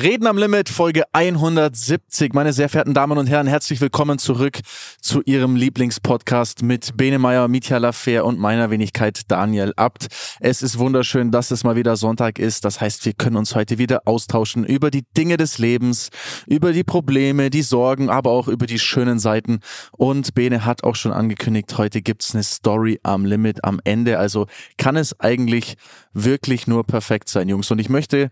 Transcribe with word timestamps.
Reden 0.00 0.28
am 0.28 0.38
Limit, 0.38 0.68
Folge 0.68 1.02
170. 1.12 2.32
Meine 2.32 2.52
sehr 2.52 2.68
verehrten 2.68 2.94
Damen 2.94 3.18
und 3.18 3.26
Herren, 3.26 3.48
herzlich 3.48 3.80
willkommen 3.80 4.20
zurück 4.20 4.60
zu 5.00 5.22
Ihrem 5.22 5.56
Lieblingspodcast 5.56 6.62
mit 6.62 6.96
Bene 6.96 7.18
Meyer, 7.18 7.48
Mitya 7.48 7.78
Lafer 7.78 8.24
und 8.24 8.38
meiner 8.38 8.70
Wenigkeit 8.70 9.22
Daniel 9.26 9.72
Abt. 9.74 10.06
Es 10.38 10.62
ist 10.62 10.78
wunderschön, 10.78 11.32
dass 11.32 11.50
es 11.50 11.64
mal 11.64 11.74
wieder 11.74 11.96
Sonntag 11.96 12.38
ist. 12.38 12.64
Das 12.64 12.80
heißt, 12.80 13.06
wir 13.06 13.12
können 13.12 13.34
uns 13.34 13.56
heute 13.56 13.78
wieder 13.78 14.02
austauschen 14.04 14.64
über 14.64 14.92
die 14.92 15.02
Dinge 15.16 15.36
des 15.36 15.58
Lebens, 15.58 16.10
über 16.46 16.72
die 16.72 16.84
Probleme, 16.84 17.50
die 17.50 17.62
Sorgen, 17.62 18.08
aber 18.08 18.30
auch 18.30 18.46
über 18.46 18.66
die 18.66 18.78
schönen 18.78 19.18
Seiten. 19.18 19.58
Und 19.90 20.32
Bene 20.32 20.64
hat 20.64 20.84
auch 20.84 20.94
schon 20.94 21.12
angekündigt, 21.12 21.76
heute 21.76 22.02
gibt's 22.02 22.34
eine 22.34 22.44
Story 22.44 23.00
am 23.02 23.24
Limit 23.24 23.64
am 23.64 23.80
Ende. 23.82 24.20
Also 24.20 24.46
kann 24.76 24.94
es 24.94 25.18
eigentlich 25.18 25.74
wirklich 26.12 26.68
nur 26.68 26.84
perfekt 26.84 27.28
sein, 27.28 27.48
Jungs. 27.48 27.68
Und 27.72 27.80
ich 27.80 27.88
möchte 27.88 28.30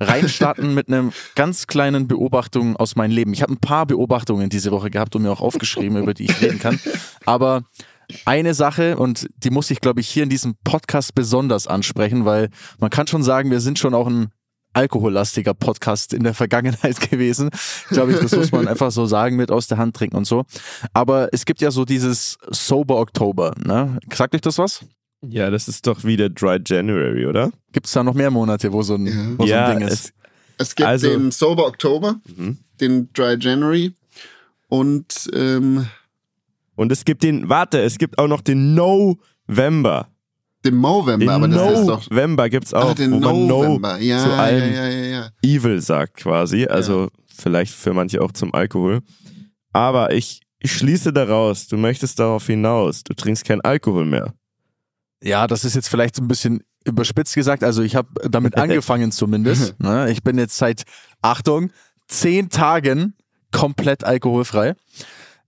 reinstarten 0.00 0.74
mit 0.74 0.88
einem 0.88 1.12
ganz 1.34 1.66
kleinen 1.66 2.08
Beobachtung 2.08 2.76
aus 2.76 2.96
meinem 2.96 3.12
Leben. 3.12 3.32
Ich 3.32 3.42
habe 3.42 3.52
ein 3.52 3.60
paar 3.60 3.86
Beobachtungen 3.86 4.48
diese 4.48 4.70
Woche 4.70 4.90
gehabt 4.90 5.16
und 5.16 5.22
mir 5.22 5.30
auch 5.30 5.40
aufgeschrieben, 5.40 5.98
über 5.98 6.14
die 6.14 6.24
ich 6.24 6.40
reden 6.40 6.58
kann. 6.58 6.78
Aber 7.26 7.62
eine 8.24 8.54
Sache, 8.54 8.96
und 8.96 9.28
die 9.36 9.50
muss 9.50 9.70
ich, 9.70 9.80
glaube 9.80 10.00
ich, 10.00 10.08
hier 10.08 10.22
in 10.22 10.30
diesem 10.30 10.56
Podcast 10.64 11.14
besonders 11.14 11.66
ansprechen, 11.66 12.24
weil 12.24 12.48
man 12.78 12.90
kann 12.90 13.06
schon 13.06 13.22
sagen, 13.22 13.50
wir 13.50 13.60
sind 13.60 13.78
schon 13.78 13.94
auch 13.94 14.06
ein 14.06 14.28
alkohollastiger 14.72 15.54
Podcast 15.54 16.12
in 16.12 16.22
der 16.24 16.34
Vergangenheit 16.34 17.00
gewesen. 17.10 17.50
Ich 17.52 17.88
glaube, 17.88 18.12
das 18.12 18.34
muss 18.34 18.52
man 18.52 18.68
einfach 18.68 18.90
so 18.90 19.06
sagen 19.06 19.36
mit 19.36 19.50
aus 19.50 19.66
der 19.66 19.78
Hand 19.78 19.96
trinken 19.96 20.16
und 20.16 20.26
so. 20.26 20.44
Aber 20.92 21.28
es 21.32 21.44
gibt 21.44 21.60
ja 21.60 21.70
so 21.70 21.84
dieses 21.84 22.38
Sober 22.48 22.98
Oktober, 22.98 23.54
ne? 23.58 23.98
Sagt 24.12 24.34
euch 24.34 24.40
das 24.40 24.58
was? 24.58 24.84
Ja, 25.22 25.50
das 25.50 25.66
ist 25.68 25.86
doch 25.86 26.04
wieder 26.04 26.28
Dry 26.28 26.58
January, 26.64 27.26
oder? 27.26 27.50
Gibt 27.72 27.86
es 27.86 27.92
da 27.92 28.04
noch 28.04 28.14
mehr 28.14 28.30
Monate, 28.30 28.72
wo 28.72 28.82
so 28.82 28.94
ein, 28.94 29.06
Ja. 29.06 29.12
wo 29.38 29.44
so 29.44 29.48
ja, 29.50 29.66
ein 29.66 29.78
Ding 29.80 29.88
ist? 29.88 29.92
Es, 30.58 30.68
es 30.68 30.74
gibt 30.74 30.88
Also- 30.88 31.08
den 31.10 31.30
Sober 31.32 31.66
Oktober, 31.66 32.20
Mhm. 32.36 32.58
den 32.80 33.12
Dry 33.12 33.36
January 33.38 33.92
und 34.68 35.28
ähm, 35.34 35.86
Und 36.76 36.92
es 36.92 37.04
gibt 37.04 37.24
den, 37.24 37.48
warte, 37.48 37.80
es 37.80 37.98
gibt 37.98 38.18
auch 38.18 38.28
noch 38.28 38.40
den 38.40 38.74
November. 38.74 40.08
den 40.64 40.74
Movember, 40.76 41.18
Den 41.24 41.28
aber 41.30 41.48
das 41.48 41.80
ist 41.80 41.86
doch. 41.88 42.10
November 42.10 42.48
gibt's 42.48 42.74
auch, 42.74 42.90
Ah, 42.90 42.94
den 42.94 43.12
wo 43.12 43.18
man 43.20 43.46
November. 43.46 43.92
No 43.96 44.02
Ja, 44.02 44.22
zu 44.22 44.28
ja, 44.28 44.36
allem 44.36 44.72
ja, 44.74 44.88
ja, 44.88 45.04
ja. 45.06 45.30
Evil 45.42 45.80
sagt 45.80 46.14
quasi. 46.18 46.66
Also 46.66 47.08
vielleicht 47.26 47.72
für 47.74 47.92
manche 47.94 48.20
auch 48.20 48.32
zum 48.32 48.52
Alkohol. 48.54 49.00
Aber 49.72 50.12
ich, 50.12 50.40
ich 50.58 50.72
schließe 50.72 51.12
daraus, 51.12 51.68
du 51.68 51.76
möchtest 51.76 52.18
darauf 52.18 52.46
hinaus, 52.46 53.04
du 53.04 53.14
trinkst 53.14 53.44
kein 53.44 53.60
Alkohol 53.60 54.04
mehr. 54.04 54.34
Ja, 55.22 55.46
das 55.46 55.64
ist 55.64 55.74
jetzt 55.74 55.88
vielleicht 55.88 56.16
so 56.16 56.22
ein 56.22 56.28
bisschen 56.28 56.62
überspitzt 56.84 57.34
gesagt. 57.34 57.64
Also 57.64 57.82
ich 57.82 57.96
habe 57.96 58.08
damit 58.28 58.56
angefangen 58.58 59.12
zumindest. 59.12 59.74
Ne? 59.80 60.10
Ich 60.10 60.22
bin 60.22 60.38
jetzt 60.38 60.56
seit, 60.56 60.82
Achtung, 61.22 61.70
zehn 62.06 62.48
Tagen 62.48 63.14
komplett 63.52 64.04
alkoholfrei. 64.04 64.74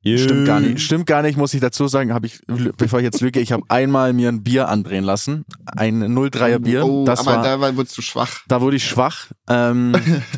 Stimmt 0.02 0.46
gar 0.46 0.60
nicht. 0.60 0.80
Stimmt 0.80 1.06
gar 1.06 1.20
nicht, 1.20 1.36
muss 1.36 1.52
ich 1.52 1.60
dazu 1.60 1.86
sagen, 1.86 2.14
habe 2.14 2.26
ich, 2.26 2.40
bevor 2.78 3.00
ich 3.00 3.04
jetzt 3.04 3.20
lüge, 3.20 3.38
ich 3.38 3.52
habe 3.52 3.64
einmal 3.68 4.14
mir 4.14 4.30
ein 4.30 4.42
Bier 4.42 4.68
andrehen 4.68 5.04
lassen. 5.04 5.44
Ein 5.66 6.02
03er 6.02 6.58
Bier. 6.58 6.86
Oh, 6.86 7.04
das 7.04 7.20
aber 7.20 7.36
war, 7.36 7.42
da 7.42 7.76
wurdest 7.76 7.98
du 7.98 8.02
schwach. 8.02 8.40
da 8.48 8.62
wurde 8.62 8.76
ich 8.76 8.84
schwach. 8.84 9.26
Ähm, 9.48 9.94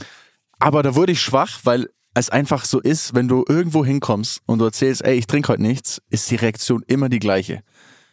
aber 0.59 0.83
da 0.83 0.97
wurde 0.97 1.13
ich 1.13 1.21
schwach, 1.21 1.61
weil 1.63 1.89
es 2.15 2.29
einfach 2.29 2.65
so 2.65 2.81
ist, 2.81 3.15
wenn 3.15 3.29
du 3.29 3.45
irgendwo 3.49 3.85
hinkommst 3.85 4.41
und 4.47 4.59
du 4.59 4.65
erzählst, 4.65 5.05
ey, 5.05 5.15
ich 5.15 5.27
trinke 5.29 5.49
heute 5.49 5.63
nichts, 5.63 6.03
ist 6.11 6.31
die 6.31 6.37
Reaktion 6.37 6.83
immer 6.87 7.09
die 7.09 7.21
gleiche. 7.21 7.63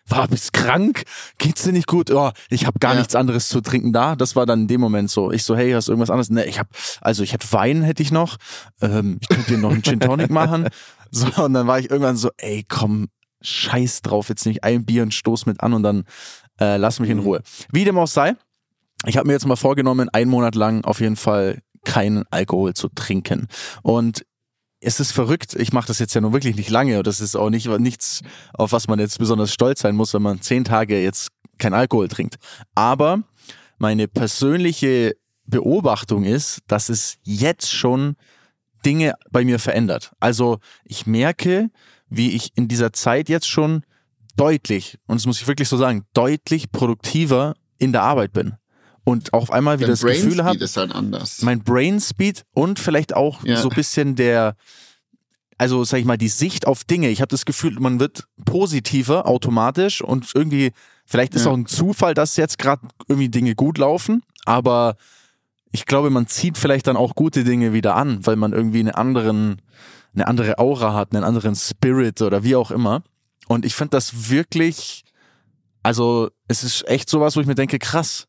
War, 0.10 0.28
bist 0.28 0.54
krank? 0.54 1.04
Geht's 1.38 1.64
dir 1.64 1.72
nicht 1.72 1.88
gut? 1.88 2.12
Oh, 2.12 2.32
ich 2.50 2.66
habe 2.66 2.80
gar 2.80 2.94
Ja. 2.94 3.00
nichts 3.00 3.16
anderes 3.16 3.48
zu 3.50 3.62
trinken 3.62 3.94
da. 3.94 4.16
Das 4.16 4.36
war 4.36 4.46
dann 4.46 4.62
in 4.62 4.68
dem 4.68 4.82
Moment 4.82 5.10
so. 5.10 5.32
Ich 5.32 5.44
so, 5.44 5.56
hey, 5.56 5.72
hast 5.72 5.88
du 5.88 5.92
irgendwas 5.92 6.10
anderes? 6.10 6.30
Ne, 6.30 6.46
ich 6.46 6.60
habe, 6.60 6.70
also 7.02 7.24
ich 7.24 7.34
hätte 7.34 7.48
Wein 7.52 7.82
hätte 7.84 8.02
ich 8.04 8.12
noch. 8.12 8.38
Ähm, 8.82 9.18
ich 9.22 9.28
könnte 9.30 9.52
dir 9.52 9.58
noch 9.58 9.72
einen 9.72 9.84
Gin 9.84 10.00
Tonic 10.00 10.30
machen. 10.30 10.68
So 11.12 11.44
und 11.44 11.54
dann 11.56 11.66
war 11.66 11.80
ich 11.80 11.90
irgendwann 11.90 12.18
so, 12.18 12.30
ey, 12.38 12.64
komm, 12.70 13.08
scheiß 13.42 14.04
drauf, 14.04 14.30
jetzt 14.30 14.46
nicht 14.46 14.64
ein 14.64 14.86
Bier 14.86 15.02
und 15.02 15.12
stoß 15.12 15.48
mit 15.48 15.60
an 15.62 15.74
und 15.74 15.82
dann 15.82 16.04
äh, 16.60 16.78
lass 16.78 17.00
mich 17.00 17.10
in 17.10 17.18
Ruhe. 17.18 17.42
Wie 17.72 17.84
dem 17.84 17.98
auch 17.98 18.06
sei, 18.08 18.36
ich 19.08 19.18
habe 19.18 19.26
mir 19.26 19.34
jetzt 19.34 19.48
mal 19.48 19.56
vorgenommen, 19.56 20.10
einen 20.10 20.30
Monat 20.30 20.54
lang 20.54 20.84
auf 20.86 21.00
jeden 21.00 21.16
Fall 21.16 21.64
keinen 21.84 22.26
Alkohol 22.30 22.76
zu 22.76 22.90
trinken. 22.90 23.48
Und 23.82 24.24
es 24.82 25.00
ist 25.00 25.12
verrückt, 25.12 25.56
ich 25.56 25.74
mache 25.74 25.88
das 25.88 26.00
jetzt 26.00 26.14
ja 26.14 26.22
nun 26.22 26.34
wirklich 26.34 26.56
nicht 26.56 26.70
lange 26.70 26.98
und 26.98 27.08
das 27.08 27.20
ist 27.20 27.36
auch 27.36 27.50
nicht 27.50 27.68
nichts, 27.80 28.22
auf 28.54 28.72
was 28.72 28.88
man 28.88 29.00
jetzt 29.00 29.20
besonders 29.20 29.54
stolz 29.54 29.82
sein 29.82 29.96
muss, 29.96 30.14
wenn 30.14 30.22
man 30.22 30.42
zehn 30.42 30.64
Tage 30.64 31.02
jetzt 31.02 31.30
kein 31.58 31.74
Alkohol 31.74 32.08
trinkt. 32.08 32.38
Aber 32.76 33.24
meine 33.78 34.08
persönliche 34.08 35.16
Beobachtung 35.46 36.24
ist, 36.24 36.60
dass 36.68 36.90
es 36.90 37.18
jetzt 37.24 37.72
schon 37.72 38.16
Dinge 38.86 39.16
bei 39.32 39.44
mir 39.44 39.60
verändert. 39.60 40.12
Also 40.20 40.60
ich 40.86 41.06
merke, 41.06 41.70
wie 42.10 42.32
ich 42.32 42.52
in 42.56 42.68
dieser 42.68 42.94
Zeit 42.94 43.30
jetzt 43.30 43.48
schon 43.48 43.84
deutlich, 44.38 44.98
und 45.08 45.20
das 45.20 45.26
muss 45.26 45.42
ich 45.42 45.48
wirklich 45.48 45.68
so 45.68 45.78
sagen, 45.78 46.06
deutlich 46.14 46.72
produktiver 46.72 47.56
in 47.78 47.92
der 47.92 48.04
Arbeit 48.04 48.32
bin. 48.32 48.54
Und 49.10 49.34
auch 49.34 49.44
auf 49.44 49.52
einmal 49.52 49.80
wieder 49.80 49.88
das 49.90 50.02
Gefühl 50.02 50.36
Brain 50.36 50.44
habe, 50.46 50.56
Speed 50.56 50.62
ist 50.64 50.78
halt 50.78 50.94
anders. 50.96 51.42
mein 51.42 51.64
Brain 51.64 52.00
Speed 52.00 52.46
und 52.54 52.80
vielleicht 52.80 53.16
auch 53.16 53.44
Ja. 53.44 53.58
so 53.58 53.70
ein 53.70 53.76
bisschen 53.76 54.16
der, 54.16 54.56
also 55.58 55.84
sag 55.84 55.98
ich 56.00 56.06
mal, 56.06 56.18
die 56.18 56.28
Sicht 56.30 56.68
auf 56.68 56.84
Dinge. 56.84 57.10
Ich 57.10 57.22
habe 57.22 57.30
das 57.30 57.46
Gefühl, 57.46 57.80
man 57.80 58.00
wird 58.00 58.26
positiver 58.46 59.28
automatisch 59.28 60.02
und 60.02 60.30
irgendwie, 60.34 60.72
vielleicht 61.06 61.36
ist 61.36 61.46
Ja. 61.46 61.52
auch 61.52 61.58
ein 61.58 61.66
Zufall, 61.66 62.14
dass 62.14 62.38
jetzt 62.38 62.58
gerade 62.58 62.88
irgendwie 63.08 63.30
Dinge 63.30 63.56
gut 63.56 63.78
laufen, 63.78 64.24
aber 64.46 64.96
ich 65.72 65.86
glaube, 65.86 66.10
man 66.10 66.28
zieht 66.28 66.58
vielleicht 66.58 66.88
dann 66.88 66.98
auch 66.98 67.14
gute 67.16 67.44
Dinge 67.44 67.74
wieder 67.74 67.96
an, 67.96 68.26
weil 68.26 68.36
man 68.38 68.54
irgendwie 68.54 68.80
einen 68.80 68.92
anderen, 68.92 69.62
eine 70.16 70.28
andere 70.28 70.58
Aura 70.58 70.94
hat, 70.94 71.14
einen 71.14 71.24
anderen 71.24 71.56
Spirit 71.56 72.22
oder 72.22 72.44
wie 72.44 72.56
auch 72.56 72.72
immer. 72.72 73.04
Und 73.48 73.66
ich 73.66 73.76
finde 73.76 73.92
das 73.92 74.30
wirklich, 74.32 75.04
also 75.84 76.30
es 76.48 76.64
ist 76.64 76.88
echt 76.88 77.10
sowas, 77.10 77.36
wo 77.36 77.42
ich 77.42 77.48
mir 77.48 77.56
denke, 77.56 77.78
krass, 77.80 78.26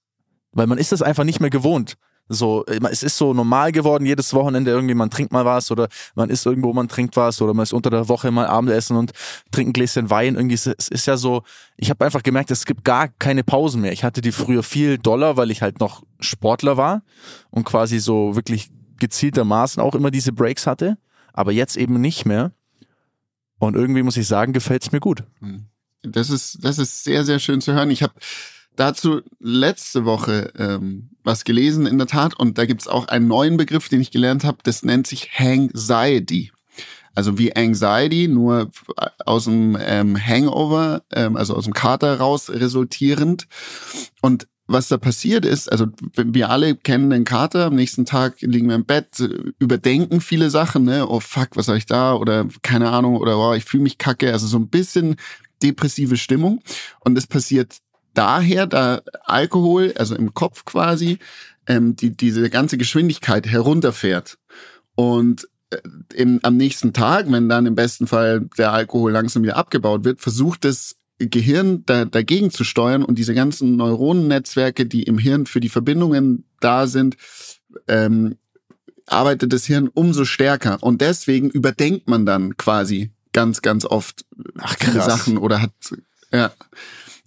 weil 0.53 0.67
man 0.67 0.79
ist 0.79 0.93
das 0.93 1.03
einfach 1.03 1.25
nicht 1.25 1.41
mehr 1.41 1.51
gewohnt. 1.51 1.97
So, 2.33 2.65
es 2.65 3.03
ist 3.03 3.17
so 3.17 3.35
normal 3.35 3.73
geworden, 3.73 4.07
jedes 4.07 4.33
Wochenende 4.35 4.71
irgendwie, 4.71 4.95
man 4.95 5.11
trinkt 5.11 5.33
mal 5.33 5.45
was 5.45 5.73
oder 5.73 5.89
man 6.15 6.31
ist 6.31 6.47
irgendwo, 6.47 6.73
man 6.73 6.87
trinkt 6.87 7.17
was 7.17 7.43
oder 7.43 7.55
man 7.55 7.65
ist 7.65 7.73
unter 7.73 7.91
der 7.91 8.09
Woche 8.09 8.31
mal 8.31 8.47
Abendessen 8.47 8.97
und 8.97 9.11
trinkt 9.51 9.71
ein 9.71 9.73
Gläschen 9.73 10.11
Wein. 10.11 10.37
Irgendwie, 10.37 10.55
es 10.55 10.67
ist 10.67 11.07
ja 11.07 11.17
so, 11.17 11.43
ich 11.77 11.91
habe 11.91 12.05
einfach 12.05 12.23
gemerkt, 12.23 12.53
es 12.53 12.67
gibt 12.67 12.85
gar 12.85 13.09
keine 13.09 13.43
Pausen 13.43 13.81
mehr. 13.81 13.91
Ich 13.91 14.05
hatte 14.05 14.21
die 14.21 14.31
früher 14.31 14.63
viel 14.63 14.97
doller, 14.97 15.37
weil 15.37 15.51
ich 15.51 15.61
halt 15.61 15.81
noch 15.81 16.05
Sportler 16.21 16.77
war 16.77 17.03
und 17.51 17.65
quasi 17.65 17.99
so 17.99 18.37
wirklich 18.37 18.71
gezieltermaßen 19.01 19.83
auch 19.83 19.97
immer 19.97 20.13
diese 20.13 20.33
Breaks 20.33 20.69
hatte, 20.69 20.99
aber 21.33 21.51
jetzt 21.51 21.77
eben 21.77 22.01
nicht 22.01 22.27
mehr. 22.27 22.53
Und 23.59 23.75
irgendwie 23.75 24.05
muss 24.05 24.17
ich 24.17 24.29
sagen, 24.29 24.53
gefällt 24.53 24.83
es 24.85 24.93
mir 24.93 25.01
gut. 25.01 25.25
Das 26.03 26.31
ist, 26.31 26.65
das 26.65 26.79
ist 26.79 27.03
sehr, 27.03 27.25
sehr 27.25 27.41
schön 27.41 27.61
zu 27.61 27.73
hören. 27.73 27.91
Ich 27.91 28.05
habe 28.05 28.15
dazu 28.81 29.21
letzte 29.39 30.05
Woche 30.05 30.53
ähm, 30.59 31.11
was 31.23 31.45
gelesen, 31.45 31.87
in 31.87 31.99
der 31.99 32.07
Tat, 32.07 32.35
und 32.35 32.59
da 32.59 32.65
gibt's 32.65 32.89
auch 32.89 33.09
einen 33.09 33.29
neuen 33.29 33.57
Begriff, 33.57 33.89
den 33.89 34.01
ich 34.01 34.11
gelernt 34.11 34.45
habe, 34.45 34.59
das 34.63 34.83
nennt 34.83 35.07
sich 35.07 35.31
Hangxiety. 35.39 36.51
Also 37.15 37.39
wie 37.39 37.55
Anxiety, 37.55 38.29
nur 38.29 38.71
aus 39.27 39.45
dem 39.45 39.77
ähm, 39.81 40.17
Hangover, 40.17 41.03
ähm, 41.13 41.37
also 41.37 41.55
aus 41.55 41.65
dem 41.65 41.75
Kater 41.75 42.19
raus 42.19 42.49
resultierend. 42.51 43.49
Und 44.23 44.47
was 44.67 44.87
da 44.87 44.97
passiert 44.97 45.45
ist, 45.45 45.71
also 45.71 45.89
wir 46.15 46.49
alle 46.49 46.77
kennen 46.77 47.11
den 47.11 47.25
Kater, 47.25 47.67
am 47.67 47.75
nächsten 47.75 48.07
Tag 48.07 48.41
liegen 48.41 48.69
wir 48.69 48.77
im 48.77 48.87
Bett, 48.87 49.21
überdenken 49.59 50.21
viele 50.21 50.49
Sachen, 50.49 50.85
ne? 50.85 51.09
Oh 51.09 51.19
fuck, 51.19 51.57
was 51.57 51.67
soll 51.67 51.77
ich 51.77 51.87
da? 51.87 52.15
Oder 52.15 52.47
keine 52.63 52.91
Ahnung, 52.91 53.17
oder 53.17 53.37
oh, 53.37 53.55
ich 53.55 53.65
fühle 53.65 53.83
mich 53.83 53.99
kacke. 53.99 54.33
Also 54.33 54.47
so 54.47 54.59
ein 54.59 54.69
bisschen 54.69 55.17
depressive 55.63 56.17
Stimmung. 56.17 56.63
Und 57.01 57.19
es 57.19 57.27
passiert 57.27 57.79
daher, 58.15 58.67
da 58.67 59.03
Alkohol, 59.25 59.95
also 59.97 60.15
im 60.15 60.35
Kopf 60.35 60.65
quasi, 60.65 61.19
ähm, 61.67 61.97
die, 61.97 62.17
diese 62.17 62.49
ganze 62.51 62.79
Geschwindigkeit 62.79 63.47
herunterfährt. 63.47 64.39
Und 64.95 65.49
äh, 65.71 65.79
im, 66.15 66.41
am 66.43 66.57
nächsten 66.57 66.93
Tag, 66.93 67.31
wenn 67.31 67.49
dann 67.49 67.67
im 67.67 67.75
besten 67.75 68.07
Fall 68.07 68.49
der 68.59 68.73
Alkohol 68.73 69.13
langsam 69.13 69.43
wieder 69.43 69.57
abgebaut 69.57 70.05
wird, 70.05 70.21
versucht 70.21 70.65
das 70.65 70.97
Gehirn 71.19 71.85
da, 71.87 72.07
dagegen 72.07 72.51
zu 72.51 72.65
steuern 72.65 73.05
und 73.05 73.19
diese 73.19 73.35
ganzen 73.35 73.77
Neuronennetzwerke, 73.77 74.87
die 74.87 75.03
im 75.03 75.19
Hirn 75.19 75.47
für 75.47 75.61
die 75.61 75.69
Verbindungen 75.69 76.45
da 76.61 76.87
sind, 76.87 77.17
ähm, 77.89 78.37
arbeitet 79.07 79.53
das 79.53 79.67
Hirn 79.67 79.89
umso 79.89 80.25
stärker. 80.25 80.79
Und 80.81 81.01
deswegen 81.01 81.51
überdenkt 81.51 82.09
man 82.09 82.25
dann 82.25 82.57
quasi 82.57 83.11
ganz, 83.33 83.63
ganz 83.63 83.85
oft 83.85 84.25
Ach. 84.59 84.77
Sachen 84.93 85.37
oder 85.37 85.61
hat, 85.61 85.73
ja. 86.33 86.53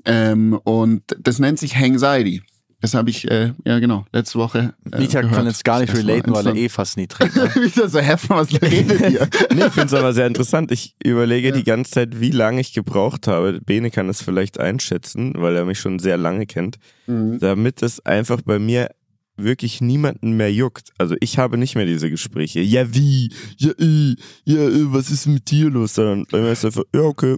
Ähm, 0.06 0.54
und 0.64 1.04
das 1.20 1.40
nennt 1.40 1.60
sich 1.60 1.76
Hangxiety. 1.76 2.42
Das 2.82 2.94
habe 2.96 3.10
ich, 3.12 3.32
äh, 3.32 3.54
ja 3.66 3.80
genau, 3.80 4.06
letzte 4.12 4.38
Woche. 4.40 4.74
Äh, 4.92 5.00
Micha 5.00 5.22
kann 5.22 5.46
jetzt 5.46 5.64
gar 5.64 5.80
nicht 5.80 5.94
Das 5.94 6.00
relaten, 6.00 6.34
weil 6.34 6.46
er 6.48 6.56
eh 6.56 6.68
fast 6.68 6.98
nie 6.98 7.08
trinkt. 7.08 7.34
Ne? 7.38 7.44
Wieder 7.56 7.88
so 7.88 8.00
heftig, 8.00 8.30
was 8.32 8.52
redet 8.62 9.00
ihr? 9.10 9.30
Nee, 9.56 9.68
ich 9.68 9.72
finde 9.72 9.86
es 9.86 9.94
aber 9.94 10.12
sehr 10.12 10.28
interessant. 10.28 10.70
Ich 10.74 10.94
überlege 11.02 11.50
Ja. 11.50 11.56
die 11.56 11.64
ganze 11.64 11.92
Zeit, 11.92 12.20
wie 12.20 12.32
lange 12.32 12.60
ich 12.60 12.74
gebraucht 12.74 13.28
habe. 13.28 13.62
Bene 13.66 13.90
kann 13.90 14.10
es 14.10 14.22
vielleicht 14.22 14.60
einschätzen, 14.60 15.32
weil 15.38 15.56
er 15.56 15.64
mich 15.64 15.80
schon 15.80 16.00
sehr 16.00 16.18
lange 16.18 16.46
kennt, 16.46 16.76
Mhm. 17.08 17.40
damit 17.40 17.82
es 17.84 18.06
einfach 18.06 18.42
bei 18.42 18.60
mir 18.60 18.90
wirklich 19.38 19.80
niemanden 19.80 20.34
mehr 20.34 20.52
juckt. 20.54 20.90
Also 20.98 21.16
ich 21.22 21.38
habe 21.38 21.58
nicht 21.58 21.76
mehr 21.76 21.86
diese 21.86 22.10
Gespräche. 22.10 22.60
Ja, 22.60 22.94
wie? 22.94 23.32
Ja, 23.58 23.72
äh, 23.80 24.16
ja, 24.44 24.60
äh, 24.68 24.92
was 24.94 25.10
ist 25.10 25.26
mit 25.28 25.50
dir 25.50 25.70
los? 25.70 25.94
Dann 25.94 26.26
bei 26.30 26.42
mir 26.42 26.52
ist 26.52 26.66
einfach, 26.66 26.84
ja, 26.94 27.02
okay, 27.02 27.38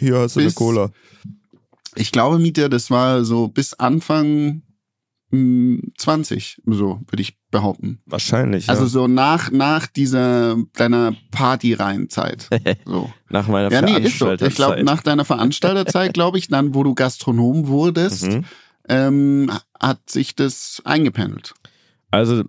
hier 0.00 0.18
hast 0.18 0.34
du 0.34 0.40
eine 0.40 0.48
Bis- 0.48 0.54
Cola. 0.56 0.90
Ich 1.96 2.12
glaube, 2.12 2.38
Mieter, 2.38 2.68
das 2.68 2.90
war 2.90 3.24
so 3.24 3.48
bis 3.48 3.74
Anfang 3.74 4.62
mh, 5.30 5.80
20, 5.98 6.62
so 6.66 7.00
würde 7.08 7.22
ich 7.22 7.36
behaupten. 7.50 8.00
Wahrscheinlich. 8.06 8.66
Ja. 8.66 8.74
Also 8.74 8.86
so 8.86 9.06
nach, 9.08 9.50
nach 9.50 9.86
dieser 9.86 10.56
deiner 10.74 11.14
Party-Rein-Zeit. 11.30 12.48
So. 12.86 13.12
nach 13.28 13.46
meiner 13.48 13.70
Ja, 13.72 13.82
nee, 13.82 13.98
ist 13.98 14.18
so. 14.18 14.30
Ich 14.32 14.38
glaube, 14.38 14.38
Veranstalterzeit. 14.38 14.84
nach 14.84 15.02
deiner 15.02 15.24
Veranstalterzeit, 15.24 16.14
glaube 16.14 16.38
ich, 16.38 16.48
dann, 16.48 16.74
wo 16.74 16.82
du 16.82 16.94
Gastronom 16.94 17.66
wurdest, 17.68 18.24
Mhm. 18.24 18.44
ähm, 18.88 19.50
hat 19.80 20.08
sich 20.10 20.34
das 20.34 20.82
eingependelt. 20.84 21.54
Also, 22.10 22.42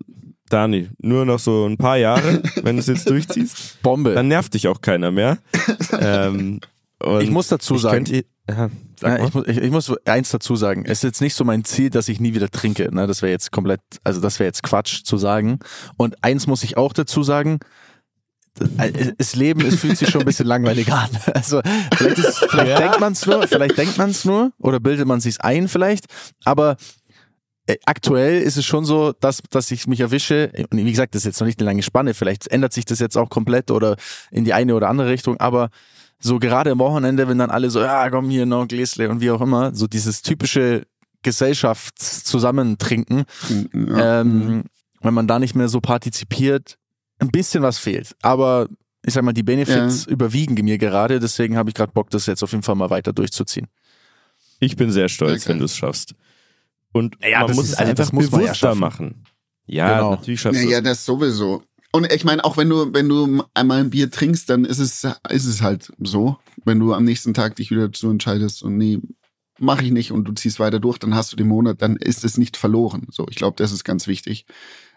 Dani, 0.50 0.90
nur 0.98 1.26
noch 1.26 1.40
so 1.40 1.66
ein 1.66 1.78
paar 1.78 1.98
Jahre, 1.98 2.42
wenn 2.64 2.76
du 2.76 2.80
es 2.82 2.88
jetzt 2.88 3.10
durchziehst, 3.10 3.82
Bombe. 3.84 4.14
dann 4.14 4.28
nervt 4.28 4.54
dich 4.54 4.68
auch 4.68 4.82
keiner 4.82 5.12
mehr. 5.12 5.38
ähm, 6.00 6.60
und 7.00 7.22
ich 7.22 7.30
muss 7.32 7.48
dazu 7.48 7.76
ich 7.76 7.82
sagen, 7.82 8.04
könnte- 8.06 8.26
ja, 8.50 8.70
Ja, 9.02 9.26
ich, 9.26 9.34
muss, 9.34 9.48
ich, 9.48 9.58
ich 9.58 9.72
muss 9.72 9.94
eins 10.06 10.30
dazu 10.30 10.56
sagen. 10.56 10.84
Es 10.86 11.00
ist 11.00 11.04
jetzt 11.04 11.22
nicht 11.22 11.36
so 11.36 11.44
mein 11.44 11.64
Ziel, 11.64 11.90
dass 11.90 12.08
ich 12.10 12.20
nie 12.20 12.34
wieder 12.34 12.50
trinke. 12.50 12.94
Ne? 12.94 13.08
Das 13.08 13.22
wäre 13.22 13.32
jetzt 13.32 13.52
komplett, 13.52 13.82
also 14.04 14.20
das 14.22 14.40
wäre 14.40 14.48
jetzt 14.48 14.64
Quatsch 14.64 15.04
zu 15.04 15.18
sagen. 15.18 15.60
Und 15.98 16.24
eins 16.24 16.48
muss 16.48 16.64
ich 16.64 16.78
auch 16.78 16.94
dazu 16.94 17.24
sagen. 17.24 17.60
äh, 18.78 19.14
Das 19.18 19.36
Leben, 19.36 19.62
es 19.62 19.76
fühlt 19.80 19.98
sich 19.98 20.10
schon 20.10 20.22
ein 20.22 20.26
bisschen 20.26 20.48
langweilig 20.54 20.92
an. 20.92 21.10
Also 21.34 21.62
vielleicht, 21.96 22.18
ist, 22.18 22.38
vielleicht 22.50 22.80
denkt 22.80 23.00
man 23.00 23.14
es 23.14 23.26
nur, 23.26 23.48
vielleicht 23.48 23.78
denkt 23.78 23.98
man 23.98 24.10
es 24.10 24.26
nur 24.26 24.52
oder 24.60 24.80
bildet 24.80 25.08
man 25.08 25.22
sich 25.22 25.40
ein 25.42 25.68
vielleicht. 25.68 26.06
Aber 26.44 26.78
äh, 27.68 27.78
aktuell 27.86 28.42
ist 28.42 28.58
es 28.58 28.66
schon 28.66 28.86
so, 28.86 29.14
dass, 29.14 29.42
dass 29.50 29.72
ich 29.72 29.88
mich 29.88 30.00
erwische, 30.02 30.52
und 30.72 30.78
wie 30.78 30.92
gesagt, 30.92 31.16
das 31.16 31.22
ist 31.22 31.26
jetzt 31.26 31.40
noch 31.40 31.48
nicht 31.48 31.60
eine 31.60 31.70
lange 31.70 31.84
Spanne, 31.84 32.14
vielleicht 32.14 32.48
ändert 32.48 32.74
sich 32.74 32.86
das 32.86 33.00
jetzt 33.00 33.18
auch 33.18 33.30
komplett 33.30 33.72
oder 33.72 33.96
in 34.32 34.46
die 34.46 34.54
eine 34.54 34.76
oder 34.76 34.90
andere 34.90 35.10
Richtung, 35.10 35.40
aber 35.40 35.70
so 36.22 36.40
gerade 36.40 36.72
am 36.72 36.80
Wochenende, 36.80 37.28
wenn 37.28 37.38
dann 37.40 37.50
alle 37.50 37.70
so, 37.70 37.82
ja, 37.82 38.10
komm 38.10 38.30
hier 38.30 38.46
noch 38.46 38.62
ein 38.62 38.68
Gläsle 38.68 39.10
und 39.10 39.20
wie 39.22 39.32
auch 39.32 39.42
immer, 39.42 39.74
so 39.76 39.88
dieses 39.88 40.22
typische 40.22 40.86
Gesellschaftszusammentrinken, 41.24 43.24
Ja. 43.74 44.22
ähm, 44.22 44.64
wenn 45.02 45.14
man 45.14 45.28
da 45.28 45.40
nicht 45.40 45.56
mehr 45.56 45.68
so 45.68 45.82
partizipiert, 45.82 46.78
ein 47.20 47.30
bisschen 47.30 47.64
was 47.64 47.78
fehlt. 47.78 48.16
Aber 48.22 48.68
ich 49.06 49.14
sag 49.14 49.24
mal, 49.24 49.34
die 49.34 49.44
Benefits 49.44 50.06
überwiegen 50.06 50.54
mir 50.64 50.78
gerade, 50.78 51.20
deswegen 51.20 51.58
habe 51.58 51.70
ich 51.70 51.76
gerade 51.76 51.92
Bock, 51.92 52.10
das 52.12 52.26
jetzt 52.28 52.44
auf 52.44 52.52
jeden 52.52 52.64
Fall 52.64 52.76
mal 52.76 52.90
weiter 52.90 53.14
durchzuziehen. 53.14 53.68
Ich 54.60 54.76
bin 54.76 54.92
sehr 54.92 55.10
stolz, 55.10 55.44
Sehr 55.44 55.54
wenn 55.54 55.60
du 55.60 55.66
es 55.66 55.76
schaffst. 55.76 56.14
Und 56.92 57.16
Ja, 57.24 57.40
man 57.40 57.48
das 57.48 57.56
muss 57.58 57.66
es 57.70 57.76
also 57.76 57.90
einfach 57.90 58.12
ja 58.14 58.20
bewusster 58.20 58.56
schaffen. 58.56 58.80
machen. 58.80 59.24
Ja, 59.66 59.96
Genau. 59.96 60.12
natürlich 60.12 60.42
schaffst 60.42 60.60
Ja, 60.60 60.66
du 60.66 60.72
ja, 60.72 60.78
es. 60.80 60.84
das 60.84 61.06
sowieso. 61.06 61.64
Und 61.92 62.12
ich 62.12 62.24
meine, 62.24 62.46
auch 62.46 62.58
wenn 62.58 62.70
du, 62.70 62.94
wenn 62.94 63.10
du 63.10 63.44
einmal 63.54 63.80
ein 63.80 63.90
Bier 63.90 64.10
trinkst, 64.10 64.50
dann 64.50 64.64
ist 64.64 64.80
es, 64.80 65.06
ist 65.30 65.46
es 65.46 65.62
halt 65.62 65.92
so. 66.00 66.38
Wenn 66.64 66.80
du 66.80 66.94
am 66.94 67.04
nächsten 67.04 67.34
Tag 67.34 67.58
dich 67.58 67.70
wieder 67.70 67.88
dazu 67.88 68.10
entscheidest 68.10 68.64
und 68.64 68.78
nee, 68.78 69.00
mache 69.60 69.84
ich 69.84 69.92
nicht 69.92 70.12
und 70.12 70.24
du 70.24 70.32
ziehst 70.34 70.60
weiter 70.60 70.80
durch, 70.80 70.98
dann 70.98 71.16
hast 71.16 71.32
du 71.32 71.36
den 71.36 71.48
Monat, 71.48 71.82
dann 71.82 71.98
ist 71.98 72.24
es 72.24 72.38
nicht 72.38 72.58
verloren. 72.58 73.08
So, 73.12 73.28
ich 73.30 73.36
glaube, 73.36 73.58
das 73.58 73.72
ist 73.72 73.84
ganz 73.84 74.08
wichtig. 74.08 74.46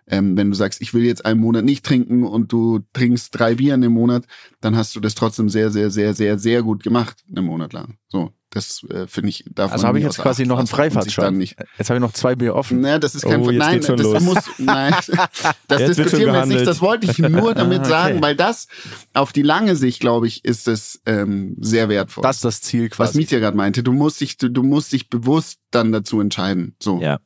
Ähm, 0.06 0.36
wenn 0.36 0.50
du 0.50 0.56
sagst, 0.56 0.82
ich 0.82 0.92
will 0.92 1.04
jetzt 1.04 1.24
einen 1.24 1.40
Monat 1.40 1.64
nicht 1.64 1.84
trinken 1.84 2.24
und 2.24 2.52
du 2.52 2.80
trinkst 2.92 3.38
drei 3.38 3.54
Bier 3.54 3.74
in 3.74 3.80
dem 3.80 3.92
Monat, 3.92 4.24
dann 4.60 4.76
hast 4.76 4.94
du 4.94 5.00
das 5.00 5.14
trotzdem 5.14 5.48
sehr, 5.48 5.70
sehr, 5.70 5.90
sehr, 5.90 6.14
sehr, 6.14 6.38
sehr 6.38 6.62
gut 6.62 6.82
gemacht, 6.82 7.24
einen 7.34 7.46
Monat 7.46 7.72
lang. 7.72 7.96
So, 8.08 8.30
das 8.50 8.84
äh, 8.90 9.06
finde 9.06 9.30
ich, 9.30 9.44
darf 9.52 9.72
Also 9.72 9.86
habe 9.86 9.98
ich 9.98 10.04
jetzt 10.04 10.18
quasi 10.18 10.44
noch 10.46 10.58
einen 10.58 10.66
Freifahrtschein. 10.66 11.40
Jetzt 11.40 11.56
habe 11.88 11.94
ich 11.94 12.00
noch 12.00 12.12
zwei 12.12 12.36
Bier 12.36 12.54
offen. 12.54 12.80
Ne, 12.80 13.00
das 13.00 13.14
ist 13.14 13.22
kein 13.22 13.40
Oh, 13.40 13.50
Nein, 13.50 13.80
das 13.80 13.98
los. 14.00 14.22
muss 14.22 14.38
nein. 14.58 14.94
Das 15.68 15.80
Jetzt 15.80 15.98
diskutieren 15.98 16.32
wir 16.32 16.40
jetzt 16.40 16.48
nicht, 16.48 16.66
das 16.66 16.80
wollte 16.82 17.10
ich 17.10 17.18
nur 17.18 17.54
damit 17.54 17.80
Okay. 17.80 17.88
sagen, 17.88 18.22
weil 18.22 18.36
das 18.36 18.68
auf 19.14 19.32
die 19.32 19.42
lange 19.42 19.74
Sicht, 19.74 20.00
glaube 20.00 20.26
ich, 20.26 20.44
ist 20.44 20.68
es 20.68 21.00
ähm, 21.06 21.56
sehr 21.60 21.88
wertvoll. 21.88 22.22
Das 22.22 22.36
ist 22.36 22.44
das 22.44 22.60
Ziel 22.60 22.90
was 22.90 22.96
quasi. 22.96 23.18
Mietja 23.18 23.38
gerade 23.38 23.56
meinte, 23.56 23.82
du 23.82 23.92
musst 23.92 24.20
dich 24.20 24.36
du, 24.36 24.50
du 24.50 24.62
musst 24.62 24.92
dich 24.92 25.08
bewusst 25.08 25.60
dann 25.70 25.92
dazu 25.92 26.20
entscheiden, 26.20 26.76
so. 26.80 27.00
Ja. 27.00 27.20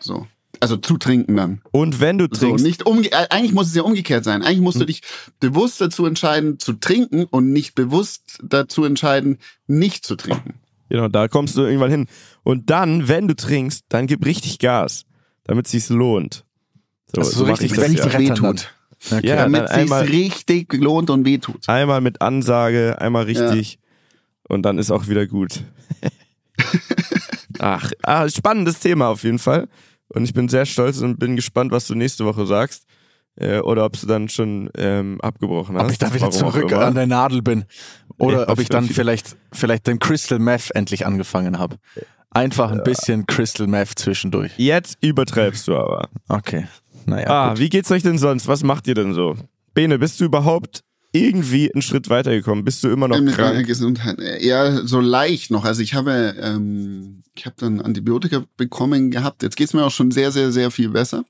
So. 0.00 0.26
Also 0.64 0.76
zu 0.78 0.96
trinken 0.96 1.36
dann. 1.36 1.60
Und 1.72 2.00
wenn 2.00 2.16
du 2.18 2.24
So, 2.32 2.46
trinkst, 2.46 2.64
nicht 2.64 2.86
umge 2.86 3.12
äh, 3.12 3.26
eigentlich 3.30 3.52
muss 3.52 3.66
es 3.68 3.74
ja 3.74 3.82
umgekehrt 3.82 4.24
sein. 4.24 4.42
Eigentlich 4.42 4.60
musst 4.60 4.80
du 4.80 4.84
dich 4.86 5.02
bewusst 5.38 5.80
dazu 5.80 6.06
entscheiden 6.06 6.58
zu 6.58 6.72
trinken 6.72 7.24
und 7.24 7.52
nicht 7.52 7.74
bewusst 7.74 8.38
dazu 8.42 8.84
entscheiden 8.84 9.38
nicht 9.66 10.06
zu 10.06 10.16
trinken. 10.16 10.54
genau, 10.88 11.08
da 11.08 11.28
kommst 11.28 11.56
du 11.56 11.62
irgendwann 11.62 11.90
hin. 11.90 12.06
Und 12.42 12.70
dann, 12.70 13.08
wenn 13.08 13.28
du 13.28 13.36
trinkst, 13.36 13.84
dann 13.90 14.06
gib 14.06 14.24
richtig 14.24 14.58
Gas, 14.58 15.04
damit 15.44 15.66
es 15.66 15.72
sich 15.72 15.88
lohnt. 15.90 16.44
So, 17.06 17.20
Das 17.20 17.28
ist 17.28 17.34
so 17.34 17.44
richtig 17.44 17.72
ich 17.72 17.76
das 17.76 17.84
richtig 17.90 17.98
ja. 18.00 18.06
brettern 18.06 18.26
dann. 18.26 18.44
wehtut. 18.44 18.70
Okay. 19.12 19.26
Ja, 19.28 19.36
Damit 19.36 19.64
es 19.64 19.70
einmal- 19.70 20.04
richtig 20.06 20.72
lohnt 20.72 21.10
und 21.10 21.26
wehtut. 21.26 21.68
Einmal 21.68 22.00
mit 22.00 22.22
Ansage, 22.22 22.96
einmal 23.02 23.24
richtig 23.24 23.78
und 24.48 24.62
dann 24.62 24.78
ist 24.78 24.90
auch 24.90 25.08
wieder 25.08 25.26
gut. 25.26 25.60
Ach, 27.58 27.90
ah, 28.02 28.28
spannendes 28.28 28.80
Thema 28.80 29.08
auf 29.08 29.22
jeden 29.24 29.38
Fall. 29.38 29.68
Und 30.08 30.24
ich 30.24 30.34
bin 30.34 30.48
sehr 30.48 30.66
stolz 30.66 31.00
und 31.00 31.18
bin 31.18 31.36
gespannt, 31.36 31.72
was 31.72 31.86
du 31.86 31.94
nächste 31.94 32.24
Woche 32.24 32.46
sagst. 32.46 32.84
Äh, 33.36 33.58
oder 33.60 33.84
ob 33.84 33.98
du 33.98 34.06
dann 34.06 34.28
schon 34.28 34.70
ähm, 34.76 35.20
abgebrochen 35.20 35.76
hast. 35.76 35.84
Ob 35.84 35.90
ich 35.90 35.98
da 35.98 36.14
wieder 36.14 36.30
zurück 36.30 36.72
an 36.72 36.94
der 36.94 37.06
Nadel 37.06 37.42
bin. 37.42 37.64
Oder 38.18 38.42
Ja, 38.42 38.48
ob 38.48 38.60
ich 38.60 38.68
dann 38.68 38.84
vielleicht. 38.86 39.28
vielleicht, 39.28 39.36
vielleicht 39.52 39.86
den 39.88 39.98
Crystal 39.98 40.38
Meth 40.38 40.70
endlich 40.74 41.04
angefangen 41.04 41.58
habe. 41.58 41.76
Einfach 42.30 42.70
ein 42.70 42.82
bisschen 42.82 43.26
Crystal 43.26 43.66
Meth 43.66 43.98
zwischendurch. 43.98 44.52
Jetzt 44.56 44.98
übertreibst 45.00 45.66
du 45.66 45.76
aber. 45.76 46.08
Okay. 46.28 46.66
Naja. 47.06 47.28
ah, 47.28 47.48
gut. 47.50 47.58
wie 47.58 47.68
geht's 47.68 47.90
euch 47.90 48.02
denn 48.02 48.18
sonst? 48.18 48.46
Was 48.48 48.62
macht 48.62 48.86
ihr 48.86 48.94
denn 48.94 49.14
so? 49.14 49.36
Bene, 49.74 49.98
bist 49.98 50.20
du 50.20 50.24
überhaupt 50.24 50.82
irgendwie 51.14 51.72
einen 51.72 51.80
Schritt 51.82 52.10
weitergekommen? 52.10 52.64
Bist 52.64 52.82
du 52.82 52.88
immer 52.88 53.06
noch 53.06 53.20
Mit 53.20 53.34
krank? 53.34 53.66
Gesundheit. 53.66 54.18
Ja, 54.40 54.84
so 54.84 55.00
leicht 55.00 55.50
noch. 55.50 55.64
Also 55.64 55.80
ich 55.80 55.94
habe, 55.94 56.34
ähm, 56.40 57.22
ich 57.36 57.46
habe 57.46 57.54
dann 57.58 57.80
Antibiotika 57.80 58.44
bekommen 58.56 59.12
gehabt. 59.12 59.42
Jetzt 59.44 59.56
geht's 59.56 59.74
mir 59.74 59.84
auch 59.84 59.92
schon 59.92 60.10
sehr, 60.10 60.32
sehr, 60.32 60.50
sehr 60.50 60.72
viel 60.72 60.88
besser. 60.88 61.24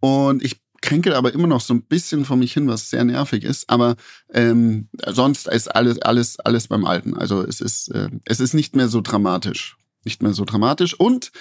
Und 0.00 0.42
ich 0.42 0.60
kränkel 0.80 1.12
aber 1.12 1.34
immer 1.34 1.46
noch 1.46 1.60
so 1.60 1.74
ein 1.74 1.82
bisschen 1.82 2.24
vor 2.24 2.38
mich 2.38 2.54
hin, 2.54 2.68
was 2.68 2.88
sehr 2.88 3.04
nervig 3.04 3.44
ist. 3.44 3.68
Aber 3.68 3.96
ähm, 4.32 4.88
sonst 5.06 5.46
ist 5.46 5.74
alles, 5.74 6.00
alles, 6.00 6.40
alles 6.40 6.68
beim 6.68 6.86
Alten. 6.86 7.14
Also 7.14 7.42
es 7.42 7.60
ist, 7.60 7.88
äh, 7.88 8.08
es 8.24 8.40
ist 8.40 8.54
nicht 8.54 8.76
mehr 8.76 8.88
so 8.88 9.02
dramatisch. 9.02 9.76
Nicht 10.04 10.22
mehr 10.22 10.32
so 10.32 10.46
dramatisch. 10.46 10.94
Und 10.94 11.32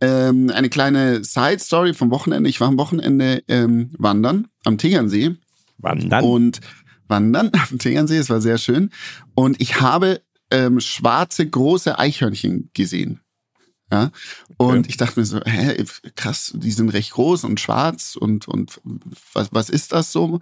ähm, 0.00 0.50
eine 0.54 0.68
kleine 0.68 1.24
Side-Story 1.24 1.94
vom 1.94 2.10
Wochenende. 2.10 2.48
Ich 2.48 2.60
war 2.60 2.68
am 2.68 2.78
Wochenende 2.78 3.42
ähm, 3.48 3.90
wandern 3.98 4.46
am 4.64 4.78
Tegernsee. 4.78 5.36
Wandern? 5.78 6.24
Und 6.24 6.60
wandern 7.12 7.52
am 7.70 7.78
Tegernsee, 7.78 8.16
es 8.16 8.30
war 8.30 8.40
sehr 8.40 8.58
schön. 8.58 8.90
Und 9.34 9.60
ich 9.60 9.80
habe 9.80 10.22
ähm, 10.50 10.80
schwarze, 10.80 11.46
große 11.46 11.98
Eichhörnchen 11.98 12.70
gesehen. 12.74 13.20
Ja. 13.90 14.10
Und 14.56 14.78
Okay. 14.78 14.86
ich 14.88 14.96
dachte 14.96 15.20
mir 15.20 15.26
so, 15.26 15.40
hä, 15.44 15.84
krass, 16.16 16.52
die 16.54 16.70
sind 16.70 16.88
recht 16.94 17.12
groß 17.12 17.44
und 17.44 17.60
schwarz 17.60 18.16
und, 18.16 18.48
und 18.48 18.80
was, 19.34 19.48
was 19.52 19.68
ist 19.68 19.92
das 19.92 20.12
so? 20.12 20.40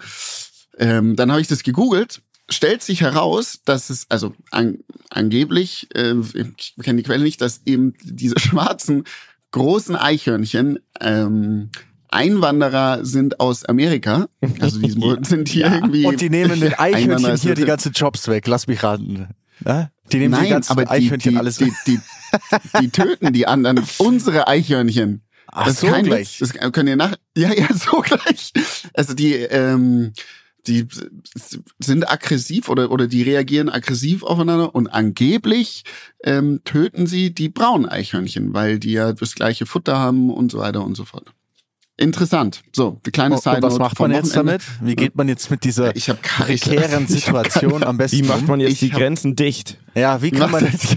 Ähm, 0.78 1.16
dann 1.16 1.30
habe 1.32 1.40
ich 1.40 1.48
das 1.48 1.64
gegoogelt. 1.64 2.22
Stellt 2.48 2.82
sich 2.82 3.00
heraus, 3.00 3.60
dass 3.64 3.90
es, 3.90 4.06
also 4.08 4.34
an, 4.50 4.78
angeblich, 5.10 5.88
äh, 5.94 6.14
ich 6.56 6.74
kenne 6.82 6.98
die 6.98 7.06
Quelle 7.06 7.24
nicht, 7.24 7.40
dass 7.40 7.62
eben 7.66 7.94
diese 8.02 8.38
schwarzen, 8.38 9.04
großen 9.50 9.96
Eichhörnchen 9.96 10.78
ähm, 11.00 11.70
Einwanderer 12.12 13.04
sind 13.04 13.40
aus 13.40 13.64
Amerika. 13.64 14.28
Also 14.60 14.80
die 14.80 14.90
sind 15.22 15.48
hier 15.48 15.72
irgendwie. 15.72 16.06
Und 16.06 16.20
die 16.20 16.30
nehmen 16.30 16.60
den 16.60 16.74
Eichhörnchen 16.78 17.36
hier 17.36 17.54
die 17.54 17.64
ganzen 17.64 17.92
Jobs 17.92 18.28
weg. 18.28 18.46
Lass 18.46 18.66
mich 18.66 18.82
raten. 18.82 19.28
Ja? 19.64 19.90
Die 20.12 20.18
nehmen 20.18 20.34
die 20.34 20.40
Nein, 20.40 20.50
ganzen 20.50 20.72
aber 20.72 20.84
die, 20.84 20.90
Eichhörnchen 20.90 21.32
die, 21.32 21.38
alles 21.38 21.56
die, 21.58 21.66
weg. 21.66 21.72
die, 21.86 22.00
die, 22.80 22.90
töten 22.90 23.32
die 23.32 23.46
anderen, 23.46 23.82
unsere 23.98 24.48
Eichhörnchen. 24.48 25.22
Ach 25.46 25.64
das 25.64 25.74
ist 25.74 25.80
so, 25.80 25.86
kein 25.88 26.04
gleich. 26.04 26.40
Witz. 26.40 26.52
Das 26.52 26.72
könnt 26.72 26.88
ihr 26.88 26.96
nach. 26.96 27.16
Ja, 27.36 27.52
ja, 27.52 27.68
so 27.74 28.00
gleich. 28.00 28.52
Also 28.94 29.14
die, 29.14 29.34
ähm, 29.34 30.12
die 30.66 30.86
sind 31.78 32.10
aggressiv 32.10 32.68
oder, 32.68 32.90
oder 32.90 33.06
die 33.06 33.22
reagieren 33.22 33.68
aggressiv 33.68 34.22
aufeinander 34.22 34.74
und 34.74 34.88
angeblich 34.88 35.84
ähm, 36.22 36.60
töten 36.64 37.06
sie 37.06 37.32
die 37.32 37.48
braunen 37.48 37.88
Eichhörnchen, 37.88 38.52
weil 38.52 38.78
die 38.78 38.92
ja 38.92 39.12
das 39.12 39.34
gleiche 39.34 39.66
Futter 39.66 39.98
haben 39.98 40.30
und 40.30 40.52
so 40.52 40.58
weiter 40.58 40.84
und 40.84 40.96
so 40.96 41.04
fort. 41.04 41.32
Interessant. 42.00 42.62
So, 42.72 42.98
die 43.04 43.10
kleine 43.10 43.36
Side 43.36 43.58
was 43.60 43.78
macht 43.78 44.00
man 44.00 44.10
jetzt 44.10 44.34
damit? 44.34 44.62
Wie 44.80 44.96
geht 44.96 45.16
man 45.16 45.28
jetzt 45.28 45.50
mit 45.50 45.64
dieser 45.64 45.94
Ich 45.96 46.06
prekären 46.06 47.06
Situation 47.06 47.84
am 47.84 47.98
besten 47.98 48.16
Wie 48.16 48.22
macht 48.22 48.48
man 48.48 48.58
jetzt 48.58 48.72
Ich 48.72 48.78
die 48.78 48.88
Grenzen 48.88 49.36
dicht? 49.36 49.76
Ja, 49.94 50.22
wie 50.22 50.30
kann 50.30 50.50
man 50.50 50.64
jetzt 50.64 50.96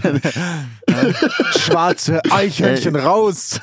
schwarze 1.58 2.22
Eichhörnchen 2.30 2.96
raus? 2.96 3.60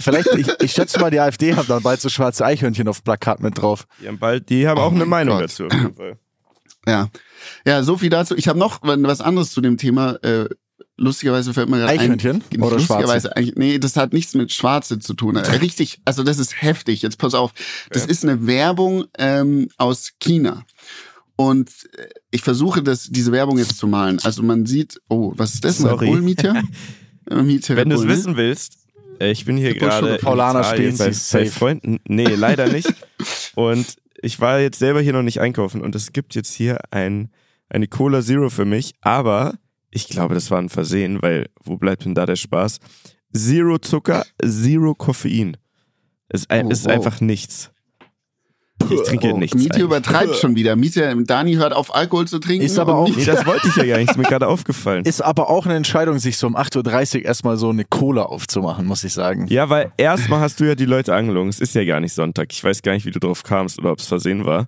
Vielleicht, 0.00 0.28
ich, 0.28 0.48
ich 0.62 0.72
schätze 0.72 0.98
mal, 1.00 1.10
die 1.10 1.20
AfD 1.20 1.54
hat 1.54 1.68
dann 1.68 1.82
bald 1.82 2.00
so 2.00 2.08
schwarze 2.08 2.46
Eichhörnchen 2.46 2.88
auf 2.88 3.04
Plakat 3.04 3.40
mit 3.40 3.60
drauf. 3.60 3.86
Die 4.00 4.08
haben 4.08 4.18
bald, 4.18 4.48
die 4.48 4.66
haben 4.66 4.78
auch 4.78 4.92
eine 4.92 5.00
mein 5.00 5.26
Meinung 5.26 5.34
Gott. 5.40 5.50
dazu. 5.50 5.66
Auf 5.66 5.72
jeden 5.74 5.94
Fall. 5.94 6.18
Ja, 6.86 7.08
ja, 7.66 7.82
so 7.82 7.98
viel 7.98 8.10
dazu. 8.10 8.36
Ich 8.36 8.48
habe 8.48 8.58
noch 8.58 8.80
was 8.82 9.20
anderes 9.20 9.52
zu 9.52 9.60
dem 9.60 9.76
Thema. 9.76 10.14
Äh, 10.22 10.48
lustigerweise 10.96 11.52
fällt 11.54 11.68
mir 11.68 11.78
gerade 11.78 11.92
ein. 11.92 12.00
Eichhörnchen 12.00 12.42
Nicht 12.50 12.62
oder 12.62 12.76
lustigerweise, 12.76 13.36
eigentlich- 13.36 13.56
nee, 13.56 13.78
das 13.78 13.96
hat 13.96 14.12
nichts 14.12 14.34
mit 14.34 14.52
Schwarze 14.52 14.98
zu 14.98 15.14
tun. 15.14 15.36
Richtig, 15.36 16.00
also 16.04 16.22
das 16.22 16.38
ist 16.38 16.60
heftig. 16.62 17.02
Jetzt 17.02 17.18
pass 17.18 17.34
auf. 17.34 17.52
Das 17.90 18.06
ist 18.06 18.24
eine 18.24 18.46
Werbung 18.46 19.04
ähm, 19.18 19.68
aus 19.76 20.12
China. 20.20 20.64
Und 21.36 21.70
äh, 21.96 22.06
ich 22.30 22.42
versuche 22.42 22.82
das, 22.82 23.08
diese 23.10 23.32
Werbung 23.32 23.58
jetzt 23.58 23.76
zu 23.78 23.86
malen. 23.88 24.20
Also 24.22 24.42
man 24.42 24.66
sieht, 24.66 25.00
oh, 25.08 25.32
was 25.36 25.54
ist 25.54 25.64
das? 25.64 25.80
Ein 25.80 25.88
Sorry. 25.88 26.06
Bull, 26.06 26.22
Mietja? 26.22 26.62
Mietja, 27.28 27.76
Wenn 27.76 27.90
du 27.90 27.96
es 27.96 28.06
wissen 28.06 28.36
willst, 28.36 28.78
äh, 29.20 29.30
ich 29.32 29.44
bin 29.44 29.56
hier 29.56 29.74
gerade 29.74 30.18
Paulaner 30.18 30.60
Italien 30.60 30.96
bei, 30.96 31.12
bei. 31.32 31.46
Freunden. 31.46 31.98
Nee, 32.06 32.34
leider 32.34 32.68
nicht. 32.68 32.92
Und 33.54 33.96
ich 34.22 34.40
war 34.40 34.60
jetzt 34.60 34.78
selber 34.78 35.00
hier 35.00 35.12
noch 35.12 35.22
nicht 35.22 35.40
einkaufen 35.40 35.80
und 35.80 35.94
es 35.94 36.12
gibt 36.12 36.34
jetzt 36.34 36.52
hier 36.52 36.78
ein, 36.90 37.30
eine 37.68 37.88
Cola 37.88 38.22
Zero 38.22 38.48
für 38.50 38.64
mich, 38.64 38.94
aber 39.00 39.54
ich 39.94 40.08
glaube, 40.08 40.34
das 40.34 40.50
war 40.50 40.58
ein 40.58 40.68
Versehen, 40.68 41.22
weil 41.22 41.48
wo 41.62 41.76
bleibt 41.76 42.04
denn 42.04 42.14
da 42.14 42.26
der 42.26 42.36
Spaß? 42.36 42.78
Zero 43.34 43.78
Zucker, 43.78 44.24
Zero 44.44 44.94
Koffein. 44.94 45.56
Es 46.28 46.46
Oh, 46.50 46.68
ist 46.68 46.84
wow. 46.84 46.92
einfach 46.92 47.20
nichts. 47.20 47.70
Ich 48.90 49.02
trinke 49.02 49.32
Oh, 49.32 49.38
nichts. 49.38 49.56
Eigentlich. 49.56 49.82
übertreibt 49.82 50.34
schon 50.36 50.56
wieder. 50.56 50.76
Mietja, 50.76 51.14
Dani 51.14 51.54
hört 51.54 51.72
auf 51.72 51.94
Alkohol 51.94 52.26
zu 52.26 52.38
trinken. 52.38 52.66
Ist 52.66 52.78
aber 52.78 52.96
auch- 52.96 53.08
Nee, 53.08 53.24
das 53.24 53.46
wollte 53.46 53.68
ich 53.68 53.76
ja 53.76 53.84
gar 53.86 53.98
nicht, 53.98 54.10
ist 54.10 54.16
mir 54.16 54.24
gerade 54.24 54.46
aufgefallen. 54.48 55.04
Ist 55.04 55.22
aber 55.22 55.48
auch 55.48 55.64
eine 55.64 55.76
Entscheidung, 55.76 56.18
sich 56.18 56.36
so 56.36 56.46
um 56.46 56.56
8.30 56.56 57.20
Uhr 57.20 57.24
erstmal 57.24 57.56
so 57.56 57.70
eine 57.70 57.84
Cola 57.84 58.24
aufzumachen, 58.24 58.84
muss 58.84 59.04
ich 59.04 59.12
sagen. 59.14 59.46
Ja, 59.48 59.70
weil 59.70 59.92
erstmal 59.96 60.40
hast 60.40 60.60
du 60.60 60.64
ja 60.64 60.74
die 60.74 60.84
Leute 60.86 61.14
angelogen. 61.14 61.48
Es 61.48 61.60
ist 61.60 61.74
ja 61.74 61.84
gar 61.84 62.00
nicht 62.00 62.12
Sonntag. 62.12 62.52
Ich 62.52 62.62
weiß 62.62 62.82
gar 62.82 62.92
nicht, 62.92 63.06
wie 63.06 63.10
du 63.12 63.20
drauf 63.20 63.42
kamst 63.42 63.78
oder 63.78 63.92
ob 63.92 64.00
es 64.00 64.06
versehen 64.06 64.44
war. 64.44 64.66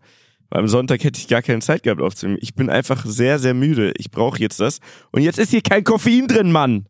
Am 0.56 0.68
Sonntag 0.68 1.04
hätte 1.04 1.18
ich 1.20 1.28
gar 1.28 1.42
keine 1.42 1.60
Zeit 1.60 1.82
gehabt 1.82 2.00
aufzunehmen. 2.00 2.38
Ich 2.40 2.54
bin 2.54 2.70
einfach 2.70 3.04
sehr, 3.04 3.38
sehr 3.38 3.54
müde. 3.54 3.92
Ich 3.98 4.10
brauche 4.10 4.38
jetzt 4.40 4.58
das. 4.60 4.80
Und 5.12 5.22
jetzt 5.22 5.38
ist 5.38 5.50
hier 5.50 5.60
kein 5.62 5.84
Koffein 5.84 6.26
drin, 6.28 6.50
Mann. 6.52 6.86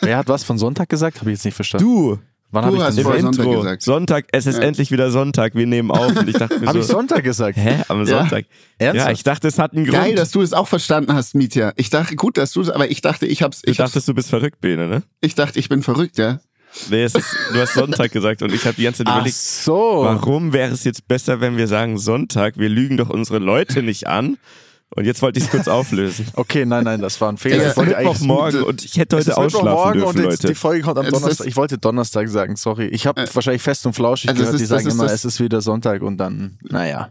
Wer 0.00 0.16
hat 0.18 0.28
was 0.28 0.44
von 0.44 0.58
Sonntag 0.58 0.88
gesagt? 0.88 1.20
Habe 1.20 1.30
ich 1.30 1.36
jetzt 1.38 1.44
nicht 1.44 1.54
verstanden. 1.54 1.84
Du, 1.86 2.18
Wann 2.52 2.62
Du 2.62 2.66
habe 2.66 2.76
ich 2.76 2.82
hast 2.84 2.98
das 2.98 3.04
im 3.06 3.22
Sonntag 3.22 3.44
Intro. 3.44 3.60
gesagt. 3.60 3.82
Sonntag, 3.82 4.26
es 4.30 4.46
ist 4.46 4.58
Ja. 4.58 4.62
endlich 4.62 4.92
wieder 4.92 5.10
Sonntag. 5.10 5.56
Wir 5.56 5.66
nehmen 5.66 5.90
auf. 5.90 6.14
Und 6.16 6.28
ich 6.28 6.36
dachte 6.36 6.60
mir 6.60 6.66
Habe 6.68 6.78
so, 6.80 6.86
ich 6.88 6.92
Sonntag 6.92 7.24
gesagt? 7.24 7.58
hä, 7.58 7.82
am 7.88 8.00
Ja. 8.00 8.18
Sonntag? 8.20 8.44
Ernsthaft? 8.78 9.08
Ja, 9.08 9.12
ich 9.12 9.22
dachte, 9.24 9.48
es 9.48 9.58
hat 9.58 9.72
einen 9.74 9.84
Grund. 9.84 9.98
Geil, 9.98 10.14
dass 10.14 10.30
du 10.30 10.40
es 10.42 10.52
auch 10.52 10.68
verstanden 10.68 11.12
hast, 11.12 11.34
Mietja. 11.34 11.72
Ich 11.74 11.90
dachte, 11.90 12.14
gut, 12.14 12.36
dass 12.38 12.52
du 12.52 12.60
es, 12.60 12.70
aber 12.70 12.88
ich 12.88 13.00
dachte, 13.02 13.26
ich 13.26 13.42
hab's, 13.42 13.62
du 13.62 13.70
ich, 13.72 13.80
hab's, 13.80 13.90
dachtest, 13.90 14.06
du 14.06 14.14
bist 14.14 14.30
verrückt, 14.30 14.60
Bene, 14.60 14.86
ne? 14.86 15.02
ich 15.20 15.34
dachte, 15.34 15.58
ich 15.58 15.68
bin 15.68 15.82
verrückt, 15.82 16.18
ja. 16.18 16.38
Nee, 16.90 17.04
es 17.04 17.14
ist, 17.14 17.26
du 17.52 17.60
hast 17.60 17.74
Sonntag 17.74 18.12
gesagt 18.12 18.42
und 18.42 18.52
ich 18.52 18.64
habe 18.64 18.74
die 18.76 18.84
ganze 18.84 18.98
Zeit 19.04 19.08
Ach 19.08 19.16
überlegt, 19.18 19.36
so. 19.36 20.00
Warum 20.02 20.52
wäre 20.52 20.72
es 20.72 20.84
jetzt 20.84 21.08
besser, 21.08 21.40
wenn 21.40 21.56
wir 21.56 21.68
sagen 21.68 21.98
Sonntag? 21.98 22.58
Wir 22.58 22.68
lügen 22.68 22.96
doch 22.96 23.10
unsere 23.10 23.38
Leute 23.38 23.82
nicht 23.82 24.06
an. 24.06 24.36
Und 24.94 25.04
jetzt 25.04 25.20
wollte 25.20 25.40
ich 25.40 25.46
es 25.46 25.50
kurz 25.50 25.66
auflösen. 25.66 26.26
Okay, 26.34 26.64
nein, 26.64 26.84
nein, 26.84 27.00
das 27.00 27.20
war 27.20 27.28
ein 27.30 27.36
Fehler. 27.38 27.56
Es 27.66 27.76
ist 27.76 27.84
Mittwochmorgen 27.84 28.62
und 28.62 28.84
ich 28.84 28.96
hätte 28.96 29.16
heute 29.16 29.36
ausschlafen 29.36 29.94
dürfen, 29.94 30.08
und 30.08 30.16
jetzt, 30.16 30.42
Leute. 30.42 30.46
die 30.46 30.54
Folge 30.54 30.82
kommt 30.84 30.98
am 30.98 31.08
Donnerstag. 31.10 31.46
Ich 31.48 31.56
wollte 31.56 31.76
Donnerstag 31.78 32.28
sagen, 32.28 32.54
sorry. 32.54 32.86
Ich 32.86 33.04
habe 33.06 33.24
wahrscheinlich 33.34 33.62
fest 33.62 33.84
und 33.84 33.94
flauschig 33.94 34.30
Also 34.30 34.42
gehört, 34.42 34.54
ist- 34.54 34.60
die 34.60 34.66
sagen 34.66 34.88
immer, 34.88 35.04
es 35.06 35.24
ist 35.24 35.40
wieder 35.40 35.60
Sonntag 35.60 36.02
und 36.02 36.18
dann, 36.18 36.58
naja. 36.62 37.10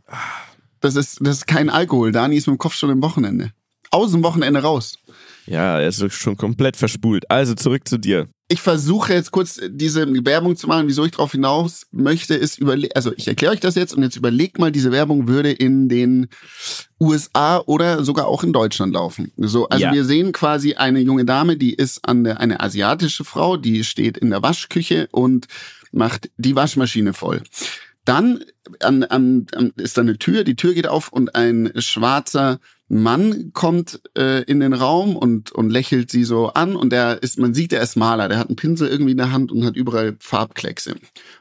Das 0.79 0.95
ist, 0.95 1.17
das 1.19 1.37
ist 1.37 1.47
kein 1.47 1.69
Alkohol. 1.69 2.13
Dani 2.13 2.37
ist 2.37 2.47
mit 2.47 2.55
dem 2.55 2.59
Kopf 2.59 2.75
schon 2.75 2.91
im 2.91 3.01
Wochenende. 3.01 3.51
Aus 3.91 4.11
dem 4.11 4.23
Wochenende 4.23 4.61
raus. 4.61 4.97
Ja, 5.45 5.79
er 5.79 5.87
ist 5.89 6.13
schon 6.13 6.37
komplett 6.37 6.77
verspult. 6.77 7.29
Also 7.29 7.55
zurück 7.55 7.87
zu 7.87 7.97
dir. 7.97 8.27
Ich 8.47 8.61
versuche 8.61 9.11
jetzt 9.11 9.31
kurz 9.31 9.59
diese 9.69 10.05
Werbung 10.23 10.55
zu 10.55 10.67
machen. 10.67 10.87
Wieso 10.87 11.03
ich 11.03 11.11
darauf 11.11 11.31
hinaus 11.31 11.87
möchte, 11.91 12.35
ist 12.35 12.59
überle 12.59 12.89
also 12.95 13.11
ich 13.17 13.27
erkläre 13.27 13.53
euch 13.53 13.59
das 13.59 13.73
jetzt 13.73 13.95
und 13.95 14.03
jetzt 14.03 14.17
überlegt 14.17 14.59
mal, 14.59 14.71
diese 14.71 14.91
Werbung 14.91 15.27
würde 15.27 15.51
in 15.51 15.89
den 15.89 16.27
USA 17.01 17.57
oder 17.65 18.03
sogar 18.03 18.27
auch 18.27 18.43
in 18.43 18.53
Deutschland 18.53 18.93
laufen. 18.93 19.31
So, 19.37 19.67
also 19.69 19.85
Ja. 19.85 19.93
wir 19.93 20.05
sehen 20.05 20.31
quasi 20.31 20.75
eine 20.75 20.99
junge 20.99 21.25
Dame, 21.25 21.57
die 21.57 21.73
ist 21.73 22.07
an 22.07 22.23
der, 22.23 22.39
eine 22.39 22.59
asiatische 22.59 23.23
Frau, 23.23 23.57
die 23.57 23.83
steht 23.83 24.15
in 24.17 24.29
der 24.29 24.43
Waschküche 24.43 25.07
und 25.11 25.47
macht 25.91 26.29
die 26.37 26.55
Waschmaschine 26.55 27.13
voll. 27.13 27.41
Dann 28.05 28.43
an, 28.81 29.03
an, 29.05 29.47
an, 29.55 29.73
ist 29.77 29.97
da 29.97 30.01
eine 30.01 30.19
Tür, 30.19 30.43
die 30.43 30.55
Tür 30.55 30.75
geht 30.75 30.87
auf 30.87 31.11
und 31.11 31.33
ein 31.33 31.71
schwarzer 31.77 32.59
Mann 32.87 33.49
kommt 33.53 33.99
äh, 34.15 34.43
in 34.43 34.59
den 34.59 34.73
Raum 34.73 35.15
und, 35.15 35.51
und 35.51 35.71
lächelt 35.71 36.11
sie 36.11 36.23
so 36.23 36.49
an 36.49 36.75
und 36.75 36.91
der 36.91 37.23
ist, 37.23 37.39
man 37.39 37.55
sieht, 37.55 37.71
der 37.71 37.81
ist 37.81 37.95
Maler, 37.95 38.29
der 38.29 38.37
hat 38.37 38.47
einen 38.47 38.57
Pinsel 38.57 38.87
irgendwie 38.87 39.13
in 39.13 39.17
der 39.17 39.31
Hand 39.31 39.51
und 39.51 39.65
hat 39.65 39.75
überall 39.75 40.15
Farbkleckse. 40.19 40.95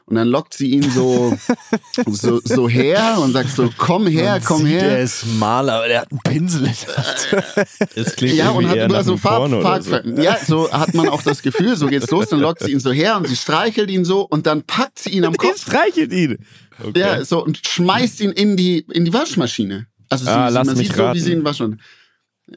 Und 0.05 0.15
dann 0.15 0.27
lockt 0.27 0.55
sie 0.55 0.71
ihn 0.71 0.89
so, 0.89 1.37
so, 2.07 2.41
so 2.43 2.67
her 2.67 3.19
und 3.21 3.33
sagt 3.33 3.51
so, 3.51 3.69
komm 3.77 4.07
her, 4.07 4.41
komm 4.43 4.61
Sieht, 4.63 4.69
her. 4.69 4.89
Der 4.89 4.99
ist 5.01 5.25
Maler, 5.37 5.73
aber 5.73 5.87
der 5.87 6.01
hat 6.01 6.11
einen 6.11 6.19
Pinsel 6.23 6.65
in 6.65 6.73
der 6.87 6.97
Hand. 6.97 7.67
Es 7.95 8.15
klingt 8.15 8.35
Ja, 8.35 8.49
und 8.49 8.67
hat 8.67 8.77
eher 8.77 8.85
überall 8.85 9.03
so 9.03 9.15
Farb, 9.17 9.43
oder 9.51 9.81
so. 9.83 9.91
Farb, 9.91 10.05
Ja, 10.17 10.37
so 10.43 10.71
hat 10.71 10.95
man 10.95 11.09
auch 11.09 11.21
das 11.21 11.43
Gefühl, 11.43 11.75
so 11.75 11.85
geht's 11.85 12.09
los, 12.09 12.29
dann 12.29 12.39
lockt 12.39 12.63
sie 12.63 12.71
ihn 12.71 12.79
so 12.79 12.91
her 12.91 13.17
und 13.17 13.27
sie 13.27 13.35
streichelt 13.35 13.91
ihn 13.91 14.03
so 14.03 14.21
und 14.21 14.47
dann 14.47 14.63
packt 14.63 14.97
sie 14.97 15.11
ihn 15.11 15.25
am 15.25 15.33
Kopf. 15.37 15.61
streichelt 15.61 16.11
ihn. 16.11 16.39
Okay. 16.83 16.99
Ja, 16.99 17.23
so 17.23 17.43
und 17.43 17.61
schmeißt 17.65 18.19
ihn 18.21 18.31
in 18.31 18.57
die, 18.57 18.79
in 18.91 19.05
die 19.05 19.13
Waschmaschine. 19.13 19.85
Also 20.09 20.29
Ah, 20.29 20.47
sie, 20.49 20.53
lass 20.53 20.67
man 20.67 20.77
mich 20.77 20.87
sieht 20.87 20.95
so, 20.95 21.01
wie 21.01 21.05
raten. 21.07 21.19
sie 21.19 21.31
ihn 21.33 21.43
waschen. 21.43 21.81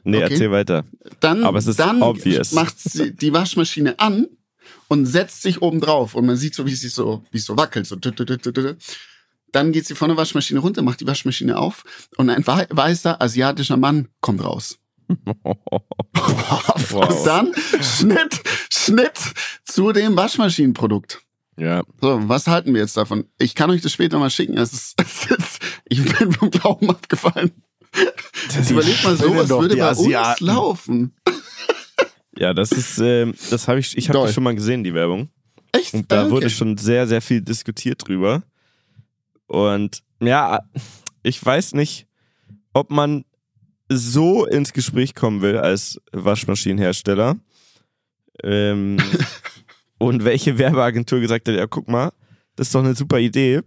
nee, 0.03 0.17
okay. 0.23 0.33
erzähl 0.33 0.51
weiter. 0.51 0.85
Dann, 1.19 1.43
Aber 1.43 1.57
es 1.57 1.67
ist 1.67 1.79
dann 1.79 2.01
obvious. 2.01 2.51
macht 2.51 2.79
sie 2.79 3.13
die 3.15 3.33
Waschmaschine 3.33 3.99
an 3.99 4.27
und 4.87 5.05
setzt 5.05 5.41
sich 5.41 5.61
oben 5.61 5.81
drauf 5.81 6.15
und 6.15 6.25
man 6.25 6.37
sieht 6.37 6.53
so, 6.55 6.65
wie 6.65 6.75
sie 6.75 6.89
so, 6.89 7.23
wie 7.31 7.39
so 7.39 7.57
wackelt. 7.57 7.87
So. 7.87 7.95
Dann 9.51 9.71
geht 9.71 9.85
sie 9.87 9.95
von 9.95 10.09
der 10.09 10.17
Waschmaschine 10.17 10.59
runter, 10.59 10.81
macht 10.83 10.99
die 11.01 11.07
Waschmaschine 11.07 11.57
auf 11.57 11.83
und 12.17 12.29
ein 12.29 12.45
wei- 12.45 12.67
weißer 12.69 13.19
asiatischer 13.21 13.77
Mann 13.77 14.09
kommt 14.21 14.43
raus. 14.43 14.77
Und 15.09 16.91
wow. 16.91 17.23
dann 17.25 17.51
Schnitt, 17.81 18.41
Schnitt 18.71 19.17
zu 19.63 19.91
dem 19.91 20.15
Waschmaschinenprodukt. 20.15 21.21
Ja. 21.57 21.81
So, 21.99 22.19
was 22.29 22.45
halten 22.47 22.73
wir 22.75 22.81
jetzt 22.81 22.95
davon? 22.95 23.25
Ich 23.39 23.55
kann 23.55 23.69
euch 23.71 23.81
das 23.81 23.91
später 23.91 24.19
mal 24.19 24.29
schicken. 24.29 24.55
Es 24.57 24.71
ist, 24.71 24.93
es 25.01 25.25
ist, 25.31 25.48
ich 25.89 26.17
bin 26.17 26.31
vom 26.31 26.51
Glauben 26.51 26.89
abgefallen. 26.89 27.51
Jetzt 28.55 28.71
überlegt 28.71 29.03
mal, 29.03 29.17
spinnen 29.17 29.35
sowas 29.47 29.49
würde 29.49 29.75
bei 29.75 29.89
uns 29.89 29.99
Asiaten. 29.99 30.45
laufen. 30.45 31.13
Ja, 32.37 32.53
das 32.53 32.71
ist, 32.71 32.99
ähm, 32.99 33.33
das 33.49 33.67
habe 33.67 33.79
ich, 33.79 33.97
ich 33.97 34.09
habe 34.09 34.19
das 34.19 34.33
schon 34.33 34.43
mal 34.43 34.55
gesehen, 34.55 34.83
die 34.83 34.93
Werbung. 34.93 35.29
Echt? 35.71 35.93
Und 35.93 36.11
da 36.11 36.23
okay. 36.23 36.31
wurde 36.31 36.49
schon 36.49 36.77
sehr, 36.77 37.07
sehr 37.07 37.21
viel 37.21 37.41
diskutiert 37.41 38.07
drüber. 38.07 38.43
Und 39.47 40.03
ja, 40.21 40.59
ich 41.23 41.43
weiß 41.43 41.73
nicht, 41.73 42.07
ob 42.73 42.91
man 42.91 43.25
so 43.89 44.45
ins 44.45 44.73
Gespräch 44.73 45.15
kommen 45.15 45.41
will 45.41 45.57
als 45.57 45.99
Waschmaschinenhersteller. 46.11 47.37
Ähm, 48.43 48.97
und 49.97 50.23
welche 50.23 50.57
Werbeagentur 50.57 51.19
gesagt 51.19 51.47
hat, 51.47 51.55
ja, 51.55 51.67
guck 51.67 51.87
mal, 51.87 52.11
das 52.55 52.67
ist 52.67 52.75
doch 52.75 52.83
eine 52.83 52.95
super 52.95 53.19
Idee. 53.19 53.61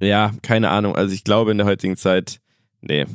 Ja, 0.00 0.32
keine 0.42 0.70
Ahnung. 0.70 0.96
Also 0.96 1.14
ich 1.14 1.24
glaube 1.24 1.50
in 1.50 1.58
der 1.58 1.66
heutigen 1.66 1.96
Zeit, 1.96 2.40
nee. 2.80 3.06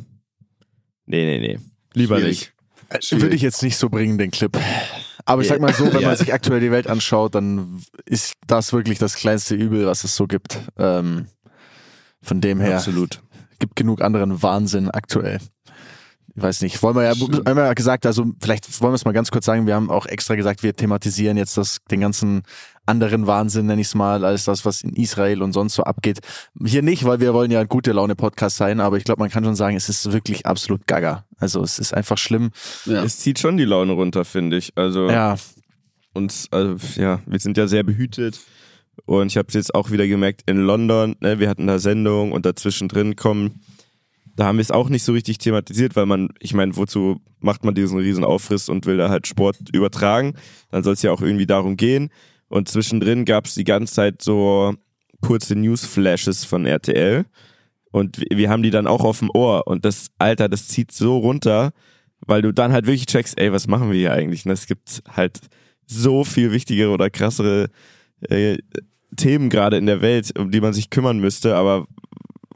Nee, 1.06 1.26
nee, 1.26 1.40
nee. 1.40 1.60
Lieber 1.94 2.18
Schwierig. 2.18 2.54
nicht. 2.92 3.04
Schwierig. 3.06 3.24
Würde 3.24 3.36
ich 3.36 3.42
jetzt 3.42 3.62
nicht 3.64 3.78
so 3.78 3.90
bringen, 3.90 4.18
den 4.18 4.32
Clip. 4.32 4.58
Aber 5.26 5.42
ich 5.42 5.48
sag 5.48 5.60
mal 5.60 5.74
so, 5.74 5.92
wenn 5.94 6.02
Ja. 6.02 6.08
man 6.10 6.18
sich 6.18 6.34
aktuell 6.34 6.60
die 6.60 6.72
Welt 6.72 6.88
anschaut, 6.88 7.36
dann 7.36 7.82
ist 8.06 8.34
das 8.48 8.74
wirklich 8.74 8.98
das 9.00 9.16
kleinste 9.16 9.56
Übel, 9.56 9.86
was 9.86 10.04
es 10.04 10.16
so 10.16 10.26
gibt. 10.28 10.60
Ähm, 10.78 11.28
von 12.22 12.42
dem 12.42 12.60
her 12.60 12.76
Absolut. 12.78 13.22
gibt 13.60 13.76
genug 13.76 14.02
anderen 14.02 14.42
Wahnsinn 14.42 14.90
aktuell. 14.90 15.40
Ich 16.40 16.44
weiß 16.44 16.62
nicht, 16.62 16.82
wollen 16.82 16.96
wir 16.96 17.04
ja, 17.04 17.16
Stimmt. 17.16 17.48
haben 17.48 17.58
wir 17.58 17.66
ja 17.66 17.74
gesagt, 17.74 18.06
also 18.06 18.26
vielleicht 18.40 18.82
wollen 18.82 18.94
wir 18.94 18.96
es 18.96 19.04
mal 19.04 19.12
ganz 19.12 19.30
kurz 19.30 19.46
sagen, 19.46 19.68
wir 19.68 19.76
haben 19.76 19.92
auch 19.92 20.06
extra 20.06 20.36
gesagt, 20.36 20.64
wir 20.64 20.74
thematisieren 20.74 21.36
jetzt 21.36 21.58
das, 21.58 21.80
den 21.92 22.00
ganzen 22.00 22.44
anderen 22.86 23.28
Wahnsinn, 23.28 23.66
nenne 23.66 23.82
ich 23.82 23.88
es 23.88 23.96
mal, 23.96 24.24
als 24.24 24.46
das, 24.46 24.64
was 24.64 24.82
in 24.82 24.94
Israel 24.94 25.42
und 25.42 25.52
sonst 25.52 25.76
so 25.76 25.84
abgeht. 25.84 26.20
Hier 26.66 26.82
nicht, 26.82 27.04
weil 27.04 27.20
wir 27.20 27.34
wollen 27.34 27.52
ja 27.52 27.60
ein 27.60 27.68
gute 27.68 27.92
Laune-Podcast 27.92 28.56
sein, 28.56 28.80
aber 28.80 28.96
ich 28.96 29.04
glaube, 29.04 29.20
man 29.20 29.30
kann 29.30 29.44
schon 29.44 29.56
sagen, 29.56 29.76
es 29.76 29.90
ist 29.90 30.12
wirklich 30.12 30.46
absolut 30.46 30.88
gaga. 30.88 31.26
Also 31.38 31.62
es 31.62 31.78
ist 31.78 31.94
einfach 31.94 32.18
schlimm. 32.18 32.52
Ja. 32.86 33.04
Es 33.04 33.20
zieht 33.20 33.38
schon 33.38 33.58
die 33.58 33.66
Laune 33.66 33.92
runter, 33.92 34.24
finde 34.24 34.56
ich. 34.58 34.72
Also 34.76 35.10
Ja, 35.10 35.36
uns, 36.14 36.48
also 36.52 36.78
ja, 36.96 37.20
wir 37.26 37.40
sind 37.40 37.58
ja 37.58 37.68
sehr 37.68 37.84
behütet. 37.84 38.40
Und 39.06 39.28
ich 39.28 39.38
habe 39.38 39.50
es 39.50 39.54
jetzt 39.54 39.76
auch 39.76 39.92
wieder 39.92 40.08
gemerkt 40.08 40.44
in 40.46 40.58
London, 40.58 41.16
ne, 41.20 41.40
wir 41.40 41.50
hatten 41.50 41.68
da 41.68 41.80
Sendung 41.80 42.32
und 42.32 42.46
dazwischen 42.46 42.88
drin 42.88 43.16
kommen, 43.16 43.62
da 44.40 44.46
haben 44.46 44.58
wir 44.58 44.62
es 44.62 44.72
auch 44.72 44.88
nicht 44.88 45.04
so 45.04 45.12
richtig 45.12 45.38
thematisiert, 45.38 45.98
weil 45.98 46.06
man, 46.06 46.30
ich 46.40 46.54
meine, 46.54 46.78
wozu 46.78 47.20
macht 47.42 47.66
man 47.66 47.76
diesen 47.76 48.00
riesen 48.00 48.24
Aufriss 48.24 48.70
und 48.70 48.86
will 48.86 48.96
da 48.96 49.10
halt 49.10 49.28
Sport 49.28 49.58
übertragen? 49.74 50.34
Dann 50.72 50.82
soll 50.82 50.94
es 50.94 51.02
ja 51.02 51.12
auch 51.12 51.22
irgendwie 51.22 51.46
darum 51.46 51.76
gehen. 51.76 52.10
Und 52.48 52.70
zwischendrin 52.70 53.26
gab 53.26 53.48
es 53.48 53.56
die 53.56 53.66
ganze 53.66 53.94
Zeit 53.96 54.22
so 54.22 54.74
kurze 55.20 55.58
Newsflashes 55.58 56.46
von 56.46 56.66
RTL. 56.66 57.26
Und 57.92 58.24
wir- 58.30 58.50
haben 58.50 58.64
die 58.64 58.70
dann 58.70 58.88
auch 58.88 59.04
auf 59.04 59.20
dem 59.20 59.30
Ohr. 59.34 59.68
Und 59.68 59.84
das, 59.84 60.08
Alter, 60.20 60.48
das 60.48 60.70
zieht 60.70 60.94
so 60.94 61.18
runter, 61.18 61.74
weil 62.26 62.42
du 62.42 62.54
dann 62.54 62.72
halt 62.72 62.86
wirklich 62.88 63.08
checkst, 63.08 63.38
ey, 63.38 63.52
was 63.52 63.68
machen 63.68 63.92
wir 63.92 63.98
hier 64.00 64.14
eigentlich? 64.14 64.46
Und 64.46 64.52
es 64.54 64.68
gibt 64.68 65.04
halt 65.12 65.42
so 65.86 66.24
viel 66.24 66.54
wichtigere 66.54 66.92
oder 66.92 67.10
krassere 67.10 67.70
äh, 68.30 68.58
Themen 69.18 69.50
gerade 69.50 69.76
in 69.76 69.86
der 69.86 70.00
Welt, 70.02 70.40
um 70.40 70.50
die 70.50 70.62
man 70.62 70.72
sich 70.72 70.90
kümmern 70.90 71.20
müsste. 71.20 71.56
Aber 71.58 71.88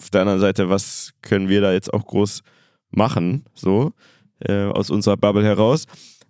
auf 0.03 0.09
der 0.09 0.21
anderen 0.21 0.39
Seite, 0.39 0.69
was 0.69 1.13
können 1.21 1.49
wir 1.49 1.61
da 1.61 1.71
jetzt 1.73 1.93
auch 1.93 2.05
groß 2.05 2.41
machen, 2.91 3.45
so 3.53 3.93
äh, 4.39 4.65
aus 4.65 4.89
unserer 4.89 5.17
Bubble 5.17 5.43
heraus? 5.43 5.85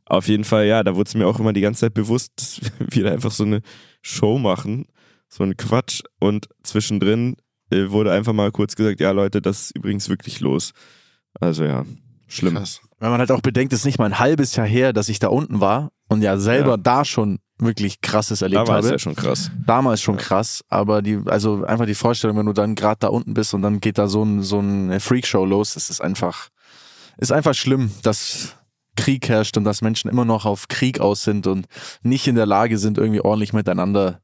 Auf 0.06 0.28
jeden 0.28 0.44
Fall, 0.44 0.66
ja, 0.68 0.84
da 0.84 0.96
wurde 0.96 1.08
es 1.08 1.16
mir 1.16 1.28
auch 1.28 1.40
immer 1.40 1.54
die 1.54 1.62
ganze 1.62 1.82
Zeit 1.82 1.94
bewusst, 1.94 2.32
dass 2.36 2.62
wir 2.80 3.04
da 3.04 3.12
einfach 3.12 3.32
so 3.32 3.44
eine 3.44 3.62
Show 4.02 4.38
machen, 4.38 4.86
so 5.28 5.44
ein 5.44 5.58
Quatsch 5.58 6.02
und 6.20 6.48
zwischendrin 6.62 7.36
äh, 7.72 7.90
wurde 7.90 8.12
einfach 8.12 8.34
mal 8.34 8.52
kurz 8.52 8.76
gesagt, 8.76 9.00
ja 9.00 9.12
Leute, 9.12 9.42
das 9.42 9.62
ist 9.64 9.76
übrigens 9.76 10.08
wirklich 10.10 10.40
los. 10.40 10.72
Also 11.40 11.64
ja, 11.64 11.86
schlimm. 12.28 12.56
Krass. 12.56 12.82
Wenn 13.00 13.10
man 13.10 13.20
halt 13.20 13.32
auch 13.32 13.42
bedenkt, 13.42 13.74
es 13.74 13.80
ist 13.80 13.86
nicht 13.86 13.98
mal 14.00 14.06
ein 14.06 14.20
halbes 14.20 14.56
Jahr 14.56 14.68
her, 14.68 14.94
dass 14.94 15.10
ich 15.10 15.20
da 15.20 15.30
unten 15.30 15.60
war 15.60 15.92
und 16.10 16.22
ja 16.22 16.38
selber 16.38 16.72
Ja. 16.72 16.78
da 16.78 17.06
schon 17.06 17.40
wirklich 17.66 18.02
krasses 18.02 18.42
erlebt 18.42 18.62
Da 18.62 18.68
war 18.68 18.80
es 18.80 18.86
habe. 18.86 18.96
ja 18.96 19.00
schon 19.00 19.16
krass. 19.16 19.52
Damals 19.66 20.02
schon 20.02 20.18
krass, 20.18 20.64
aber 20.70 21.02
die, 21.02 21.20
also 21.26 21.64
einfach 21.66 21.86
die 21.86 21.96
Vorstellung, 21.96 22.38
wenn 22.38 22.46
du 22.46 22.54
dann 22.54 22.76
gerade 22.76 22.98
da 23.00 23.08
unten 23.08 23.34
bist 23.34 23.54
und 23.54 23.62
dann 23.62 23.80
geht 23.80 23.98
da 23.98 24.08
so 24.08 24.24
ein, 24.24 24.42
so 24.42 24.60
ein 24.60 25.00
Freakshow 25.00 25.46
los, 25.46 25.74
das 25.74 25.90
ist 25.90 26.02
einfach, 26.02 26.50
ist 27.18 27.32
einfach 27.32 27.54
schlimm, 27.54 27.92
dass 28.04 28.56
Krieg 28.96 29.28
herrscht 29.30 29.58
und 29.58 29.64
dass 29.64 29.82
Menschen 29.82 30.10
immer 30.10 30.26
noch 30.26 30.46
auf 30.46 30.68
Krieg 30.68 31.00
aus 31.00 31.24
sind 31.24 31.48
und 31.48 31.68
nicht 32.04 32.28
in 32.28 32.36
der 32.36 32.46
Lage 32.46 32.78
sind, 32.78 32.98
irgendwie 32.98 33.22
ordentlich 33.22 33.54
miteinander 33.54 34.20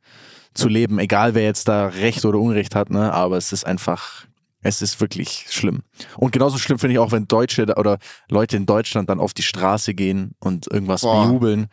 zu 0.54 0.68
leben, 0.68 1.00
egal 1.00 1.36
wer 1.36 1.44
jetzt 1.44 1.68
da 1.68 1.88
Recht 1.88 2.26
oder 2.26 2.40
Unrecht 2.40 2.76
hat, 2.76 2.90
ne, 2.90 3.14
aber 3.14 3.38
es 3.38 3.52
ist 3.52 3.66
einfach, 3.66 4.26
es 4.62 4.82
ist 4.82 5.00
wirklich 5.00 5.46
schlimm. 5.50 5.82
Und 6.18 6.32
genauso 6.32 6.58
schlimm 6.58 6.80
finde 6.80 6.94
ich 6.94 7.00
auch, 7.00 7.12
wenn 7.12 7.28
Deutsche 7.28 7.64
oder 7.78 7.98
Leute 8.30 8.58
in 8.58 8.66
Deutschland 8.66 9.10
dann 9.10 9.20
auf 9.20 9.34
die 9.34 9.44
Straße 9.44 9.94
gehen 9.94 10.36
und 10.40 10.68
irgendwas 10.72 11.02
Boah. 11.02 11.26
bejubeln. 11.26 11.68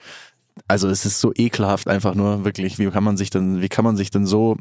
Also 0.69 0.89
es 0.89 1.05
ist 1.05 1.21
so 1.21 1.33
ekelhaft 1.35 1.89
einfach 1.89 2.15
nur, 2.15 2.45
wirklich. 2.45 2.79
Wie 2.79 2.91
kann 2.91 3.05
man 3.05 3.17
sich 3.17 3.31
denn, 3.31 3.61
wie 3.61 3.69
kann 3.69 3.85
man 3.85 3.97
sich 3.97 4.11
denn 4.11 4.27
so, 4.27 4.57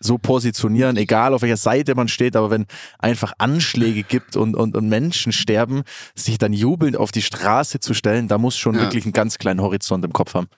so 0.00 0.18
positionieren, 0.18 0.96
egal 0.96 1.32
auf 1.32 1.42
welcher 1.42 1.56
Seite 1.56 1.94
man 1.94 2.08
steht, 2.08 2.36
aber 2.36 2.50
wenn 2.50 2.66
einfach 2.98 3.32
Anschläge 3.38 4.02
gibt 4.02 4.36
und, 4.36 4.54
und, 4.54 4.76
und 4.76 4.88
Menschen 4.88 5.32
sterben, 5.32 5.82
sich 6.14 6.38
dann 6.38 6.52
jubelnd 6.52 6.96
auf 6.96 7.12
die 7.12 7.22
Straße 7.22 7.80
zu 7.80 7.94
stellen, 7.94 8.28
da 8.28 8.38
muss 8.38 8.56
schon 8.56 8.74
Ja. 8.74 8.82
wirklich 8.82 9.04
einen 9.04 9.12
ganz 9.12 9.38
kleinen 9.38 9.62
Horizont 9.62 10.04
im 10.04 10.12
Kopf 10.12 10.34
haben. 10.34 10.48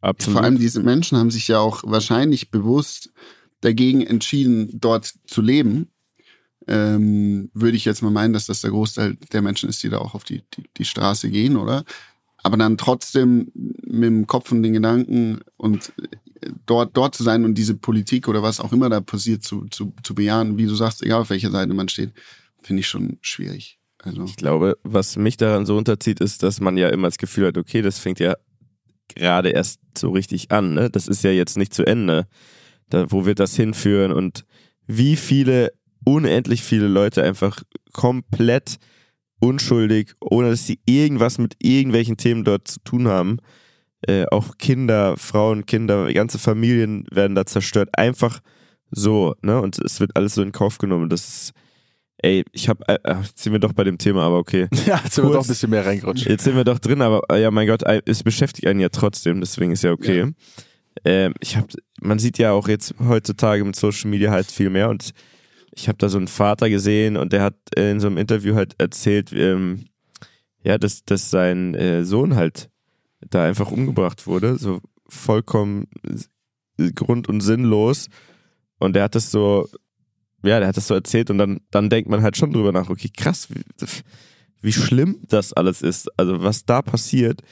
Absolut. 0.00 0.38
Vor 0.38 0.44
allem 0.44 0.58
diese 0.58 0.82
Menschen 0.82 1.18
haben 1.18 1.30
sich 1.30 1.48
ja 1.48 1.58
auch 1.58 1.82
wahrscheinlich 1.84 2.50
bewusst 2.50 3.10
dagegen 3.60 4.06
entschieden, 4.06 4.70
dort 4.80 5.12
zu 5.26 5.42
leben. 5.42 5.90
Ähm, 6.68 7.50
würde 7.54 7.76
ich 7.76 7.84
jetzt 7.84 8.02
mal 8.02 8.10
meinen, 8.10 8.32
dass 8.32 8.46
das 8.46 8.60
der 8.60 8.70
Großteil 8.70 9.16
der 9.32 9.42
Menschen 9.42 9.68
ist, 9.68 9.82
die 9.82 9.88
da 9.88 9.98
auch 9.98 10.14
auf 10.14 10.24
die, 10.24 10.42
die, 10.54 10.64
die 10.76 10.84
Straße 10.84 11.30
gehen, 11.30 11.56
oder? 11.56 11.84
Aber 12.46 12.56
dann 12.56 12.78
trotzdem 12.78 13.50
mit 13.54 14.04
dem 14.04 14.28
Kopf 14.28 14.52
und 14.52 14.62
den 14.62 14.72
Gedanken 14.72 15.40
und 15.56 15.92
äh, 16.00 16.50
dort, 16.64 16.96
dort 16.96 17.16
zu 17.16 17.24
sein 17.24 17.44
und 17.44 17.54
diese 17.54 17.74
Politik 17.74 18.28
oder 18.28 18.40
was 18.40 18.60
auch 18.60 18.72
immer 18.72 18.88
da 18.88 19.00
passiert 19.00 19.42
zu, 19.42 19.66
zu, 19.66 19.92
zu 20.04 20.14
bejahen, 20.14 20.56
wie 20.56 20.66
du 20.66 20.76
sagst, 20.76 21.02
egal 21.02 21.22
auf 21.22 21.30
welcher 21.30 21.50
Seite 21.50 21.74
man 21.74 21.88
steht, 21.88 22.12
finde 22.62 22.80
ich 22.80 22.86
schon 22.86 23.18
schwierig. 23.20 23.80
Also, 23.98 24.22
Ich 24.26 24.36
glaube, 24.36 24.78
was 24.84 25.16
mich 25.16 25.36
daran 25.36 25.66
so 25.66 25.76
unterzieht, 25.76 26.20
ist, 26.20 26.44
dass 26.44 26.60
man 26.60 26.76
ja 26.76 26.88
immer 26.88 27.08
das 27.08 27.18
Gefühl 27.18 27.48
hat, 27.48 27.58
okay, 27.58 27.82
das 27.82 27.98
fängt 27.98 28.20
ja 28.20 28.36
gerade 29.08 29.48
erst 29.48 29.80
so 29.98 30.10
richtig 30.10 30.52
an, 30.52 30.72
ne? 30.74 30.88
Das 30.88 31.08
ist 31.08 31.24
ja 31.24 31.32
jetzt 31.32 31.56
nicht 31.56 31.74
zu 31.74 31.84
Ende. 31.84 32.28
Da, 32.90 33.10
wo 33.10 33.24
wird 33.24 33.40
das 33.40 33.56
hinführen 33.56 34.12
und 34.12 34.44
wie 34.86 35.16
viele, 35.16 35.72
unendlich 36.04 36.62
viele 36.62 36.86
Leute 36.86 37.24
einfach 37.24 37.60
komplett 37.92 38.76
unschuldig, 39.40 40.12
ohne 40.20 40.50
dass 40.50 40.66
sie 40.66 40.78
irgendwas 40.86 41.38
mit 41.38 41.54
irgendwelchen 41.62 42.16
Themen 42.16 42.44
dort 42.44 42.68
zu 42.68 42.80
tun 42.80 43.08
haben. 43.08 43.38
Äh, 44.06 44.26
auch 44.30 44.58
Kinder, 44.58 45.16
Frauen, 45.16 45.66
Kinder, 45.66 46.12
ganze 46.12 46.38
Familien 46.38 47.04
werden 47.10 47.34
da 47.34 47.44
zerstört. 47.46 47.90
Einfach 47.92 48.40
so, 48.90 49.34
ne? 49.42 49.60
Und 49.60 49.78
es 49.78 50.00
wird 50.00 50.12
alles 50.14 50.34
so 50.34 50.42
in 50.42 50.52
Kauf 50.52 50.78
genommen. 50.78 51.08
Das 51.08 51.26
ist, 51.26 51.52
ey, 52.18 52.44
ich 52.52 52.68
hab, 52.68 52.88
äh, 52.88 52.98
äh, 53.04 53.16
jetzt 53.22 53.42
sind 53.42 53.52
wir 53.52 53.58
doch 53.58 53.72
bei 53.72 53.84
dem 53.84 53.98
Thema, 53.98 54.22
aber 54.22 54.38
okay. 54.38 54.68
Ja, 54.86 55.00
jetzt 55.02 55.14
sind 55.14 55.24
wir 55.24 55.30
Kurz- 55.32 55.34
doch 55.34 55.44
ein 55.44 55.48
bisschen 55.48 55.70
mehr 55.70 55.84
reingerutscht. 55.86 56.26
Jetzt 56.26 56.44
sind 56.44 56.56
wir 56.56 56.64
doch 56.64 56.78
drin, 56.78 57.02
aber 57.02 57.22
äh, 57.30 57.42
ja, 57.42 57.50
mein 57.50 57.66
Gott, 57.66 57.84
ein- 57.84 58.02
es 58.06 58.22
beschäftigt 58.22 58.66
einen 58.68 58.80
ja 58.80 58.90
trotzdem, 58.90 59.40
deswegen 59.40 59.72
ist 59.72 59.82
ja 59.82 59.92
okay. 59.92 60.32
Ähm, 61.04 61.34
ich 61.40 61.56
hab, 61.56 61.68
man 62.00 62.18
sieht 62.18 62.38
ja 62.38 62.52
auch 62.52 62.68
jetzt 62.68 62.94
heutzutage 63.06 63.64
mit 63.64 63.76
Social 63.76 64.08
Media 64.10 64.30
halt 64.30 64.50
viel 64.50 64.70
mehr 64.70 64.88
und 64.88 65.10
ich 65.76 65.88
habe 65.88 65.98
da 65.98 66.08
so 66.08 66.18
einen 66.18 66.28
Vater 66.28 66.70
gesehen 66.70 67.16
und 67.16 67.32
der 67.32 67.42
hat 67.42 67.56
in 67.76 68.00
so 68.00 68.06
einem 68.06 68.16
Interview 68.16 68.54
halt 68.54 68.74
erzählt, 68.78 69.32
ähm, 69.32 69.84
ja, 70.64 70.78
dass, 70.78 71.04
dass 71.04 71.30
sein 71.30 71.74
äh, 71.74 72.04
Sohn 72.04 72.34
halt 72.34 72.70
da 73.20 73.44
einfach 73.44 73.70
umgebracht 73.70 74.26
wurde, 74.26 74.56
so 74.56 74.80
vollkommen 75.08 75.86
grund- 76.94 77.28
und 77.28 77.40
sinnlos. 77.40 78.08
Und 78.78 78.96
der 78.96 79.04
hat 79.04 79.14
das 79.14 79.30
so, 79.30 79.68
ja, 80.42 80.58
der 80.58 80.68
hat 80.68 80.76
das 80.76 80.88
so 80.88 80.94
erzählt 80.94 81.30
und 81.30 81.38
dann, 81.38 81.60
dann 81.70 81.90
denkt 81.90 82.08
man 82.08 82.22
halt 82.22 82.36
schon 82.36 82.52
drüber 82.52 82.72
nach, 82.72 82.88
okay, 82.88 83.10
krass, 83.14 83.48
wie, 83.50 83.62
wie 84.62 84.72
schlimm 84.72 85.20
das 85.28 85.52
alles 85.52 85.82
ist. 85.82 86.08
Also 86.18 86.42
was 86.42 86.64
da 86.64 86.82
passiert, 86.82 87.42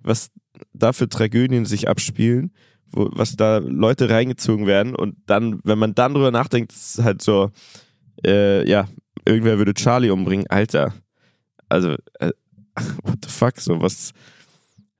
was 0.00 0.30
da 0.72 0.92
für 0.92 1.08
Tragödien 1.08 1.64
sich 1.64 1.88
abspielen, 1.88 2.52
wo, 2.90 3.08
was 3.12 3.36
da 3.36 3.58
Leute 3.58 4.10
reingezogen 4.10 4.66
werden 4.66 4.94
und 4.94 5.16
dann, 5.26 5.60
wenn 5.64 5.78
man 5.78 5.94
dann 5.94 6.14
drüber 6.14 6.30
nachdenkt, 6.30 6.72
ist 6.72 6.98
es 6.98 7.04
halt 7.04 7.22
so, 7.22 7.50
äh, 8.26 8.68
ja, 8.68 8.86
irgendwer 9.24 9.58
würde 9.58 9.74
Charlie 9.74 10.10
umbringen, 10.10 10.46
Alter. 10.48 10.94
Also, 11.68 11.96
äh, 12.18 12.32
what 13.02 13.18
the 13.24 13.30
fuck, 13.30 13.60
so 13.60 13.80
was, 13.80 14.12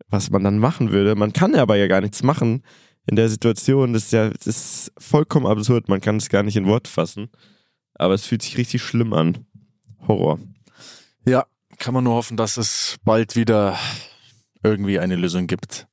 was 0.08 0.30
man 0.30 0.44
dann 0.44 0.58
machen 0.58 0.92
würde. 0.92 1.14
Man 1.14 1.32
kann 1.32 1.54
aber 1.54 1.76
ja 1.76 1.86
gar 1.86 2.00
nichts 2.00 2.22
machen 2.22 2.62
in 3.06 3.16
der 3.16 3.28
Situation. 3.28 3.92
Das 3.92 4.04
ist 4.04 4.12
ja, 4.12 4.30
das 4.30 4.46
ist 4.46 4.92
vollkommen 4.98 5.46
absurd. 5.46 5.88
Man 5.88 6.00
kann 6.00 6.16
es 6.16 6.28
gar 6.28 6.42
nicht 6.42 6.56
in 6.56 6.66
Wort 6.66 6.88
fassen. 6.88 7.28
Aber 7.94 8.14
es 8.14 8.24
fühlt 8.24 8.42
sich 8.42 8.56
richtig 8.58 8.82
schlimm 8.82 9.12
an. 9.12 9.46
Horror. 10.06 10.38
Ja, 11.26 11.46
kann 11.78 11.94
man 11.94 12.04
nur 12.04 12.14
hoffen, 12.14 12.36
dass 12.36 12.56
es 12.56 12.96
bald 13.04 13.34
wieder 13.34 13.76
irgendwie 14.62 14.98
eine 14.98 15.16
Lösung 15.16 15.46
gibt. 15.46 15.87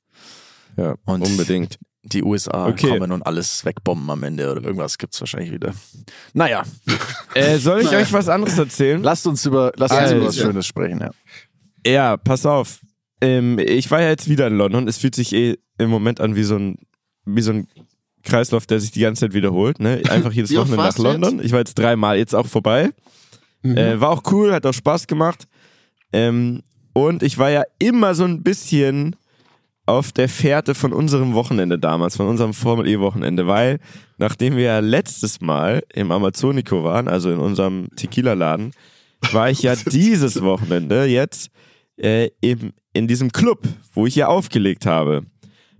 Ja, 0.76 0.94
Und 1.04 1.22
unbedingt. 1.22 1.78
Die 2.02 2.22
USA 2.22 2.68
Okay. 2.68 2.88
kommen 2.90 3.10
und 3.10 3.22
alles 3.26 3.64
wegbomben 3.64 4.08
am 4.10 4.22
Ende 4.22 4.48
oder 4.52 4.62
irgendwas 4.62 4.96
gibt's 4.96 5.18
wahrscheinlich 5.20 5.50
wieder. 5.50 5.74
Naja, 6.34 6.62
Äh, 7.34 7.58
soll 7.58 7.80
ich 7.80 7.86
Naja. 7.86 7.98
euch 7.98 8.12
was 8.12 8.28
anderes 8.28 8.56
erzählen? 8.56 9.02
lasst 9.02 9.26
uns 9.26 9.44
über, 9.44 9.72
lasst 9.76 9.92
uns 9.92 10.00
Also, 10.02 10.16
über 10.16 10.26
was 10.26 10.36
ja. 10.36 10.44
Schönes 10.44 10.66
sprechen, 10.66 11.00
ja. 11.00 11.10
Ja, 11.84 12.16
pass 12.16 12.46
auf. 12.46 12.78
Ähm, 13.20 13.58
ich 13.58 13.90
war 13.90 14.00
ja 14.02 14.08
jetzt 14.10 14.28
wieder 14.28 14.46
in 14.46 14.56
London. 14.56 14.86
Es 14.86 14.98
fühlt 14.98 15.14
sich 15.16 15.32
eh 15.32 15.56
im 15.78 15.90
Moment 15.90 16.20
an 16.20 16.36
wie 16.36 16.44
so 16.44 16.56
ein, 16.56 16.76
wie 17.24 17.40
so 17.42 17.52
ein 17.52 17.66
Kreislauf, 18.22 18.66
der 18.66 18.78
sich 18.78 18.92
die 18.92 19.00
ganze 19.00 19.20
Zeit 19.26 19.34
wiederholt. 19.34 19.80
Ne? 19.80 20.02
Einfach 20.08 20.32
jedes 20.32 20.50
Wochenende 20.56 20.76
nach 20.76 20.98
London. 20.98 21.40
Ich 21.42 21.50
war 21.52 21.58
jetzt 21.58 21.74
dreimal 21.78 22.18
jetzt 22.18 22.34
auch 22.34 22.46
vorbei. 22.46 22.90
Mhm. 23.62 23.76
Äh, 23.76 24.00
war 24.00 24.10
auch 24.10 24.22
cool, 24.30 24.52
hat 24.52 24.64
auch 24.66 24.74
Spaß 24.74 25.06
gemacht. 25.08 25.46
Ähm, 26.12 26.62
und 26.92 27.22
ich 27.24 27.36
war 27.38 27.50
ja 27.50 27.64
immer 27.80 28.14
so 28.14 28.24
ein 28.24 28.42
bisschen 28.44 29.16
auf 29.86 30.12
der 30.12 30.28
Fährte 30.28 30.74
von 30.74 30.92
unserem 30.92 31.34
Wochenende 31.34 31.78
damals, 31.78 32.16
von 32.16 32.26
unserem 32.26 32.52
Formel 32.52 32.88
E-Wochenende, 32.88 33.46
weil 33.46 33.78
nachdem 34.18 34.56
wir 34.56 34.64
ja 34.64 34.78
letztes 34.80 35.40
Mal 35.40 35.82
im 35.94 36.10
Amazonico 36.10 36.82
waren, 36.84 37.08
also 37.08 37.30
in 37.30 37.38
unserem 37.38 37.88
Tequila-Laden, 37.96 38.72
war 39.32 39.50
ich 39.50 39.62
ja 39.62 39.74
dieses 39.86 40.42
Wochenende 40.42 41.04
jetzt 41.04 41.50
äh, 41.96 42.30
im, 42.40 42.72
in 42.92 43.06
diesem 43.06 43.30
Club, 43.32 43.62
wo 43.94 44.06
ich 44.06 44.16
ja 44.16 44.26
aufgelegt 44.26 44.86
habe. 44.86 45.22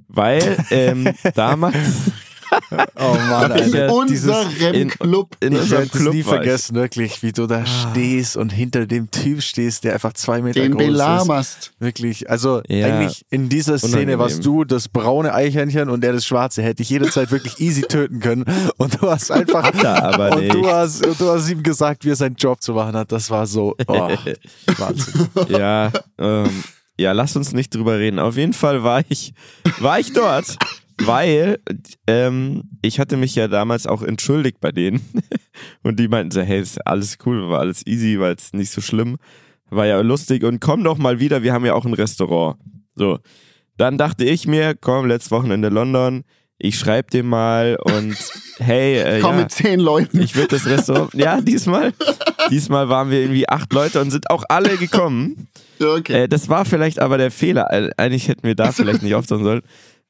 Weil 0.08 0.56
ähm, 0.70 1.12
damals 1.34 2.12
Oh 2.98 3.14
Mann, 3.14 3.50
ja 3.50 3.56
in 3.56 3.74
Alter. 3.74 3.94
unserem 3.94 4.48
in- 4.74 4.88
Club. 4.90 5.36
in 5.40 5.52
Ich 5.52 5.60
unserem 5.60 5.78
werde 5.82 5.90
es 5.92 6.00
Club 6.00 6.14
nie 6.14 6.20
ich. 6.20 6.26
vergessen, 6.26 6.74
wirklich, 6.76 7.22
wie 7.22 7.32
du 7.32 7.46
da 7.46 7.64
stehst 7.66 8.36
und 8.36 8.50
hinter 8.52 8.86
dem 8.86 9.10
Typ 9.10 9.42
stehst, 9.42 9.84
der 9.84 9.94
einfach 9.94 10.12
zwei 10.14 10.40
Meter 10.42 10.60
den 10.60 10.72
groß 10.72 10.82
ist. 10.82 10.86
belamerst. 10.88 11.72
Wirklich, 11.78 12.30
also 12.30 12.62
Ja, 12.68 12.86
eigentlich 12.86 13.24
in 13.30 13.48
dieser 13.48 13.78
Szene 13.78 13.92
unangenehm. 13.92 14.18
warst 14.20 14.44
du 14.44 14.64
das 14.64 14.88
braune 14.88 15.34
Eichhörnchen 15.34 15.88
und 15.90 16.00
der 16.02 16.12
das 16.12 16.24
schwarze. 16.24 16.62
Hätte 16.62 16.82
ich 16.82 16.90
jederzeit 16.90 17.30
wirklich 17.30 17.60
easy 17.60 17.82
töten 17.82 18.20
können. 18.20 18.44
Und 18.76 19.00
du 19.02 19.10
hast 19.10 19.30
einfach. 19.30 19.72
Er 19.82 20.04
aber 20.04 20.32
und 20.36 20.42
nicht. 20.42 20.54
du 20.54 20.66
hast, 20.66 21.06
und 21.06 21.20
du 21.20 21.28
hast 21.28 21.48
ihm 21.50 21.62
gesagt, 21.62 22.04
wie 22.04 22.10
er 22.10 22.16
seinen 22.16 22.36
Job 22.36 22.62
zu 22.62 22.72
machen 22.72 22.96
hat. 22.96 23.12
Das 23.12 23.30
war 23.30 23.46
so. 23.46 23.74
Oh, 23.86 24.08
Wahnsinn. 24.78 25.28
ja, 25.48 25.92
ähm, 26.18 26.64
ja, 26.98 27.12
lass 27.12 27.36
uns 27.36 27.52
nicht 27.52 27.74
drüber 27.74 27.98
reden. 27.98 28.18
Auf 28.18 28.36
jeden 28.36 28.52
Fall 28.54 28.82
war 28.82 29.02
ich, 29.08 29.34
war 29.80 30.00
ich 30.00 30.12
dort, 30.12 30.56
weil 30.98 31.58
ähm, 32.06 32.64
ich 32.82 32.98
hatte 32.98 33.16
mich 33.16 33.34
ja 33.34 33.48
damals 33.48 33.86
auch 33.86 34.02
entschuldigt 34.02 34.60
bei 34.60 34.72
denen. 34.72 35.00
Und 35.82 35.98
die 35.98 36.08
meinten 36.08 36.30
so, 36.30 36.40
hey, 36.40 36.60
ist 36.60 36.86
alles 36.86 37.18
cool, 37.26 37.48
war 37.48 37.60
alles 37.60 37.86
easy, 37.86 38.18
war 38.18 38.30
jetzt 38.30 38.54
nicht 38.54 38.70
so 38.70 38.80
schlimm. 38.80 39.16
War 39.70 39.86
ja 39.86 40.00
lustig 40.00 40.44
und 40.44 40.60
komm 40.60 40.84
doch 40.84 40.96
mal 40.96 41.18
wieder, 41.18 41.42
wir 41.42 41.52
haben 41.52 41.66
ja 41.66 41.74
auch 41.74 41.84
ein 41.84 41.94
Restaurant. 41.94 42.56
So. 42.94 43.18
Dann 43.76 43.98
dachte 43.98 44.24
ich 44.24 44.46
mir, 44.46 44.76
komm, 44.76 45.06
letztes 45.06 45.32
Wochenende 45.32 45.70
London, 45.70 46.22
ich 46.58 46.78
schreib 46.78 47.10
dem 47.10 47.28
mal 47.28 47.76
und 47.82 48.16
hey, 48.58 48.98
äh, 48.98 49.20
Komm 49.20 49.36
ja, 49.36 49.42
mit 49.42 49.50
zehn 49.50 49.80
Leuten. 49.80 50.20
ich 50.20 50.36
würde 50.36 50.48
das 50.48 50.66
Restaurant, 50.66 51.12
ja, 51.14 51.40
diesmal, 51.40 51.92
diesmal 52.50 52.88
waren 52.88 53.10
wir 53.10 53.20
irgendwie 53.20 53.48
acht 53.48 53.72
Leute 53.72 54.00
und 54.00 54.10
sind 54.10 54.30
auch 54.30 54.44
alle 54.48 54.76
gekommen. 54.76 55.48
Okay. 55.78 56.22
Äh, 56.22 56.26
das 56.26 56.48
war 56.48 56.64
vielleicht 56.64 57.00
aber 57.00 57.18
der 57.18 57.30
Fehler. 57.30 57.70
Äh, 57.70 57.90
Eigentlich 57.98 58.28
hätten 58.28 58.44
wir 58.44 58.54
da 58.54 58.72
vielleicht 58.72 59.02
nicht 59.02 59.14
auftauchen 59.14 59.44
sollen. 59.44 59.60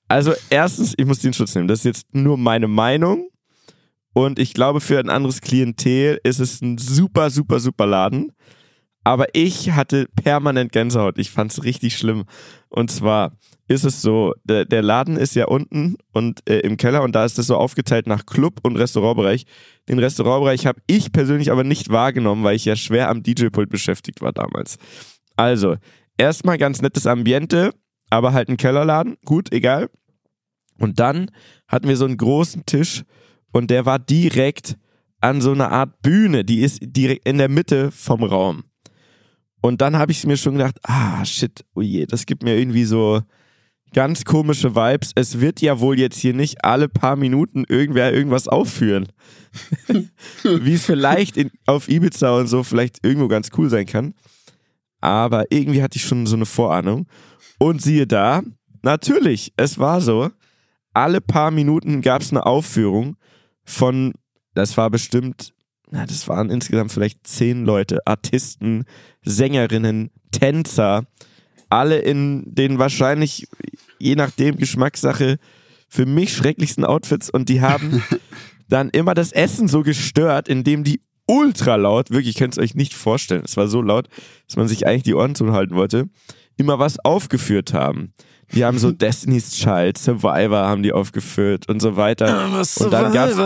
Also 0.09 0.33
erstens, 0.51 0.95
ich 0.97 1.07
muss 1.07 1.21
den 1.21 1.33
Schutz 1.33 1.55
nehmen. 1.55 1.69
Das 1.69 1.81
ist 1.81 1.85
jetzt 1.85 2.15
nur 2.15 2.37
meine 2.37 2.69
Meinung. 2.69 3.29
Und 4.13 4.39
ich 4.39 4.55
glaube, 4.55 4.81
für 4.81 4.99
ein 4.99 5.11
anderes 5.11 5.41
Klientel 5.41 6.21
ist 6.23 6.41
es 6.41 6.63
ein 6.63 6.79
super, 6.79 7.31
super, 7.31 7.61
super 7.61 7.87
Laden. 7.87 8.33
Aber 9.05 9.27
ich 9.35 9.73
hatte 9.73 10.07
permanent 10.17 10.73
Gänsehaut. 10.73 11.19
Ich 11.19 11.31
fand 11.31 11.53
es 11.53 11.63
richtig 11.65 11.97
schlimm. 11.97 12.25
Und 12.69 12.91
zwar 12.91 13.37
ist 13.69 13.85
es 13.85 14.03
so, 14.03 14.33
der, 14.45 14.65
der 14.65 14.83
Laden 14.83 15.17
ist 15.17 15.35
ja 15.35 15.47
unten 15.47 15.97
und 16.13 16.41
äh, 16.49 16.61
im 16.61 16.77
Keller 16.77 17.03
und 17.03 17.15
da 17.15 17.25
ist 17.25 17.39
das 17.39 17.47
so 17.47 17.57
aufgeteilt 17.57 18.07
nach 18.07 18.27
Club 18.27 18.61
und 18.63 18.77
Restaurantbereich. 18.77 19.45
Den 19.89 19.99
Restaurantbereich 19.99 20.67
habe 20.67 20.81
ich 20.87 21.13
persönlich 21.13 21.53
aber 21.53 21.63
nicht 21.63 21.91
wahrgenommen, 21.91 22.43
weil 22.43 22.57
ich 22.57 22.65
ja 22.65 22.77
schwer 22.77 23.09
am 23.09 23.23
DJ-Pult 23.23 23.69
beschäftigt 23.69 24.23
war 24.23 24.33
damals. 24.33 24.77
Also, 25.37 25.77
erstmal 26.17 26.59
ganz 26.59 26.81
nettes 26.81 27.07
Ambiente, 27.07 27.73
aber 28.11 28.33
halt 28.33 28.49
ein 28.49 28.57
Kellerladen. 28.57 29.17
Gut, 29.25 29.53
egal. 29.53 29.91
Und 30.79 31.01
dann 31.01 31.31
hatten 31.69 31.89
wir 31.89 31.97
so 31.97 32.05
einen 32.05 32.17
großen 32.17 32.67
Tisch 32.67 33.05
und 33.53 33.71
der 33.71 33.87
war 33.87 33.99
direkt 33.99 34.77
an 35.21 35.41
so 35.41 35.53
einer 35.53 35.73
Art 35.73 36.03
Bühne, 36.03 36.45
die 36.45 36.61
ist 36.61 36.79
direkt 36.83 37.27
in 37.27 37.39
der 37.39 37.49
Mitte 37.49 37.91
vom 37.91 38.23
Raum. 38.23 38.65
Und 39.61 39.81
dann 39.81 39.97
habe 39.97 40.13
ich 40.13 40.27
mir 40.27 40.37
schon 40.37 40.55
gedacht, 40.55 40.79
ah 40.83 41.25
shit, 41.25 41.65
oh 41.75 41.81
je, 41.81 42.07
das 42.07 42.27
gibt 42.27 42.43
mir 42.43 42.57
irgendwie 42.57 42.85
so 42.85 43.23
ganz 43.93 44.25
komische 44.25 44.77
Vibes. 44.77 45.13
Es 45.15 45.41
wird 45.41 45.61
ja 45.61 45.81
wohl 45.81 45.99
jetzt 45.99 46.19
hier 46.19 46.35
nicht 46.35 46.65
alle 46.65 46.89
paar 46.89 47.17
Minuten 47.17 47.65
irgendwer 47.67 48.13
irgendwas 48.13 48.47
aufführen. 48.47 49.09
Wie 50.43 50.75
es 50.75 50.85
vielleicht 50.85 51.37
in, 51.37 51.51
auf 51.65 51.89
Ibiza 51.89 52.39
und 52.39 52.47
so 52.47 52.63
vielleicht 52.63 53.05
irgendwo 53.05 53.29
ganz 53.29 53.51
cool 53.57 53.71
sein 53.71 53.87
kann. 53.87 54.15
Aber 55.01 55.51
irgendwie 55.51 55.83
hatte 55.83 55.97
ich 55.97 56.05
schon 56.05 56.27
so 56.27 56.37
eine 56.37 56.47
Vorahnung. 56.47 57.07
Und 57.59 57.83
siehe 57.83 58.07
da, 58.07 58.43
natürlich, 58.83 59.53
es 59.57 59.79
war 59.79 60.01
so. 60.01 60.31
Alle 60.93 61.21
paar 61.21 61.51
Minuten 61.51 62.01
gab 62.03 62.23
es 62.23 62.31
eine 62.31 62.47
Aufführung 62.47 63.17
von, 63.65 64.15
das 64.55 64.77
war 64.77 64.91
bestimmt, 64.91 65.53
na, 65.91 66.07
das 66.07 66.27
waren 66.29 66.51
insgesamt 66.51 66.93
vielleicht 66.93 67.27
zehn 67.27 67.65
Leute, 67.65 68.07
Artisten, 68.07 68.85
Sängerinnen, 69.23 70.11
Tänzer, 70.33 71.07
alle 71.69 71.99
in 71.99 72.45
den 72.47 72.79
wahrscheinlich, 72.79 73.49
je 73.99 74.15
nachdem, 74.15 74.57
Geschmackssache, 74.57 75.39
für 75.89 76.07
mich 76.07 76.35
schrecklichsten 76.35 76.85
Outfits 76.85 77.31
und 77.31 77.49
die 77.49 77.61
haben 77.61 78.03
dann 78.69 78.91
immer 78.91 79.15
das 79.15 79.33
Essen 79.33 79.69
so 79.69 79.83
gestört, 79.83 80.49
indem 80.49 80.85
die 80.85 81.01
ultra 81.27 81.77
laut, 81.77 82.11
wirklich, 82.11 82.31
ich 82.31 82.37
könnte 82.37 82.61
es 82.61 82.65
euch 82.65 82.75
nicht 82.75 82.95
vorstellen, 82.95 83.43
es 83.45 83.57
war 83.57 83.69
so 83.69 83.83
laut, 83.83 84.09
dass 84.47 84.57
man 84.57 84.69
sich 84.69 84.87
eigentlich 84.87 85.03
die 85.03 85.15
Ohren 85.15 85.35
zuhalten 85.35 85.77
wollte, 85.77 86.09
immer 86.57 86.79
was 86.79 86.99
aufgeführt 87.05 87.73
haben. 87.73 88.13
Die 88.53 88.65
haben 88.65 88.79
so 88.79 88.93
Destiny's 88.93 89.53
Child, 89.53 89.99
Survivor 89.99 90.67
haben 90.67 90.83
die 90.83 90.93
aufgeführt 90.93 91.69
und 91.69 91.81
so 91.81 91.97
weiter. 91.97 92.49
Was 92.53 92.79
und 92.79 92.91
dann 92.93 93.13
gab's 93.13 93.37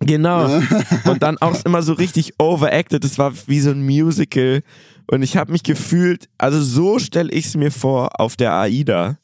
Genau. 0.00 0.46
Und 1.04 1.22
dann 1.22 1.38
auch 1.38 1.64
immer 1.64 1.80
so 1.80 1.92
richtig 1.94 2.34
overacted. 2.38 3.04
Das 3.04 3.16
war 3.16 3.32
wie 3.46 3.60
so 3.60 3.70
ein 3.70 3.82
Musical. 3.82 4.60
Und 5.06 5.22
ich 5.22 5.36
habe 5.36 5.52
mich 5.52 5.62
gefühlt, 5.62 6.28
also 6.36 6.60
so 6.60 6.98
stelle 6.98 7.30
ich 7.30 7.46
es 7.46 7.56
mir 7.56 7.70
vor 7.70 8.20
auf 8.20 8.36
der 8.36 8.52
AIDA, 8.52 9.18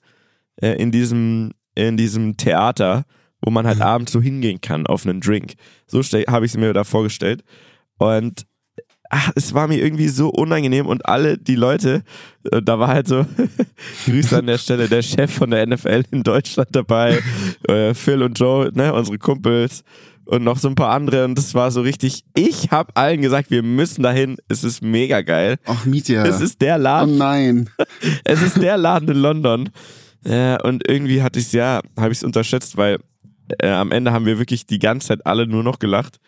äh, 0.56 0.72
in, 0.80 0.92
diesem, 0.92 1.52
in 1.74 1.96
diesem 1.96 2.36
Theater, 2.36 3.04
wo 3.42 3.50
man 3.50 3.66
halt 3.66 3.80
abends 3.82 4.12
so 4.12 4.22
hingehen 4.22 4.60
kann 4.60 4.86
auf 4.86 5.04
einen 5.04 5.20
Drink. 5.20 5.54
So 5.86 6.00
habe 6.02 6.46
ich 6.46 6.52
es 6.52 6.56
mir 6.56 6.72
da 6.72 6.84
vorgestellt. 6.84 7.42
Und 7.98 8.46
ach, 9.10 9.32
es 9.34 9.52
war 9.52 9.68
mir 9.68 9.82
irgendwie 9.82 10.08
so 10.08 10.30
unangenehm 10.30 10.86
und 10.86 11.04
alle 11.06 11.36
die 11.36 11.56
Leute, 11.56 12.02
äh, 12.50 12.62
da 12.62 12.78
war 12.78 12.88
halt 12.88 13.08
so, 13.08 13.26
Grüße 14.06 14.38
an 14.38 14.46
der 14.46 14.58
Stelle, 14.58 14.88
der 14.88 15.02
Chef 15.02 15.32
von 15.32 15.50
der 15.50 15.66
NFL 15.66 16.04
in 16.12 16.22
Deutschland 16.22 16.68
dabei, 16.72 17.20
äh, 17.68 17.92
Phil 17.92 18.22
und 18.22 18.38
Joe, 18.38 18.70
ne, 18.72 18.94
unsere 18.94 19.18
Kumpels 19.18 19.84
und 20.24 20.44
noch 20.44 20.58
so 20.58 20.68
ein 20.68 20.76
paar 20.76 20.92
andere 20.92 21.24
und 21.24 21.36
das 21.36 21.54
war 21.54 21.72
so 21.72 21.80
richtig, 21.80 22.24
ich 22.34 22.70
habe 22.70 22.94
allen 22.94 23.20
gesagt, 23.20 23.50
wir 23.50 23.64
müssen 23.64 24.04
dahin, 24.04 24.36
es 24.48 24.62
ist 24.62 24.80
mega 24.80 25.22
geil. 25.22 25.56
Ach, 25.66 25.84
Mietja. 25.84 26.24
Es 26.24 26.40
ist 26.40 26.60
der 26.62 26.76
Oh 26.76 26.82
Laden, 26.82 27.18
nein. 27.18 27.70
es 28.24 28.40
ist 28.40 28.62
der 28.62 28.78
Laden 28.78 29.08
in 29.08 29.18
London. 29.18 29.70
Äh, 30.24 30.62
und 30.62 30.86
irgendwie 30.88 31.22
hatte 31.22 31.38
ich 31.40 31.46
es 31.46 31.52
ja, 31.52 31.80
habe 31.96 32.12
ich 32.12 32.18
es 32.18 32.24
unterschätzt, 32.24 32.76
weil 32.76 32.98
äh, 33.58 33.70
am 33.70 33.90
Ende 33.90 34.12
haben 34.12 34.26
wir 34.26 34.38
wirklich 34.38 34.66
die 34.66 34.78
ganze 34.78 35.08
Zeit 35.08 35.26
alle 35.26 35.46
nur 35.46 35.64
noch 35.64 35.78
gelacht, 35.80 36.20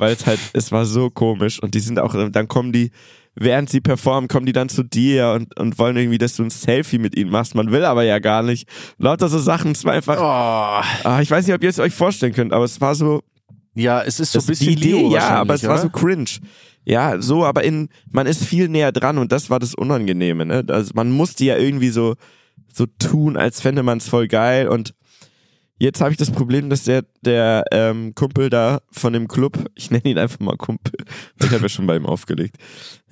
weil 0.00 0.12
es 0.14 0.26
halt, 0.26 0.40
es 0.54 0.72
war 0.72 0.84
so 0.86 1.10
komisch 1.10 1.62
und 1.62 1.74
die 1.74 1.80
sind 1.80 1.98
auch, 1.98 2.14
dann 2.30 2.48
kommen 2.48 2.72
die, 2.72 2.90
während 3.34 3.70
sie 3.70 3.80
performen, 3.80 4.28
kommen 4.28 4.46
die 4.46 4.52
dann 4.52 4.68
zu 4.68 4.82
dir 4.82 5.32
und, 5.36 5.58
und 5.58 5.78
wollen 5.78 5.96
irgendwie, 5.96 6.18
dass 6.18 6.34
du 6.36 6.42
ein 6.42 6.50
Selfie 6.50 6.98
mit 6.98 7.16
ihnen 7.16 7.30
machst. 7.30 7.54
Man 7.54 7.70
will 7.70 7.84
aber 7.84 8.02
ja 8.02 8.18
gar 8.18 8.42
nicht. 8.42 8.68
Lauter 8.98 9.28
so 9.28 9.38
Sachen, 9.38 9.72
es 9.72 9.84
war 9.84 9.92
einfach, 9.92 10.16
Oh. 10.18 11.04
ah, 11.08 11.20
ich 11.22 11.30
weiß 11.30 11.46
nicht, 11.46 11.54
ob 11.54 11.62
ihr 11.62 11.70
es 11.70 11.78
euch 11.78 11.94
vorstellen 11.94 12.32
könnt, 12.32 12.52
aber 12.52 12.64
es 12.64 12.80
war 12.80 12.94
so, 12.94 13.22
Ja, 13.74 14.02
es 14.02 14.18
ist 14.18 14.32
so 14.32 14.40
ein 14.40 14.46
bisschen 14.46 14.66
die 14.68 14.72
Idee, 14.72 14.98
Deo 14.98 15.10
ja, 15.12 15.28
aber 15.30 15.54
es 15.54 15.62
wahrscheinlich, 15.62 15.68
war 15.68 15.74
oder? 15.74 15.82
so 15.82 16.06
cringe. 16.06 16.30
Ja, 16.84 17.20
so, 17.20 17.44
aber 17.44 17.62
in, 17.62 17.88
man 18.10 18.26
ist 18.26 18.42
viel 18.44 18.68
näher 18.68 18.90
dran 18.90 19.18
und 19.18 19.30
das 19.32 19.48
war 19.50 19.58
das 19.58 19.74
Unangenehme, 19.74 20.44
ne? 20.46 20.64
Also 20.68 20.92
man 20.94 21.10
musste 21.10 21.44
ja 21.44 21.56
irgendwie 21.56 21.90
so, 21.90 22.14
so 22.72 22.86
tun, 22.98 23.36
als 23.36 23.60
fände 23.60 23.82
man 23.82 23.98
es 23.98 24.08
voll 24.08 24.28
geil 24.28 24.66
und 24.66 24.94
jetzt 25.80 26.00
habe 26.00 26.12
ich 26.12 26.16
das 26.16 26.30
Problem, 26.30 26.70
dass 26.70 26.84
der, 26.84 27.04
der 27.22 27.64
ähm, 27.72 28.14
Kumpel 28.14 28.50
da 28.50 28.80
von 28.92 29.12
dem 29.12 29.26
Club, 29.26 29.58
ich 29.74 29.90
nenne 29.90 30.04
ihn 30.04 30.18
einfach 30.18 30.38
mal 30.38 30.56
Kumpel, 30.56 30.92
ich 31.40 31.50
habe 31.50 31.62
ja 31.62 31.68
schon 31.68 31.86
bei 31.86 31.96
ihm 31.96 32.06
aufgelegt. 32.06 32.56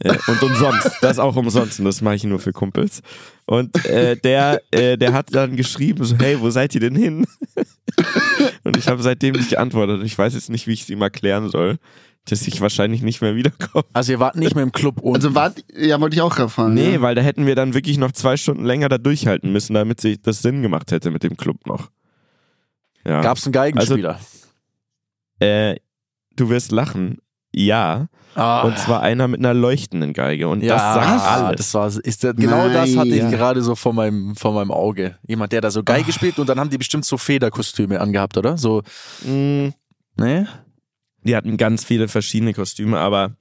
Äh, 0.01 0.15
und 0.29 0.43
umsonst, 0.43 0.93
das 1.01 1.19
auch 1.19 1.35
umsonst 1.35 1.81
und 1.81 1.87
das 1.87 2.03
mache 2.03 2.15
ich 2.15 2.25
nur 2.25 2.39
für 2.39 2.53
Kumpels. 2.53 3.01
Und 3.47 3.85
äh, 3.87 4.17
der, 4.17 4.61
äh, 4.71 4.97
der 4.97 5.13
hat 5.15 5.35
dann 5.35 5.57
geschrieben, 5.57 6.05
so, 6.05 6.17
hey, 6.19 6.41
wo 6.41 6.51
seid 6.51 6.75
ihr 6.75 6.81
denn 6.81 6.95
hin? 6.95 7.27
und 8.65 8.77
ich 8.77 8.87
habe 8.87 9.03
seitdem 9.03 9.35
nicht 9.35 9.51
geantwortet. 9.51 10.03
Ich 10.05 10.17
weiß 10.17 10.35
jetzt 10.35 10.51
nicht, 10.51 10.67
wie 10.67 10.75
ich 10.75 10.83
es 10.83 10.91
ihm 10.91 11.03
erklären 11.03 11.49
soll, 11.49 11.79
dass 12.27 12.47
ich 12.47 12.61
wahrscheinlich 12.61 13.01
nicht 13.01 13.23
mehr 13.23 13.35
wiederkomme. 13.35 13.85
Also 13.95 14.13
ihr 14.13 14.21
wart 14.21 14.37
nicht 14.37 14.55
mehr 14.55 14.63
im 14.63 14.73
Club 14.73 15.01
unten. 15.01 15.17
Also 15.17 15.35
wart, 15.35 15.65
ja, 15.75 15.99
wollte 16.01 16.17
ich 16.17 16.23
auch 16.23 16.37
gerade 16.37 16.51
fragen. 16.51 16.75
Nee, 16.75 16.95
ja. 16.95 17.01
weil 17.01 17.15
da 17.15 17.23
hätten 17.23 17.47
wir 17.47 17.55
dann 17.55 17.73
wirklich 17.73 17.97
noch 17.97 18.13
zwei 18.13 18.37
Stunden 18.37 18.65
länger 18.65 18.91
da 18.91 18.99
durchhalten 18.99 19.51
müssen, 19.51 19.73
damit 19.73 20.03
sich 20.03 20.21
das 20.21 20.43
Sinn 20.43 20.63
gemacht 20.63 20.93
hätte 20.93 21.11
mit 21.11 21.23
dem 21.23 21.37
Club 21.39 21.67
noch. 21.67 21.89
Ja. 23.09 23.23
Gab's 23.23 23.47
einen 23.47 23.53
Geigenspieler? 23.53 24.21
Äh, 25.39 25.77
du 26.37 26.51
wirst 26.51 26.73
lachen. 26.73 27.19
Ja. 27.53 28.09
Ah. 28.35 28.63
Und 28.63 28.79
zwar 28.79 29.01
einer 29.01 29.27
mit 29.27 29.41
einer 29.41 29.55
leuchtenden 29.55 30.13
Geige. 30.13 30.49
Und 30.49 30.63
ja, 30.63 30.75
das 30.75 30.95
sagt 30.95 31.07
ah, 31.07 31.47
alles. 31.47 31.59
das 31.59 31.75
war, 31.75 31.87
ist 31.87 32.21
genau 32.21 32.69
das 32.69 32.97
hatte 32.97 33.09
ich 33.09 33.23
Nein. 33.23 33.31
gerade 33.31 33.63
so 33.63 33.75
vor 33.75 33.95
meinem, 33.95 34.37
vor 34.37 34.53
meinem 34.53 34.71
Auge. 34.71 35.17
Jemand, 35.27 35.53
der 35.53 35.61
da 35.61 35.71
so 35.71 35.83
Geige 35.83 36.13
spielt 36.13 36.39
und 36.39 36.49
dann 36.49 36.61
haben 36.61 36.71
die 36.71 36.79
bestimmt 36.79 37.05
so 37.05 37.17
Federkostüme 37.17 38.01
angehabt, 38.01 38.37
oder? 38.37 38.59
So, 38.59 38.83
Mm, 39.25 39.71
ne? 40.17 40.49
Die 41.25 41.35
hatten 41.35 41.57
ganz 41.57 41.85
viele 41.85 42.07
verschiedene 42.09 42.55
Kostüme, 42.55 42.99
aber 42.99 43.33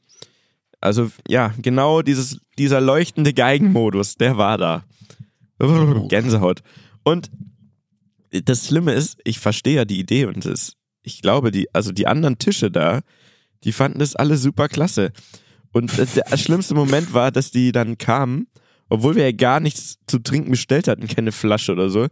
also 0.81 1.11
ja, 1.27 1.53
genau 1.61 2.01
dieses, 2.01 2.39
dieser 2.57 2.81
leuchtende 2.81 3.33
Geigenmodus, 3.33 4.15
der 4.15 4.37
war 4.37 4.57
da. 4.57 4.83
Gänsehaut. 6.07 6.61
Und 7.03 7.29
das 8.43 8.67
Schlimme 8.67 8.93
ist, 8.93 9.19
ich 9.23 9.39
verstehe 9.39 9.75
ja 9.75 9.85
die 9.85 9.99
Idee 9.99 10.25
und 10.25 10.45
es, 10.45 10.73
ich 11.03 11.21
glaube, 11.21 11.51
die, 11.51 11.73
also 11.73 11.91
die 11.91 12.07
anderen 12.07 12.37
Tische 12.37 12.69
da, 12.71 13.01
die 13.63 13.71
fanden 13.71 13.99
das 13.99 14.15
alle 14.15 14.37
super 14.37 14.67
klasse. 14.67 15.11
Und 15.73 15.97
das- 15.97 16.13
der 16.15 16.37
schlimmste 16.37 16.73
Moment 16.75 17.13
war, 17.13 17.31
dass 17.31 17.51
die 17.51 17.71
dann 17.71 17.97
kamen, 17.97 18.47
obwohl 18.89 19.15
wir 19.15 19.23
ja 19.25 19.31
gar 19.35 19.59
nichts 19.59 19.97
zu 20.07 20.19
trinken 20.19 20.51
bestellt 20.51 20.87
hatten, 20.87 21.07
keine 21.07 21.31
Flasche 21.31 21.73
oder 21.73 21.89
so. 21.89 22.07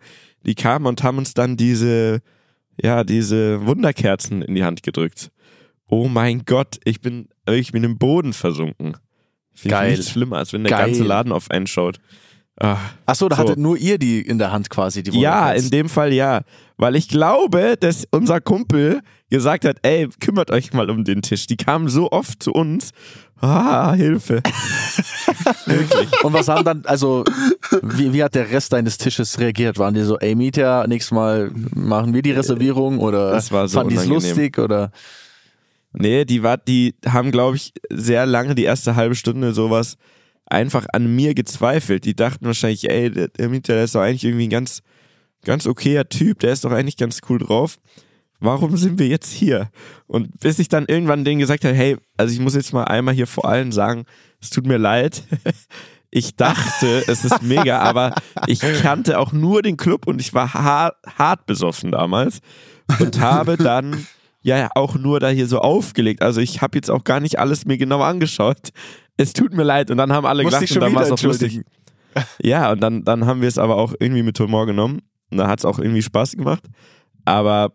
Die 0.45 0.55
kamen 0.55 0.85
und 0.85 1.03
haben 1.03 1.17
uns 1.17 1.33
dann 1.33 1.55
diese, 1.57 2.19
ja, 2.81 3.03
diese 3.03 3.65
Wunderkerzen 3.65 4.41
in 4.41 4.55
die 4.55 4.63
Hand 4.63 4.83
gedrückt. 4.83 5.31
Oh 5.87 6.07
mein 6.07 6.43
Gott, 6.45 6.79
ich 6.83 6.99
bin 7.01 7.29
wirklich 7.45 7.71
mit 7.73 7.83
dem 7.83 7.97
Boden 7.97 8.33
versunken. 8.33 8.97
Finde 9.53 9.75
Geil. 9.75 9.91
ich 9.93 9.97
nichts 9.99 10.11
schlimmer, 10.11 10.37
als 10.37 10.51
wenn 10.51 10.63
der 10.63 10.71
Geil. 10.71 10.87
ganze 10.87 11.03
Laden 11.03 11.31
auf 11.31 11.49
einen 11.49 11.67
schaut. 11.67 11.99
Ah. 12.59 12.77
Achso, 13.05 13.27
da 13.27 13.35
So. 13.35 13.41
hattet 13.43 13.57
nur 13.59 13.77
ihr 13.77 13.97
die 13.97 14.21
in 14.21 14.37
der 14.37 14.51
Hand 14.51 14.69
quasi, 14.69 15.03
die 15.03 15.19
Ja, 15.19 15.51
in 15.51 15.69
dem 15.69 15.89
Fall 15.89 16.13
ja. 16.13 16.41
Weil 16.77 16.95
ich 16.95 17.07
glaube, 17.09 17.75
dass 17.79 18.05
unser 18.11 18.39
Kumpel 18.41 19.01
gesagt 19.29 19.65
hat, 19.65 19.77
ey, 19.83 20.07
kümmert 20.19 20.51
euch 20.51 20.71
mal 20.73 20.89
um 20.89 21.03
den 21.03 21.21
Tisch. 21.21 21.47
Die 21.47 21.57
kamen 21.57 21.89
so 21.89 22.11
oft 22.11 22.41
zu 22.41 22.51
uns. 22.51 22.91
Ah, 23.41 23.93
Hilfe. 23.93 24.41
Wirklich. 25.65 26.23
Und 26.23 26.33
was 26.33 26.47
haben 26.47 26.63
dann, 26.63 26.83
also, 26.85 27.23
wie, 27.81 28.13
wie 28.13 28.23
hat 28.23 28.35
der 28.35 28.49
Rest 28.49 28.71
deines 28.73 28.97
Tisches 28.97 29.39
reagiert? 29.39 29.77
Waren 29.77 29.93
die 29.93 30.03
so, 30.03 30.17
ey 30.19 30.35
Mieter, 30.35 30.87
nächstes 30.87 31.11
Mal 31.11 31.51
machen 31.75 32.13
wir 32.13 32.21
die 32.21 32.31
Reservierung 32.31 32.99
oder 32.99 33.31
Das 33.31 33.51
war 33.51 33.67
so 33.67 33.79
fanden 33.79 33.91
die 33.91 33.97
es 33.97 34.05
lustig 34.05 34.57
oder? 34.57 34.91
Nee, 35.93 36.25
die 36.25 36.43
war, 36.43 36.57
die 36.57 36.95
haben, 37.05 37.31
glaube 37.31 37.55
ich, 37.57 37.73
sehr 37.89 38.25
lange, 38.25 38.55
die 38.55 38.63
erste 38.63 38.95
halbe 38.95 39.15
Stunde 39.15 39.53
sowas, 39.53 39.97
einfach 40.45 40.85
an 40.93 41.15
mir 41.15 41.33
gezweifelt. 41.33 42.05
Die 42.05 42.15
dachten 42.15 42.45
wahrscheinlich, 42.45 42.89
ey, 42.89 43.11
der, 43.11 43.29
der 43.29 43.49
Mieter, 43.49 43.73
der 43.73 43.83
ist 43.85 43.95
doch 43.95 44.01
eigentlich 44.01 44.23
irgendwie 44.23 44.47
ein 44.47 44.51
ganz, 44.51 44.81
ganz 45.43 45.65
okayer 45.67 46.07
Typ, 46.07 46.39
der 46.39 46.53
ist 46.53 46.65
doch 46.65 46.71
eigentlich 46.71 46.97
ganz 46.97 47.21
cool 47.29 47.39
drauf. 47.39 47.77
Warum 48.39 48.77
sind 48.77 48.99
wir 48.99 49.07
jetzt 49.07 49.31
hier? 49.31 49.69
Und 50.07 50.39
bis 50.39 50.59
ich 50.59 50.67
dann 50.67 50.85
irgendwann 50.87 51.23
denen 51.23 51.39
gesagt 51.39 51.65
habe, 51.65 51.73
hey, 51.73 51.97
also 52.17 52.33
ich 52.33 52.39
muss 52.39 52.53
jetzt 52.53 52.73
mal 52.73 52.83
einmal 52.83 53.13
hier 53.13 53.27
vor 53.27 53.45
allen 53.45 53.71
sagen, 53.71 54.05
es 54.41 54.49
tut 54.49 54.65
mir 54.65 54.77
leid. 54.77 55.23
Ich 56.11 56.37
dachte, 56.37 57.03
es 57.07 57.25
ist 57.25 57.41
mega, 57.41 57.79
aber 57.81 58.15
ich 58.47 58.61
kannte 58.61 59.19
auch 59.19 59.33
nur 59.33 59.61
den 59.61 59.75
Club 59.75 60.07
und 60.07 60.21
ich 60.21 60.33
war 60.33 60.53
hart, 60.53 60.95
hart 61.17 61.45
besoffen 61.45 61.91
damals 61.91 62.39
und 62.99 63.19
habe 63.19 63.57
dann 63.57 64.07
ja, 64.45 64.59
ja, 64.59 64.69
auch 64.75 64.93
nur 64.93 65.19
da 65.19 65.29
hier 65.29 65.47
so 65.47 65.57
aufgelegt. 65.57 66.21
Also 66.21 66.39
ich 66.39 66.61
habe 66.61 66.77
jetzt 66.77 66.91
auch 66.91 67.03
gar 67.03 67.19
nicht 67.19 67.39
alles 67.39 67.65
mir 67.65 67.79
genau 67.79 68.01
angeschaut. 68.01 68.69
Es 69.17 69.33
tut 69.33 69.53
mir 69.55 69.63
leid. 69.63 69.89
Und 69.89 69.97
dann 69.97 70.13
haben 70.13 70.27
alle 70.27 70.43
Muss 70.43 70.53
gelacht 70.53 70.71
und 70.71 70.81
dann 70.81 70.93
war 70.93 71.01
es 71.01 71.11
auch 71.11 71.21
lustig. 71.21 71.61
Ja, 72.41 72.71
und 72.71 72.79
dann, 72.79 73.03
dann 73.03 73.25
haben 73.25 73.41
wir 73.41 73.49
es 73.49 73.57
aber 73.57 73.75
auch 73.75 73.93
irgendwie 73.99 74.23
mit 74.23 74.39
Humor 74.39 74.67
genommen. 74.67 75.01
Und 75.31 75.39
da 75.39 75.47
hat 75.47 75.59
es 75.59 75.65
auch 75.65 75.79
irgendwie 75.79 76.03
Spaß 76.03 76.33
gemacht. 76.33 76.63
Aber 77.25 77.73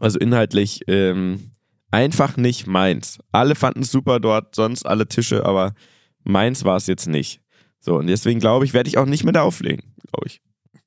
also 0.00 0.18
inhaltlich 0.20 0.82
ähm, 0.86 1.50
einfach 1.90 2.36
nicht 2.36 2.68
meins. 2.68 3.18
Alle 3.32 3.56
fanden 3.56 3.82
es 3.82 3.90
super 3.90 4.20
dort, 4.20 4.54
sonst 4.54 4.86
alle 4.86 5.06
Tische, 5.06 5.44
aber 5.44 5.74
meins 6.22 6.64
war 6.64 6.76
es 6.76 6.86
jetzt 6.86 7.08
nicht. 7.08 7.40
So, 7.80 7.96
und 7.96 8.06
deswegen 8.06 8.38
glaube 8.38 8.64
ich, 8.64 8.72
werde 8.72 8.88
ich 8.88 8.98
auch 8.98 9.04
nicht 9.04 9.24
mehr 9.24 9.34
da 9.34 9.42
auflegen, 9.42 9.82
glaube 10.10 10.28
ich. 10.28 10.40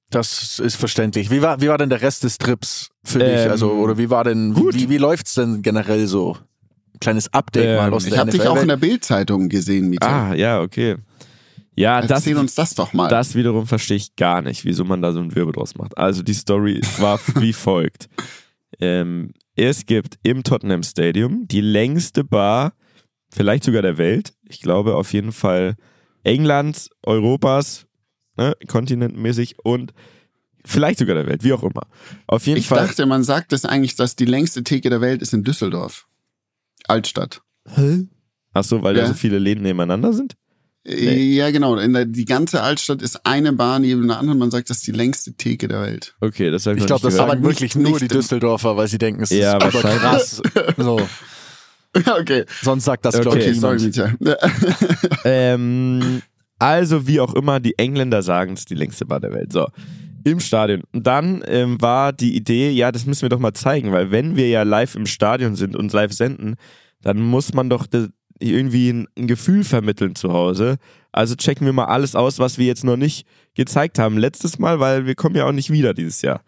Das 0.09 0.59
ist 0.59 0.75
verständlich. 0.75 1.31
Wie 1.31 1.41
war, 1.41 1.61
wie 1.61 1.67
war 1.67 1.77
denn 1.77 1.89
der 1.89 2.01
Rest 2.01 2.23
des 2.23 2.37
Trips 2.37 2.89
für 3.03 3.19
dich? 3.19 3.45
Ähm, 3.45 3.51
Also, 3.51 3.71
oder 3.71 3.97
wie 3.97 4.09
war 4.09 4.23
denn, 4.23 4.53
gut. 4.53 4.75
wie, 4.75 4.89
wie 4.89 4.97
läuft's 4.97 5.33
denn 5.33 5.61
generell 5.61 6.07
so? 6.07 6.37
Kleines 7.01 7.33
Update 7.33 7.65
Ähm, 7.65 7.75
mal 7.77 7.93
aus 7.93 8.05
Ich 8.05 8.17
habe 8.17 8.31
dich 8.31 8.47
auch 8.47 8.61
in 8.61 8.67
der 8.67 8.77
Bildzeitung 8.77 9.49
gesehen, 9.49 9.89
Mieter. 9.89 10.07
Ah, 10.07 10.33
ja, 10.33 10.61
okay. 10.61 10.95
Ja, 11.75 11.99
das, 12.01 12.11
Erzähl 12.11 12.37
uns 12.37 12.55
das 12.55 12.73
doch 12.73 12.93
mal. 12.93 13.09
das 13.09 13.35
wiederum 13.35 13.67
verstehe 13.67 13.97
ich 13.97 14.15
gar 14.15 14.41
nicht, 14.41 14.63
wieso 14.63 14.85
man 14.85 15.01
da 15.01 15.11
so 15.11 15.19
einen 15.19 15.35
Wirbel 15.35 15.51
draus 15.53 15.75
macht. 15.75 15.97
Also 15.97 16.23
die 16.23 16.33
Story 16.33 16.79
war 16.99 17.19
wie 17.35 17.51
folgt. 17.51 18.07
Ähm, 18.79 19.33
es 19.55 19.85
gibt 19.85 20.17
im 20.23 20.43
Tottenham 20.43 20.83
Stadium 20.83 21.47
die 21.47 21.61
längste 21.61 22.23
Bar, 22.23 22.73
vielleicht 23.33 23.65
sogar 23.65 23.81
der 23.81 23.97
Welt. 23.97 24.33
Ich 24.47 24.61
glaube 24.61 24.95
auf 24.95 25.11
jeden 25.11 25.33
Fall 25.33 25.75
Englands, 26.23 26.89
Europas, 27.03 27.84
ne, 28.37 28.55
kontinentmäßig 28.67 29.57
und 29.63 29.93
vielleicht 30.63 30.99
sogar 30.99 31.15
der 31.15 31.27
Welt, 31.27 31.43
wie 31.43 31.53
auch 31.53 31.63
immer. 31.63 31.83
Auf 32.27 32.45
jeden 32.47 32.59
ich 32.59 32.67
Fall. 32.67 32.87
dachte, 32.87 33.05
man 33.05 33.23
sagt 33.23 33.53
es 33.53 33.65
eigentlich, 33.65 33.95
dass 33.95 34.15
die 34.15 34.25
längste 34.25 34.63
Theke 34.63 34.89
der 34.89 35.01
Welt 35.01 35.21
ist 35.21 35.33
in 35.33 35.43
Düsseldorf. 35.43 36.07
Altstadt. 36.87 37.41
Ach 38.53 38.63
so, 38.63 38.81
weil 38.83 38.93
da 38.95 39.01
Ja. 39.01 39.07
so 39.07 39.13
viele 39.13 39.39
Läden 39.39 39.63
nebeneinander 39.63 40.13
sind? 40.13 40.35
Nee. 40.87 41.33
Ja, 41.35 41.49
genau. 41.49 41.77
In 41.77 41.93
der, 41.93 42.05
die 42.05 42.25
ganze 42.25 42.61
Altstadt 42.61 43.01
ist 43.01 43.25
eine 43.25 43.53
Bar 43.53 43.79
neben 43.79 44.07
der 44.07 44.19
anderen. 44.19 44.37
Man 44.37 44.51
sagt, 44.51 44.69
das 44.69 44.77
ist 44.77 44.87
die 44.87 44.91
längste 44.91 45.33
Theke 45.33 45.67
der 45.67 45.81
Welt. 45.81 46.15
Okay, 46.21 46.51
das 46.51 46.67
habe 46.67 46.77
ich, 46.77 46.83
Ich 46.83 46.87
glaube, 46.87 47.01
das 47.01 47.15
sagen 47.15 47.31
Aber 47.31 47.41
wirklich 47.41 47.75
nicht- 47.75 47.83
nur 47.83 47.91
nicht 47.99 48.01
die 48.03 48.07
Düsseldorfer, 48.07 48.77
weil 48.77 48.87
sie 48.87 48.99
denken, 48.99 49.23
es 49.23 49.31
Ja, 49.31 49.57
ist 49.57 49.63
aber 49.75 49.81
krass. 49.81 50.41
So, 50.77 50.99
okay. 52.19 52.45
sonst 52.61 52.85
sagt 52.85 53.03
das, 53.05 53.19
glaube 53.19 53.37
Okay, 53.37 53.49
ich, 53.51 53.63
Okay, 53.63 53.79
sorry, 53.95 54.13
niemand. 54.19 55.19
Ähm, 55.25 56.21
also, 56.59 57.07
wie 57.07 57.19
auch 57.19 57.33
immer, 57.33 57.59
die 57.59 57.77
Engländer 57.77 58.21
sagen, 58.21 58.53
es 58.53 58.61
ist 58.61 58.69
die 58.69 58.75
längste 58.75 59.05
Bar 59.05 59.19
der 59.19 59.33
Welt. 59.33 59.51
So, 59.51 59.67
im 60.25 60.39
Stadion. 60.39 60.81
Und 60.91 61.05
dann 61.05 61.43
ähm, 61.47 61.79
war 61.81 62.11
die 62.11 62.35
Idee, 62.35 62.71
ja, 62.71 62.91
das 62.91 63.05
müssen 63.05 63.21
wir 63.21 63.29
doch 63.29 63.39
mal 63.39 63.53
zeigen, 63.53 63.91
weil 63.91 64.11
wenn 64.11 64.35
wir 64.35 64.49
ja 64.49 64.63
live 64.63 64.95
im 64.95 65.05
Stadion 65.05 65.55
sind 65.55 65.75
und 65.75 65.93
live 65.93 66.11
senden, 66.11 66.55
dann 67.01 67.19
muss 67.21 67.53
man 67.53 67.69
doch 67.69 67.85
irgendwie 68.39 68.89
ein, 68.89 69.07
ein 69.17 69.27
Gefühl 69.27 69.63
vermitteln 69.63 70.15
zu 70.15 70.33
Hause. 70.33 70.77
Also 71.11 71.35
checken 71.35 71.65
wir 71.65 71.73
mal 71.73 71.85
alles 71.85 72.15
aus, 72.15 72.39
was 72.39 72.57
wir 72.57 72.65
jetzt 72.65 72.83
noch 72.83 72.97
nicht 72.97 73.27
gezeigt 73.53 73.99
haben 73.99 74.17
letztes 74.17 74.57
Mal, 74.57 74.79
weil 74.79 75.05
wir 75.05 75.15
kommen 75.15 75.35
ja 75.35 75.45
auch 75.45 75.51
nicht 75.51 75.69
wieder 75.69 75.93
dieses 75.93 76.21
Jahr. 76.23 76.41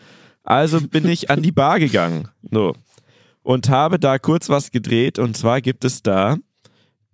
Also 0.43 0.81
bin 0.81 1.07
ich 1.07 1.29
an 1.29 1.43
die 1.43 1.51
Bar 1.51 1.79
gegangen. 1.79 2.29
So. 2.51 2.73
Und 3.43 3.69
habe 3.69 3.99
da 3.99 4.17
kurz 4.17 4.49
was 4.49 4.71
gedreht. 4.71 5.19
Und 5.19 5.37
zwar 5.37 5.61
gibt 5.61 5.85
es 5.85 6.01
da 6.01 6.37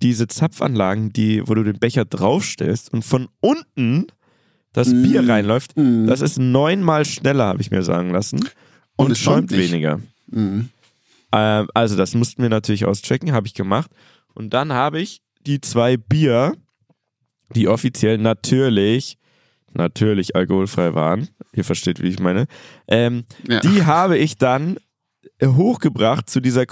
diese 0.03 0.27
Zapfanlagen, 0.27 1.11
die, 1.13 1.47
wo 1.47 1.55
du 1.55 1.63
den 1.63 1.79
Becher 1.79 2.05
draufstellst 2.05 2.93
und 2.93 3.03
von 3.03 3.29
unten 3.39 4.07
das 4.73 4.89
Mm. 4.89 5.03
Bier 5.03 5.27
reinläuft. 5.29 5.77
Mm. 5.77 6.07
Das 6.07 6.21
ist 6.21 6.37
neunmal 6.37 7.05
schneller, 7.05 7.45
habe 7.45 7.61
ich 7.61 7.71
mir 7.71 7.83
sagen 7.83 8.11
lassen. 8.11 8.47
Und, 8.95 9.11
es 9.11 9.19
schäumt 9.19 9.51
weniger. 9.51 9.99
Mhm. 10.27 10.69
Ähm, 11.31 11.67
also, 11.73 11.95
das 11.95 12.13
mussten 12.13 12.41
wir 12.43 12.49
natürlich 12.49 12.85
auschecken, 12.85 13.31
habe 13.31 13.47
ich 13.47 13.53
gemacht. 13.53 13.89
Und 14.35 14.53
dann 14.53 14.73
habe 14.73 14.99
ich 14.99 15.21
die 15.47 15.61
zwei 15.61 15.97
Bier, 15.97 16.55
die 17.55 17.67
offiziell 17.67 18.17
natürlich, 18.17 19.17
natürlich 19.73 20.35
alkoholfrei 20.35 20.93
waren, 20.93 21.29
ihr 21.53 21.63
versteht, 21.63 22.01
wie 22.01 22.07
ich 22.09 22.19
meine, 22.19 22.45
ähm, 22.87 23.23
Ja. 23.47 23.59
die 23.61 23.85
habe 23.85 24.17
ich 24.17 24.37
dann 24.37 24.77
hochgebracht 25.43 26.29
zu 26.29 26.39
dieser 26.39 26.65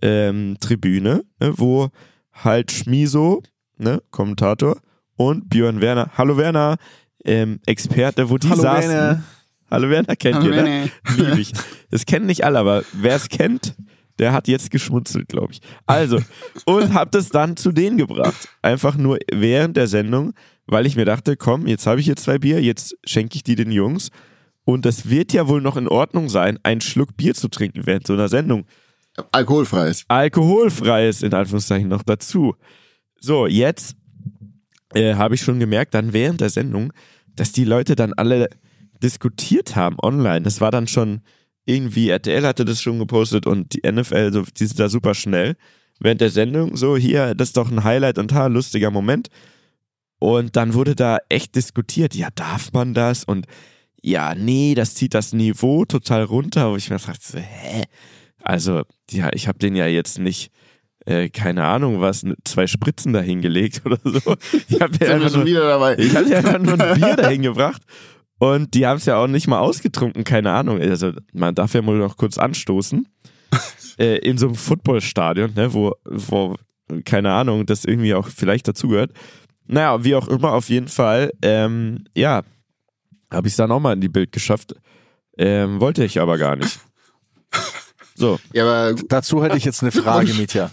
Kommentatoren-Tribüne, 0.00 1.24
ne, 1.40 1.52
wo 1.56 1.90
halt 2.32 2.72
Schmiso, 2.72 3.42
ne, 3.78 4.02
Kommentator, 4.10 4.80
und 5.16 5.48
Björn 5.48 5.80
Werner, 5.80 6.10
hallo 6.16 6.36
Werner, 6.36 6.76
ähm, 7.24 7.60
Experte, 7.66 8.28
wo 8.28 8.38
die 8.38 8.48
Hallo, 8.48 8.62
saßen. 8.62 8.90
Werner. 8.90 9.24
Hallo 9.70 9.90
Werner, 9.90 10.16
kennt 10.16 10.36
Hallo, 10.36 10.46
ihr, 10.46 10.62
ne? 10.62 10.64
Werner. 10.64 10.90
Lieb 11.16 11.38
ich. 11.38 11.52
Das 11.90 12.04
kennen 12.06 12.26
nicht 12.26 12.44
alle, 12.44 12.58
aber 12.58 12.82
wer 12.92 13.16
es 13.16 13.28
kennt, 13.28 13.74
der 14.18 14.32
hat 14.32 14.46
jetzt 14.48 14.70
geschmunzelt, 14.70 15.28
glaube 15.28 15.52
ich. 15.52 15.60
Also, 15.86 16.18
und 16.66 16.94
hab 16.94 17.10
das 17.12 17.28
dann 17.30 17.56
zu 17.56 17.72
denen 17.72 17.96
gebracht. 17.96 18.48
Einfach 18.62 18.96
nur 18.96 19.18
während 19.32 19.76
der 19.76 19.86
Sendung, 19.86 20.34
weil 20.66 20.86
ich 20.86 20.96
mir 20.96 21.04
dachte, 21.04 21.36
komm, 21.36 21.66
jetzt 21.66 21.86
habe 21.86 22.00
ich 22.00 22.06
hier 22.06 22.16
zwei 22.16 22.38
Bier, 22.38 22.62
jetzt 22.62 22.96
schenke 23.04 23.36
ich 23.36 23.42
die 23.42 23.54
den 23.56 23.70
Jungs. 23.72 24.10
Und 24.64 24.84
das 24.86 25.10
wird 25.10 25.32
ja 25.32 25.46
wohl 25.48 25.60
noch 25.60 25.76
in 25.76 25.88
Ordnung 25.88 26.28
sein, 26.28 26.58
einen 26.62 26.80
Schluck 26.80 27.16
Bier 27.16 27.34
zu 27.34 27.48
trinken 27.48 27.86
während 27.86 28.06
so 28.06 28.14
einer 28.14 28.28
Sendung. 28.28 28.64
Alkoholfreies. 29.32 30.04
Alkoholfreies, 30.08 31.22
in 31.22 31.34
Anführungszeichen, 31.34 31.88
noch 31.88 32.02
dazu. 32.02 32.54
So, 33.20 33.46
jetzt 33.46 33.96
äh, 34.94 35.14
habe 35.14 35.34
ich 35.34 35.42
schon 35.42 35.60
gemerkt, 35.60 35.94
dann 35.94 36.12
während 36.12 36.40
der 36.40 36.50
Sendung, 36.50 36.92
dass 37.36 37.52
die 37.52 37.64
Leute 37.64 37.96
dann 37.96 38.12
alle 38.12 38.48
diskutiert 39.02 39.76
haben 39.76 39.96
online. 40.02 40.42
Das 40.42 40.60
war 40.60 40.70
dann 40.70 40.86
schon 40.86 41.20
irgendwie, 41.64 42.10
RTL 42.10 42.46
hatte 42.46 42.64
das 42.64 42.82
schon 42.82 42.98
gepostet 42.98 43.46
und 43.46 43.74
die 43.74 43.90
NFL, 43.90 44.32
so, 44.32 44.42
die 44.42 44.66
sind 44.66 44.78
da 44.78 44.88
super 44.88 45.14
schnell. 45.14 45.56
Während 46.00 46.20
der 46.20 46.30
Sendung, 46.30 46.76
so 46.76 46.96
hier, 46.96 47.34
das 47.34 47.48
ist 47.48 47.56
doch 47.56 47.70
ein 47.70 47.84
Highlight 47.84 48.18
und 48.18 48.32
ha, 48.32 48.46
lustiger 48.48 48.90
Moment. 48.90 49.28
Und 50.18 50.56
dann 50.56 50.74
wurde 50.74 50.94
da 50.94 51.18
echt 51.28 51.54
diskutiert, 51.54 52.14
ja, 52.14 52.28
darf 52.34 52.72
man 52.72 52.94
das? 52.94 53.24
Und 53.24 53.46
ja, 54.02 54.34
nee, 54.34 54.74
das 54.74 54.94
zieht 54.94 55.14
das 55.14 55.32
Niveau 55.32 55.84
total 55.84 56.24
runter, 56.24 56.70
wo 56.70 56.76
ich 56.76 56.90
mir 56.90 56.98
so, 56.98 57.38
hä? 57.38 57.84
Also, 58.44 58.82
ja, 59.10 59.30
ich 59.32 59.48
habe 59.48 59.58
den 59.58 59.74
ja 59.74 59.86
jetzt 59.86 60.18
nicht, 60.18 60.52
äh, 61.06 61.30
keine 61.30 61.64
Ahnung, 61.64 62.00
was, 62.00 62.24
zwei 62.44 62.66
Spritzen 62.66 63.12
dahingelegt 63.12 63.82
oder 63.84 63.98
so. 64.04 64.36
Ich 64.68 64.80
habe 64.80 65.00
wir 65.00 65.14
einfach 65.14 65.34
nur, 65.34 65.46
wieder 65.46 65.66
dabei. 65.66 65.96
ich 65.98 66.14
hatte 66.14 66.36
einfach 66.36 66.58
nur 66.58 66.78
ein 66.78 67.00
Bier 67.00 67.16
dahin 67.16 67.42
gebracht 67.42 67.82
und 68.38 68.74
die 68.74 68.86
haben 68.86 68.98
es 68.98 69.06
ja 69.06 69.16
auch 69.16 69.26
nicht 69.26 69.46
mal 69.46 69.60
ausgetrunken, 69.60 70.24
keine 70.24 70.52
Ahnung. 70.52 70.80
Also 70.80 71.12
man 71.32 71.54
darf 71.54 71.74
ja 71.74 71.84
wohl 71.86 71.98
noch 71.98 72.16
kurz 72.16 72.36
anstoßen. 72.36 73.08
äh, 73.98 74.18
in 74.18 74.36
so 74.36 74.46
einem 74.46 74.56
Footballstadion, 74.56 75.54
ne, 75.54 75.72
wo, 75.72 75.94
wo, 76.04 76.56
keine 77.04 77.32
Ahnung, 77.32 77.64
das 77.66 77.84
irgendwie 77.84 78.14
auch 78.14 78.28
vielleicht 78.28 78.68
dazugehört. 78.68 79.12
Naja, 79.66 80.04
wie 80.04 80.14
auch 80.14 80.28
immer, 80.28 80.52
auf 80.52 80.68
jeden 80.68 80.88
Fall, 80.88 81.32
ähm, 81.40 82.04
ja, 82.14 82.42
habe 83.32 83.46
ich 83.46 83.54
es 83.54 83.56
dann 83.56 83.72
auch 83.72 83.80
mal 83.80 83.94
in 83.94 84.00
die 84.02 84.08
Bild 84.08 84.32
geschafft. 84.32 84.74
Ähm, 85.38 85.80
wollte 85.80 86.04
ich 86.04 86.20
aber 86.20 86.36
gar 86.36 86.56
nicht. 86.56 86.78
So, 88.14 88.38
Ja, 88.52 88.64
aber 88.64 88.94
Dazu 89.08 89.42
hätte 89.42 89.56
ich 89.56 89.64
jetzt 89.64 89.82
eine 89.82 89.92
Frage, 89.92 90.32
Mietja. 90.34 90.70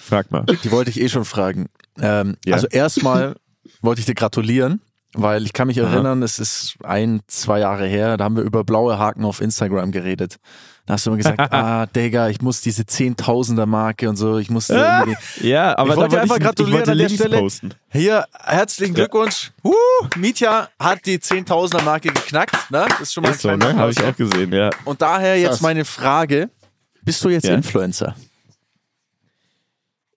frag 0.00 0.30
mal. 0.30 0.44
Die 0.62 0.70
wollte 0.70 0.90
ich 0.90 1.00
eh 1.00 1.08
schon 1.08 1.24
fragen. 1.24 1.66
Ähm, 2.00 2.36
Ja. 2.44 2.54
Also 2.54 2.66
erstmal 2.68 3.36
wollte 3.82 4.00
ich 4.00 4.06
dir 4.06 4.14
gratulieren, 4.14 4.80
weil 5.14 5.44
ich 5.44 5.52
kann 5.52 5.66
mich 5.68 5.80
Aha. 5.82 5.92
erinnern, 5.92 6.22
es 6.22 6.38
ist 6.38 6.74
ein, 6.82 7.20
zwei 7.26 7.60
Jahre 7.60 7.86
her, 7.86 8.16
da 8.16 8.24
haben 8.24 8.36
wir 8.36 8.42
über 8.44 8.64
blaue 8.64 8.98
Haken 8.98 9.24
auf 9.24 9.40
Instagram 9.40 9.90
geredet. 9.92 10.36
Da 10.86 10.94
hast 10.94 11.06
du 11.06 11.10
immer 11.10 11.16
gesagt, 11.16 11.40
ah, 11.52 11.86
Digga, 11.86 12.28
ich 12.28 12.42
muss 12.42 12.60
diese 12.60 12.84
Zehntausender 12.84 13.64
Marke 13.64 14.06
und 14.08 14.16
so, 14.16 14.36
ich 14.36 14.50
muss 14.50 14.68
irgendwie. 14.68 15.16
Ja, 15.40 15.78
aber 15.78 15.90
Ich 15.92 15.96
wollte 15.96 16.20
einfach 16.20 16.36
ich, 16.36 16.42
gratulieren 16.42 16.72
ich 16.82 16.86
wollte 16.88 16.92
an 16.92 16.98
der 16.98 17.08
Stelle. 17.08 17.38
posten. 17.38 17.70
Hier, 17.90 18.26
herzlichen 18.38 18.92
Glückwunsch. 18.94 19.52
Uh, 19.64 19.72
Mietja 20.16 20.68
hat 20.78 21.06
die 21.06 21.18
Zehntausender 21.20 21.82
Marke 21.84 22.08
geknackt, 22.12 22.70
ne? 22.70 22.84
Das 22.90 23.00
ist 23.00 23.14
schon 23.14 23.22
mal 23.22 23.28
ein 23.30 23.34
Ist 23.34 23.40
so, 23.42 23.48
kleiner 23.48 23.72
ne? 23.72 23.78
Habe 23.78 23.92
ich 23.92 24.02
auch 24.04 24.14
gesehen, 24.16 24.52
ja. 24.52 24.68
Und 24.84 25.00
daher 25.00 25.38
jetzt 25.38 25.48
Krass. 25.52 25.60
meine 25.62 25.84
Frage. 25.86 26.50
Bist 27.04 27.24
du 27.24 27.28
jetzt 27.28 27.46
Ja. 27.46 27.54
Influencer? 27.54 28.14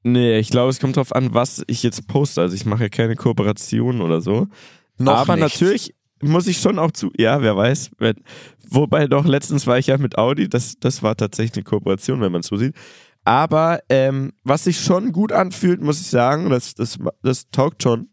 Nee, 0.03 0.39
ich 0.39 0.49
glaube, 0.49 0.69
es 0.69 0.79
kommt 0.79 0.95
drauf 0.95 1.13
an, 1.13 1.33
was 1.33 1.63
ich 1.67 1.83
jetzt 1.83 2.07
poste. 2.07 2.41
Also 2.41 2.55
ich 2.55 2.65
mache 2.65 2.83
ja 2.83 2.89
keine 2.89 3.15
Kooperationen 3.15 4.01
oder 4.01 4.21
so. 4.21 4.47
Noch 4.97 5.17
Aber 5.17 5.35
nicht. 5.35 5.43
natürlich 5.43 5.95
muss 6.21 6.47
ich 6.47 6.59
schon 6.59 6.79
auch 6.79 6.91
zu, 6.91 7.11
ja, 7.17 7.41
wer 7.41 7.57
weiß. 7.57 7.91
Wenn, 7.97 8.15
wobei 8.69 9.07
doch, 9.07 9.25
letztens 9.25 9.67
war 9.67 9.77
ich 9.77 9.87
ja 9.87 9.97
mit 9.97 10.17
Audi, 10.17 10.47
das, 10.49 10.79
das 10.79 11.03
war 11.03 11.15
tatsächlich 11.15 11.55
eine 11.55 11.63
Kooperation, 11.63 12.21
wenn 12.21 12.31
man 12.31 12.41
es 12.41 12.47
so 12.47 12.57
sieht. 12.57 12.73
Aber 13.25 13.81
ähm, 13.89 14.31
was 14.43 14.63
sich 14.63 14.79
schon 14.79 15.11
gut 15.11 15.33
anfühlt, 15.33 15.81
muss 15.81 15.99
ich 15.99 16.07
sagen, 16.07 16.49
das, 16.49 16.73
das, 16.73 16.97
das 17.21 17.49
taugt 17.49 17.83
schon, 17.83 18.09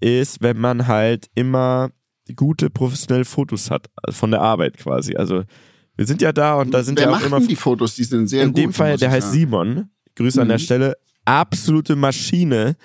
ist, 0.00 0.42
wenn 0.42 0.58
man 0.58 0.86
halt 0.86 1.30
immer 1.34 1.90
gute 2.36 2.68
professionelle 2.68 3.24
Fotos 3.24 3.70
hat, 3.70 3.86
von 4.10 4.30
der 4.30 4.42
Arbeit 4.42 4.76
quasi. 4.76 5.16
Also 5.16 5.44
wir 5.96 6.06
sind 6.06 6.20
ja 6.22 6.32
da 6.32 6.54
und 6.56 6.70
da 6.72 6.82
sind 6.82 6.98
wer 6.98 7.06
ja 7.10 7.12
auch 7.16 7.22
immer 7.22 7.40
die 7.40 7.56
Fotos? 7.56 7.94
Die 7.94 8.04
sind 8.04 8.26
sehr 8.28 8.42
in 8.42 8.48
gut. 8.52 8.58
dem 8.58 8.72
Fall, 8.72 8.96
der 8.96 9.10
heißt 9.10 9.28
sagen. 9.28 9.38
Simon. 9.38 9.88
Grüße 10.16 10.40
an 10.40 10.48
der 10.48 10.58
Mhm. 10.58 10.62
Stelle. 10.62 10.96
Absolute 11.24 11.96
Maschine. 11.96 12.76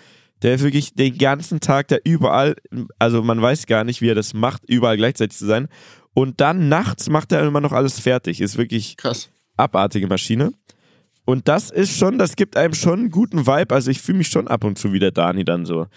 Der 0.41 0.57
wirklich 0.61 0.93
den 0.93 1.17
ganzen 1.17 1.59
Tag 1.59 1.89
da 1.89 1.97
überall, 2.05 2.55
also 2.97 3.21
man 3.21 3.41
weiß 3.41 3.65
gar 3.67 3.83
nicht, 3.83 3.99
wie 4.01 4.07
er 4.07 4.15
das 4.15 4.33
macht, 4.33 4.63
überall 4.69 4.95
gleichzeitig 4.95 5.37
zu 5.37 5.45
sein. 5.45 5.67
Und 6.13 6.39
dann 6.39 6.69
nachts 6.69 7.09
macht 7.09 7.33
er 7.33 7.45
immer 7.45 7.59
noch 7.59 7.73
alles 7.73 7.99
fertig. 7.99 8.39
Ist 8.39 8.57
wirklich 8.57 8.95
Krass. 8.95 9.29
abartige 9.57 10.07
Maschine. 10.07 10.53
Und 11.25 11.47
das 11.49 11.69
ist 11.69 11.97
schon, 11.97 12.17
das 12.17 12.37
gibt 12.37 12.55
einem 12.55 12.73
schon 12.73 12.99
einen 12.99 13.09
guten 13.11 13.45
Vibe. 13.47 13.75
Also 13.75 13.91
ich 13.91 14.01
fühle 14.01 14.19
mich 14.19 14.29
schon 14.29 14.47
ab 14.47 14.63
und 14.63 14.79
zu 14.79 14.93
wie 14.93 14.99
der 14.99 15.11
Dani 15.11 15.43
dann 15.43 15.65
so. 15.65 15.87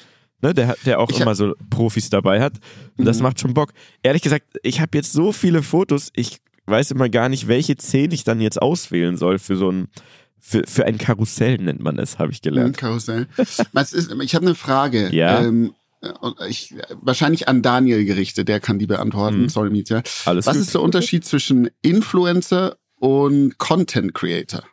Ne, 0.43 0.53
der, 0.53 0.67
hat- 0.67 0.79
der 0.87 0.99
auch 0.99 1.09
Ich 1.11 1.21
immer 1.21 1.37
so 1.37 1.55
Profis 1.71 2.11
dabei 2.11 2.43
hat. 2.43 2.55
Und 2.99 3.05
das 3.05 3.19
Mhm. 3.19 3.23
macht 3.23 3.41
schon 3.41 3.55
Bock. 3.55 3.73
Ehrlich 4.03 4.23
gesagt, 4.23 4.45
ich 4.65 4.81
habe 4.81 4.91
jetzt 4.99 5.13
so 5.13 5.31
viele 5.31 5.63
Fotos, 5.63 6.11
ich 6.17 6.39
weiß 6.67 6.91
immer 6.93 7.09
gar 7.09 7.29
nicht, 7.29 7.49
welche 7.49 7.77
zehn 7.77 8.11
ich 8.13 8.25
dann 8.25 8.41
jetzt 8.41 8.61
auswählen 8.61 9.17
soll 9.17 9.39
für 9.39 9.57
so 9.57 9.71
ein, 9.71 9.89
für, 10.39 10.65
für 10.67 10.85
ein 10.87 10.99
Karussell 10.99 11.59
nennt 11.59 11.81
man 11.81 11.99
es, 11.99 12.19
habe 12.19 12.33
ich 12.33 12.39
Ein 12.39 12.43
gelernt. 12.43 12.77
Karussell. 12.79 13.27
Was 13.73 13.93
ist, 13.93 14.13
ich 14.23 14.35
habe 14.35 14.47
eine 14.47 14.55
Frage. 14.55 15.09
Ja. 15.15 15.41
Ähm, 15.43 15.75
und 16.21 16.37
ich, 16.49 16.75
wahrscheinlich 17.01 17.47
an 17.49 17.63
Daniel 17.63 18.05
gerichtet, 18.05 18.49
der 18.49 18.59
kann 18.59 18.79
die 18.81 18.87
beantworten. 18.89 19.43
Mhm. 19.43 19.49
Sorry, 19.49 19.71
Mietja. 19.71 20.03
Alles 20.25 20.47
Was 20.47 20.57
gut. 20.57 20.63
ist 20.67 20.75
der 20.75 20.81
Unterschied 20.81 21.25
zwischen 21.25 21.71
Influencer 21.81 22.77
und 22.99 23.57
Content 23.59 24.13
Creator? 24.13 24.65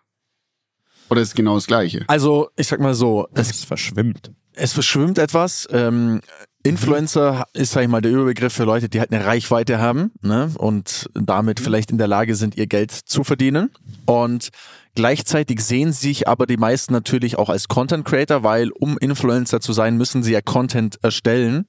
Oder 1.09 1.21
ist 1.21 1.29
es 1.29 1.33
genau 1.35 1.55
das 1.55 1.67
Gleiche? 1.67 2.03
Also, 2.07 2.49
ich 2.55 2.67
sag 2.67 2.79
mal 2.79 2.93
so, 2.95 3.27
es, 3.35 3.49
Es 3.51 3.63
verschwimmt. 3.63 4.31
es 4.53 4.73
verschwimmt 4.73 5.17
etwas. 5.19 5.67
Ähm, 5.71 6.21
Influencer 6.63 7.45
ist, 7.53 7.71
sag 7.71 7.83
ich 7.83 7.87
mal, 7.87 8.01
der 8.01 8.11
Überbegriff 8.11 8.53
für 8.53 8.65
Leute, 8.65 8.89
die 8.89 8.99
halt 8.99 9.13
eine 9.13 9.25
Reichweite 9.25 9.79
haben 9.79 10.11
ne? 10.21 10.51
und 10.57 11.09
damit 11.13 11.59
vielleicht 11.59 11.91
in 11.91 11.97
der 11.97 12.07
Lage 12.07 12.35
sind, 12.35 12.57
ihr 12.57 12.67
Geld 12.67 12.91
zu 12.91 13.23
verdienen. 13.23 13.71
Und 14.05 14.49
gleichzeitig 14.93 15.61
sehen 15.61 15.93
sich 15.93 16.27
aber 16.27 16.45
die 16.45 16.57
meisten 16.57 16.91
natürlich 16.91 17.37
auch 17.37 17.49
als 17.49 17.69
Content 17.69 18.03
Creator, 18.03 18.43
weil 18.43 18.71
um 18.71 18.97
Influencer 18.97 19.61
zu 19.61 19.71
sein, 19.71 19.95
müssen 19.95 20.21
sie 20.21 20.33
ja 20.33 20.41
Content 20.41 20.99
erstellen 21.01 21.65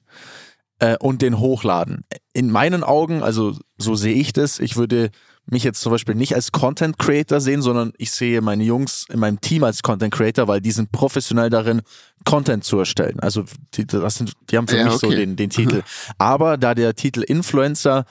äh, 0.79 0.97
und 0.99 1.21
den 1.21 1.39
hochladen. 1.39 2.03
In 2.33 2.51
meinen 2.51 2.83
Augen, 2.83 3.23
also 3.23 3.57
so 3.77 3.95
sehe 3.95 4.15
ich 4.15 4.33
das, 4.33 4.59
ich 4.59 4.75
würde 4.75 5.11
mich 5.51 5.63
jetzt 5.63 5.81
zum 5.81 5.91
Beispiel 5.91 6.15
nicht 6.15 6.33
als 6.35 6.51
Content 6.51 6.97
Creator 6.97 7.39
sehen, 7.41 7.61
sondern 7.61 7.93
ich 7.97 8.11
sehe 8.11 8.41
meine 8.41 8.63
Jungs 8.63 9.05
in 9.11 9.19
meinem 9.19 9.39
Team 9.41 9.63
als 9.63 9.83
Content 9.83 10.13
Creator, 10.13 10.47
weil 10.47 10.61
die 10.61 10.71
sind 10.71 10.91
professionell 10.91 11.49
darin, 11.49 11.81
Content 12.25 12.63
zu 12.63 12.79
erstellen. 12.79 13.19
Also 13.19 13.43
die, 13.73 13.85
das 13.85 14.15
sind, 14.15 14.33
die 14.49 14.57
haben 14.57 14.67
für 14.67 14.77
Ja, 14.77 14.85
mich 14.85 14.93
so 14.95 15.07
okay. 15.07 15.17
den, 15.17 15.35
den 15.35 15.49
Titel. 15.51 15.83
Aber 16.17 16.57
da 16.57 16.73
der 16.73 16.95
Titel 16.95 17.21
Influencer 17.21 18.05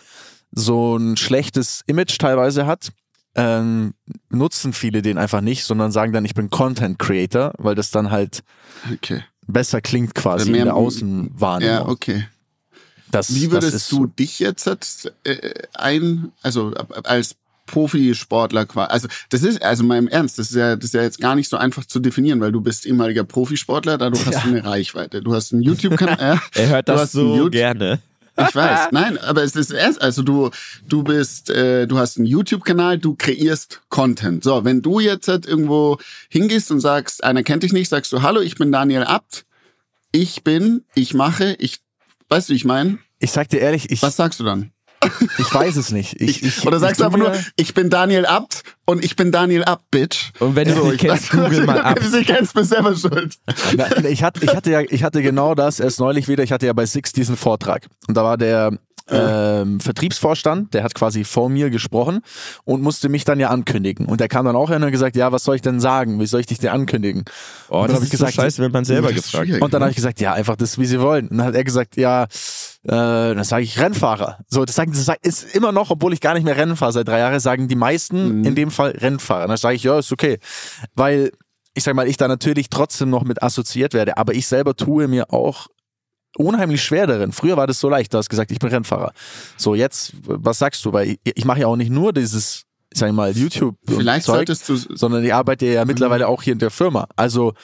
so 0.53 0.97
ein 0.97 1.17
schlechtes 1.17 1.83
Image 1.87 2.19
teilweise 2.19 2.67
hat, 2.67 2.91
ähm, 3.37 3.95
nutzen 4.29 4.73
viele 4.73 5.03
den 5.03 5.17
einfach 5.17 5.41
nicht, 5.41 5.65
sondern 5.65 5.93
sagen 5.93 6.13
dann, 6.13 6.25
ich 6.25 6.35
bin 6.35 6.51
Content 6.51 6.99
Creator, 6.99 7.53
weil 7.59 7.75
das 7.77 7.91
dann 7.93 8.11
halt 8.11 8.43
Okay. 8.93 9.23
besser 9.47 9.81
klingt 9.81 10.15
quasi 10.17 10.51
Mehr- 10.51 10.61
in 10.63 10.65
der 10.67 10.75
Außenwahrnehmung. 10.75 11.75
Ja, 11.75 11.87
okay. 11.89 12.27
Das, 13.11 13.35
Wie 13.35 13.45
das 13.45 13.51
würdest 13.53 13.75
ist 13.77 13.93
du 13.93 14.07
dich 14.07 14.39
jetzt 14.39 14.67
äh, 15.25 15.53
ein, 15.75 16.33
also 16.43 16.73
als 17.05 17.37
Profisportler 17.67 18.67
quasi, 18.67 18.91
also 18.91 19.09
das 19.29 19.43
ist, 19.43 19.63
also 19.63 19.85
mal 19.85 19.99
im 19.99 20.09
Ernst, 20.09 20.39
das 20.39 20.51
ist 20.51 20.57
ja, 20.57 20.75
das 20.77 20.87
ist 20.87 20.95
ja 20.95 21.03
jetzt 21.03 21.21
gar 21.21 21.35
nicht 21.37 21.49
so 21.49 21.57
einfach 21.57 21.85
zu 21.85 22.01
definieren, 22.01 22.41
weil 22.41 22.51
du 22.53 22.61
bist 22.61 22.85
ehemaliger 22.87 23.25
Profisportler, 23.25 23.97
dadurch 23.99 24.27
hast 24.27 24.35
Ja. 24.35 24.41
du 24.43 24.49
eine 24.49 24.65
Reichweite. 24.65 25.23
Du 25.23 25.35
hast 25.35 25.53
einen 25.53 25.63
YouTube-Kanal, 25.63 26.41
Er 26.55 26.69
hört 26.69 26.89
das 26.89 27.13
so 27.13 27.49
gerne. 27.49 28.01
ich 28.37 28.55
weiß, 28.55 28.89
nein, 28.93 29.19
aber 29.19 29.45
es 29.45 29.55
ist 29.55 29.71
erst, 29.71 30.01
also 30.03 30.23
du, 30.23 30.51
du 30.89 31.03
bist, 31.05 31.51
äh, 31.51 31.87
du 31.87 31.99
hast 31.99 32.17
einen 32.17 32.27
YouTube-Kanal, 32.27 32.99
du 32.99 33.15
kreierst 33.15 33.83
Content. 33.89 34.43
So, 34.43 34.65
wenn 34.65 34.83
du 34.83 34.99
jetzt 34.99 35.29
halt 35.29 35.47
irgendwo 35.47 35.99
hingehst 36.29 36.71
und 36.73 36.81
sagst, 36.81 37.23
einer 37.23 37.43
kennt 37.45 37.63
dich 37.63 37.73
nicht, 37.73 37.89
sagst 37.89 38.13
du, 38.13 38.23
hallo, 38.23 38.41
ich 38.41 38.57
bin 38.57 38.73
Daniel 38.73 39.05
Abt, 39.05 39.45
ich 40.13 40.43
bin, 40.43 40.83
ich 40.97 41.15
mache, 41.15 41.55
ich, 41.61 41.79
weißt 42.31 42.49
du, 42.49 42.53
wie 42.53 42.57
ich 42.57 42.65
meine? 42.65 42.99
Ich 43.19 43.33
sag 43.33 43.49
dir 43.49 43.61
ehrlich, 43.61 43.91
ich, 43.91 44.03
Was 44.03 44.17
sagst 44.17 44.41
du 44.41 44.45
dann? 44.45 44.73
ich 45.39 45.55
weiß 45.55 45.77
es 45.77 45.93
nicht. 45.93 46.17
Ich, 46.21 46.43
ich, 46.43 46.67
Oder 46.67 46.79
sagst 46.79 47.01
du 47.01 47.05
einfach 47.05 47.19
nur, 47.19 47.33
ich 47.57 47.73
bin 47.75 47.89
Daniel 47.89 48.27
Abt 48.27 48.63
und 48.85 49.03
ich 49.03 49.17
bin 49.17 49.33
Daniel 49.33 49.65
Abt, 49.65 49.91
Bitch. 49.91 50.33
Und 50.41 50.57
wenn 50.57 50.69
du 50.69 50.75
So, 50.75 50.93
kennst, 50.97 51.31
google 51.31 51.65
mal 51.65 51.81
ab. 51.81 51.97
Wenn 51.97 52.05
du 52.11 52.19
sie 52.19 52.25
kennst, 52.25 52.55
bist 52.55 52.71
du 52.71 52.75
selber 52.75 52.95
schuld. 52.95 53.37
Na, 53.77 54.05
ich, 54.05 54.23
hatte, 54.23 54.45
ich, 54.45 54.55
hatte 54.55 54.71
ja, 54.71 54.81
ich 54.81 55.03
hatte 55.03 55.23
genau 55.23 55.55
das 55.55 55.81
erst 55.81 56.01
neulich 56.01 56.29
wieder. 56.29 56.43
Ich 56.45 56.53
hatte 56.53 56.67
ja 56.67 56.73
bei 56.75 56.85
Six 56.87 57.13
diesen 57.13 57.37
Vortrag. 57.37 57.87
Und 58.09 58.17
da 58.17 58.25
war 58.25 58.37
der 58.37 58.79
ähm, 59.11 59.81
Vertriebsvorstand, 59.81 60.75
der 60.75 60.83
hat 60.85 60.95
quasi 60.95 61.25
vor 61.25 61.49
mir 61.49 61.71
gesprochen 61.71 62.21
und 62.65 62.83
musste 62.83 63.09
mich 63.09 63.25
dann 63.25 63.41
ja 63.41 63.49
ankündigen. 63.49 64.07
Und 64.07 64.21
der 64.21 64.29
kam 64.29 64.45
dann 64.45 64.57
auch 64.57 64.69
hin 64.69 64.77
und 64.77 64.85
hat 64.85 64.93
gesagt, 64.93 65.17
ja, 65.17 65.33
was 65.33 65.45
soll 65.45 65.57
ich 65.57 65.63
denn 65.63 65.81
sagen? 65.81 66.21
Wie 66.21 66.27
soll 66.27 66.41
ich 66.41 66.47
dich 66.47 66.59
denn 66.59 66.71
ankündigen? 66.71 67.25
Oh, 67.69 67.81
Und 67.83 67.83
dann 67.83 67.89
das 67.89 67.97
hab 67.97 68.03
ist 68.03 68.13
ich 68.13 68.19
so 68.19 68.25
gesagt, 68.25 68.35
scheiße, 68.35 68.63
wenn 68.63 68.73
man 68.73 68.85
selber 68.85 69.13
gefragt. 69.13 69.51
Und 69.61 69.75
dann 69.75 69.83
habe 69.83 69.91
ich 69.91 69.97
gesagt, 69.97 70.21
ja, 70.21 70.33
einfach 70.33 70.57
das, 70.57 70.79
wie 70.79 70.87
sie 70.87 71.01
wollen. 71.01 71.29
Und 71.29 71.39
dann 71.39 71.47
hat 71.49 71.55
er 71.55 71.65
gesagt, 71.65 71.97
ja, 71.97 72.25
äh, 72.25 72.29
dann 72.89 73.45
sage 73.45 73.65
ich 73.65 73.79
Rennfahrer. 73.79 74.39
So, 74.49 74.65
das, 74.65 74.75
sagen, 74.75 74.93
das 74.93 75.09
ist 75.23 75.55
immer 75.55 75.73
noch, 75.73 75.91
obwohl 75.91 76.13
ich 76.13 76.21
gar 76.21 76.35
nicht 76.35 76.45
mehr 76.45 76.57
Rennen 76.57 76.77
fahre 76.77 76.93
seit 76.93 77.09
drei 77.09 77.19
Jahren, 77.19 77.39
sagen 77.41 77.69
die 77.69 77.77
meisten 77.77 78.39
Mhm. 78.41 78.45
in 78.45 78.55
dem 78.55 78.71
Fall 78.71 78.91
Rennfahrer. 78.93 79.43
Und 79.45 79.49
dann 79.49 79.57
sage 79.59 79.77
ich, 79.77 79.83
ja, 79.83 79.99
ist 79.99 80.13
okay. 80.13 80.39
Weil, 80.95 81.31
ich 81.75 81.85
sag 81.85 81.95
mal, 81.95 82.09
ich 82.09 82.17
da 82.17 82.29
natürlich 82.29 82.71
trotzdem 82.71 83.11
noch 83.11 83.25
mit 83.25 83.43
assoziiert 83.43 83.95
werde, 83.95 84.17
aber 84.17 84.35
ich 84.35 84.47
selber 84.47 84.75
tue 84.75 85.09
mir 85.09 85.33
auch 85.33 85.67
unheimlich 86.37 86.83
schwer 86.83 87.07
darin. 87.07 87.33
Früher 87.33 87.57
war 87.57 87.67
das 87.67 87.81
so 87.81 87.89
leicht, 87.89 88.15
du 88.15 88.19
hast 88.19 88.29
gesagt, 88.29 88.51
ich 88.51 88.59
bin 88.59 88.71
Rennfahrer. 88.71 89.13
So, 89.57 89.75
jetzt, 89.75 90.13
was 90.23 90.59
sagst 90.59 90.85
du? 90.85 90.93
Weil 90.93 91.11
ich, 91.11 91.19
ich 91.25 91.45
mache 91.45 91.61
ja 91.61 91.67
auch 91.67 91.77
nicht 91.77 91.91
nur 91.91 92.13
dieses, 92.13 92.65
ich 92.93 92.99
sag 92.99 93.13
mal, 93.13 93.37
YouTube 93.37 93.77
Vielleicht 93.87 94.27
Zeug, 94.27 94.37
solltest 94.37 94.69
du, 94.69 94.77
sondern 94.77 95.25
ich 95.25 95.35
arbeite 95.35 95.67
ja 95.67 95.85
mittlerweile 95.85 96.29
auch 96.29 96.43
hier 96.43 96.53
in 96.53 96.59
der 96.59 96.71
Firma. 96.71 97.09
Also, 97.17 97.55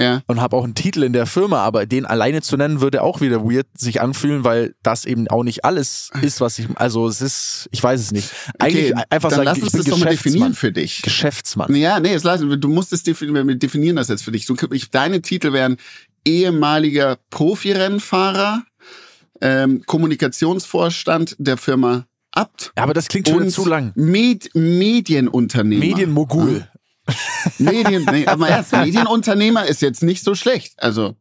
ja, 0.00 0.22
und 0.28 0.40
habe 0.40 0.56
auch 0.56 0.62
einen 0.62 0.76
Titel 0.76 1.02
in 1.02 1.12
der 1.12 1.26
Firma, 1.26 1.64
aber 1.64 1.84
den 1.84 2.06
alleine 2.06 2.40
zu 2.40 2.56
nennen, 2.56 2.80
würde 2.80 3.02
auch 3.02 3.20
wieder 3.20 3.42
weird 3.42 3.66
sich 3.76 4.00
anfühlen, 4.00 4.44
weil 4.44 4.76
das 4.84 5.04
eben 5.04 5.26
auch 5.26 5.42
nicht 5.42 5.64
alles 5.64 6.10
ist, 6.22 6.40
was 6.40 6.56
ich, 6.60 6.68
also 6.76 7.08
es 7.08 7.20
ist, 7.20 7.68
ich 7.72 7.82
weiß 7.82 8.00
es 8.00 8.12
nicht. 8.12 8.30
Eigentlich 8.60 8.92
okay, 8.92 9.04
einfach 9.10 9.30
dann 9.30 9.38
sagen, 9.38 9.46
lass 9.46 9.58
ich 9.58 9.64
uns 9.64 9.72
das 9.72 9.86
doch 9.86 9.98
mal 9.98 10.10
definieren 10.10 10.54
für 10.54 10.70
dich. 10.70 11.02
Geschäftsmann. 11.02 11.74
Ja, 11.74 11.98
nee, 11.98 12.14
es 12.14 12.22
lass, 12.22 12.40
du 12.40 12.68
musst 12.68 12.92
es 12.92 13.02
definieren, 13.02 13.48
wir 13.48 13.56
definieren 13.56 13.96
das 13.96 14.06
jetzt 14.06 14.22
für 14.22 14.30
dich. 14.30 14.46
Du, 14.46 14.54
ich, 14.70 14.90
deine 14.90 15.20
Titel 15.20 15.52
wären 15.52 15.78
ehemaliger 16.28 17.16
Profirennfahrer, 17.30 18.62
ähm, 19.40 19.82
Kommunikationsvorstand 19.86 21.36
der 21.38 21.56
Firma 21.56 22.04
Abt 22.32 22.72
Ja, 22.76 22.82
aber 22.84 22.94
das 22.94 23.08
klingt 23.08 23.28
schon 23.28 23.48
zu 23.48 23.66
lang. 23.66 23.92
Med 23.94 24.50
Medienunternehmer. 24.54 25.84
Medienmogul. 25.84 26.68
Medien, 27.58 28.06
nee, 28.12 28.26
aber 28.26 28.48
erst 28.48 28.72
Medienunternehmer 28.72 29.64
ist 29.66 29.80
jetzt 29.80 30.02
nicht 30.02 30.22
so 30.22 30.34
schlecht. 30.34 30.74
Also 30.76 31.16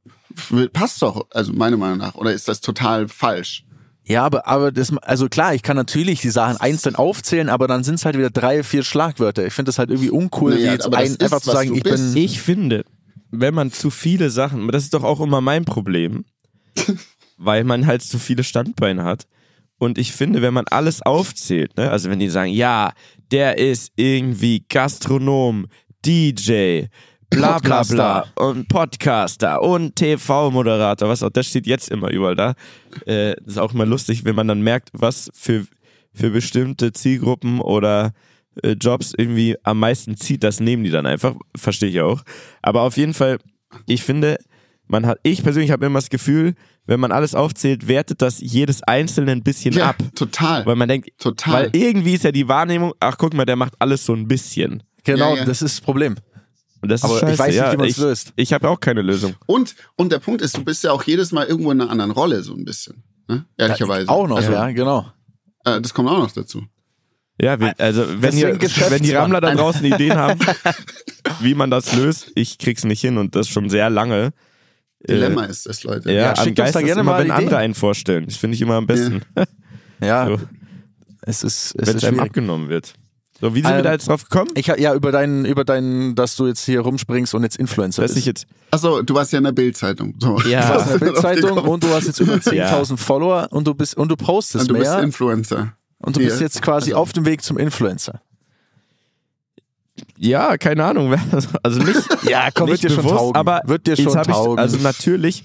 passt 0.74 1.02
doch, 1.02 1.26
also 1.32 1.54
meiner 1.54 1.78
Meinung 1.78 1.98
nach. 1.98 2.16
Oder 2.16 2.34
ist 2.34 2.48
das 2.50 2.60
total 2.60 3.08
falsch? 3.08 3.64
Ja, 4.04 4.24
aber, 4.26 4.48
aber 4.48 4.72
das, 4.72 4.96
also 5.02 5.28
klar, 5.28 5.54
ich 5.54 5.64
kann 5.64 5.76
natürlich 5.76 6.22
die 6.22 6.30
Sachen 6.30 6.58
einzeln 6.58 6.96
aufzählen, 6.96 7.50
aber 7.50 7.68
dann 7.68 7.84
sind 7.84 7.96
es 7.96 8.06
halt 8.06 8.18
wieder 8.18 8.30
drei, 8.30 8.64
vier 8.64 8.84
Schlagwörter. 8.84 9.46
Ich 9.46 9.54
finde 9.54 9.70
das 9.70 9.80
halt 9.80 9.90
irgendwie 9.90 10.10
uncool, 10.10 10.52
Naja, 10.52 10.68
wie 10.68 10.74
jetzt 10.74 10.94
ein, 10.94 11.06
ist, 11.08 11.24
einfach 11.24 11.42
zu 11.42 11.52
sagen, 11.52 11.74
ich 11.76 11.84
bist. 11.84 12.14
bin. 12.14 12.24
Ich 12.24 12.42
finde, 12.42 12.86
wenn 13.32 13.54
man 13.54 13.72
zu 13.72 13.90
viele 13.90 14.30
Sachen, 14.30 14.68
das 14.70 14.84
ist 14.84 14.94
doch 14.94 15.04
auch 15.04 15.20
immer 15.20 15.42
mein 15.42 15.66
Problem, 15.66 16.26
weil 17.38 17.64
man 17.64 17.86
halt 17.86 18.02
zu 18.02 18.20
viele 18.20 18.44
Standbeine 18.44 19.04
hat. 19.04 19.28
Und 19.80 19.98
ich 19.98 20.12
finde, 20.12 20.42
wenn 20.42 20.54
man 20.54 20.66
alles 20.70 21.02
aufzählt, 21.02 21.78
ne, 21.78 21.92
also 21.92 22.10
wenn 22.10 22.20
die 22.20 22.30
sagen, 22.30 22.52
ja, 22.52 22.94
der 23.32 23.58
ist 23.60 23.92
irgendwie 23.96 24.66
Gastronom, 24.68 25.68
DJ, 26.04 26.86
bla 27.30 27.60
bla 27.60 27.84
bla 27.84 28.26
und 28.36 28.68
Podcaster 28.70 29.62
und 29.62 29.96
TV-Moderator, 29.96 31.10
was 31.10 31.22
auch, 31.22 31.30
das 31.30 31.48
steht 31.48 31.68
jetzt 31.68 31.90
immer 31.90 32.10
überall 32.10 32.36
da. 32.36 32.56
Äh, 33.06 33.36
das 33.42 33.54
ist 33.54 33.58
auch 33.58 33.74
immer 33.74 33.86
lustig, 33.86 34.26
wenn 34.26 34.36
man 34.36 34.48
dann 34.48 34.62
merkt, 34.62 34.90
was 34.94 35.30
für, 35.34 35.68
für 36.14 36.32
bestimmte 36.32 36.92
Zielgruppen 36.92 37.60
oder 37.60 38.14
äh, 38.64 38.72
Jobs 38.74 39.14
irgendwie 39.18 39.56
am 39.64 39.80
meisten 39.80 40.18
zieht, 40.18 40.44
das 40.44 40.60
nehmen 40.60 40.84
die 40.84 40.90
dann 40.90 41.06
einfach, 41.06 41.36
verstehe 41.56 41.90
ich 41.90 42.02
auch. 42.02 42.22
Aber 42.62 42.82
auf 42.84 42.98
jeden 42.98 43.14
Fall, 43.14 43.38
ich 43.86 44.04
finde, 44.04 44.38
man 44.88 45.06
hat, 45.06 45.20
ich 45.24 45.44
persönlich 45.44 45.72
habe 45.72 45.86
immer 45.86 46.00
das 46.00 46.10
Gefühl, 46.10 46.54
wenn 46.86 47.00
man 47.02 47.12
alles 47.12 47.36
aufzählt, 47.36 47.88
wertet 47.90 48.22
das 48.22 48.40
jedes 48.40 48.82
Einzelne 48.84 49.34
ein 49.34 49.44
bisschen 49.44 49.74
Ja, 49.74 49.90
ab. 49.90 49.98
total. 50.16 50.66
Weil 50.66 50.76
man 50.78 50.88
denkt, 50.88 51.10
Total. 51.18 51.54
weil 51.54 51.70
irgendwie 51.74 52.14
ist 52.14 52.24
ja 52.24 52.32
die 52.32 52.48
Wahrnehmung, 52.48 52.94
ach 53.02 53.18
guck 53.18 53.34
mal, 53.34 53.46
der 53.46 53.58
macht 53.58 53.74
alles 53.80 54.06
so 54.06 54.14
ein 54.14 54.28
bisschen. 54.28 54.84
Genau, 55.04 55.32
Ja, 55.34 55.40
ja. 55.40 55.46
das 55.46 55.62
ist 55.62 55.78
das 55.80 55.82
Problem. 55.82 56.16
Und 56.82 56.90
das 56.90 57.04
Aber 57.04 57.16
ist 57.16 57.24
ich 57.24 57.28
scheiße. 57.30 57.40
weiß 57.40 57.48
nicht, 57.48 57.56
ja, 57.58 57.74
wie 57.74 57.78
man's 57.78 57.90
ich, 57.92 57.98
löst. 57.98 58.34
Ich 58.38 58.54
habe 58.54 58.70
auch 58.70 58.80
keine 58.80 59.02
Lösung. 59.02 59.36
Und, 59.48 59.76
und 59.96 60.12
der 60.12 60.20
Punkt 60.20 60.42
ist, 60.42 60.56
du 60.56 60.64
bist 60.64 60.84
ja 60.84 60.92
auch 60.92 61.04
jedes 61.04 61.32
Mal 61.34 61.46
irgendwo 61.48 61.72
in 61.72 61.82
einer 61.82 61.90
anderen 61.90 62.12
Rolle, 62.12 62.42
so 62.44 62.54
ein 62.54 62.64
bisschen. 62.64 63.04
Ne? 63.28 63.46
Ehrlicherweise. 63.58 64.08
Auch 64.08 64.28
noch, 64.28 64.38
also, 64.38 64.52
ja, 64.54 64.70
genau. 64.72 65.12
Äh, 65.66 65.82
das 65.82 65.94
kommt 65.94 66.08
auch 66.08 66.20
noch 66.20 66.32
dazu. 66.32 66.64
Ja, 67.40 67.60
wir, 67.60 67.74
also 67.80 68.04
wenn, 68.22 68.36
ihr, 68.38 68.60
wenn 68.60 69.04
die 69.04 69.14
Rammler 69.14 69.42
da 69.42 69.54
draußen 69.54 69.86
Ideen 69.86 70.16
haben, 70.18 70.40
wie 71.40 71.54
man 71.54 71.70
das 71.70 71.94
löst, 71.96 72.32
ich 72.36 72.58
krieg's 72.58 72.84
nicht 72.84 73.02
hin 73.02 73.18
und 73.18 73.36
das 73.36 73.48
schon 73.48 73.70
sehr 73.70 73.90
lange. 73.90 74.32
Dilemma 75.08 75.44
ist 75.46 75.68
das, 75.68 75.84
Leute. 75.84 76.10
Äh, 76.10 76.16
Ja, 76.16 76.22
Ja, 76.22 76.30
am 76.32 76.36
schickt 76.44 76.48
uns 76.50 76.56
da 76.58 76.64
Geist 76.64 76.76
ist 76.78 76.86
gerne 76.86 77.02
immer, 77.02 77.12
mal 77.12 77.20
wenn 77.20 77.26
Ideen. 77.28 77.38
andere 77.40 77.58
einen 77.58 77.76
vorstellen. 77.76 78.26
Das 78.26 78.38
finde 78.38 78.56
ich 78.56 78.62
immer 78.62 78.74
am 78.76 78.88
besten, 78.88 79.22
Ja, 80.02 80.26
so, 80.30 80.40
es 81.22 81.44
ist, 81.44 81.76
es 81.78 81.88
wenn 81.88 81.98
es 81.98 82.04
einem 82.04 82.16
schwierig. 82.16 82.30
abgenommen 82.32 82.70
wird. 82.70 82.94
So, 83.40 83.54
wie 83.54 83.62
sind 83.62 83.70
wir 83.70 83.78
Ähm, 83.78 83.84
da 83.84 83.92
jetzt 83.92 84.08
drauf 84.10 84.24
gekommen? 84.24 84.50
Ich 84.56 84.66
ja 84.66 84.96
über 84.96 85.12
deinen, 85.12 85.46
über 85.46 85.64
deinen, 85.64 86.16
dass 86.16 86.36
du 86.38 86.48
jetzt 86.48 86.66
hier 86.66 86.80
rumspringst 86.82 87.36
und 87.36 87.44
jetzt 87.44 87.58
Influencer 87.58 88.02
bist. 88.02 88.18
ich 88.18 88.26
jetzt, 88.26 88.48
Achso, 88.72 89.04
du 89.04 89.14
warst 89.14 89.32
ja 89.32 89.38
in 89.38 89.44
der 89.44 89.52
Bildzeitung. 89.52 90.16
So. 90.20 90.40
Ja. 90.42 90.62
Du 90.68 90.74
hast 90.74 90.90
eine 90.90 91.00
Bildzeitung 91.00 91.44
Aufgekommen. 91.52 91.72
und 91.72 91.84
du 91.84 91.90
hast 91.90 92.08
jetzt 92.08 92.20
über 92.20 92.34
10.000 92.38 92.98
Follower 92.98 93.48
und 93.52 93.68
du 93.68 93.76
bist 93.76 93.96
und 93.96 94.10
du 94.10 94.16
postest 94.16 94.64
Und 94.64 94.70
du 94.72 94.80
bist 94.80 94.90
mehr 94.92 95.04
Influencer. 95.04 95.74
Und 96.00 96.16
du 96.16 96.20
bist 96.22 96.42
jetzt 96.42 96.62
quasi 96.62 96.92
Also- 96.92 97.02
auf 97.02 97.14
dem 97.14 97.26
Weg 97.26 97.42
zum 97.44 97.58
Influencer. 97.58 98.22
Ja, 100.18 100.58
keine 100.58 100.84
Ahnung. 100.86 101.14
Also 101.64 101.80
nicht, 101.82 102.00
Ja, 102.30 102.50
komm, 102.54 102.70
nicht 102.70 102.84
wird 102.84 102.92
dir 102.92 102.96
schon 102.96 103.04
bewusst, 103.06 103.20
taugen. 103.20 103.36
aber 103.36 103.62
wird 103.66 103.88
dir 103.88 103.96
schon 103.96 104.16
hab 104.16 104.28
taugen. 104.28 104.54
Ich, 104.54 104.60
also 104.60 104.78
natürlich, 104.78 105.44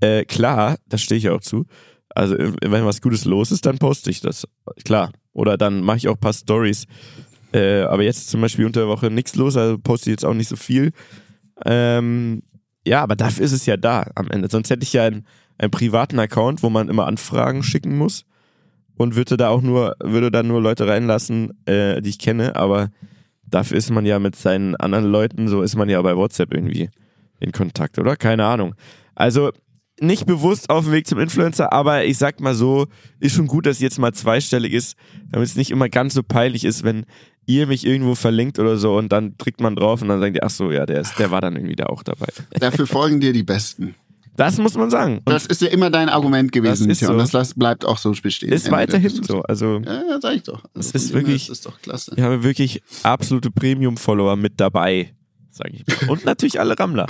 äh, 0.00 0.24
klar, 0.24 0.76
da 0.88 0.98
stehe 0.98 1.18
ich 1.18 1.28
auch 1.28 1.40
zu. 1.40 1.66
Also 2.14 2.34
äh, 2.36 2.52
wenn 2.62 2.84
was 2.86 3.00
Gutes 3.02 3.24
los 3.24 3.50
ist, 3.52 3.66
dann 3.66 3.78
poste 3.78 4.10
ich 4.10 4.20
das. 4.20 4.46
Klar. 4.84 5.12
Oder 5.32 5.56
dann 5.58 5.82
mache 5.82 5.98
ich 5.98 6.08
auch 6.08 6.14
ein 6.14 6.20
paar 6.20 6.32
Stories. 6.32 6.86
Äh, 7.52 7.82
aber 7.82 8.02
jetzt 8.02 8.18
ist 8.18 8.30
zum 8.30 8.40
Beispiel 8.40 8.64
unter 8.66 8.80
der 8.80 8.88
Woche 8.88 9.10
nichts 9.10 9.34
los, 9.36 9.56
also 9.56 9.78
poste 9.78 10.10
ich 10.10 10.14
jetzt 10.14 10.24
auch 10.24 10.34
nicht 10.34 10.48
so 10.48 10.56
viel. 10.56 10.92
Ähm, 11.64 12.42
ja, 12.86 13.02
aber 13.02 13.16
dafür 13.16 13.44
ist 13.44 13.52
es 13.52 13.66
ja 13.66 13.76
da 13.76 14.06
am 14.14 14.28
Ende. 14.30 14.48
Sonst 14.50 14.70
hätte 14.70 14.82
ich 14.84 14.92
ja 14.92 15.04
einen, 15.04 15.26
einen 15.58 15.70
privaten 15.70 16.18
Account, 16.18 16.62
wo 16.62 16.70
man 16.70 16.88
immer 16.88 17.06
Anfragen 17.06 17.62
schicken 17.62 17.96
muss 17.98 18.24
und 19.00 19.16
würde 19.16 19.38
da 19.38 19.48
auch 19.48 19.62
nur, 19.62 19.96
würde 19.98 20.30
da 20.30 20.42
nur 20.42 20.60
Leute 20.60 20.86
reinlassen, 20.86 21.52
äh, 21.64 22.02
die 22.02 22.10
ich 22.10 22.18
kenne, 22.18 22.54
aber 22.54 22.90
dafür 23.42 23.78
ist 23.78 23.88
man 23.88 24.04
ja 24.04 24.18
mit 24.18 24.36
seinen 24.36 24.76
anderen 24.76 25.06
Leuten, 25.06 25.48
so 25.48 25.62
ist 25.62 25.74
man 25.74 25.88
ja 25.88 26.02
bei 26.02 26.14
WhatsApp 26.14 26.52
irgendwie 26.52 26.90
in 27.38 27.50
Kontakt, 27.50 27.98
oder? 27.98 28.14
Keine 28.16 28.44
Ahnung. 28.44 28.74
Also 29.14 29.52
nicht 30.02 30.26
bewusst 30.26 30.68
auf 30.68 30.84
dem 30.84 30.92
Weg 30.92 31.06
zum 31.06 31.18
Influencer, 31.18 31.72
aber 31.72 32.04
ich 32.04 32.18
sag 32.18 32.40
mal 32.40 32.54
so, 32.54 32.88
ist 33.20 33.34
schon 33.34 33.46
gut, 33.46 33.64
dass 33.64 33.80
jetzt 33.80 33.98
mal 33.98 34.12
zweistellig 34.12 34.74
ist, 34.74 34.98
damit 35.30 35.48
es 35.48 35.56
nicht 35.56 35.70
immer 35.70 35.88
ganz 35.88 36.12
so 36.12 36.22
peinlich 36.22 36.66
ist, 36.66 36.84
wenn 36.84 37.06
ihr 37.46 37.66
mich 37.66 37.86
irgendwo 37.86 38.14
verlinkt 38.14 38.58
oder 38.58 38.76
so 38.76 38.98
und 38.98 39.10
dann 39.12 39.38
klickt 39.38 39.62
man 39.62 39.76
drauf 39.76 40.02
und 40.02 40.08
dann 40.08 40.20
sagt 40.20 40.36
ihr, 40.36 40.44
ach 40.44 40.50
so, 40.50 40.70
ja, 40.70 40.84
der, 40.84 41.00
ist, 41.00 41.18
der 41.18 41.30
war 41.30 41.40
dann 41.40 41.56
irgendwie 41.56 41.76
da 41.76 41.86
auch 41.86 42.02
dabei. 42.02 42.28
Dafür 42.50 42.86
folgen 42.86 43.18
dir 43.18 43.32
die 43.32 43.44
Besten. 43.44 43.94
Das 44.40 44.58
muss 44.58 44.74
man 44.74 44.90
sagen. 44.90 45.18
Und 45.18 45.28
Das 45.30 45.46
ist 45.46 45.60
ja 45.60 45.68
immer 45.68 45.90
dein 45.90 46.08
Argument 46.08 46.50
gewesen, 46.50 46.88
Das 46.88 47.00
so. 47.00 47.12
und 47.12 47.32
das 47.34 47.54
bleibt 47.54 47.84
auch 47.84 47.98
so 47.98 48.10
bestehen. 48.22 48.50
ist 48.50 48.70
weiterhin 48.70 49.10
so. 49.22 49.42
Also 49.42 49.80
Ja, 49.84 50.02
ja, 50.08 50.18
sag 50.20 50.34
ich 50.36 50.42
doch. 50.44 50.64
Also 50.74 50.90
von 50.92 51.00
ist 51.00 51.12
wirklich- 51.12 51.50
ist 51.50 51.66
doch 51.66 51.80
klasse. 51.82 52.12
wir 52.14 52.24
haben 52.24 52.42
wirklich 52.42 52.82
absolute 53.02 53.50
Premium-Follower 53.50 54.36
mit 54.36 54.58
dabei, 54.58 55.14
sage 55.50 55.72
ich 55.74 55.86
mal. 56.02 56.10
Und 56.10 56.24
natürlich 56.24 56.58
alle 56.58 56.78
Rammler. 56.78 57.06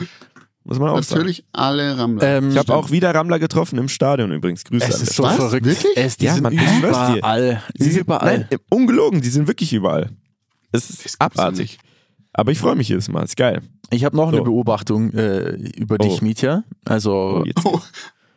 Muss 0.64 0.78
man 0.78 0.90
auch 0.90 1.02
sagen. 1.02 1.20
Natürlich 1.20 1.44
alle 1.52 1.96
Rammler. 1.96 2.22
Ähm, 2.22 2.50
Ich 2.50 2.58
habe 2.58 2.74
auch 2.74 2.90
wieder 2.90 3.14
Rammler 3.14 3.38
getroffen 3.38 3.78
im 3.78 3.88
Stadion 3.88 4.30
übrigens. 4.30 4.62
Grüße 4.64 4.86
es 4.88 4.94
an 4.96 5.02
ist 5.02 5.14
so 5.14 5.22
Was? 5.22 5.36
verrückt. 5.36 5.64
Wirklich? 5.64 5.96
Es, 5.96 6.16
die 6.18 6.26
Ja, 6.26 6.34
sind 6.34 6.50
dir. 6.50 6.60
überall. 6.78 7.62
Die 7.78 7.84
sind- 7.84 7.96
überall. 8.00 8.46
Nein, 8.50 8.58
ungelogen, 8.68 9.22
die 9.22 9.30
sind 9.30 9.46
wirklich 9.48 9.72
überall. 9.72 10.10
Es 10.72 10.90
ist, 10.90 11.04
Das 11.04 11.20
abartig. 11.20 11.58
nicht. 11.60 11.78
Aber 12.32 12.52
ich 12.52 12.58
freue 12.58 12.76
mich 12.76 12.88
jedes 12.88 13.08
Mal, 13.08 13.24
ist 13.24 13.36
geil. 13.36 13.62
Ich 13.90 14.04
habe 14.04 14.16
noch 14.16 14.28
eine 14.28 14.38
So. 14.38 14.44
Beobachtung 14.44 15.12
äh, 15.12 15.50
über 15.76 15.98
dich, 15.98 16.20
Oh. 16.20 16.24
Mietja. 16.24 16.64
Also 16.84 17.40
Oh, 17.40 17.44
jetzt 17.44 17.64
Oh, 17.64 17.80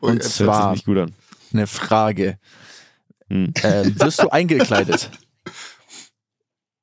oh, 0.02 0.08
Und 0.08 0.24
zwar- 0.24 0.70
sich 0.70 0.78
nicht 0.78 0.86
gut 0.86 0.98
an. 0.98 1.12
eine 1.54 1.68
Frage. 1.68 2.38
Hm. 3.30 3.54
Ähm, 3.64 4.00
wirst 4.00 4.22
du 4.22 4.30
eingekleidet? 4.30 5.10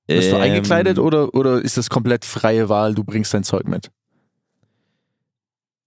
Wirst 0.06 0.32
du 0.32 0.36
Ähm, 0.36 0.42
eingekleidet 0.42 0.98
oder, 0.98 1.34
oder 1.34 1.60
ist 1.60 1.76
das 1.76 1.90
komplett 1.90 2.24
freie 2.24 2.68
Wahl, 2.68 2.94
du 2.94 3.04
bringst 3.04 3.34
dein 3.34 3.44
Zeug 3.44 3.66
mit? 3.68 3.90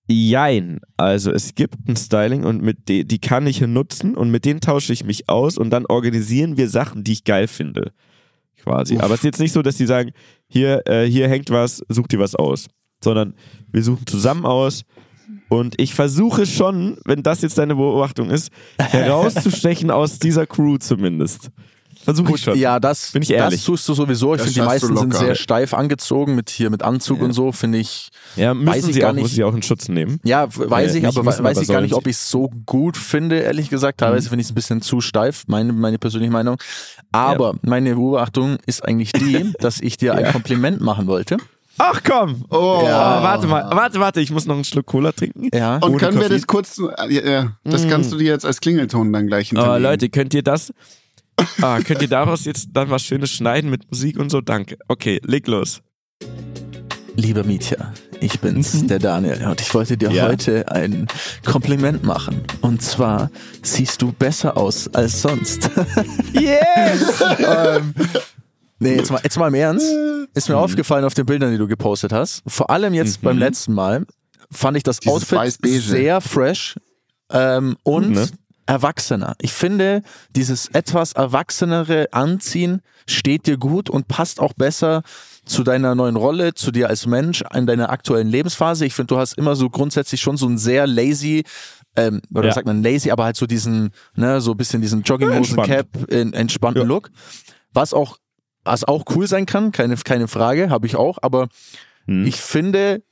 Jein. 0.08 0.82
Also 0.98 1.32
es 1.32 1.56
gibt 1.56 1.88
ein 1.88 1.96
Styling 1.96 2.44
und 2.44 2.62
mit 2.62 2.90
de, 2.90 3.04
die 3.06 3.20
kann 3.20 3.48
ich 3.48 3.62
nutzen 3.62 4.16
und 4.16 4.30
mit 4.32 4.44
denen 4.46 4.60
tausche 4.60 4.92
ich 4.92 5.04
mich 5.06 5.30
aus 5.30 5.58
und 5.58 5.70
dann 5.70 5.86
organisieren 5.86 6.58
wir 6.58 6.70
Sachen, 6.70 7.04
die 7.06 7.14
ich 7.14 7.24
geil 7.24 7.48
finde. 7.48 7.94
Quasi. 8.64 8.96
Uff. 8.96 9.04
Aber 9.04 9.14
es 9.14 9.20
ist 9.22 9.26
jetzt 9.26 9.40
nicht 9.40 9.54
so, 9.54 9.62
dass 9.62 9.78
die 9.78 9.86
sagen, 9.86 10.12
hier, 10.48 10.82
äh, 10.88 11.06
hier 11.06 11.28
hängt 11.28 11.50
was, 11.50 11.84
such 11.90 12.08
dir 12.08 12.20
was 12.20 12.36
aus. 12.36 12.68
Sondern 13.04 13.34
wir 13.72 13.84
suchen 13.84 14.08
zusammen 14.08 14.46
aus 14.46 14.86
und 15.50 15.80
ich 15.80 15.94
versuche 15.94 16.46
schon, 16.46 16.98
wenn 17.06 17.22
das 17.22 17.42
jetzt 17.42 17.58
deine 17.58 17.76
Beobachtung 17.76 18.30
ist, 18.30 18.52
herauszustechen 18.80 19.92
aus 19.92 20.20
dieser 20.20 20.48
Crew 20.48 20.78
zumindest. 20.78 21.52
Versuche 22.04 22.36
ich 22.36 22.42
schon. 22.42 22.58
ja, 22.58 22.80
das, 22.80 23.12
Bin 23.12 23.22
ich 23.22 23.30
das 23.30 23.38
ehrlich. 23.38 23.64
tust 23.66 23.88
du 23.88 23.94
sowieso. 23.94 24.34
Ich 24.34 24.40
Das 24.42 24.48
finde, 24.48 24.62
die 24.62 24.66
meisten 24.66 24.98
sind 24.98 25.14
sehr 25.16 25.36
steif 25.36 25.74
angezogen 25.74 26.36
mit 26.36 26.50
hier 26.50 26.70
mit 26.70 26.84
Anzug 26.84 27.20
Ja. 27.20 27.26
und 27.26 27.34
so, 27.34 27.52
finde 27.52 27.78
ich. 27.78 28.10
Ja, 28.36 28.54
müssen 28.54 28.68
Weiß 28.68 28.88
ich 28.88 28.94
sie 28.96 29.00
gar 29.00 29.12
auch, 29.12 29.14
nicht. 29.14 29.24
muss 29.24 29.34
ich 29.34 29.44
auch 29.44 29.54
in 29.56 29.64
Schutz 29.64 29.88
nehmen. 29.90 30.20
Ja, 30.24 30.48
w- 30.56 30.70
weiß 30.70 30.96
Äh, 30.96 31.00
ich, 31.00 31.08
aber 31.08 31.26
weiß 31.26 31.40
aber 31.40 31.52
ich 31.62 31.68
gar 31.68 31.82
nicht, 31.82 31.94
ob 31.94 32.06
ich 32.08 32.16
es 32.16 32.30
so 32.30 32.50
gut 32.66 32.98
finde, 32.98 33.40
ehrlich 33.40 33.70
gesagt. 33.70 34.00
Teilweise 34.00 34.30
finde 34.30 34.42
ich 34.42 34.48
es 34.48 34.52
ein 34.52 34.56
bisschen 34.56 34.82
zu 34.82 35.02
steif, 35.02 35.44
meine, 35.48 35.72
meine 35.74 35.98
persönliche 36.00 36.32
Meinung. 36.34 36.58
Aber 37.12 37.56
meine 37.62 37.96
Beobachtung 37.96 38.58
ist 38.66 38.84
eigentlich 38.86 39.12
die, 39.14 39.54
dass 39.60 39.80
ich 39.80 39.98
dir 39.98 40.16
ein 40.16 40.32
Kompliment 40.32 40.82
machen 40.82 41.08
wollte. 41.08 41.38
Ach 41.80 42.02
komm! 42.08 42.46
Oh. 42.52 42.82
Ah, 42.86 43.24
warte 43.24 43.48
mal, 43.48 43.66
warte, 43.72 44.00
warte, 44.00 44.22
ich 44.22 44.30
muss 44.30 44.46
noch 44.46 44.54
einen 44.54 44.64
Schluck 44.64 44.86
Cola 44.86 45.12
trinken. 45.12 45.50
Ja. 45.52 45.78
Und 45.78 45.84
Ohne 45.86 45.98
können 45.98 46.20
wir 46.20 46.30
das 46.30 46.46
kurz, 46.46 46.78
ja, 46.78 47.08
ja, 47.10 47.52
das 47.64 47.86
Mm. 47.86 47.90
kannst 47.90 48.12
du 48.12 48.18
dir 48.18 48.28
jetzt 48.28 48.46
als 48.46 48.60
Klingelton 48.62 49.12
dann 49.12 49.26
gleich 49.26 49.50
hinterlegen. 49.50 49.82
Leute, 49.82 50.10
könnt 50.10 50.36
ihr 50.36 50.44
das, 50.44 50.72
ah, 51.62 51.80
könnt 51.82 52.02
ihr 52.02 52.08
daraus 52.08 52.46
jetzt 52.46 52.70
dann 52.74 52.90
was 52.90 53.04
Schönes 53.04 53.32
schneiden 53.32 53.70
mit 53.70 53.90
Musik 53.90 54.18
und 54.20 54.30
so? 54.30 54.42
Danke. 54.42 54.78
Okay, 54.88 55.20
leg 55.26 55.48
los. 55.48 55.82
Lieber 57.16 57.44
Mietja, 57.44 57.94
ich 58.22 58.40
bin's, 58.40 58.88
der 58.88 58.98
Daniel, 58.98 59.46
und 59.48 59.62
ich 59.62 59.72
wollte 59.76 59.98
dir 59.98 60.10
Ja. 60.12 60.28
heute 60.28 60.72
ein 60.72 61.08
Kompliment 61.46 62.04
machen. 62.04 62.42
Und 62.62 62.82
zwar 62.82 63.30
siehst 63.62 64.02
du 64.02 64.12
besser 64.12 64.58
aus 64.58 64.88
als 64.96 65.22
sonst. 65.22 65.70
Yes! 66.34 67.22
ähm, 67.40 67.94
nee, 68.80 68.96
jetzt 68.96 69.12
mal, 69.12 69.22
jetzt 69.24 69.38
mal 69.38 69.48
im 69.50 69.54
Ernst. 69.54 69.86
Ist 70.34 70.50
mir 70.50 70.58
aufgefallen 70.58 71.06
auf 71.06 71.14
den 71.14 71.28
Bildern, 71.28 71.52
die 71.52 71.60
du 71.60 71.68
gepostet 71.68 72.12
hast. 72.12 72.42
Vor 72.48 72.72
allem 72.72 72.96
jetzt 72.96 73.22
Mhm. 73.22 73.26
beim 73.28 73.38
letzten 73.38 73.74
Mal 73.74 74.06
fand 74.50 74.78
ich 74.78 74.84
das 74.84 75.00
Dieses 75.00 75.32
Outfit 75.34 75.60
sehr 75.84 76.20
fresh 76.20 76.76
ähm, 77.32 77.76
und 77.84 78.10
Ne? 78.12 78.28
Erwachsener. 78.66 79.36
Ich 79.42 79.54
finde, 79.54 80.02
dieses 80.36 80.68
etwas 80.68 81.14
erwachsenere 81.14 82.08
Anziehen 82.12 82.82
steht 83.08 83.48
dir 83.48 83.58
gut 83.58 83.90
und 83.90 84.08
passt 84.08 84.40
auch 84.40 84.54
besser 84.54 85.04
zu 85.46 85.64
deiner 85.64 85.94
neuen 85.96 86.16
Rolle, 86.16 86.54
zu 86.54 86.72
dir 86.72 86.88
als 86.90 87.06
Mensch, 87.06 87.44
in 87.54 87.68
deiner 87.68 87.90
aktuellen 87.90 88.30
Lebensphase. 88.30 88.86
Ich 88.86 88.94
finde, 88.94 89.14
du 89.16 89.20
hast 89.20 89.38
immer 89.38 89.56
so 89.56 89.70
grundsätzlich 89.70 90.22
schon 90.22 90.38
so 90.38 90.48
ein 90.48 90.58
sehr 90.58 90.88
lazy, 90.88 91.44
ähm, 91.98 92.22
oder 92.34 92.48
Ja. 92.48 92.54
sagt 92.54 92.66
man 92.66 92.82
lazy, 92.82 93.12
aber 93.12 93.26
halt 93.26 93.36
so 93.36 93.46
diesen, 93.46 93.92
ne, 94.16 94.40
so 94.40 94.52
ein 94.52 94.58
bisschen 94.58 94.82
diesen 94.82 95.04
Jogginghosen-Cap, 95.04 96.10
in, 96.10 96.34
entspannten 96.34 96.84
Ja. 96.84 96.88
Look. 96.88 97.12
Was 97.74 97.94
auch, 97.94 98.18
was 98.64 98.86
auch 98.86 99.04
cool 99.16 99.28
sein 99.28 99.46
kann, 99.46 99.72
keine, 99.74 99.98
keine 99.98 100.28
Frage, 100.30 100.70
habe 100.70 100.88
ich 100.88 100.96
auch, 100.96 101.18
aber 101.22 101.50
Hm. 102.06 102.26
ich 102.26 102.38
finde, 102.38 103.04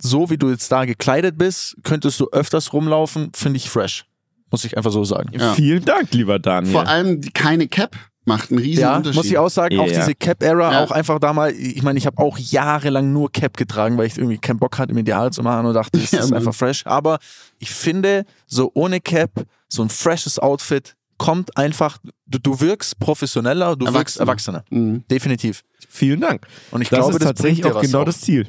so 0.00 0.30
wie 0.30 0.38
du 0.38 0.48
jetzt 0.50 0.70
da 0.70 0.84
gekleidet 0.84 1.36
bist, 1.36 1.76
könntest 1.82 2.20
du 2.20 2.28
öfters 2.30 2.72
rumlaufen, 2.72 3.32
finde 3.34 3.56
ich 3.56 3.68
fresh. 3.68 4.04
Muss 4.50 4.64
ich 4.64 4.76
einfach 4.76 4.90
so 4.92 5.04
sagen. 5.04 5.30
Ja. 5.32 5.52
Vielen 5.54 5.84
Dank, 5.84 6.12
lieber 6.12 6.38
Daniel. 6.38 6.72
Vor 6.72 6.86
allem 6.88 7.20
keine 7.34 7.68
Cap 7.68 7.96
macht 8.24 8.50
einen 8.50 8.58
riesen 8.60 8.82
Ja, 8.82 8.96
Unterschied. 8.96 9.16
muss 9.16 9.26
ich 9.26 9.38
auch 9.38 9.48
sagen, 9.48 9.78
auch 9.78 9.86
Ja. 9.86 10.00
diese 10.00 10.14
Cap-Era, 10.14 10.72
Ja. 10.72 10.84
auch 10.84 10.90
einfach 10.90 11.18
da 11.18 11.32
mal, 11.32 11.52
ich 11.52 11.82
meine, 11.82 11.98
ich 11.98 12.06
habe 12.06 12.18
auch 12.18 12.36
jahrelang 12.38 13.12
nur 13.12 13.32
Cap 13.32 13.56
getragen, 13.56 13.96
weil 13.98 14.06
ich 14.06 14.18
irgendwie 14.18 14.38
keinen 14.38 14.58
Bock 14.58 14.78
hatte, 14.78 14.92
mir 14.92 15.02
die 15.04 15.14
Haare 15.14 15.30
zu 15.30 15.42
machen 15.42 15.66
und 15.66 15.74
dachte, 15.74 15.98
das 15.98 16.10
Ja, 16.12 16.20
ist 16.20 16.30
Mann. 16.30 16.38
einfach 16.38 16.54
fresh. 16.54 16.86
Aber 16.86 17.18
ich 17.58 17.70
finde, 17.70 18.24
so 18.46 18.70
ohne 18.74 19.00
Cap, 19.00 19.30
so 19.68 19.82
ein 19.82 19.88
freshes 19.88 20.38
Outfit 20.38 20.96
kommt 21.16 21.56
einfach, 21.56 21.98
du, 22.26 22.38
du 22.38 22.60
wirkst 22.60 22.98
professioneller, 22.98 23.76
du 23.76 23.86
wirkst 23.92 24.18
Erwachsener. 24.20 24.64
erwachsener. 24.68 24.84
Mhm. 24.94 25.04
Definitiv. 25.10 25.62
Vielen 25.88 26.20
Dank. 26.20 26.46
Und 26.70 26.82
ich 26.82 26.88
Das 26.88 26.98
glaube, 26.98 27.12
ist 27.14 27.20
das 27.22 27.28
tatsächlich 27.28 27.64
auch 27.66 27.80
genau 27.80 28.04
das 28.04 28.20
Ziel. 28.20 28.46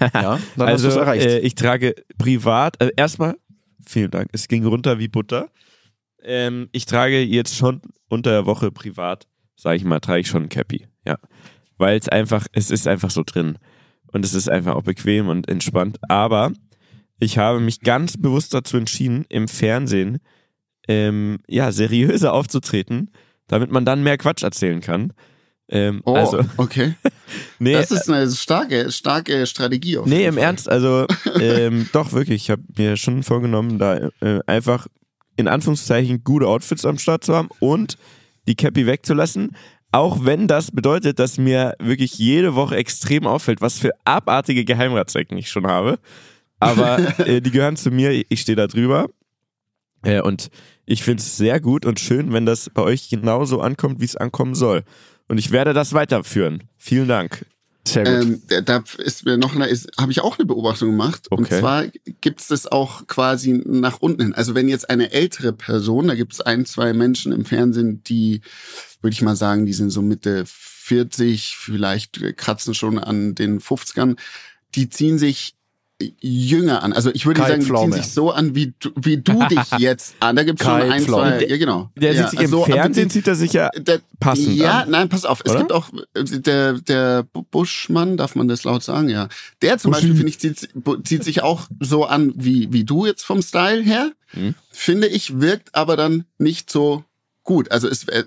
Ja, 0.00 0.38
dann 0.56 0.68
also, 0.68 0.72
hast 0.72 0.82
du 0.82 0.88
es 0.88 0.96
erreicht. 0.96 1.26
Äh, 1.26 1.38
ich 1.40 1.54
trage 1.54 1.94
privat, 2.18 2.80
also 2.80 2.92
erstmal, 2.96 3.36
vielen 3.86 4.10
Dank, 4.10 4.28
es 4.32 4.48
ging 4.48 4.64
runter 4.64 4.98
wie 4.98 5.08
Butter. 5.08 5.50
Ähm, 6.22 6.68
ich 6.72 6.86
trage 6.86 7.20
jetzt 7.20 7.56
schon 7.56 7.82
unter 8.08 8.30
der 8.30 8.46
Woche 8.46 8.70
privat, 8.70 9.26
sage 9.56 9.76
ich 9.76 9.84
mal, 9.84 10.00
trage 10.00 10.20
ich 10.20 10.28
schon 10.28 10.44
ein 10.44 10.48
Cappy. 10.48 10.86
Ja. 11.04 11.18
Weil 11.78 11.98
es 11.98 12.08
einfach, 12.08 12.46
es 12.52 12.70
ist 12.70 12.88
einfach 12.88 13.10
so 13.10 13.22
drin. 13.24 13.58
Und 14.12 14.24
es 14.24 14.34
ist 14.34 14.48
einfach 14.48 14.74
auch 14.74 14.82
bequem 14.82 15.28
und 15.28 15.48
entspannt. 15.48 15.98
Aber 16.08 16.52
ich 17.18 17.38
habe 17.38 17.60
mich 17.60 17.80
ganz 17.80 18.16
bewusst 18.16 18.54
dazu 18.54 18.76
entschieden, 18.76 19.24
im 19.28 19.48
Fernsehen 19.48 20.18
ähm, 20.88 21.38
ja, 21.48 21.72
seriöser 21.72 22.32
aufzutreten, 22.32 23.10
damit 23.46 23.70
man 23.70 23.84
dann 23.84 24.02
mehr 24.02 24.18
Quatsch 24.18 24.42
erzählen 24.42 24.80
kann. 24.80 25.12
Ähm, 25.68 26.00
Oh, 26.04 26.14
also, 26.14 26.40
okay. 26.56 26.94
nee, 27.58 27.72
Das 27.72 27.90
ist 27.90 28.08
eine 28.08 28.30
starke, 28.30 28.92
starke 28.92 29.46
Strategie. 29.46 29.98
Auf 29.98 30.06
Nee, 30.06 30.26
im 30.26 30.34
Fall. 30.34 30.44
Ernst, 30.44 30.68
also 30.68 31.06
ähm, 31.40 31.88
doch 31.92 32.12
wirklich. 32.12 32.44
Ich 32.44 32.50
habe 32.50 32.62
mir 32.76 32.96
schon 32.96 33.22
vorgenommen, 33.22 33.78
da 33.78 34.10
äh, 34.20 34.40
einfach 34.46 34.86
in 35.36 35.48
Anführungszeichen 35.48 36.24
gute 36.24 36.46
Outfits 36.46 36.84
am 36.86 36.98
Start 36.98 37.24
zu 37.24 37.34
haben 37.34 37.48
und 37.60 37.98
die 38.46 38.54
Cappy 38.54 38.86
wegzulassen. 38.86 39.56
Auch 39.92 40.24
wenn 40.24 40.46
das 40.46 40.70
bedeutet, 40.70 41.18
dass 41.18 41.38
mir 41.38 41.74
wirklich 41.78 42.18
jede 42.18 42.54
Woche 42.54 42.76
extrem 42.76 43.26
auffällt, 43.26 43.60
was 43.60 43.78
für 43.78 43.92
abartige 44.04 44.64
Geheimratsecken 44.64 45.36
ich 45.36 45.50
schon 45.50 45.66
habe. 45.66 45.98
Aber 46.60 46.98
äh, 47.26 47.40
die 47.40 47.50
gehören 47.50 47.76
zu 47.76 47.90
mir, 47.90 48.12
ich 48.28 48.40
stehe 48.40 48.56
da 48.56 48.66
drüber. 48.66 49.08
Äh, 50.02 50.20
und 50.20 50.50
ich 50.84 51.02
finde 51.02 51.22
es 51.22 51.36
sehr 51.36 51.60
gut 51.60 51.84
und 51.84 51.98
schön, 51.98 52.32
wenn 52.32 52.46
das 52.46 52.70
bei 52.70 52.82
euch 52.82 53.08
genauso 53.08 53.60
ankommt, 53.60 54.00
wie 54.00 54.04
es 54.04 54.16
ankommen 54.16 54.54
soll. 54.54 54.84
Und 55.28 55.38
ich 55.38 55.50
werde 55.50 55.72
das 55.72 55.92
weiterführen. 55.92 56.64
Vielen 56.78 57.08
Dank. 57.08 57.44
Sehr 57.86 58.04
gut. 58.04 58.42
Ähm, 58.48 58.64
da- 58.64 58.82
ist 58.98 59.24
mir 59.24 59.36
noch 59.36 59.54
eine, 59.54 59.66
habe 59.98 60.10
ich 60.12 60.20
auch 60.20 60.38
eine 60.38 60.46
Beobachtung 60.46 60.90
gemacht. 60.90 61.28
Und 61.30 61.44
Okay. 61.46 61.60
zwar 61.60 61.84
gibt 62.20 62.40
es 62.40 62.48
das 62.48 62.66
auch 62.66 63.06
quasi 63.06 63.62
nach 63.64 63.98
unten 64.00 64.22
hin. 64.22 64.34
Also 64.34 64.54
wenn 64.54 64.68
jetzt 64.68 64.90
eine 64.90 65.12
ältere 65.12 65.52
Person, 65.52 66.08
da 66.08 66.14
gibt 66.14 66.32
es 66.32 66.40
ein, 66.40 66.64
zwei 66.66 66.92
Menschen 66.92 67.32
im 67.32 67.44
Fernsehen, 67.44 68.02
die, 68.04 68.40
würde 69.02 69.14
ich 69.14 69.22
mal 69.22 69.36
sagen, 69.36 69.66
die 69.66 69.72
sind 69.72 69.90
so 69.90 70.02
Mitte 70.02 70.44
40, 70.46 71.56
vielleicht 71.56 72.20
kratzen 72.36 72.74
schon 72.74 72.98
an 72.98 73.34
den 73.34 73.60
50ern, 73.60 74.16
die 74.74 74.88
ziehen 74.88 75.18
sich 75.18 75.55
jünger 76.20 76.82
an. 76.82 76.92
Also 76.92 77.10
ich 77.12 77.24
würde 77.24 77.40
Kai 77.40 77.48
sagen, 77.48 77.64
die 77.64 77.72
ziehen 77.74 77.92
sich 77.92 78.12
so 78.12 78.30
an, 78.30 78.54
wie 78.54 78.74
du, 78.78 78.90
wie 78.96 79.16
du 79.16 79.42
dich 79.48 79.78
jetzt 79.78 80.14
an. 80.20 80.36
Da 80.36 80.42
gibt 80.44 80.60
es 80.60 80.66
schon 80.66 80.74
ein, 80.82 81.02
Pflaume. 81.02 81.38
zwei, 81.38 81.46
ja 81.46 81.56
genau. 81.56 81.90
Der 81.96 82.12
ja, 82.12 82.22
sieht 82.22 82.30
sich 82.32 82.38
im 82.40 82.44
also, 82.46 82.64
aber 82.64 82.74
Fernsehen, 82.74 83.08
sieht 83.10 83.26
er 83.26 83.34
sich 83.34 83.52
ja 83.54 83.70
der, 83.70 84.00
passend 84.20 84.56
ja, 84.56 84.80
an. 84.82 84.90
nein, 84.90 85.08
pass 85.08 85.24
auf. 85.24 85.40
Es 85.44 85.52
Oder? 85.52 85.60
gibt 85.60 85.72
auch 85.72 85.88
äh, 86.14 86.24
der 86.24 86.74
der 86.74 87.22
Bu- 87.22 87.44
Buschmann, 87.50 88.16
darf 88.16 88.34
man 88.34 88.46
das 88.48 88.64
laut 88.64 88.82
sagen, 88.82 89.08
ja. 89.08 89.28
Der 89.62 89.78
zum 89.78 89.92
Buschi. 89.92 90.08
Beispiel 90.08 90.16
finde 90.16 90.30
ich 90.30 90.38
zieht, 90.38 90.68
zieht 91.04 91.24
sich 91.24 91.42
auch 91.42 91.66
so 91.80 92.04
an 92.04 92.32
wie 92.36 92.72
wie 92.72 92.84
du 92.84 93.06
jetzt 93.06 93.24
vom 93.24 93.40
Style 93.40 93.82
her. 93.82 94.12
Mhm. 94.34 94.54
Finde 94.70 95.06
ich 95.06 95.40
wirkt 95.40 95.74
aber 95.74 95.96
dann 95.96 96.24
nicht 96.38 96.70
so 96.70 97.04
gut. 97.42 97.70
Also 97.70 97.88
es 97.88 98.04
äh, 98.08 98.24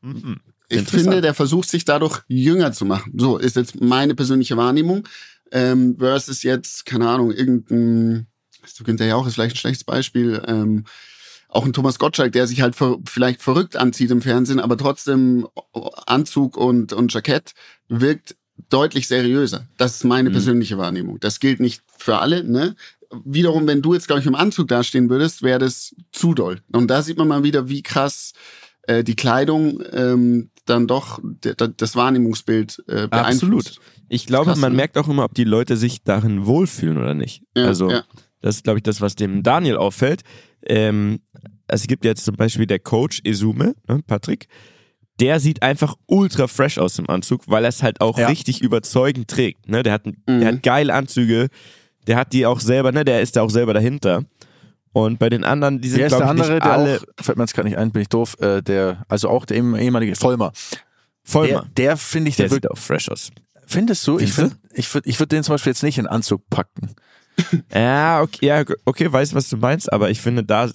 Mhm. 0.00 0.36
ich 0.68 0.82
finde, 0.88 1.20
der 1.20 1.34
versucht 1.34 1.68
sich 1.68 1.84
dadurch 1.84 2.20
jünger 2.28 2.70
zu 2.72 2.84
machen. 2.84 3.12
So 3.16 3.38
ist 3.38 3.56
jetzt 3.56 3.80
meine 3.80 4.14
persönliche 4.14 4.56
Wahrnehmung. 4.56 5.08
Ähm, 5.50 5.96
versus 5.98 6.42
jetzt, 6.42 6.84
keine 6.86 7.08
Ahnung, 7.08 7.30
irgendein, 7.32 8.26
du 8.76 8.84
Günther 8.84 9.06
ja 9.06 9.16
auch 9.16 9.26
ist 9.26 9.34
vielleicht 9.34 9.56
ein 9.56 9.58
schlechtes 9.58 9.84
Beispiel, 9.84 10.42
ähm, 10.46 10.84
auch 11.48 11.64
ein 11.64 11.72
Thomas 11.72 11.98
Gottschalk, 11.98 12.32
der 12.32 12.46
sich 12.46 12.60
halt 12.60 12.76
ver 12.76 12.98
vielleicht 13.06 13.40
verrückt 13.40 13.76
anzieht 13.76 14.10
im 14.10 14.20
Fernsehen, 14.20 14.60
aber 14.60 14.76
trotzdem 14.76 15.48
Anzug 16.06 16.56
und, 16.58 16.92
und 16.92 17.12
Jackett 17.14 17.54
wirkt 17.88 18.36
deutlich 18.68 19.08
seriöser. 19.08 19.66
Das 19.78 19.94
ist 19.96 20.04
meine 20.04 20.28
Mhm. 20.28 20.34
persönliche 20.34 20.76
Wahrnehmung. 20.76 21.18
Das 21.20 21.40
gilt 21.40 21.60
nicht 21.60 21.82
für 21.96 22.18
alle, 22.18 22.44
ne? 22.44 22.76
Wiederum, 23.24 23.66
wenn 23.66 23.80
du 23.80 23.94
jetzt, 23.94 24.06
glaube 24.08 24.20
ich, 24.20 24.26
im 24.26 24.34
Anzug 24.34 24.68
dastehen 24.68 25.08
würdest, 25.08 25.42
wäre 25.42 25.58
das 25.58 25.94
zu 26.12 26.34
doll. 26.34 26.60
Und 26.72 26.88
da 26.88 27.00
sieht 27.02 27.16
man 27.16 27.28
mal 27.28 27.42
wieder, 27.42 27.70
wie 27.70 27.82
krass 27.82 28.34
äh, 28.82 29.02
die 29.02 29.16
Kleidung 29.16 29.82
ähm, 29.92 30.50
dann 30.66 30.86
doch 30.86 31.18
das 31.40 31.96
Wahrnehmungsbild 31.96 32.84
äh, 32.88 33.08
beeinflusst. 33.08 33.78
Absolut. 33.78 33.80
Ich 34.08 34.26
glaube, 34.26 34.46
Krass, 34.46 34.58
man 34.58 34.72
ne? 34.72 34.76
merkt 34.76 34.96
auch 34.98 35.08
immer, 35.08 35.24
ob 35.24 35.34
die 35.34 35.44
Leute 35.44 35.76
sich 35.76 36.02
darin 36.02 36.46
wohlfühlen 36.46 36.98
oder 36.98 37.14
nicht. 37.14 37.42
Ja, 37.56 37.64
also, 37.64 37.90
ja. 37.90 38.04
das 38.40 38.56
ist, 38.56 38.64
glaube 38.64 38.78
ich, 38.78 38.82
das, 38.82 39.00
was 39.00 39.14
dem 39.16 39.42
Daniel 39.42 39.76
auffällt. 39.76 40.22
Ähm, 40.66 41.20
also, 41.66 41.82
es 41.82 41.86
gibt 41.88 42.04
jetzt 42.04 42.24
zum 42.24 42.36
Beispiel 42.36 42.66
der 42.66 42.78
Coach 42.78 43.20
Esume, 43.24 43.74
ne, 43.86 44.00
Patrick, 44.06 44.46
der 45.20 45.40
sieht 45.40 45.62
einfach 45.62 45.96
ultra 46.06 46.46
fresh 46.46 46.78
aus 46.78 46.98
im 46.98 47.10
Anzug, 47.10 47.42
weil 47.48 47.64
er 47.64 47.68
es 47.70 47.82
halt 47.82 48.00
auch 48.00 48.18
Ja. 48.18 48.28
richtig 48.28 48.62
überzeugend 48.62 49.28
trägt. 49.28 49.68
Ne? 49.68 49.82
Der, 49.82 49.92
hat, 49.92 50.06
Mhm. 50.06 50.14
der 50.26 50.46
hat 50.48 50.62
geile 50.62 50.94
Anzüge, 50.94 51.48
der 52.06 52.16
hat 52.16 52.32
die 52.32 52.46
auch 52.46 52.60
selber, 52.60 52.92
ne? 52.92 53.04
der 53.04 53.20
ist 53.20 53.34
da 53.36 53.42
auch 53.42 53.50
selber 53.50 53.74
dahinter. 53.74 54.22
Und 54.92 55.18
bei 55.18 55.28
den 55.28 55.44
anderen, 55.44 55.80
die 55.80 55.88
sind, 55.88 55.98
Wer 55.98 56.06
ist 56.06 56.12
der 56.12 56.20
glaube 56.20 56.36
ich, 56.36 56.42
andere, 56.42 56.54
nicht 56.54 56.64
der 56.64 56.72
alle 56.72 56.96
auch, 57.18 57.24
fällt 57.24 57.36
mir 57.36 57.44
jetzt 57.44 57.54
gerade 57.54 57.68
nicht 57.68 57.78
ein, 57.78 57.90
bin 57.90 58.02
ich 58.02 58.08
doof, 58.08 58.36
äh, 58.40 58.62
der, 58.62 59.04
also 59.08 59.28
auch 59.28 59.44
der 59.44 59.56
ehem- 59.58 59.74
ehemalige 59.76 60.14
Vollmer. 60.16 60.52
Vollmer. 61.24 61.66
Der, 61.76 61.88
der 61.90 61.96
finde 61.98 62.30
ich, 62.30 62.36
Der 62.36 62.44
der, 62.46 62.54
sieht 62.54 62.62
wirkt, 62.64 62.72
auch 62.72 62.78
fresh 62.78 63.08
aus. 63.10 63.30
Findest 63.68 64.06
du? 64.06 64.18
Ich 64.18 64.32
Findest 64.32 64.56
finde, 64.60 64.74
ich 64.74 64.94
würde 64.94 65.08
ich 65.08 65.18
würd 65.18 65.32
den 65.32 65.42
zum 65.44 65.54
Beispiel 65.54 65.70
jetzt 65.70 65.82
nicht 65.82 65.98
in 65.98 66.06
Anzug 66.06 66.48
packen. 66.50 66.94
Ja, 67.72 68.20
okay, 68.20 68.46
ja, 68.46 68.64
okay, 68.84 69.12
weiß, 69.12 69.32
was 69.32 69.48
du 69.48 69.58
meinst, 69.58 69.92
aber 69.92 70.10
ich 70.10 70.20
finde 70.20 70.42
da 70.42 70.68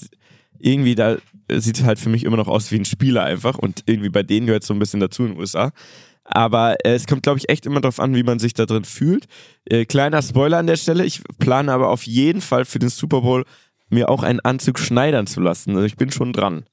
irgendwie 0.60 0.96
da 0.96 1.18
sieht 1.52 1.78
es 1.78 1.84
halt 1.84 2.00
für 2.00 2.08
mich 2.08 2.24
immer 2.24 2.38
noch 2.38 2.48
aus 2.48 2.72
wie 2.72 2.78
ein 2.78 2.86
Spieler 2.86 3.24
einfach 3.24 3.58
und 3.58 3.84
irgendwie 3.86 4.10
bei 4.10 4.24
denen 4.24 4.48
gehört 4.48 4.64
so 4.64 4.74
ein 4.74 4.80
bisschen 4.80 5.02
dazu 5.02 5.24
in 5.24 5.32
den 5.32 5.40
USA. 5.40 5.72
Aber 6.24 6.78
äh, 6.86 6.94
es 6.94 7.06
kommt, 7.06 7.24
glaube 7.24 7.40
ich, 7.40 7.50
echt 7.50 7.66
immer 7.66 7.82
darauf 7.82 8.00
an, 8.00 8.16
wie 8.16 8.24
man 8.24 8.40
sich 8.40 8.54
da 8.54 8.66
drin 8.66 8.86
fühlt. 8.86 9.26
Äh, 9.66 9.86
kleiner 9.86 10.22
Spoiler 10.22 10.58
an 10.58 10.68
der 10.68 10.78
Stelle, 10.78 11.06
ich 11.06 11.22
plane 11.38 11.72
aber 11.72 11.90
auf 11.90 12.04
jeden 12.04 12.40
Fall 12.40 12.64
für 12.66 12.80
den 12.80 12.90
Super 12.90 13.22
Bowl 13.22 13.44
mir 13.90 14.10
auch 14.10 14.24
einen 14.24 14.40
Anzug 14.40 14.80
schneidern 14.80 15.28
zu 15.28 15.42
lassen. 15.42 15.72
Also 15.72 15.84
ich 15.86 15.98
bin 15.98 16.12
schon 16.12 16.32
dran. 16.32 16.66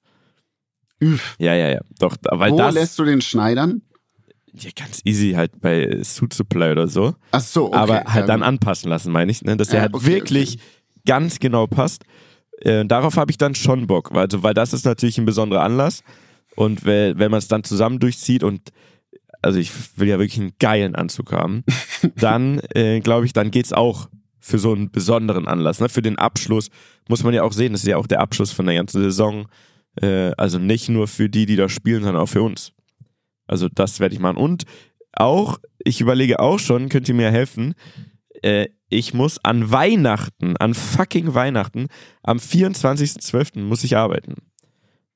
Üff. 1.02 1.34
Ja, 1.38 1.54
ja, 1.54 1.68
ja. 1.68 1.80
Doch, 1.98 2.16
weil 2.30 2.52
Wo 2.52 2.58
das 2.58 2.74
lässt 2.74 2.98
du 2.98 3.04
den 3.04 3.20
schneidern? 3.20 3.82
Ja, 4.54 4.70
ganz 4.74 5.00
easy 5.04 5.32
halt 5.32 5.60
bei 5.60 6.02
Suit 6.02 6.32
Supply 6.32 6.72
oder 6.72 6.88
so. 6.88 7.14
Ach 7.30 7.40
so, 7.40 7.66
okay. 7.68 7.76
aber 7.76 8.04
halt 8.04 8.28
dann 8.28 8.42
anpassen 8.42 8.90
lassen, 8.90 9.12
meine 9.12 9.30
ich, 9.30 9.42
ne? 9.42 9.56
dass 9.56 9.68
der 9.68 9.82
halt 9.82 9.94
okay, 9.94 10.06
wirklich 10.06 10.58
ganz 11.06 11.38
genau 11.38 11.66
passt. 11.66 12.04
Äh, 12.60 12.84
darauf 12.84 13.16
habe 13.16 13.30
ich 13.30 13.38
dann 13.38 13.54
schon 13.54 13.86
Bock, 13.86 14.12
weil, 14.12 14.24
also, 14.24 14.42
weil 14.42 14.54
das 14.54 14.72
ist 14.72 14.84
natürlich 14.84 15.18
ein 15.18 15.24
besonderer 15.24 15.62
Anlass 15.62 16.02
und 16.56 16.84
wenn, 16.84 17.18
wenn 17.18 17.30
man 17.30 17.38
es 17.38 17.48
dann 17.48 17.64
zusammen 17.64 17.98
durchzieht 17.98 18.42
und 18.42 18.70
also 19.42 19.58
ich 19.58 19.72
will 19.96 20.08
ja 20.08 20.18
wirklich 20.18 20.40
einen 20.40 20.52
geilen 20.58 20.94
Anzug 20.94 21.32
haben, 21.32 21.64
dann 22.16 22.60
äh, 22.74 23.00
glaube 23.00 23.26
ich, 23.26 23.32
dann 23.32 23.50
geht's 23.50 23.72
auch 23.72 24.08
für 24.40 24.58
so 24.58 24.72
einen 24.72 24.90
besonderen 24.90 25.46
Anlass. 25.46 25.80
Ne? 25.80 25.88
Für 25.88 26.02
den 26.02 26.18
Abschluss 26.18 26.70
muss 27.08 27.22
man 27.22 27.34
ja 27.34 27.42
auch 27.42 27.52
sehen, 27.52 27.72
das 27.72 27.82
ist 27.82 27.88
ja 27.88 27.96
auch 27.96 28.06
der 28.06 28.20
Abschluss 28.20 28.52
von 28.52 28.66
der 28.66 28.74
ganzen 28.74 29.02
Saison. 29.02 29.46
Äh, 30.00 30.32
also 30.36 30.58
nicht 30.58 30.88
nur 30.88 31.08
für 31.08 31.28
die, 31.28 31.46
die 31.46 31.56
da 31.56 31.68
spielen, 31.68 32.02
sondern 32.02 32.22
auch 32.22 32.28
für 32.28 32.42
uns. 32.42 32.72
Also 33.50 33.68
das 33.68 34.00
werde 34.00 34.14
ich 34.14 34.20
machen. 34.20 34.36
Und 34.36 34.64
auch, 35.12 35.58
ich 35.78 36.00
überlege 36.00 36.38
auch 36.40 36.58
schon, 36.58 36.88
könnt 36.88 37.08
ihr 37.08 37.14
mir 37.14 37.30
helfen, 37.30 37.74
äh, 38.42 38.68
ich 38.88 39.12
muss 39.14 39.44
an 39.44 39.70
Weihnachten, 39.70 40.56
an 40.56 40.74
fucking 40.74 41.34
Weihnachten, 41.34 41.88
am 42.22 42.38
24.12. 42.38 43.60
muss 43.60 43.84
ich 43.84 43.96
arbeiten. 43.96 44.34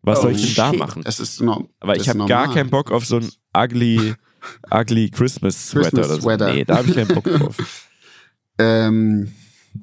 Was 0.02 0.20
soll 0.22 0.32
ich 0.32 0.44
denn 0.46 0.54
da 0.56 0.68
Oh, 0.68 0.70
shit. 0.72 0.78
machen? 0.80 1.02
Das 1.04 1.18
ist 1.20 1.40
norm 1.40 1.68
Aber 1.80 1.96
ich 1.96 2.08
habe 2.08 2.26
gar 2.26 2.52
keinen 2.52 2.70
Bock 2.70 2.90
auf 2.92 3.06
so 3.06 3.16
ein 3.16 3.28
ugly, 3.56 4.14
ugly 4.70 5.10
Christmas 5.10 5.68
Sweater 5.70 5.90
Christmas 5.90 6.06
oder 6.06 6.14
so. 6.16 6.20
Sweater. 6.22 6.52
Nee, 6.52 6.64
da 6.64 6.76
habe 6.76 6.88
ich 6.88 6.94
keinen 6.94 7.08
Bock 7.08 7.24
drauf. 7.24 7.56
Ähm, 8.56 9.32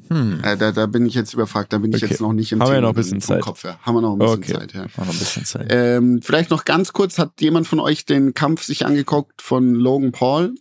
Hm. 0.09 0.41
äh, 0.43 0.57
da, 0.57 0.71
da 0.71 0.85
bin 0.87 1.05
ich 1.05 1.13
jetzt 1.13 1.33
überfragt, 1.33 1.71
da 1.73 1.77
bin 1.77 1.91
ich 1.91 2.01
Okay. 2.03 2.11
jetzt 2.11 2.21
noch 2.21 2.33
nicht 2.33 2.51
im 2.51 2.59
Haben 2.61 2.69
wir 2.69 2.75
Thema 2.75 2.81
noch 2.81 2.89
ein 2.89 2.95
bisschen 2.95 3.21
Zeit. 3.21 3.41
Kopf 3.41 3.63
her. 3.63 3.77
Haben 3.81 3.95
wir 3.95 4.01
noch 4.01 4.13
ein 4.13 4.19
bisschen 4.19 4.37
Okay. 4.37 4.53
Zeit, 4.53 4.73
ja. 4.73 4.81
Noch 4.97 5.09
ein 5.11 5.17
bisschen 5.19 5.45
Zeit. 5.45 5.67
Ähm, 5.69 6.19
vielleicht 6.21 6.49
noch 6.49 6.65
ganz 6.65 6.93
kurz, 6.93 7.17
hat 7.17 7.39
jemand 7.41 7.67
von 7.67 7.79
euch 7.79 8.05
den 8.05 8.33
Kampf 8.33 8.63
sich 8.63 8.85
angeguckt 8.85 9.41
von 9.41 9.73
Logan 9.75 10.11
Paul 10.11 10.55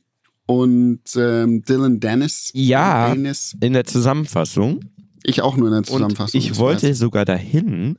und 0.46 1.00
ähm, 1.16 1.62
Dylan 1.64 2.00
Dennis? 2.00 2.50
Ja. 2.54 3.10
Dennis? 3.14 3.56
In 3.60 3.72
der 3.72 3.84
Zusammenfassung. 3.84 4.80
Ich 5.22 5.42
auch 5.42 5.56
nur 5.56 5.66
in 5.68 5.72
der 5.72 5.78
Und 5.80 5.86
Zusammenfassung. 5.86 6.40
ich 6.40 6.48
das 6.48 6.58
wollte 6.58 6.88
weiß 6.88 6.98
sogar 6.98 7.24
dahin, 7.24 7.98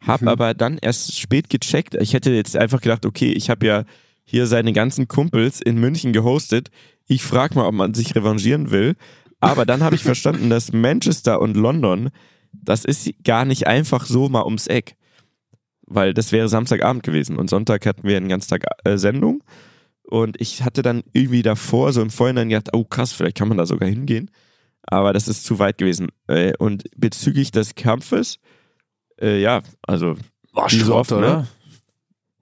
habe 0.00 0.24
Mhm. 0.24 0.28
aber 0.28 0.54
dann 0.54 0.78
erst 0.78 1.18
spät 1.18 1.48
gecheckt. 1.50 1.94
Ich 2.00 2.12
hätte 2.14 2.30
jetzt 2.30 2.56
einfach 2.56 2.80
gedacht, 2.80 3.06
okay, 3.06 3.32
ich 3.32 3.50
habe 3.50 3.66
ja 3.66 3.84
hier 4.24 4.46
seine 4.46 4.72
ganzen 4.72 5.08
Kumpels 5.08 5.60
in 5.60 5.78
München 5.78 6.12
gehostet. 6.12 6.70
Ich 7.06 7.22
frage 7.22 7.54
mal, 7.54 7.66
ob 7.66 7.74
man 7.74 7.94
sich 7.94 8.14
revanchieren 8.14 8.70
will. 8.70 8.94
Aber 9.40 9.66
dann 9.66 9.82
habe 9.82 9.94
ich 9.94 10.02
verstanden, 10.02 10.50
dass 10.50 10.72
Manchester 10.72 11.40
und 11.40 11.56
London, 11.56 12.10
das 12.52 12.84
ist 12.84 13.10
gar 13.24 13.44
nicht 13.44 13.66
einfach 13.66 14.04
so 14.06 14.28
mal 14.28 14.44
ums 14.44 14.66
Eck. 14.66 14.96
Weil 15.86 16.12
das 16.12 16.32
wäre 16.32 16.48
Samstagabend 16.48 17.02
gewesen 17.02 17.36
und 17.36 17.48
Sonntag 17.48 17.86
hatten 17.86 18.06
wir 18.06 18.16
einen 18.16 18.28
ganzen 18.28 18.50
Tag 18.50 18.64
äh, 18.84 18.98
Sendung. 18.98 19.42
Und 20.02 20.40
ich 20.40 20.62
hatte 20.62 20.82
dann 20.82 21.02
irgendwie 21.12 21.42
davor 21.42 21.92
so 21.92 22.02
im 22.02 22.10
Vorhinein 22.10 22.48
gedacht, 22.48 22.70
oh 22.72 22.84
krass, 22.84 23.12
vielleicht 23.12 23.36
kann 23.36 23.48
man 23.48 23.58
da 23.58 23.66
sogar 23.66 23.88
hingehen. 23.88 24.30
Aber 24.82 25.12
das 25.12 25.28
ist 25.28 25.44
zu 25.44 25.58
weit 25.58 25.78
gewesen. 25.78 26.08
Äh, 26.26 26.54
Und 26.58 26.84
bezüglich 26.96 27.50
des 27.50 27.74
Kampfes, 27.74 28.38
äh, 29.20 29.40
ja, 29.40 29.60
also, 29.82 30.16
War 30.52 30.70
wie 30.70 30.78
so 30.78 30.86
Schrott, 30.86 30.96
oft, 30.96 31.10
ne? 31.10 31.16
oder? 31.18 31.46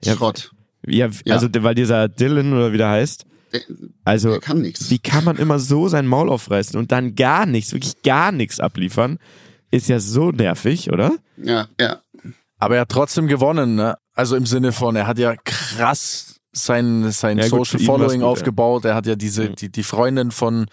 Schrott. 0.05 0.53
ja, 0.87 1.09
Ja. 1.25 1.35
also 1.35 1.49
weil 1.59 1.75
dieser 1.75 2.09
Dylan 2.09 2.53
oder 2.53 2.73
wie 2.73 2.79
der 2.79 2.91
heißt, 2.91 3.27
Der, 3.53 3.61
also 4.05 4.31
der 4.31 4.41
kann 4.41 4.61
nichts. 4.61 4.91
wie 4.91 4.99
kann 4.99 5.25
man 5.25 5.37
immer 5.37 5.59
so 5.59 5.89
sein 5.89 6.07
Maul 6.07 6.29
aufreißen 6.29 6.79
und 6.79 6.93
dann 6.93 7.15
gar 7.15 7.47
nichts, 7.47 7.73
wirklich 7.73 8.03
gar 8.03 8.33
nichts 8.33 8.61
abliefern, 8.61 9.19
ist 9.71 9.89
ja 9.89 10.01
so 10.01 10.31
nervig, 10.31 10.93
oder? 10.93 11.17
Ja, 11.37 11.69
ja. 11.81 12.01
Aber 12.59 12.77
er 12.77 12.83
hat 12.83 12.89
trotzdem 12.89 13.27
gewonnen, 13.27 13.75
ne? 13.75 13.97
Also 14.15 14.37
im 14.37 14.47
Sinne 14.47 14.73
von, 14.73 14.97
er 14.97 15.07
hat 15.07 15.19
ja 15.19 15.37
krass 15.37 16.37
sein, 16.53 17.11
sein 17.11 17.39
Ja, 17.39 17.49
Social 17.49 17.81
Following 17.81 18.21
gut, 18.21 18.27
ja. 18.27 18.27
aufgebaut. 18.27 18.85
Er 18.85 18.95
hat 18.95 19.07
ja 19.07 19.15
diese, 19.15 19.51
die, 19.51 19.71
die 19.71 19.83
Freundin 19.83 20.31
von 20.31 20.67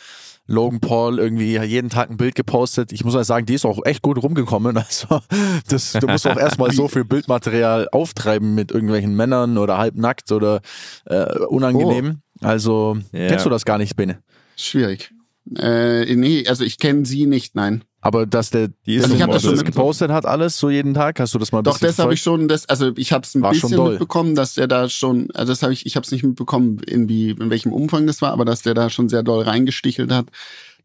Logan 0.45 0.79
Paul 0.79 1.19
irgendwie 1.19 1.57
jeden 1.59 1.89
Tag 1.89 2.09
ein 2.09 2.17
Bild 2.17 2.35
gepostet. 2.35 2.91
Ich 2.91 3.03
muss 3.05 3.13
mal 3.13 3.23
sagen, 3.23 3.45
die 3.45 3.53
ist 3.53 3.65
auch 3.65 3.79
echt 3.85 4.01
gut 4.01 4.21
rumgekommen. 4.21 4.77
Also 4.83 5.21
das, 5.67 5.93
du 5.93 6.07
musst 6.07 6.27
auch 6.27 6.37
erstmal 6.37 6.71
so 6.71 6.87
viel 6.87 7.05
Bildmaterial 7.05 7.87
auftreiben 7.91 8.53
mit 8.55 8.71
irgendwelchen 8.71 9.15
Männern 9.15 9.57
oder 9.57 9.77
halbnackt 9.77 10.31
oder 10.31 10.61
äh, 11.05 11.39
unangenehm. 11.45 12.21
Also 12.43 12.97
Ja. 13.11 13.27
kennst 13.27 13.45
du 13.45 13.49
das 13.49 13.65
gar 13.65 13.77
nicht, 13.77 13.95
Bene? 13.95 14.19
Schwierig. 14.55 15.11
Äh, 15.57 16.15
nee, 16.15 16.47
also 16.47 16.63
ich 16.63 16.77
kenne 16.77 17.05
sie 17.05 17.25
nicht, 17.25 17.53
nein. 17.55 17.83
Aber 17.99 18.25
dass 18.25 18.49
der 18.49 18.69
Die 18.85 18.95
ist 18.95 19.03
Also 19.03 19.13
dass 19.13 19.17
ich 19.17 19.23
hab 19.23 19.31
das 19.31 19.41
schon 19.43 19.51
das 19.55 19.63
gepostet 19.65 20.11
hat, 20.11 20.25
alles 20.25 20.57
so 20.57 20.69
jeden 20.69 20.93
Tag, 20.93 21.19
hast 21.19 21.33
du 21.33 21.39
das 21.39 21.51
mal 21.51 21.59
ein 21.59 21.63
Doch, 21.65 21.77
das 21.79 21.99
habe 21.99 22.13
ich 22.13 22.21
schon, 22.21 22.47
das, 22.47 22.67
also 22.69 22.91
ich 22.95 23.11
habe 23.11 23.25
es 23.25 23.33
ein 23.35 23.41
War 23.41 23.51
bisschen 23.51 23.81
mitbekommen, 23.83 24.35
dass 24.35 24.53
der 24.55 24.67
da 24.67 24.87
schon, 24.89 25.29
also 25.33 25.51
das 25.51 25.61
habe 25.63 25.73
ich, 25.73 25.85
ich 25.85 25.95
habe 25.95 26.05
es 26.05 26.11
nicht 26.11 26.23
mitbekommen, 26.23 26.79
in, 26.87 27.09
wie, 27.09 27.31
in 27.31 27.49
welchem 27.49 27.73
Umfang 27.73 28.07
das 28.07 28.21
war, 28.21 28.31
aber 28.31 28.45
dass 28.45 28.61
der 28.61 28.73
da 28.73 28.89
schon 28.89 29.09
sehr 29.09 29.23
doll 29.23 29.43
reingestichelt 29.43 30.11
hat, 30.11 30.27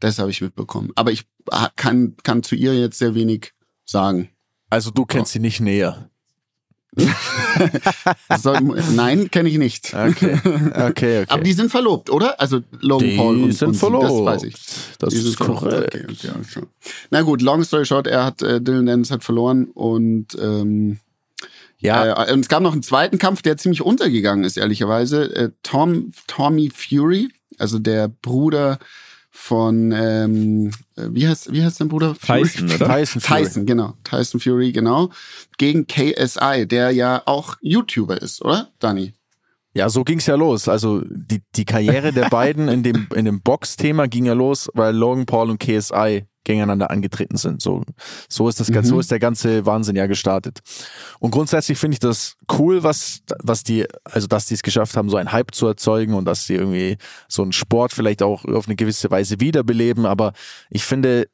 das 0.00 0.18
habe 0.18 0.30
ich 0.30 0.40
mitbekommen. 0.40 0.90
Aber 0.96 1.10
ich 1.12 1.24
ha- 1.52 1.70
kann, 1.76 2.14
kann 2.22 2.42
zu 2.42 2.54
ihr 2.56 2.78
jetzt 2.78 2.98
sehr 2.98 3.14
wenig 3.14 3.52
sagen. 3.84 4.30
Also 4.70 4.90
du 4.90 5.04
kennst 5.06 5.32
sie 5.32 5.40
nicht 5.40 5.60
näher. 5.60 6.10
Soll, 8.38 8.60
nein, 8.94 9.30
kenne 9.30 9.48
ich 9.48 9.58
nicht. 9.58 9.94
Okay, 9.94 10.38
okay, 10.44 10.88
okay. 10.90 11.24
Aber 11.28 11.42
die 11.42 11.52
sind 11.52 11.70
verlobt, 11.70 12.10
oder? 12.10 12.40
Also 12.40 12.60
Logan 12.80 13.08
Die 13.08 13.16
Paul 13.16 13.42
und, 13.44 13.52
sind 13.52 13.68
und 13.68 13.74
verlobt. 13.74 14.04
das 14.04 14.12
weiß 14.12 14.42
ich. 14.44 14.54
Das 14.98 15.12
Die 15.14 15.20
ist 15.20 15.38
korrekt. 15.38 15.94
Okay, 15.94 16.06
okay. 16.08 16.66
Na 17.10 17.22
gut, 17.22 17.42
long 17.42 17.62
story 17.62 17.84
short, 17.84 18.06
er 18.06 18.24
hat 18.24 18.42
äh, 18.42 18.60
Dylan 18.60 18.86
Dennis 18.86 19.10
hat 19.10 19.22
verloren 19.22 19.66
und 19.74 20.28
ähm, 20.40 20.98
Ja, 21.78 22.24
äh, 22.26 22.32
und 22.32 22.40
es 22.40 22.48
gab 22.48 22.62
noch 22.62 22.72
einen 22.72 22.82
zweiten 22.82 23.18
Kampf, 23.18 23.42
der 23.42 23.56
ziemlich 23.56 23.82
untergegangen 23.82 24.44
ist, 24.44 24.56
ehrlicherweise. 24.56 25.34
Äh, 25.36 25.50
Tom, 25.62 26.12
Tommy 26.26 26.70
Fury, 26.74 27.28
also 27.58 27.78
der 27.78 28.08
Bruder 28.08 28.78
von, 29.40 29.92
ähm, 29.92 30.72
äh, 30.96 31.06
wie 31.10 31.26
heißt, 31.26 31.52
wie 31.52 31.62
heißt 31.62 31.76
sein 31.76 31.88
Bruder? 31.88 32.14
Tyson, 32.20 32.70
oder? 32.70 32.88
Tyson 32.88 33.20
Fury. 33.22 33.44
Tyson, 33.44 33.66
genau. 33.66 33.94
Tyson 34.02 34.40
Fury, 34.40 34.72
genau. 34.72 35.10
Gegen 35.56 35.86
KSI, 35.86 36.66
der 36.66 36.90
ja 36.90 37.22
auch 37.24 37.56
YouTuber 37.62 38.20
ist, 38.20 38.42
oder, 38.42 38.68
Dani? 38.80 39.14
Ja, 39.74 39.88
so 39.88 40.02
ging's 40.02 40.26
ja 40.26 40.34
los. 40.34 40.68
Also 40.68 41.02
die, 41.08 41.42
die 41.54 41.64
Karriere 41.64 42.12
der 42.12 42.28
beiden 42.30 42.68
in 42.68 42.82
dem, 42.82 43.06
in 43.14 43.24
dem 43.26 43.42
Box-Thema 43.42 44.08
ging 44.08 44.24
ja 44.26 44.32
los, 44.32 44.68
weil 44.74 44.94
Logan 44.96 45.26
Paul 45.26 45.50
und 45.50 45.58
KSI 45.60 46.24
gegeneinander 46.44 46.90
angetreten 46.90 47.36
sind. 47.36 47.60
So, 47.60 47.82
so 48.28 48.48
ist 48.48 48.58
das 48.58 48.72
Ganze, 48.72 48.88
Mhm. 48.90 48.94
so 48.94 49.00
ist 49.00 49.10
der 49.10 49.18
ganze 49.18 49.66
Wahnsinn 49.66 49.96
ja 49.96 50.06
gestartet. 50.06 50.60
Und 51.20 51.30
grundsätzlich 51.30 51.76
finde 51.76 51.96
ich 51.96 51.98
das 52.00 52.36
cool, 52.58 52.82
was, 52.82 53.20
was 53.42 53.62
die, 53.64 53.84
also 54.04 54.26
dass 54.26 54.46
die 54.46 54.54
es 54.54 54.62
geschafft 54.62 54.96
haben, 54.96 55.10
so 55.10 55.18
einen 55.18 55.30
Hype 55.32 55.54
zu 55.54 55.66
erzeugen 55.66 56.14
und 56.14 56.24
dass 56.24 56.46
sie 56.46 56.54
irgendwie 56.54 56.96
so 57.28 57.42
einen 57.42 57.52
Sport 57.52 57.92
vielleicht 57.92 58.22
auch 58.22 58.46
auf 58.46 58.66
eine 58.66 58.76
gewisse 58.76 59.10
Weise 59.10 59.40
wiederbeleben. 59.40 60.06
Aber 60.06 60.32
ich 60.70 60.84
finde, 60.84 61.28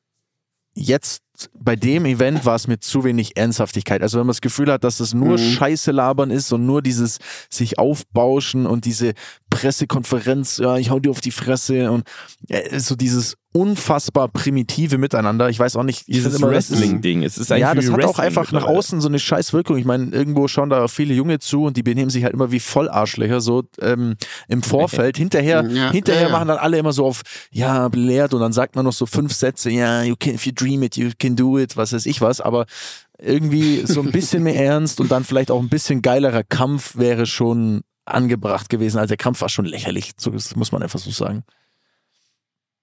jetzt 0.75 1.23
bei 1.59 1.77
dem 1.77 2.05
Event 2.05 2.45
war 2.45 2.55
es 2.55 2.69
mit 2.69 2.85
zu 2.85 3.05
wenig 3.05 3.37
Ernsthaftigkeit. 3.37 4.03
Also 4.03 4.19
wenn 4.19 4.27
man 4.27 4.33
das 4.33 4.41
Gefühl 4.41 4.71
hat, 4.71 4.85
dass 4.85 5.01
es 5.01 5.15
nur 5.15 5.33
Mhm. 5.39 5.39
Scheiße 5.39 5.91
labern 5.91 6.31
ist 6.31 6.53
und 6.53 6.65
nur 6.67 6.83
dieses 6.83 7.19
sich 7.51 7.79
aufbauschen 7.79 8.67
und 8.67 8.85
diese 8.85 9.15
Pressekonferenz, 9.51 10.59
ja, 10.59 10.77
ich 10.77 10.91
hau 10.91 11.01
dir 11.01 11.11
auf 11.11 11.21
die 11.21 11.31
Fresse 11.31 11.91
und 11.91 12.05
äh, 12.49 12.79
so 12.79 12.95
dieses 12.97 13.37
unfassbar 13.57 14.27
primitive 14.29 14.99
Miteinander. 14.99 15.49
Ich 15.49 15.61
weiß 15.61 15.77
auch 15.77 15.85
nicht, 15.85 16.09
ich 16.09 16.17
Dieses 16.17 16.33
das 16.33 16.43
Wrestling-Ding. 16.43 17.23
Es 17.23 17.39
ist 17.39 17.53
eigentlich 17.53 17.61
ja, 17.61 17.75
das 17.75 17.89
hat 17.89 18.05
auch 18.05 18.19
einfach 18.19 18.51
nach 18.51 18.65
außen 18.65 19.01
so 19.01 19.07
eine 19.07 19.21
scheiß 19.21 19.53
Wirkung. 19.53 19.77
Ich 19.77 19.85
meine, 19.85 20.11
irgendwo 20.11 20.49
schauen 20.49 20.71
da 20.71 20.89
viele 20.89 21.15
Junge 21.15 21.39
zu 21.39 21.63
und 21.63 21.77
die 21.77 21.85
benehmen 21.85 22.11
sich 22.11 22.25
halt 22.25 22.35
immer 22.35 22.51
wie 22.51 22.59
Vollarschlöcher, 22.59 23.41
so 23.41 23.63
ähm, 23.81 24.17
im 24.49 24.65
Vorfeld. 24.65 25.17
Hinterher, 25.25 25.65
Ja, 25.71 25.93
hinterher 25.93 26.23
ja, 26.23 26.27
ja. 26.29 26.33
machen 26.33 26.49
dann 26.49 26.59
alle 26.59 26.79
immer 26.79 26.93
so 26.93 27.07
auf, 27.07 27.23
ja, 27.53 27.87
belehrt 27.87 28.35
und 28.35 28.41
dann 28.41 28.53
sagt 28.53 28.75
man 28.75 28.85
noch 28.85 28.93
so 28.93 29.07
fünf 29.07 29.33
Sätze, 29.33 29.71
ja, 29.71 30.03
you 30.03 30.17
can, 30.19 30.35
if 30.35 30.47
you 30.47 30.53
dream 30.53 30.83
it, 30.83 30.97
you 30.97 31.11
can 31.25 31.37
do 31.37 31.59
it, 31.59 31.77
was 31.77 31.93
weiß 31.93 32.07
ich 32.07 32.21
was, 32.21 32.41
aber 32.41 32.67
irgendwie 33.19 33.87
so 33.87 34.01
ein 34.03 34.13
bisschen 34.13 34.43
mehr 34.43 34.57
ernst 34.65 35.01
und 35.01 35.11
dann 35.11 35.25
vielleicht 35.25 35.51
auch 35.51 35.61
ein 35.61 35.69
bisschen 35.69 36.03
geilerer 36.03 36.43
Kampf 36.45 36.97
wäre 36.97 37.27
schon 37.27 37.83
angebracht 38.05 38.69
gewesen. 38.69 38.99
Also 38.99 39.09
der 39.09 39.17
Kampf 39.17 39.41
war 39.41 39.49
schon 39.49 39.65
lächerlich, 39.65 40.13
das 40.17 40.55
muss 40.57 40.73
man 40.73 40.83
einfach 40.83 40.99
so 40.99 41.11
sagen. 41.11 41.45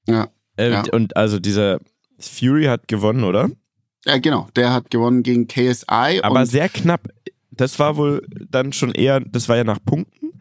Ja. 0.08 0.28
Äh, 0.58 0.72
Ja. 0.72 0.84
Und 0.92 1.16
also 1.16 1.40
dieser 1.40 1.80
Fury 2.20 2.66
hat 2.66 2.88
gewonnen, 2.88 3.24
oder? 3.24 3.50
Ja, 4.06 4.18
genau. 4.18 4.48
Der 4.56 4.74
hat 4.74 4.90
gewonnen 4.90 5.22
gegen 5.24 5.48
KSI. 5.48 6.22
Aber 6.24 6.40
und 6.40 6.46
sehr 6.48 6.70
knapp. 6.70 7.08
Das 7.52 7.78
war 7.80 7.98
wohl 7.98 8.26
dann 8.50 8.74
schon 8.74 8.92
eher, 8.92 9.20
das 9.20 9.48
war 9.50 9.58
ja 9.58 9.64
nach 9.64 9.80
Punkten. 9.84 10.32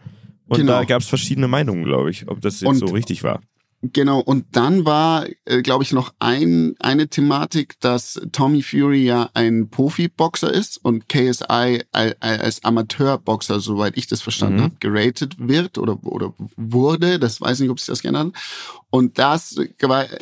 Und 0.48 0.56
Genau. 0.58 0.72
da 0.72 0.84
gab 0.84 1.02
es 1.02 1.08
verschiedene 1.08 1.46
Meinungen, 1.48 1.84
glaube 1.84 2.10
ich, 2.10 2.26
ob 2.28 2.40
das 2.40 2.60
jetzt 2.60 2.68
Und- 2.68 2.76
so 2.78 2.86
richtig 2.86 3.22
war. 3.22 3.40
Genau, 3.82 4.20
und 4.20 4.44
dann 4.52 4.84
war, 4.84 5.26
äh, 5.46 5.62
glaube 5.62 5.84
ich, 5.84 5.92
noch 5.92 6.12
ein, 6.18 6.74
eine 6.80 7.08
Thematik, 7.08 7.80
dass 7.80 8.20
Tommy 8.30 8.60
Fury 8.62 9.04
ja 9.04 9.30
ein 9.32 9.70
Profiboxer 9.70 10.52
ist 10.52 10.76
und 10.84 11.08
KSI 11.08 11.44
al- 11.48 11.84
al- 11.92 12.14
als 12.20 12.62
Amateurboxer, 12.62 13.58
soweit 13.60 13.96
ich 13.96 14.06
das 14.06 14.20
verstanden 14.20 14.58
Mhm. 14.58 14.62
habe, 14.64 14.74
geratet 14.80 15.36
wird 15.38 15.78
oder, 15.78 15.98
oder 16.04 16.34
wurde. 16.58 17.18
Das 17.18 17.40
weiß 17.40 17.60
nicht, 17.60 17.70
ob 17.70 17.80
sich 17.80 17.86
das 17.86 18.02
geändert 18.02 18.34
hat. 18.34 18.42
Und 18.90 19.18
das 19.18 19.56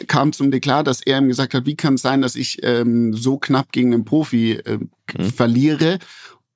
kam 0.07 0.33
zum 0.33 0.53
Deklar, 0.53 0.85
dass 0.85 1.01
er 1.01 1.19
ihm 1.19 1.27
gesagt 1.27 1.53
hat, 1.55 1.67
wie 1.67 1.75
kann 1.75 1.95
es 1.95 2.03
sein, 2.03 2.23
dass 2.23 2.37
ich 2.37 2.59
ähm, 2.63 3.13
so 3.13 3.39
knapp 3.39 3.73
gegen 3.73 3.93
einen 3.93 4.05
Profi 4.05 4.53
äh, 4.53 4.79
Mhm. 5.19 5.25
verliere 5.33 5.99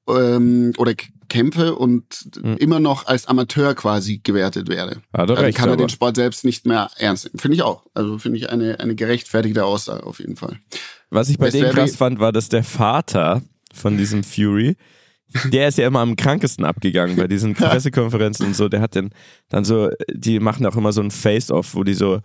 ähm, 0.08 0.72
oder 0.76 0.92
kämpfe 1.32 1.74
und 1.74 2.04
Mhm. 2.42 2.56
immer 2.58 2.78
noch 2.78 3.06
als 3.06 3.26
Amateur 3.26 3.74
quasi 3.74 4.18
gewertet 4.22 4.68
werde. 4.68 5.00
Er 5.12 5.20
Also 5.20 5.34
recht. 5.34 5.56
kann 5.56 5.70
er 5.70 5.76
den 5.78 5.88
Sport 5.88 6.16
selbst 6.16 6.44
nicht 6.44 6.66
mehr 6.66 6.90
ernst 6.98 7.24
nehmen. 7.24 7.38
Finde 7.38 7.54
ich 7.56 7.62
auch. 7.62 7.84
Also 7.94 8.18
finde 8.18 8.36
ich 8.38 8.50
eine, 8.50 8.78
eine 8.80 8.94
gerechtfertigte 8.94 9.64
Aussage 9.64 10.04
auf 10.04 10.18
jeden 10.20 10.36
Fall. 10.36 10.58
Was 11.10 11.28
ich 11.30 11.38
bei 11.38 11.46
Es 11.46 11.52
denen 11.52 11.64
wäre- 11.64 11.74
krass 11.74 11.96
fand, 11.96 12.18
war, 12.20 12.32
dass 12.32 12.48
der 12.50 12.64
Vater 12.64 13.40
von 13.72 13.96
diesem 13.96 14.22
Fury, 14.24 14.76
der 15.50 15.68
ist 15.68 15.78
ja 15.78 15.86
immer 15.86 16.00
am 16.00 16.16
krankesten 16.16 16.64
abgegangen 16.66 17.16
bei 17.16 17.26
diesen 17.28 17.54
Pressekonferenzen 17.54 18.46
und 18.48 18.54
so. 18.56 18.68
Der 18.68 18.80
hat 18.82 18.94
dann, 18.96 19.10
dann 19.48 19.64
so, 19.64 19.88
die 20.12 20.38
machen 20.40 20.66
auch 20.66 20.76
immer 20.76 20.92
so 20.92 21.00
ein 21.00 21.10
Face-Off, 21.10 21.74
wo 21.74 21.82
die 21.84 21.94
so 21.94 22.20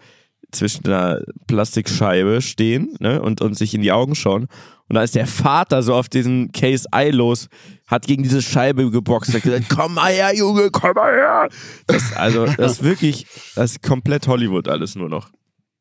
zwischen 0.51 0.85
einer 0.85 1.21
Plastikscheibe 1.47 2.41
stehen 2.41 2.95
ne, 2.99 3.21
und, 3.21 3.41
und 3.41 3.57
sich 3.57 3.73
in 3.73 3.81
die 3.81 3.91
Augen 3.91 4.15
schauen. 4.15 4.47
Und 4.89 4.95
da 4.95 5.03
ist 5.03 5.15
der 5.15 5.27
Vater 5.27 5.83
so 5.83 5.93
auf 5.95 6.07
diesen 6.09 6.51
Case 6.51 6.87
Eye 6.93 7.11
los, 7.11 7.47
hat 7.87 8.07
gegen 8.07 8.23
diese 8.23 8.41
Scheibe 8.41 8.89
geboxt, 8.89 9.33
hat 9.33 9.43
gesagt, 9.43 9.65
komm 9.69 9.95
mal 9.95 10.11
her, 10.11 10.35
Junge, 10.35 10.69
komm 10.71 10.93
mal 10.93 11.13
her. 11.13 11.49
Das, 11.87 12.13
also, 12.13 12.45
das 12.45 12.73
ist 12.73 12.83
wirklich, 12.83 13.25
das 13.55 13.71
ist 13.71 13.83
komplett 13.83 14.27
Hollywood 14.27 14.67
alles 14.67 14.95
nur 14.95 15.09
noch. 15.09 15.29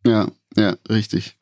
Ja, 0.07 0.27
ja, 0.57 0.75
richtig. 0.89 1.37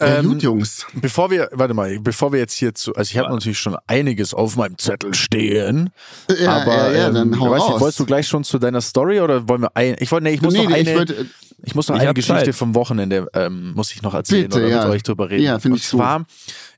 Ja, 0.00 0.18
Ähm, 0.18 0.28
gut, 0.28 0.42
Jungs. 0.42 0.86
Bevor 0.94 1.30
wir, 1.30 1.48
warte 1.52 1.72
mal, 1.72 1.98
bevor 2.00 2.32
wir 2.32 2.40
jetzt 2.40 2.54
hier 2.54 2.74
zu, 2.74 2.94
also 2.96 3.10
ich 3.10 3.16
habe 3.16 3.30
natürlich 3.32 3.58
schon 3.60 3.76
einiges 3.86 4.34
auf 4.34 4.56
meinem 4.56 4.76
Zettel 4.76 5.14
stehen, 5.14 5.90
Ja, 6.36 6.56
aber 6.62 6.74
ja, 6.74 6.92
ja, 6.92 7.08
ähm, 7.08 7.14
dann 7.14 7.40
hau 7.40 7.46
ich 7.46 7.52
weiß 7.52 7.62
nicht, 7.62 7.72
raus. 7.74 7.80
wolltest 7.80 8.00
du 8.00 8.06
gleich 8.06 8.26
schon 8.26 8.42
zu 8.42 8.58
deiner 8.58 8.80
Story 8.80 9.20
oder 9.20 9.48
wollen 9.48 9.62
wir 9.62 9.76
ein, 9.76 9.96
ich 10.00 10.10
wollte, 10.10 10.24
nee, 10.24 10.34
ich 10.34 10.42
muss 10.42 10.52
nee, 10.52 10.64
noch 10.64 10.68
nee, 10.70 10.74
eine, 10.74 10.90
ich 10.90 10.96
würde, 10.98 11.26
ich 11.64 11.74
muss 11.74 11.88
noch 11.88 11.96
Ich 11.96 12.02
eine 12.02 12.14
Geschichte 12.14 12.44
Zeit. 12.46 12.54
vom 12.54 12.74
Wochenende, 12.74 13.26
ähm, 13.34 13.72
muss 13.74 13.92
ich 13.92 14.02
noch 14.02 14.14
erzählen 14.14 14.44
Bitte, 14.48 14.58
oder 14.58 14.68
ja. 14.68 14.84
mit 14.84 14.92
euch 14.94 15.02
drüber 15.02 15.30
reden. 15.30 15.44
Ja, 15.44 15.58
finde 15.58 15.74
Und 15.76 15.82
ich 15.82 15.90
gut. 15.90 15.98
zwar, 16.00 16.24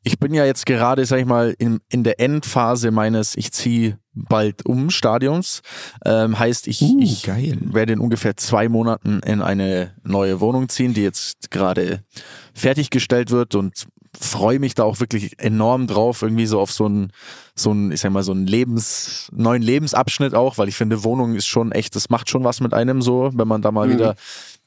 ich 0.02 0.18
bin 0.18 0.32
ja 0.34 0.44
jetzt 0.44 0.66
gerade, 0.66 1.04
sag 1.04 1.18
ich 1.18 1.26
mal, 1.26 1.54
in, 1.58 1.80
in 1.88 2.04
der 2.04 2.20
Endphase 2.20 2.90
meines, 2.90 3.36
ich 3.36 3.52
ziehe 3.52 3.98
bald 4.14 4.64
um 4.64 4.88
Stadions, 4.90 5.60
ähm, 6.04 6.38
heißt 6.38 6.68
ich, 6.68 6.80
Uh, 6.82 6.98
ich 7.02 7.22
geil. 7.24 7.58
werde 7.60 7.92
in 7.94 8.00
ungefähr 8.00 8.36
zwei 8.36 8.68
Monaten 8.68 9.20
in 9.20 9.42
eine 9.42 9.94
neue 10.04 10.40
Wohnung 10.40 10.68
ziehen, 10.68 10.94
die 10.94 11.02
jetzt 11.02 11.50
gerade 11.50 12.02
fertiggestellt 12.54 13.30
wird 13.30 13.54
und 13.54 13.86
freue 14.18 14.58
mich 14.58 14.74
da 14.74 14.84
auch 14.84 14.98
wirklich 15.00 15.38
enorm 15.38 15.86
drauf, 15.86 16.22
irgendwie 16.22 16.46
so 16.46 16.58
auf 16.58 16.72
so 16.72 16.86
einen, 16.86 17.10
so 17.54 17.70
einen, 17.70 17.92
ich 17.92 18.00
sag 18.00 18.12
mal, 18.12 18.22
so 18.22 18.32
einen 18.32 18.46
Lebens, 18.46 19.28
neuen 19.32 19.60
Lebensabschnitt 19.60 20.34
auch, 20.34 20.56
weil 20.56 20.68
ich 20.68 20.76
finde, 20.76 21.04
Wohnung 21.04 21.34
ist 21.34 21.46
schon 21.46 21.70
echt, 21.72 21.94
das 21.96 22.08
macht 22.08 22.30
schon 22.30 22.42
was 22.42 22.60
mit 22.60 22.72
einem 22.72 23.02
so, 23.02 23.30
wenn 23.34 23.46
man 23.46 23.60
da 23.60 23.70
mal 23.72 23.88
Mhm. 23.88 23.92
wieder 23.92 24.14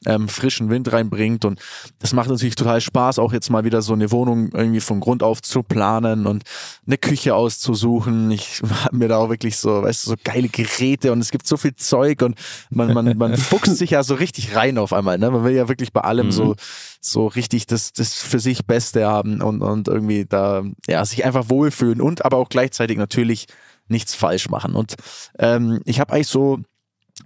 ähm, 0.06 0.28
frischen 0.28 0.70
Wind 0.70 0.90
reinbringt 0.92 1.44
und 1.44 1.60
das 1.98 2.12
macht 2.14 2.30
natürlich 2.30 2.54
total 2.54 2.80
Spaß, 2.80 3.18
auch 3.18 3.32
jetzt 3.34 3.50
mal 3.50 3.64
wieder 3.64 3.82
so 3.82 3.92
eine 3.92 4.10
Wohnung 4.10 4.50
irgendwie 4.54 4.80
von 4.80 5.00
Grund 5.00 5.22
auf 5.22 5.42
zu 5.42 5.62
planen 5.62 6.26
und 6.26 6.44
eine 6.86 6.96
Küche 6.96 7.34
auszusuchen. 7.34 8.30
Ich 8.30 8.62
habe 8.84 8.96
mir 8.96 9.08
da 9.08 9.18
auch 9.18 9.28
wirklich 9.28 9.58
so, 9.58 9.82
weißt 9.82 10.06
du, 10.06 10.10
so 10.10 10.16
geile 10.24 10.48
Geräte 10.48 11.12
und 11.12 11.20
es 11.20 11.30
gibt 11.30 11.46
so 11.46 11.56
viel 11.58 11.76
Zeug 11.76 12.22
und 12.22 12.38
man, 12.70 12.94
man, 12.94 13.16
man 13.18 13.36
fuchst 13.36 13.76
sich 13.76 13.90
ja 13.90 14.02
so 14.02 14.14
richtig 14.14 14.56
rein 14.56 14.78
auf 14.78 14.92
einmal. 14.94 15.18
Ne? 15.18 15.30
Man 15.30 15.44
will 15.44 15.54
ja 15.54 15.68
wirklich 15.68 15.92
bei 15.92 16.00
allem 16.00 16.30
Mhm. 16.30 16.32
so, 16.32 16.54
so 17.00 17.26
richtig 17.26 17.66
das, 17.66 17.92
das 17.92 18.14
für 18.14 18.38
sich 18.38 18.66
Beste 18.66 19.06
haben 19.06 19.42
und, 19.42 19.62
und 19.62 19.88
irgendwie 19.88 20.24
da, 20.24 20.62
ja, 20.86 21.04
sich 21.04 21.24
einfach 21.24 21.48
wohlfühlen 21.48 22.00
und 22.00 22.24
aber 22.24 22.36
auch 22.36 22.48
gleichzeitig 22.48 22.96
natürlich 22.98 23.46
nichts 23.88 24.14
falsch 24.14 24.48
machen. 24.48 24.74
Und 24.74 24.94
ähm, 25.38 25.80
ich 25.84 26.00
habe 26.00 26.12
eigentlich 26.12 26.28
so 26.28 26.60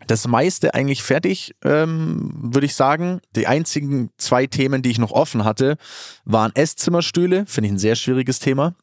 das 0.07 0.27
meiste 0.27 0.75
eigentlich 0.75 1.03
fertig, 1.03 1.55
ähm, 1.65 2.31
würde 2.35 2.67
ich 2.67 2.75
sagen. 2.75 3.21
Die 3.37 3.47
einzigen 3.47 4.11
zwei 4.19 4.47
Themen, 4.47 4.83
die 4.83 4.91
ich 4.91 4.99
noch 4.99 5.13
offen 5.13 5.45
hatte, 5.45 5.77
waren 6.25 6.53
Esszimmerstühle, 6.55 7.47
finde 7.47 7.69
ich 7.69 7.73
ein 7.75 7.79
sehr 7.79 7.97
schwieriges 7.97 8.39
Thema, 8.39 8.75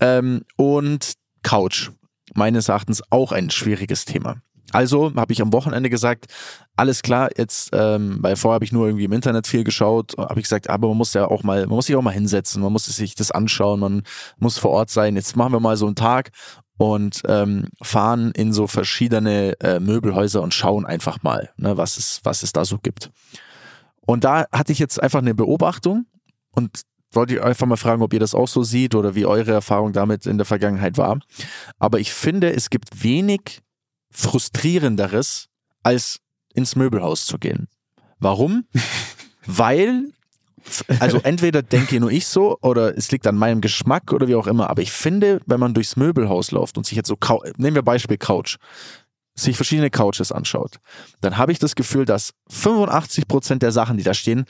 ähm, 0.00 0.42
und 0.56 1.14
Couch. 1.42 1.90
Meines 2.34 2.68
Erachtens 2.68 3.02
auch 3.10 3.32
ein 3.32 3.50
schwieriges 3.50 4.04
Thema. 4.04 4.36
Also 4.72 5.12
habe 5.14 5.32
ich 5.32 5.40
am 5.40 5.52
Wochenende 5.52 5.88
gesagt, 5.88 6.26
alles 6.76 7.02
klar, 7.02 7.30
jetzt, 7.36 7.70
ähm, 7.72 8.16
weil 8.20 8.34
vorher 8.34 8.56
habe 8.56 8.64
ich 8.64 8.72
nur 8.72 8.86
irgendwie 8.86 9.04
im 9.04 9.12
Internet 9.12 9.46
viel 9.46 9.62
geschaut, 9.62 10.14
habe 10.18 10.40
ich 10.40 10.44
gesagt, 10.44 10.68
aber 10.68 10.88
man 10.88 10.96
muss 10.96 11.14
ja 11.14 11.28
auch 11.28 11.44
mal, 11.44 11.60
man 11.60 11.76
muss 11.76 11.86
sich 11.86 11.94
auch 11.94 12.02
mal 12.02 12.10
hinsetzen, 12.10 12.60
man 12.60 12.72
muss 12.72 12.86
sich 12.86 13.14
das 13.14 13.30
anschauen, 13.30 13.78
man 13.78 14.02
muss 14.38 14.58
vor 14.58 14.72
Ort 14.72 14.90
sein. 14.90 15.14
Jetzt 15.14 15.36
machen 15.36 15.52
wir 15.52 15.60
mal 15.60 15.76
so 15.76 15.86
einen 15.86 15.94
Tag 15.94 16.30
und 16.76 17.22
ähm, 17.28 17.68
fahren 17.82 18.32
in 18.32 18.52
so 18.52 18.66
verschiedene 18.66 19.58
äh, 19.60 19.80
Möbelhäuser 19.80 20.42
und 20.42 20.54
schauen 20.54 20.86
einfach 20.86 21.22
mal, 21.22 21.50
ne, 21.56 21.76
was 21.76 21.96
es, 21.96 22.20
was 22.24 22.42
es 22.42 22.52
da 22.52 22.64
so 22.64 22.78
gibt. 22.78 23.10
Und 24.00 24.24
da 24.24 24.46
hatte 24.52 24.72
ich 24.72 24.78
jetzt 24.78 25.02
einfach 25.02 25.20
eine 25.20 25.34
Beobachtung 25.34 26.06
und 26.50 26.82
wollte 27.12 27.34
ich 27.34 27.42
einfach 27.42 27.66
mal 27.66 27.76
fragen, 27.76 28.02
ob 28.02 28.12
ihr 28.12 28.20
das 28.20 28.34
auch 28.34 28.48
so 28.48 28.62
seht 28.64 28.94
oder 28.94 29.14
wie 29.14 29.26
eure 29.26 29.52
Erfahrung 29.52 29.92
damit 29.92 30.26
in 30.26 30.36
der 30.36 30.44
Vergangenheit 30.44 30.98
war. 30.98 31.20
Aber 31.78 32.00
ich 32.00 32.12
finde, 32.12 32.52
es 32.52 32.70
gibt 32.70 33.02
wenig 33.02 33.62
frustrierenderes, 34.10 35.48
als 35.82 36.20
ins 36.54 36.76
Möbelhaus 36.76 37.26
zu 37.26 37.38
gehen. 37.38 37.68
Warum? 38.18 38.64
Weil 39.46 40.12
also 41.00 41.18
entweder 41.18 41.62
denke 41.62 42.00
nur 42.00 42.10
ich 42.10 42.26
so 42.26 42.58
oder 42.62 42.96
es 42.96 43.10
liegt 43.10 43.26
an 43.26 43.36
meinem 43.36 43.60
Geschmack 43.60 44.12
oder 44.12 44.28
wie 44.28 44.34
auch 44.34 44.46
immer, 44.46 44.70
aber 44.70 44.82
ich 44.82 44.92
finde, 44.92 45.40
wenn 45.46 45.60
man 45.60 45.74
durchs 45.74 45.96
Möbelhaus 45.96 46.50
läuft 46.50 46.76
und 46.76 46.86
sich 46.86 46.96
jetzt 46.96 47.08
so, 47.08 47.16
nehmen 47.56 47.74
wir 47.74 47.82
Beispiel 47.82 48.18
Couch, 48.18 48.56
sich 49.36 49.56
verschiedene 49.56 49.90
Couches 49.90 50.32
anschaut, 50.32 50.78
dann 51.20 51.36
habe 51.36 51.52
ich 51.52 51.58
das 51.58 51.74
Gefühl, 51.74 52.04
dass 52.04 52.32
85 52.50 53.26
Prozent 53.26 53.62
der 53.62 53.72
Sachen, 53.72 53.96
die 53.96 54.04
da 54.04 54.14
stehen, 54.14 54.44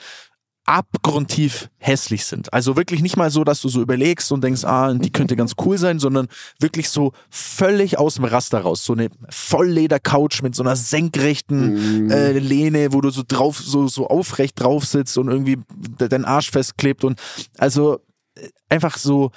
abgrundtief 0.66 1.68
hässlich 1.78 2.24
sind. 2.24 2.52
Also 2.52 2.76
wirklich 2.76 3.02
nicht 3.02 3.16
mal 3.16 3.30
so, 3.30 3.44
dass 3.44 3.60
du 3.60 3.68
so 3.68 3.82
überlegst 3.82 4.32
und 4.32 4.42
denkst, 4.42 4.64
ah, 4.64 4.94
die 4.94 5.10
könnte 5.10 5.36
ganz 5.36 5.54
cool 5.64 5.76
sein, 5.76 5.98
sondern 5.98 6.28
wirklich 6.58 6.88
so 6.88 7.12
völlig 7.28 7.98
aus 7.98 8.14
dem 8.14 8.24
Raster 8.24 8.60
raus. 8.60 8.84
So 8.84 8.94
eine 8.94 9.10
Vollleder-Couch 9.28 10.42
mit 10.42 10.54
so 10.54 10.62
einer 10.62 10.76
senkrechten 10.76 12.06
mm. 12.06 12.10
äh, 12.10 12.38
Lehne, 12.38 12.92
wo 12.92 13.00
du 13.00 13.10
so 13.10 13.22
drauf, 13.26 13.58
so, 13.58 13.88
so 13.88 14.08
aufrecht 14.08 14.60
drauf 14.60 14.86
sitzt 14.86 15.18
und 15.18 15.28
irgendwie 15.28 15.58
dein 15.98 16.24
Arsch 16.24 16.50
festklebt 16.50 17.04
und 17.04 17.20
also 17.58 18.00
äh, 18.34 18.48
einfach 18.68 18.96
so 18.96 19.32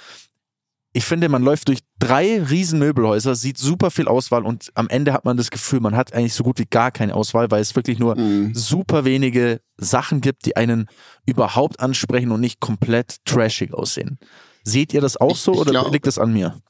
ich 0.92 1.04
finde, 1.04 1.28
man 1.28 1.42
läuft 1.42 1.68
durch 1.68 1.80
drei 1.98 2.42
riesen 2.42 2.78
Möbelhäuser, 2.78 3.34
sieht 3.34 3.58
super 3.58 3.90
viel 3.90 4.08
Auswahl 4.08 4.44
und 4.44 4.70
am 4.74 4.88
Ende 4.88 5.12
hat 5.12 5.24
man 5.24 5.36
das 5.36 5.50
Gefühl, 5.50 5.80
man 5.80 5.96
hat 5.96 6.14
eigentlich 6.14 6.34
so 6.34 6.44
gut 6.44 6.58
wie 6.58 6.64
gar 6.64 6.90
keine 6.90 7.14
Auswahl, 7.14 7.50
weil 7.50 7.60
es 7.60 7.76
wirklich 7.76 7.98
nur 7.98 8.16
mhm. 8.16 8.54
super 8.54 9.04
wenige 9.04 9.60
Sachen 9.76 10.20
gibt, 10.20 10.46
die 10.46 10.56
einen 10.56 10.86
überhaupt 11.26 11.80
ansprechen 11.80 12.32
und 12.32 12.40
nicht 12.40 12.60
komplett 12.60 13.16
trashig 13.24 13.74
aussehen. 13.74 14.18
Seht 14.64 14.94
ihr 14.94 15.00
das 15.00 15.16
auch 15.16 15.36
so 15.36 15.52
ich, 15.52 15.56
ich 15.56 15.62
oder 15.62 15.70
glaub, 15.72 15.92
liegt 15.92 16.06
das 16.06 16.18
an 16.18 16.32
mir? 16.32 16.60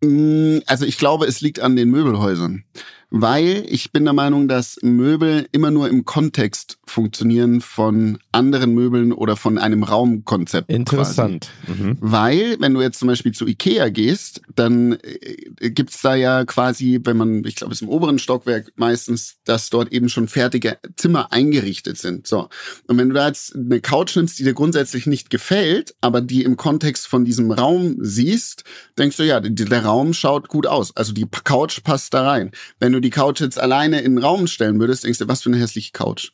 Mm, 0.00 0.58
also 0.66 0.84
ich 0.84 0.98
glaube, 0.98 1.26
es 1.26 1.40
liegt 1.40 1.60
an 1.60 1.76
den 1.76 1.90
Möbelhäusern 1.90 2.64
weil 3.10 3.64
ich 3.68 3.92
bin 3.92 4.04
der 4.04 4.12
Meinung, 4.12 4.48
dass 4.48 4.78
Möbel 4.82 5.46
immer 5.52 5.70
nur 5.70 5.88
im 5.88 6.04
Kontext 6.04 6.78
funktionieren 6.86 7.60
von 7.60 8.18
anderen 8.32 8.74
Möbeln 8.74 9.12
oder 9.12 9.36
von 9.36 9.58
einem 9.58 9.82
Raumkonzept. 9.82 10.70
Interessant. 10.70 11.50
Mhm. 11.66 11.98
Weil, 12.00 12.56
wenn 12.60 12.74
du 12.74 12.80
jetzt 12.80 12.98
zum 12.98 13.08
Beispiel 13.08 13.32
zu 13.32 13.46
Ikea 13.46 13.88
gehst, 13.88 14.42
dann 14.54 14.98
äh, 15.02 15.70
gibt's 15.70 16.02
da 16.02 16.14
ja 16.14 16.44
quasi, 16.44 17.00
wenn 17.04 17.16
man, 17.16 17.44
ich 17.44 17.56
glaube, 17.56 17.72
es 17.72 17.80
ist 17.80 17.82
im 17.82 17.88
oberen 17.88 18.18
Stockwerk 18.18 18.72
meistens, 18.76 19.36
dass 19.44 19.70
dort 19.70 19.92
eben 19.92 20.08
schon 20.08 20.28
fertige 20.28 20.78
Zimmer 20.96 21.32
eingerichtet 21.32 21.98
sind. 21.98 22.26
So. 22.26 22.48
Und 22.86 22.98
wenn 22.98 23.08
du 23.08 23.14
da 23.14 23.28
jetzt 23.28 23.54
eine 23.54 23.80
Couch 23.80 24.16
nimmst, 24.16 24.38
die 24.38 24.44
dir 24.44 24.54
grundsätzlich 24.54 25.06
nicht 25.06 25.30
gefällt, 25.30 25.94
aber 26.00 26.20
die 26.20 26.42
im 26.42 26.56
Kontext 26.56 27.06
von 27.06 27.24
diesem 27.24 27.50
Raum 27.50 27.96
siehst, 28.00 28.64
denkst 28.98 29.16
du, 29.16 29.24
ja, 29.24 29.40
der 29.40 29.84
Raum 29.84 30.12
schaut 30.12 30.48
gut 30.48 30.66
aus. 30.66 30.96
Also 30.96 31.12
die 31.12 31.26
Couch 31.44 31.82
passt 31.82 32.14
da 32.14 32.26
rein. 32.26 32.50
Wenn 32.80 32.92
du 32.96 33.00
die 33.00 33.10
Couch 33.10 33.40
jetzt 33.40 33.58
alleine 33.58 34.00
in 34.00 34.16
den 34.16 34.24
Raum 34.24 34.46
stellen 34.46 34.78
würdest, 34.80 35.04
denkst 35.04 35.18
du, 35.18 35.28
was 35.28 35.42
für 35.42 35.50
eine 35.50 35.58
hässliche 35.58 35.92
Couch. 35.92 36.32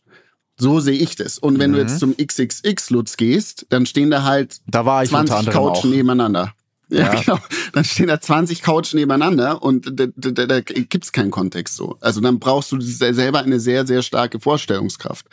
So 0.59 0.81
sehe 0.81 0.99
ich 0.99 1.17
das. 1.17 1.39
Und 1.39 1.59
wenn 1.59 1.71
mhm. 1.71 1.75
du 1.75 1.81
jetzt 1.81 1.99
zum 1.99 2.17
XXX-Lutz 2.17 3.17
gehst, 3.17 3.67
dann 3.71 3.87
stehen 3.87 4.11
da 4.11 4.23
halt 4.23 4.61
da 4.67 4.85
war 4.85 5.03
ich 5.03 5.11
20 5.11 5.51
Couchen 5.51 5.91
nebeneinander. 5.91 6.55
Ja, 6.89 7.15
ja, 7.15 7.21
genau. 7.21 7.39
Dann 7.73 7.85
stehen 7.85 8.09
da 8.09 8.21
20 8.21 8.63
Couchen 8.63 8.99
nebeneinander 8.99 9.63
und 9.63 9.99
da, 9.99 10.07
da, 10.15 10.31
da, 10.31 10.47
da 10.47 10.61
gibt's 10.61 11.13
keinen 11.13 11.31
Kontext 11.31 11.77
so. 11.77 11.97
Also 12.01 12.21
dann 12.21 12.39
brauchst 12.39 12.71
du 12.71 12.81
selber 12.81 13.41
eine 13.41 13.61
sehr, 13.61 13.87
sehr 13.87 14.03
starke 14.03 14.41
Vorstellungskraft. 14.41 15.27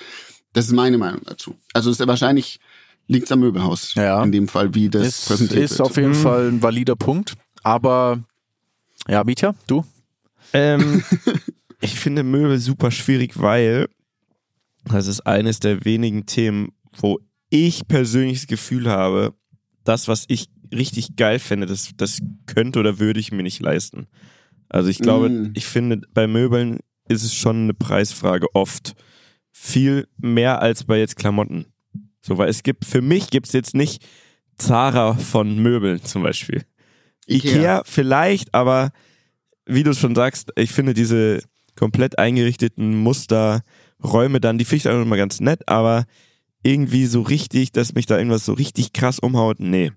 Das 0.54 0.66
ist 0.66 0.72
meine 0.72 0.98
Meinung 0.98 1.22
dazu. 1.26 1.56
Also 1.74 1.92
ist 1.92 2.00
ja 2.00 2.08
wahrscheinlich 2.08 2.60
liegt's 3.08 3.32
am 3.32 3.42
Möbelhaus. 3.42 3.94
Ja. 3.96 4.24
In 4.24 4.32
dem 4.32 4.48
Fall, 4.48 4.74
wie 4.74 4.90
das 4.90 5.08
ist, 5.08 5.28
präsentiert 5.28 5.64
ist 5.64 5.72
wird. 5.72 5.82
Ist 5.82 5.92
auf 5.92 5.98
jeden 5.98 6.12
mhm. 6.12 6.16
Fall 6.16 6.48
ein 6.48 6.64
valider 6.64 6.96
Punkt. 6.96 7.34
Aber 7.62 8.24
ja, 9.08 9.24
Mietja, 9.24 9.54
du? 9.68 9.84
Ähm, 10.54 11.04
ich 11.82 12.00
finde 12.00 12.24
Möbel 12.24 12.60
super 12.60 12.92
schwierig, 12.92 13.40
weil 13.40 13.88
das 14.86 15.08
ist 15.08 15.22
eines 15.22 15.60
der 15.60 15.86
wenigen 15.86 16.26
Themen, 16.26 16.72
wo 16.98 17.20
ich 17.50 17.88
persönlich 17.88 18.40
das 18.40 18.48
Gefühl 18.48 18.90
habe, 18.90 19.34
das, 19.84 20.08
was 20.08 20.26
ich 20.28 20.50
richtig 20.74 21.16
geil 21.16 21.40
fände, 21.40 21.66
das, 21.66 21.92
das 21.98 22.20
könnte 22.46 22.80
oder 22.80 23.00
würde 23.00 23.20
ich 23.20 23.32
mir 23.32 23.44
nicht 23.44 23.62
leisten. 23.62 24.08
Also 24.68 24.90
ich 24.90 25.00
glaube, 25.00 25.30
mm. 25.30 25.52
ich 25.56 25.66
finde, 25.66 26.02
bei 26.14 26.28
Möbeln 26.28 26.80
ist 27.08 27.24
es 27.24 27.34
schon 27.34 27.64
eine 27.64 27.74
Preisfrage 27.74 28.48
oft. 28.54 28.96
Viel 29.52 30.08
mehr 30.18 30.62
als 30.62 30.84
bei 30.84 31.00
jetzt 31.00 31.16
Klamotten. 31.16 31.66
So, 32.22 32.38
weil 32.38 32.50
es 32.50 32.62
gibt, 32.62 32.86
für 32.86 33.02
mich 33.02 33.32
gibt 33.32 33.48
es 33.48 33.54
jetzt 33.54 33.74
nicht 33.74 34.06
Zara 34.58 35.16
von 35.16 35.58
Möbeln 35.58 36.04
zum 36.04 36.22
Beispiel. 36.22 36.64
Ikea, 37.28 37.52
Ikea 37.52 37.82
vielleicht, 37.86 38.54
aber 38.54 38.92
wie 39.66 39.84
du 39.84 39.94
schon 39.94 40.16
sagst, 40.16 40.52
ich 40.56 40.72
finde 40.72 40.94
diese 40.94 41.42
komplett 41.76 42.20
eingerichteten 42.20 42.98
Musterräume 42.98 44.42
dann, 44.42 44.58
die 44.58 44.66
finde 44.66 44.78
ich 44.78 44.90
auch 44.90 45.02
immer 45.02 45.18
ganz 45.18 45.40
nett, 45.40 45.68
aber 45.68 46.06
irgendwie 46.64 47.06
so 47.06 47.22
richtig, 47.22 47.72
dass 47.72 47.94
mich 47.94 48.06
da 48.06 48.18
irgendwas 48.18 48.46
so 48.46 48.54
richtig 48.54 48.94
krass 48.94 49.20
umhaut, 49.20 49.60
nee. 49.60 49.92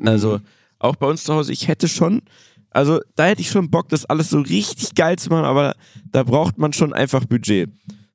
Also, 0.00 0.40
auch 0.78 0.96
bei 0.96 1.06
uns 1.06 1.24
zu 1.24 1.34
Hause, 1.34 1.52
ich 1.52 1.68
hätte 1.68 1.88
schon, 1.88 2.22
also 2.70 3.00
da 3.14 3.26
hätte 3.26 3.40
ich 3.40 3.50
schon 3.50 3.70
Bock, 3.70 3.88
das 3.88 4.04
alles 4.04 4.30
so 4.30 4.40
richtig 4.40 4.94
geil 4.94 5.16
zu 5.18 5.30
machen, 5.30 5.44
aber 5.44 5.74
da 6.10 6.22
braucht 6.24 6.58
man 6.58 6.72
schon 6.72 6.92
einfach 6.92 7.24
Budget. 7.24 7.70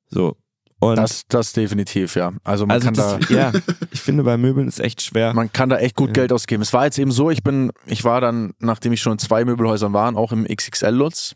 So. 0.08 0.36
Und 0.80 0.96
das, 0.96 1.24
das 1.28 1.52
definitiv, 1.52 2.14
ja. 2.14 2.32
Also 2.44 2.66
man 2.66 2.74
also 2.74 2.86
kann 2.86 2.94
das, 2.94 3.18
da. 3.28 3.34
Ja, 3.34 3.52
ich 3.90 4.00
finde 4.00 4.22
bei 4.22 4.36
Möbeln 4.36 4.68
ist 4.68 4.78
echt 4.78 5.02
schwer. 5.02 5.34
Man 5.34 5.52
kann 5.52 5.68
da 5.68 5.78
echt 5.78 5.96
gut 5.96 6.08
ja. 6.08 6.12
Geld 6.14 6.32
ausgeben. 6.32 6.62
Es 6.62 6.72
war 6.72 6.84
jetzt 6.84 6.98
eben 6.98 7.10
so, 7.10 7.30
ich 7.30 7.42
bin, 7.42 7.72
ich 7.86 8.04
war 8.04 8.20
dann, 8.20 8.52
nachdem 8.60 8.92
ich 8.92 9.00
schon 9.00 9.12
in 9.12 9.18
zwei 9.18 9.44
Möbelhäusern 9.44 9.92
war, 9.92 10.16
auch 10.16 10.30
im 10.30 10.44
XXL-Lutz 10.44 11.34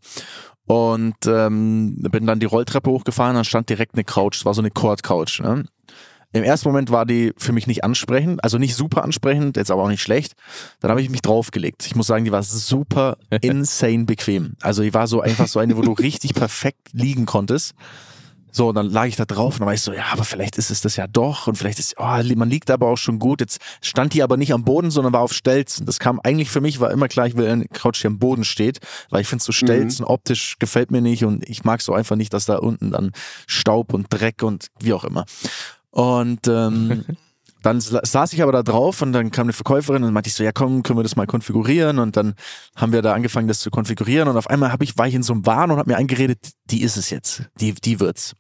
und 0.67 1.17
ähm, 1.27 1.97
bin 2.11 2.27
dann 2.27 2.39
die 2.39 2.47
Rolltreppe 2.47 2.91
hochgefahren, 2.91 3.35
dann 3.35 3.45
stand 3.45 3.69
direkt 3.69 3.95
eine 3.95 4.05
Couch, 4.05 4.37
es 4.37 4.45
war 4.45 4.55
so 4.55 4.63
eine 4.63 4.71
Cord-Couch. 4.71 5.41
Ne? 5.41 5.65
Im 6.33 6.45
ersten 6.45 6.69
Moment 6.69 6.91
war 6.91 7.05
die 7.05 7.33
für 7.37 7.53
mich 7.53 7.67
nicht 7.67 7.85
ansprechend, 7.85 8.43
also 8.43 8.57
nicht 8.57 8.75
super 8.75 9.05
ansprechend, 9.05 9.57
jetzt 9.57 9.71
aber 9.71 9.83
auch 9.83 9.89
nicht 9.89 10.03
schlecht. 10.03 10.33
Dann 10.81 10.91
habe 10.91 11.03
ich 11.03 11.11
mich 11.11 11.21
draufgelegt. 11.21 11.85
Ich 11.85 11.95
muss 11.95 12.07
sagen, 12.07 12.25
die 12.25 12.33
war 12.33 12.43
super 12.43 13.19
insane 13.43 14.05
bequem. 14.05 14.55
Also 14.63 14.83
die 14.83 14.95
war 14.95 15.07
so 15.07 15.21
einfach 15.21 15.47
so 15.47 15.59
eine, 15.59 15.77
wo 15.77 15.83
du 15.83 15.93
richtig 15.93 16.35
perfekt 16.35 16.89
liegen 16.93 17.27
konntest. 17.27 17.75
So, 18.55 18.69
und 18.69 18.75
dann 18.75 18.91
lag 18.91 19.07
ich 19.07 19.17
da 19.17 19.25
drauf 19.25 19.55
und 19.55 19.61
dann 19.61 19.67
war 19.67 19.75
ich 19.75 19.81
so, 19.81 19.95
ja, 19.95 20.05
aber 20.13 20.25
vielleicht 20.25 20.59
ist 20.59 20.71
es 20.71 20.83
das 20.83 20.97
ja 20.97 21.07
doch 21.07 21.47
und 21.47 21.57
vielleicht 21.57 21.79
ist, 21.79 21.95
oh, 21.99 22.23
man 22.37 22.51
liegt 22.51 22.71
aber 22.71 22.89
auch 22.89 22.99
schon 22.99 23.19
gut. 23.19 23.41
Jetzt 23.41 23.61
stand 23.81 24.13
die 24.13 24.23
aber 24.23 24.37
nicht 24.37 24.53
am 24.53 24.63
Boden, 24.63 24.91
sondern 24.91 25.15
war 25.15 25.23
auf 25.23 25.33
Stelzen. 25.33 25.87
Das 25.87 25.99
kam 25.99 26.21
eigentlich 26.23 26.51
für 26.51 26.61
mich, 26.61 26.79
war 26.79 26.91
immer 26.91 27.09
klar, 27.09 27.27
ich 27.27 27.37
will 27.37 27.49
eine 27.49 27.67
Couch, 27.67 28.03
die 28.03 28.09
am 28.09 28.19
Boden 28.19 28.45
steht, 28.45 28.81
weil 29.09 29.23
ich 29.23 29.29
finde 29.29 29.43
so 29.43 29.53
Stelzen 29.53 30.05
mhm. 30.05 30.11
optisch 30.11 30.57
gefällt 30.59 30.91
mir 30.91 31.01
nicht 31.01 31.25
und 31.25 31.49
ich 31.49 31.65
mag 31.65 31.81
so 31.81 31.95
einfach 31.95 32.17
nicht, 32.17 32.35
dass 32.35 32.45
da 32.45 32.59
unten 32.59 32.91
dann 32.91 33.13
Staub 33.47 33.95
und 33.95 34.07
Dreck 34.11 34.43
und 34.43 34.69
wie 34.79 34.93
auch 34.93 35.05
immer. 35.05 35.25
Und 35.91 36.47
ähm, 36.47 37.05
Dann 37.63 37.81
saß 37.81 38.33
ich 38.33 38.43
aber 38.43 38.53
da 38.53 38.63
drauf 38.63 39.03
und 39.03 39.13
dann 39.13 39.31
kam 39.31 39.47
eine 39.47 39.53
Verkäuferin 39.53 40.03
und 40.03 40.13
meinte 40.13 40.29
ich 40.29 40.35
so, 40.35 40.45
ja 40.45 40.53
komm, 40.53 40.83
können 40.83 40.99
wir 40.99 41.05
das 41.05 41.17
mal 41.17 41.27
konfigurieren 41.27 41.99
und 41.99 42.17
dann 42.17 42.35
haben 42.77 42.93
wir 42.93 43.03
da 43.03 43.15
angefangen, 43.15 43.49
das 43.49 43.61
zu 43.61 43.71
konfigurieren 43.71 44.29
und 44.29 44.37
auf 44.37 44.51
einmal 44.51 44.73
habe 44.73 44.85
ich, 44.85 44.99
war 44.99 45.07
ich 45.07 45.15
in 45.15 45.23
so 45.23 45.33
einem 45.33 45.47
Wahn 45.47 45.71
und 45.71 45.79
habe 45.79 45.91
mir 45.91 45.97
eingeredet, 45.97 46.39
die 46.71 46.83
ist 46.83 46.97
es 46.97 47.11
jetzt, 47.11 47.45
die, 47.61 47.75
die 47.75 48.01
wird's. 48.01 48.35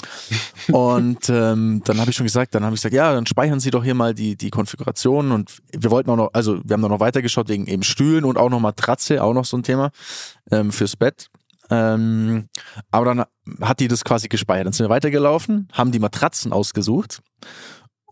und 0.72 1.28
ähm, 1.28 1.82
dann 1.84 2.00
habe 2.00 2.10
ich 2.10 2.16
schon 2.16 2.24
gesagt, 2.24 2.54
dann 2.54 2.64
habe 2.64 2.74
ich 2.74 2.80
gesagt, 2.80 2.94
ja, 2.94 3.12
dann 3.12 3.26
speichern 3.26 3.60
Sie 3.60 3.70
doch 3.70 3.84
hier 3.84 3.94
mal 3.94 4.14
die, 4.14 4.36
die 4.36 4.50
Konfiguration 4.50 5.30
und 5.30 5.58
wir 5.72 5.90
wollten 5.90 6.10
auch 6.10 6.16
noch, 6.16 6.30
also 6.32 6.60
wir 6.64 6.74
haben 6.74 6.82
da 6.82 6.88
noch 6.88 7.00
weitergeschaut 7.00 7.48
wegen 7.48 7.66
eben 7.66 7.82
Stühlen 7.82 8.24
und 8.24 8.38
auch 8.38 8.50
noch 8.50 8.60
Matratze, 8.60 9.22
auch 9.22 9.34
noch 9.34 9.44
so 9.44 9.56
ein 9.56 9.62
Thema 9.62 9.90
ähm, 10.50 10.72
fürs 10.72 10.96
Bett. 10.96 11.28
Ähm, 11.70 12.48
aber 12.90 13.04
dann 13.04 13.24
hat 13.60 13.80
die 13.80 13.88
das 13.88 14.04
quasi 14.04 14.28
gespeichert. 14.28 14.66
Dann 14.66 14.72
sind 14.72 14.86
wir 14.86 14.90
weitergelaufen, 14.90 15.68
haben 15.72 15.92
die 15.92 16.00
Matratzen 16.00 16.52
ausgesucht 16.52 17.20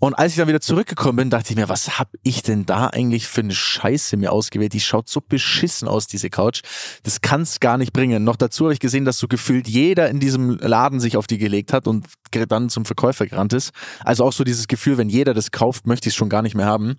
und 0.00 0.14
als 0.14 0.32
ich 0.32 0.38
dann 0.38 0.48
wieder 0.48 0.60
zurückgekommen 0.60 1.16
bin, 1.16 1.30
dachte 1.30 1.50
ich 1.50 1.56
mir, 1.56 1.68
was 1.68 1.98
hab 1.98 2.10
ich 2.22 2.42
denn 2.42 2.66
da 2.66 2.88
eigentlich 2.88 3.26
für 3.26 3.40
eine 3.40 3.54
Scheiße 3.54 4.16
mir 4.16 4.32
ausgewählt? 4.32 4.72
Die 4.72 4.80
schaut 4.80 5.08
so 5.08 5.20
beschissen 5.20 5.88
aus, 5.88 6.06
diese 6.06 6.30
Couch. 6.30 6.62
Das 7.02 7.20
kann's 7.20 7.60
gar 7.60 7.78
nicht 7.78 7.92
bringen. 7.92 8.24
Noch 8.24 8.36
dazu 8.36 8.64
habe 8.64 8.74
ich 8.74 8.80
gesehen, 8.80 9.04
dass 9.04 9.18
so 9.18 9.28
gefühlt 9.28 9.66
jeder 9.66 10.08
in 10.08 10.20
diesem 10.20 10.58
Laden 10.58 11.00
sich 11.00 11.16
auf 11.16 11.26
die 11.26 11.38
gelegt 11.38 11.72
hat 11.72 11.86
und 11.86 12.06
dann 12.30 12.68
zum 12.68 12.84
Verkäufer 12.84 13.26
gerannt 13.26 13.52
ist. 13.52 13.72
Also 14.04 14.24
auch 14.24 14.32
so 14.32 14.44
dieses 14.44 14.68
Gefühl, 14.68 14.98
wenn 14.98 15.08
jeder 15.08 15.34
das 15.34 15.50
kauft, 15.50 15.86
möchte 15.86 16.08
ich 16.08 16.14
es 16.14 16.16
schon 16.16 16.28
gar 16.28 16.42
nicht 16.42 16.54
mehr 16.54 16.66
haben. 16.66 16.96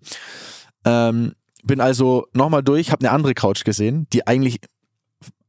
Ähm, 0.86 1.34
bin 1.64 1.82
also 1.82 2.26
nochmal 2.34 2.64
durch, 2.64 2.92
habe 2.92 3.06
eine 3.06 3.12
andere 3.12 3.34
Couch 3.34 3.64
gesehen, 3.64 4.08
die 4.12 4.28
eigentlich 4.28 4.60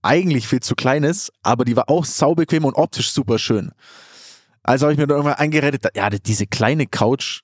eigentlich 0.02 0.48
viel 0.48 0.60
zu 0.60 0.74
klein 0.74 1.04
ist, 1.04 1.30
aber 1.42 1.64
die 1.64 1.76
war 1.76 1.90
auch 1.90 2.04
saubequem 2.04 2.64
und 2.64 2.74
optisch 2.74 3.12
super 3.12 3.38
schön. 3.38 3.72
Also 4.62 4.86
habe 4.86 4.92
ich 4.92 4.98
mir 4.98 5.06
dann 5.06 5.16
irgendwann 5.16 5.38
eingeredet, 5.38 5.84
ja, 5.94 6.10
diese 6.10 6.46
kleine 6.46 6.86
Couch, 6.86 7.42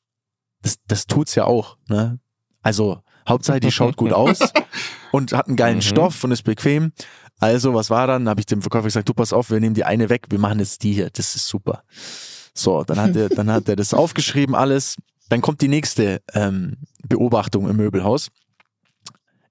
das, 0.62 0.76
das 0.86 1.06
tut's 1.06 1.34
ja 1.34 1.44
auch. 1.44 1.76
Ne? 1.88 2.18
Also 2.62 3.00
Hauptsache, 3.28 3.60
die 3.60 3.72
schaut 3.72 3.96
gut 3.96 4.12
aus 4.12 4.38
und 5.12 5.32
hat 5.32 5.48
einen 5.48 5.56
geilen 5.56 5.76
mhm. 5.76 5.82
Stoff 5.82 6.22
und 6.24 6.32
ist 6.32 6.42
bequem. 6.42 6.92
Also, 7.38 7.74
was 7.74 7.90
war 7.90 8.06
dann? 8.06 8.28
Habe 8.28 8.40
ich 8.40 8.46
dem 8.46 8.62
Verkäufer 8.62 8.84
gesagt, 8.84 9.08
du 9.08 9.14
pass 9.14 9.32
auf, 9.32 9.50
wir 9.50 9.60
nehmen 9.60 9.74
die 9.74 9.84
eine 9.84 10.08
weg, 10.08 10.26
wir 10.30 10.38
machen 10.38 10.58
jetzt 10.58 10.82
die 10.82 10.94
hier, 10.94 11.10
das 11.10 11.34
ist 11.34 11.48
super. 11.48 11.82
So, 12.54 12.82
dann 12.84 12.98
hat 12.98 13.14
er, 13.14 13.28
dann 13.28 13.50
hat 13.50 13.68
er 13.68 13.76
das 13.76 13.92
aufgeschrieben, 13.92 14.54
alles. 14.54 14.96
Dann 15.28 15.42
kommt 15.42 15.60
die 15.60 15.68
nächste 15.68 16.22
ähm, 16.32 16.76
Beobachtung 17.06 17.68
im 17.68 17.76
Möbelhaus 17.76 18.30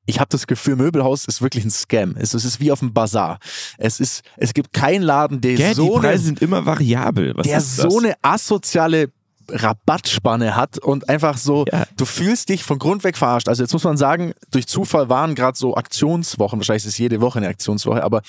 ich 0.06 0.20
habe 0.20 0.30
das 0.30 0.48
Gefühl, 0.48 0.76
Möbelhaus 0.76 1.26
ist 1.26 1.42
wirklich 1.42 1.66
ein 1.66 1.72
Scam. 1.72 2.16
Es, 2.18 2.34
es 2.34 2.46
ist 2.46 2.60
wie 2.60 2.72
auf 2.72 2.80
dem 2.80 2.94
Bazar. 2.94 3.40
Es 3.78 4.00
ist, 4.00 4.24
es 4.38 4.54
gibt 4.54 4.74
keinen 4.74 5.02
Laden, 5.02 5.42
der 5.42 5.56
ja, 5.56 5.74
so 5.74 5.86
die 5.96 6.00
Preise 6.00 6.08
eine, 6.08 6.20
sind 6.20 6.42
immer 6.42 6.66
variabel. 6.66 7.34
Was 7.36 7.48
der 7.48 7.62
so 7.62 8.00
eine 8.00 8.14
asoziale 8.22 9.10
Rabattspanne 9.48 10.56
hat 10.56 10.78
und 10.80 11.10
einfach 11.10 11.38
so, 11.38 11.66
Ja. 11.72 11.86
du 11.98 12.06
fühlst 12.06 12.50
dich 12.50 12.64
von 12.64 12.80
Grund 12.80 13.04
weg 13.04 13.18
verarscht. 13.18 13.48
Also 13.48 13.64
jetzt 13.64 13.74
muss 13.74 13.84
man 13.84 13.98
sagen, 13.98 14.34
durch 14.52 14.68
Zufall 14.68 15.10
waren 15.10 15.36
gerade 15.36 15.58
so 15.58 15.76
Aktionswochen, 15.76 16.60
wahrscheinlich 16.60 16.84
ist 16.86 16.94
es 16.94 16.98
jede 16.98 17.22
Woche 17.22 17.40
eine 17.40 17.48
Aktionswoche, 17.48 18.04
aber 18.04 18.22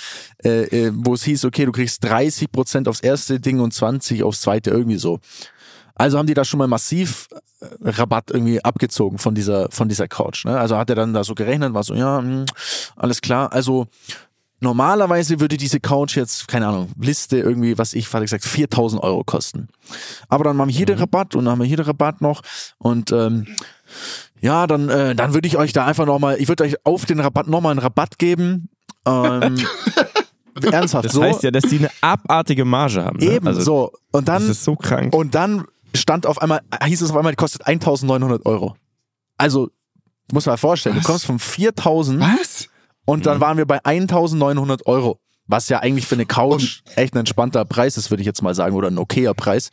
äh, 0.44 0.64
äh, 0.64 0.92
wo 0.94 1.14
es 1.14 1.24
hieß, 1.24 1.44
okay, 1.44 1.64
du 1.64 1.72
kriegst 1.72 2.04
30 2.04 2.50
Prozent 2.52 2.88
aufs 2.88 3.00
erste 3.00 3.40
Ding 3.40 3.60
und 3.60 3.72
20 3.72 4.22
aufs 4.22 4.40
zweite, 4.42 4.70
irgendwie 4.70 4.98
so. 4.98 5.20
Also 5.96 6.18
haben 6.18 6.26
die 6.26 6.34
da 6.34 6.44
schon 6.44 6.58
mal 6.58 6.68
massiv 6.68 7.28
äh, 7.60 7.66
Rabatt 7.88 8.30
irgendwie 8.30 8.62
abgezogen 8.62 9.18
von 9.18 9.34
dieser, 9.34 9.70
von 9.70 9.88
dieser 9.88 10.06
Couch. 10.08 10.44
Ne? 10.44 10.58
Also 10.58 10.76
hat 10.76 10.90
er 10.90 10.96
dann 10.96 11.14
da 11.14 11.24
so 11.24 11.34
gerechnet, 11.34 11.74
war 11.74 11.82
so, 11.82 11.94
ja, 11.94 12.18
hm, 12.18 12.44
alles 12.96 13.20
klar. 13.22 13.52
Also 13.52 13.86
normalerweise 14.60 15.40
würde 15.40 15.56
diese 15.56 15.80
Couch 15.80 16.16
jetzt, 16.16 16.48
keine 16.48 16.68
Ahnung, 16.68 16.90
Liste 17.00 17.38
irgendwie, 17.38 17.78
was 17.78 17.94
ich, 17.94 18.12
hatte 18.12 18.24
gesagt, 18.24 18.44
4000 18.44 19.02
Euro 19.02 19.24
kosten. 19.24 19.68
Aber 20.28 20.44
dann 20.44 20.58
haben 20.58 20.68
wir 20.68 20.76
hier 20.76 20.86
den 20.86 20.98
Rabatt 20.98 21.34
und 21.34 21.44
dann 21.44 21.52
haben 21.52 21.60
wir 21.60 21.66
hier 21.66 21.78
den 21.78 21.86
Rabatt 21.86 22.20
noch 22.20 22.42
und 22.78 23.10
ähm, 23.12 23.46
ja, 24.40 24.66
dann, 24.66 24.88
äh, 24.90 25.14
dann 25.14 25.32
würde 25.34 25.48
ich 25.48 25.56
euch 25.56 25.72
da 25.72 25.86
einfach 25.86 26.04
nochmal, 26.06 26.36
ich 26.38 26.48
würde 26.48 26.64
euch 26.64 26.76
auf 26.84 27.06
den 27.06 27.20
Rabatt 27.20 27.48
nochmal 27.48 27.70
einen 27.72 27.80
Rabatt 27.80 28.18
geben. 28.18 28.68
Ähm, 29.06 29.56
ernsthaft, 30.62 31.06
Das 31.06 31.12
so. 31.12 31.22
heißt 31.22 31.42
ja, 31.42 31.50
dass 31.50 31.64
die 31.64 31.78
eine 31.78 31.90
abartige 32.00 32.64
Marge 32.64 33.04
haben. 33.04 33.18
Ne? 33.18 33.32
Eben 33.32 33.46
also, 33.46 33.60
so. 33.60 33.92
Und 34.12 34.28
dann, 34.28 34.42
Das 34.42 34.58
ist 34.58 34.64
so 34.64 34.76
krank. 34.76 35.14
und 35.14 35.34
dann 35.34 35.64
stand 35.94 36.26
auf 36.26 36.40
einmal, 36.42 36.60
hieß 36.84 37.02
es 37.02 37.10
auf 37.10 37.16
einmal, 37.16 37.32
die 37.32 37.36
kostet 37.36 37.66
1900 37.66 38.44
Euro. 38.46 38.76
Also, 39.38 39.70
musst 40.32 40.46
dir 40.46 40.50
mal 40.50 40.56
vorstellen, 40.56 40.96
Was? 40.96 41.02
du 41.04 41.08
kommst 41.08 41.26
von 41.26 41.38
4000 41.38 42.20
Was? 42.20 42.68
und 43.04 43.20
Mhm. 43.20 43.22
dann 43.24 43.40
waren 43.40 43.56
wir 43.58 43.66
bei 43.66 43.84
1900 43.84 44.86
Euro. 44.86 45.20
Was 45.46 45.68
ja 45.68 45.78
eigentlich 45.78 46.06
für 46.06 46.16
eine 46.16 46.26
Couch 46.26 46.80
echt 46.96 47.14
ein 47.14 47.18
entspannter 47.18 47.64
Preis 47.64 47.96
ist, 47.96 48.10
würde 48.10 48.20
ich 48.20 48.26
jetzt 48.26 48.42
mal 48.42 48.54
sagen, 48.54 48.74
oder 48.74 48.88
ein 48.88 48.98
okayer 48.98 49.32
Preis. 49.32 49.70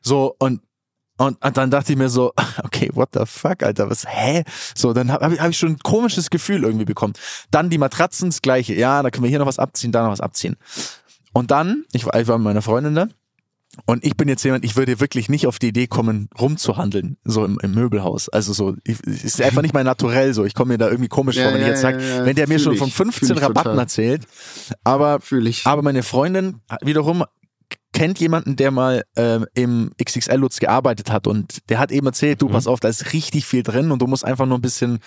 So, 0.00 0.34
und, 0.40 0.62
und, 1.16 1.44
und 1.44 1.56
dann 1.56 1.70
dachte 1.70 1.92
ich 1.92 1.98
mir 1.98 2.08
so, 2.08 2.32
okay, 2.64 2.90
what 2.92 3.10
the 3.14 3.20
fuck, 3.24 3.62
Alter, 3.62 3.88
was, 3.88 4.04
hä? 4.08 4.42
So, 4.74 4.92
dann 4.92 5.12
habe 5.12 5.38
hab 5.38 5.48
ich, 5.50 5.56
schon 5.58 5.70
ein 5.72 5.78
komisches 5.78 6.28
Gefühl 6.28 6.64
irgendwie 6.64 6.84
bekommen. 6.86 7.12
Dann 7.52 7.70
die 7.70 7.78
Matratzen, 7.78 8.30
das 8.30 8.42
gleiche. 8.42 8.74
Ja, 8.74 9.00
da 9.02 9.10
können 9.10 9.22
wir 9.22 9.30
hier 9.30 9.38
noch 9.38 9.46
was 9.46 9.60
abziehen, 9.60 9.92
da 9.92 10.02
noch 10.02 10.10
was 10.10 10.20
abziehen. 10.20 10.56
Und 11.32 11.52
dann, 11.52 11.84
ich 11.92 12.04
war, 12.04 12.18
ich 12.20 12.26
war 12.26 12.38
mit 12.38 12.46
meiner 12.46 12.62
Freundin 12.62 12.96
da, 12.96 13.06
und 13.86 14.04
ich 14.04 14.16
bin 14.16 14.28
jetzt 14.28 14.42
jemand, 14.44 14.64
ich 14.64 14.76
würde 14.76 15.00
wirklich 15.00 15.28
nicht 15.28 15.46
auf 15.46 15.58
die 15.58 15.68
Idee 15.68 15.86
kommen, 15.86 16.28
rumzuhandeln, 16.38 17.16
so 17.24 17.44
im, 17.44 17.58
im 17.62 17.72
Möbelhaus. 17.72 18.28
Also 18.28 18.52
so, 18.52 18.76
ich, 18.84 19.00
ist 19.00 19.40
einfach 19.40 19.62
nicht 19.62 19.72
mein 19.72 19.86
Naturell 19.86 20.34
so. 20.34 20.44
Ich 20.44 20.54
komme 20.54 20.74
mir 20.74 20.78
da 20.78 20.88
irgendwie 20.88 21.08
komisch 21.08 21.36
Ja, 21.36 21.44
vor, 21.44 21.52
wenn 21.54 21.60
ich 21.60 21.66
ja, 21.66 21.72
jetzt 21.72 21.80
sage, 21.80 22.02
ja, 22.02 22.26
wenn 22.26 22.36
der 22.36 22.48
mir 22.48 22.58
schon 22.58 22.74
ich, 22.74 22.78
von 22.78 22.90
fühl 22.90 23.10
15 23.10 23.36
ich 23.36 23.42
Rabatten 23.42 23.70
total. 23.70 23.78
erzählt. 23.78 24.26
Aber, 24.84 25.20
ich. 25.30 25.66
aber 25.66 25.82
meine 25.82 26.02
Freundin 26.02 26.60
wiederum 26.82 27.24
kennt 27.92 28.18
jemanden, 28.20 28.56
der 28.56 28.70
mal 28.70 29.04
ähm, 29.16 29.46
im 29.54 29.92
XXL 30.02 30.36
Lutz 30.36 30.58
gearbeitet 30.58 31.10
hat 31.10 31.26
und 31.26 31.68
der 31.70 31.78
hat 31.78 31.92
eben 31.92 32.06
erzählt, 32.06 32.42
du 32.42 32.48
pass 32.48 32.66
auf, 32.66 32.80
da 32.80 32.88
ist 32.88 33.12
richtig 33.12 33.46
viel 33.46 33.62
drin 33.62 33.90
und 33.90 34.00
du 34.00 34.06
musst 34.06 34.24
einfach 34.24 34.46
nur 34.46 34.58
ein 34.58 34.62
bisschen 34.62 34.98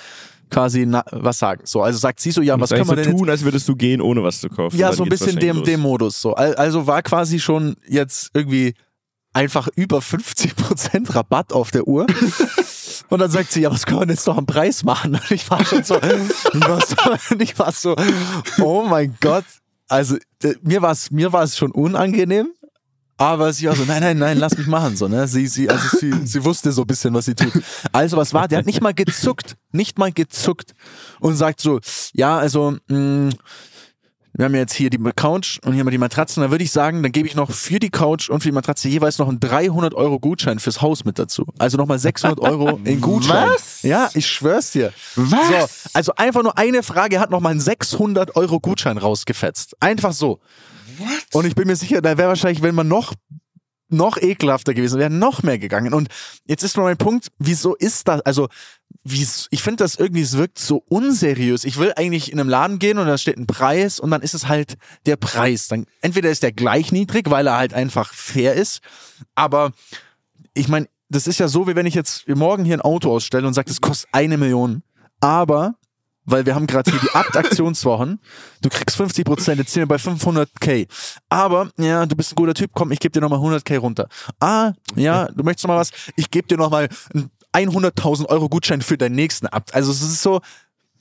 quasi 0.50 0.86
na, 0.86 1.04
was 1.12 1.40
sagen. 1.40 1.62
So, 1.66 1.82
also 1.82 1.98
sagt 2.00 2.20
sie 2.20 2.32
so, 2.32 2.42
ja, 2.42 2.60
was 2.60 2.70
können 2.70 2.82
wir 2.82 2.86
so 2.88 2.96
denn 2.96 3.04
jetzt 3.12 3.18
tun, 3.20 3.30
als 3.30 3.44
würdest 3.44 3.68
du 3.68 3.76
gehen, 3.76 4.02
ohne 4.02 4.24
was 4.24 4.42
zu 4.42 4.50
kaufen. 4.50 4.78
ja, 4.78 4.92
so 4.94 5.04
ein 5.04 5.10
bisschen 5.10 5.38
dem, 5.40 5.64
dem 5.64 5.80
Modus. 5.82 6.22
So. 6.22 6.34
Al- 6.36 6.56
Also 6.56 6.88
war 6.88 7.02
quasi 7.02 7.40
schon 7.40 7.76
jetzt 7.88 8.32
irgendwie 8.34 8.74
einfach 9.34 9.68
über 9.76 10.00
50% 10.00 11.14
Rabatt 11.14 11.52
auf 11.54 11.72
der 11.72 11.88
Uhr. 11.88 12.06
Und 13.10 13.20
dann 13.20 13.30
sagt 13.30 13.52
sie, 13.52 13.62
ja, 13.62 13.72
was 13.72 13.86
können 13.86 14.00
wir 14.00 14.06
denn 14.06 14.16
jetzt 14.16 14.26
noch 14.26 14.38
am 14.38 14.46
Preis 14.46 14.84
machen? 14.84 15.16
Und 15.16 15.32
ich 15.32 15.50
war 15.52 15.64
schon 15.66 15.84
so, 15.84 15.96
ich 15.98 16.62
war 16.68 16.80
so, 16.82 17.36
ich 17.40 17.60
war 17.60 17.72
so 17.72 17.96
oh 18.62 18.84
mein 18.88 19.16
Gott. 19.22 19.44
Also 19.88 20.18
mir 20.64 20.82
war 20.82 20.92
es 20.92 21.12
mir 21.12 21.32
war's 21.32 21.58
schon 21.58 21.72
unangenehm, 21.72 22.48
aber 23.18 23.54
sie 23.54 23.68
war 23.68 23.76
so, 23.76 23.84
nein, 23.86 24.02
nein, 24.02 24.18
nein, 24.18 24.38
lass 24.38 24.58
mich 24.58 24.68
machen. 24.68 24.96
So, 24.98 25.08
ne? 25.08 25.28
Sie, 25.28 25.48
sie, 25.48 25.70
also 25.70 25.98
sie, 25.98 26.14
sie 26.26 26.44
wusste 26.44 26.72
so 26.72 26.82
ein 26.82 26.88
bisschen, 26.88 27.14
was 27.14 27.26
sie 27.26 27.36
tut. 27.36 27.52
Also 27.92 28.18
was 28.18 28.34
war? 28.34 28.48
Der 28.48 28.60
hat 28.60 28.66
nicht 28.66 28.82
mal 28.82 28.94
gezuckt, 28.94 29.56
nicht 29.72 29.98
mal 29.98 30.12
gezuckt 30.12 30.74
und 31.20 31.36
sagt 31.36 31.62
so, 31.62 31.80
ja, 32.14 32.38
also, 32.38 32.78
mh, 32.88 33.32
wir 34.38 34.44
haben 34.44 34.54
ja 34.54 34.60
jetzt 34.60 34.74
hier 34.74 34.90
die 34.90 34.98
Couch 35.16 35.60
und 35.64 35.72
hier 35.72 35.80
haben 35.80 35.88
wir 35.88 35.92
die 35.92 35.98
Matratzen. 35.98 36.44
Da 36.44 36.52
würde 36.52 36.64
ich 36.64 36.72
sagen, 36.72 37.02
dann 37.04 37.14
gebe 37.14 37.26
ich 37.26 37.36
noch 37.36 37.52
für 37.52 37.80
die 37.80 37.90
Couch 37.90 38.30
und 38.30 38.42
für 38.42 38.50
die 38.50 38.54
Matratze 38.54 38.90
jeweils 38.90 39.18
noch 39.18 39.30
einen 39.30 39.40
300 39.40 39.94
Euro 39.94 40.20
Gutschein 40.20 40.60
fürs 40.60 40.82
Haus 40.82 41.06
mit 41.06 41.18
dazu. 41.18 41.46
Also 41.58 41.78
nochmal 41.78 42.00
600 42.00 42.42
Euro 42.42 42.78
in 42.84 43.00
Gutschein. 43.00 43.48
Was? 43.50 43.82
Ja, 43.84 44.10
ich 44.14 44.28
schwör's 44.28 44.72
dir. 44.72 44.92
Was? 45.16 45.84
So, 45.84 45.90
also 45.94 46.16
einfach 46.18 46.44
nur 46.44 46.58
eine 46.58 46.84
Frage, 46.84 47.16
er 47.16 47.22
hat 47.22 47.32
nochmal 47.32 47.52
einen 47.52 47.62
600 47.62 48.36
Euro 48.36 48.60
Gutschein 48.60 48.98
rausgefetzt. 48.98 49.78
Einfach 49.80 50.12
so. 50.12 50.42
Und 51.34 51.46
ich 51.46 51.56
bin 51.56 51.68
mir 51.68 51.76
sicher, 51.76 52.02
da 52.02 52.18
wäre 52.18 52.30
wahrscheinlich, 52.30 52.62
wenn 52.62 52.76
man 52.76 52.88
noch 52.88 53.14
noch 53.90 54.18
ekelhafter 54.18 54.74
gewesen, 54.74 55.00
wäre 55.00 55.10
noch 55.10 55.44
mehr 55.44 55.60
gegangen. 55.60 55.94
Und 55.94 56.10
jetzt 56.46 56.64
ist 56.64 56.76
nur 56.76 56.86
mein 56.86 56.98
Punkt, 56.98 57.28
wieso 57.38 57.76
ist 57.76 58.08
das, 58.08 58.22
also, 58.22 58.48
wie, 59.04 59.26
ich 59.52 59.62
finde 59.62 59.84
das 59.84 59.96
irgendwie, 59.96 60.22
es 60.22 60.38
wirkt 60.38 60.58
so 60.58 60.84
unseriös. 60.90 61.64
Ich 61.64 61.78
will 61.78 61.94
eigentlich 61.96 62.32
in 62.32 62.40
einem 62.40 62.50
Laden 62.50 62.80
gehen 62.80 62.98
und 62.98 63.06
da 63.06 63.18
steht 63.18 63.38
ein 63.38 63.46
Preis 63.46 64.00
und 64.00 64.12
dann 64.12 64.22
ist 64.22 64.34
es 64.34 64.48
halt 64.48 64.76
der 65.06 65.18
Preis. 65.18 65.68
Dann, 65.68 65.86
entweder 66.02 66.32
ist 66.32 66.44
der 66.44 66.52
gleich 66.52 66.92
niedrig, 66.92 67.30
weil 67.30 67.48
er 67.48 67.58
halt 67.58 67.74
einfach 67.74 68.14
fair 68.14 68.54
ist, 68.54 68.82
aber 69.36 69.72
ich 70.54 70.68
meine, 70.68 70.88
das 71.10 71.28
ist 71.28 71.40
ja 71.40 71.48
so, 71.48 71.68
wie 71.68 71.76
wenn 71.76 71.86
ich 71.86 71.94
jetzt 71.94 72.28
morgen 72.28 72.66
hier 72.66 72.78
ein 72.78 72.82
Auto 72.82 73.12
ausstelle 73.12 73.46
und 73.46 73.54
sage, 73.54 73.68
das 73.68 73.82
kostet 73.82 74.10
eine 74.12 74.38
Million, 74.38 74.82
aber 75.20 75.76
weil 76.26 76.46
wir 76.46 76.56
haben 76.56 76.68
gerade 76.68 76.92
hier 76.92 77.00
die 77.00 77.10
Abt-Aktionswochen. 77.16 78.20
Du 78.62 78.70
kriegst 78.70 78.96
50 78.98 79.26
Prozent, 79.26 79.60
jetzt 79.60 79.72
sind 79.74 79.82
wir 79.82 79.88
bei 79.88 79.96
500k. 79.98 80.88
Aber, 81.30 81.70
ja, 81.78 82.06
du 82.06 82.16
bist 82.16 82.32
ein 82.32 82.36
guter 82.36 82.54
Typ, 82.54 82.72
komm, 82.74 82.92
ich 82.92 83.00
gebe 83.00 83.12
dir 83.12 83.22
nochmal 83.22 83.40
100k 83.40 83.78
runter. 83.78 84.08
Ah, 84.40 84.74
ja, 84.96 85.26
du 85.32 85.44
möchtest 85.44 85.66
noch 85.68 85.76
mal 85.76 85.80
was? 85.80 85.92
Ich 86.16 86.30
gebe 86.32 86.48
dir 86.48 86.58
nochmal 86.58 86.90
einen 87.52 87.70
100.000 87.72 88.26
Euro 88.28 88.50
Gutschein 88.50 88.82
für 88.82 88.98
deinen 88.98 89.16
nächsten 89.16 89.48
Abt. 89.48 89.74
Also 89.74 89.92
es 89.92 90.02
ist 90.02 90.22
so, 90.22 90.42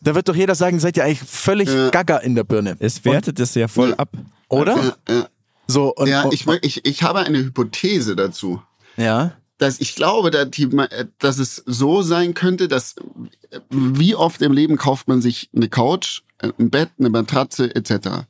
da 0.01 0.14
wird 0.14 0.29
doch 0.29 0.37
jeder 0.37 0.55
sagen, 0.55 0.79
seid 0.81 0.97
ihr 0.97 1.05
eigentlich 1.05 1.20
völlig 1.29 1.68
Ja. 1.68 1.89
gaga 1.91 2.18
in 2.18 2.35
der 2.35 2.45
Birne. 2.45 2.77
Es 2.79 3.05
wertet 3.05 3.39
das 3.41 3.55
ja 3.55 3.66
voll 3.68 3.95
ab. 3.95 4.11
Oder? 4.49 4.77
Ja, 4.77 5.14
ja. 5.14 5.29
So, 5.66 5.95
und, 5.95 6.09
ja 6.09 6.29
ich, 6.31 6.47
ich, 6.62 6.85
ich 6.85 7.03
habe 7.03 7.20
eine 7.20 7.39
Hypothese 7.39 8.14
dazu. 8.16 8.62
ja. 8.97 9.33
Dass 9.59 9.81
ich 9.81 9.95
glaube, 9.95 10.31
dass, 10.31 10.51
die, 10.51 10.65
äh, 10.65 11.07
dass 11.19 11.39
es 11.39 11.63
so 11.67 12.03
sein 12.03 12.35
könnte, 12.35 12.69
dass 12.69 12.97
äh, 13.51 13.61
wie 13.71 14.15
oft 14.15 14.43
im 14.43 14.53
Leben 14.53 14.77
kauft 14.77 15.09
man 15.09 15.23
sich 15.23 15.51
eine 15.55 15.69
Couch, 15.69 16.23
äh, 16.39 16.51
ein 16.59 16.71
Bett, 16.71 16.91
eine 16.99 17.11
Matratze 17.11 17.75
etc. 17.75 18.27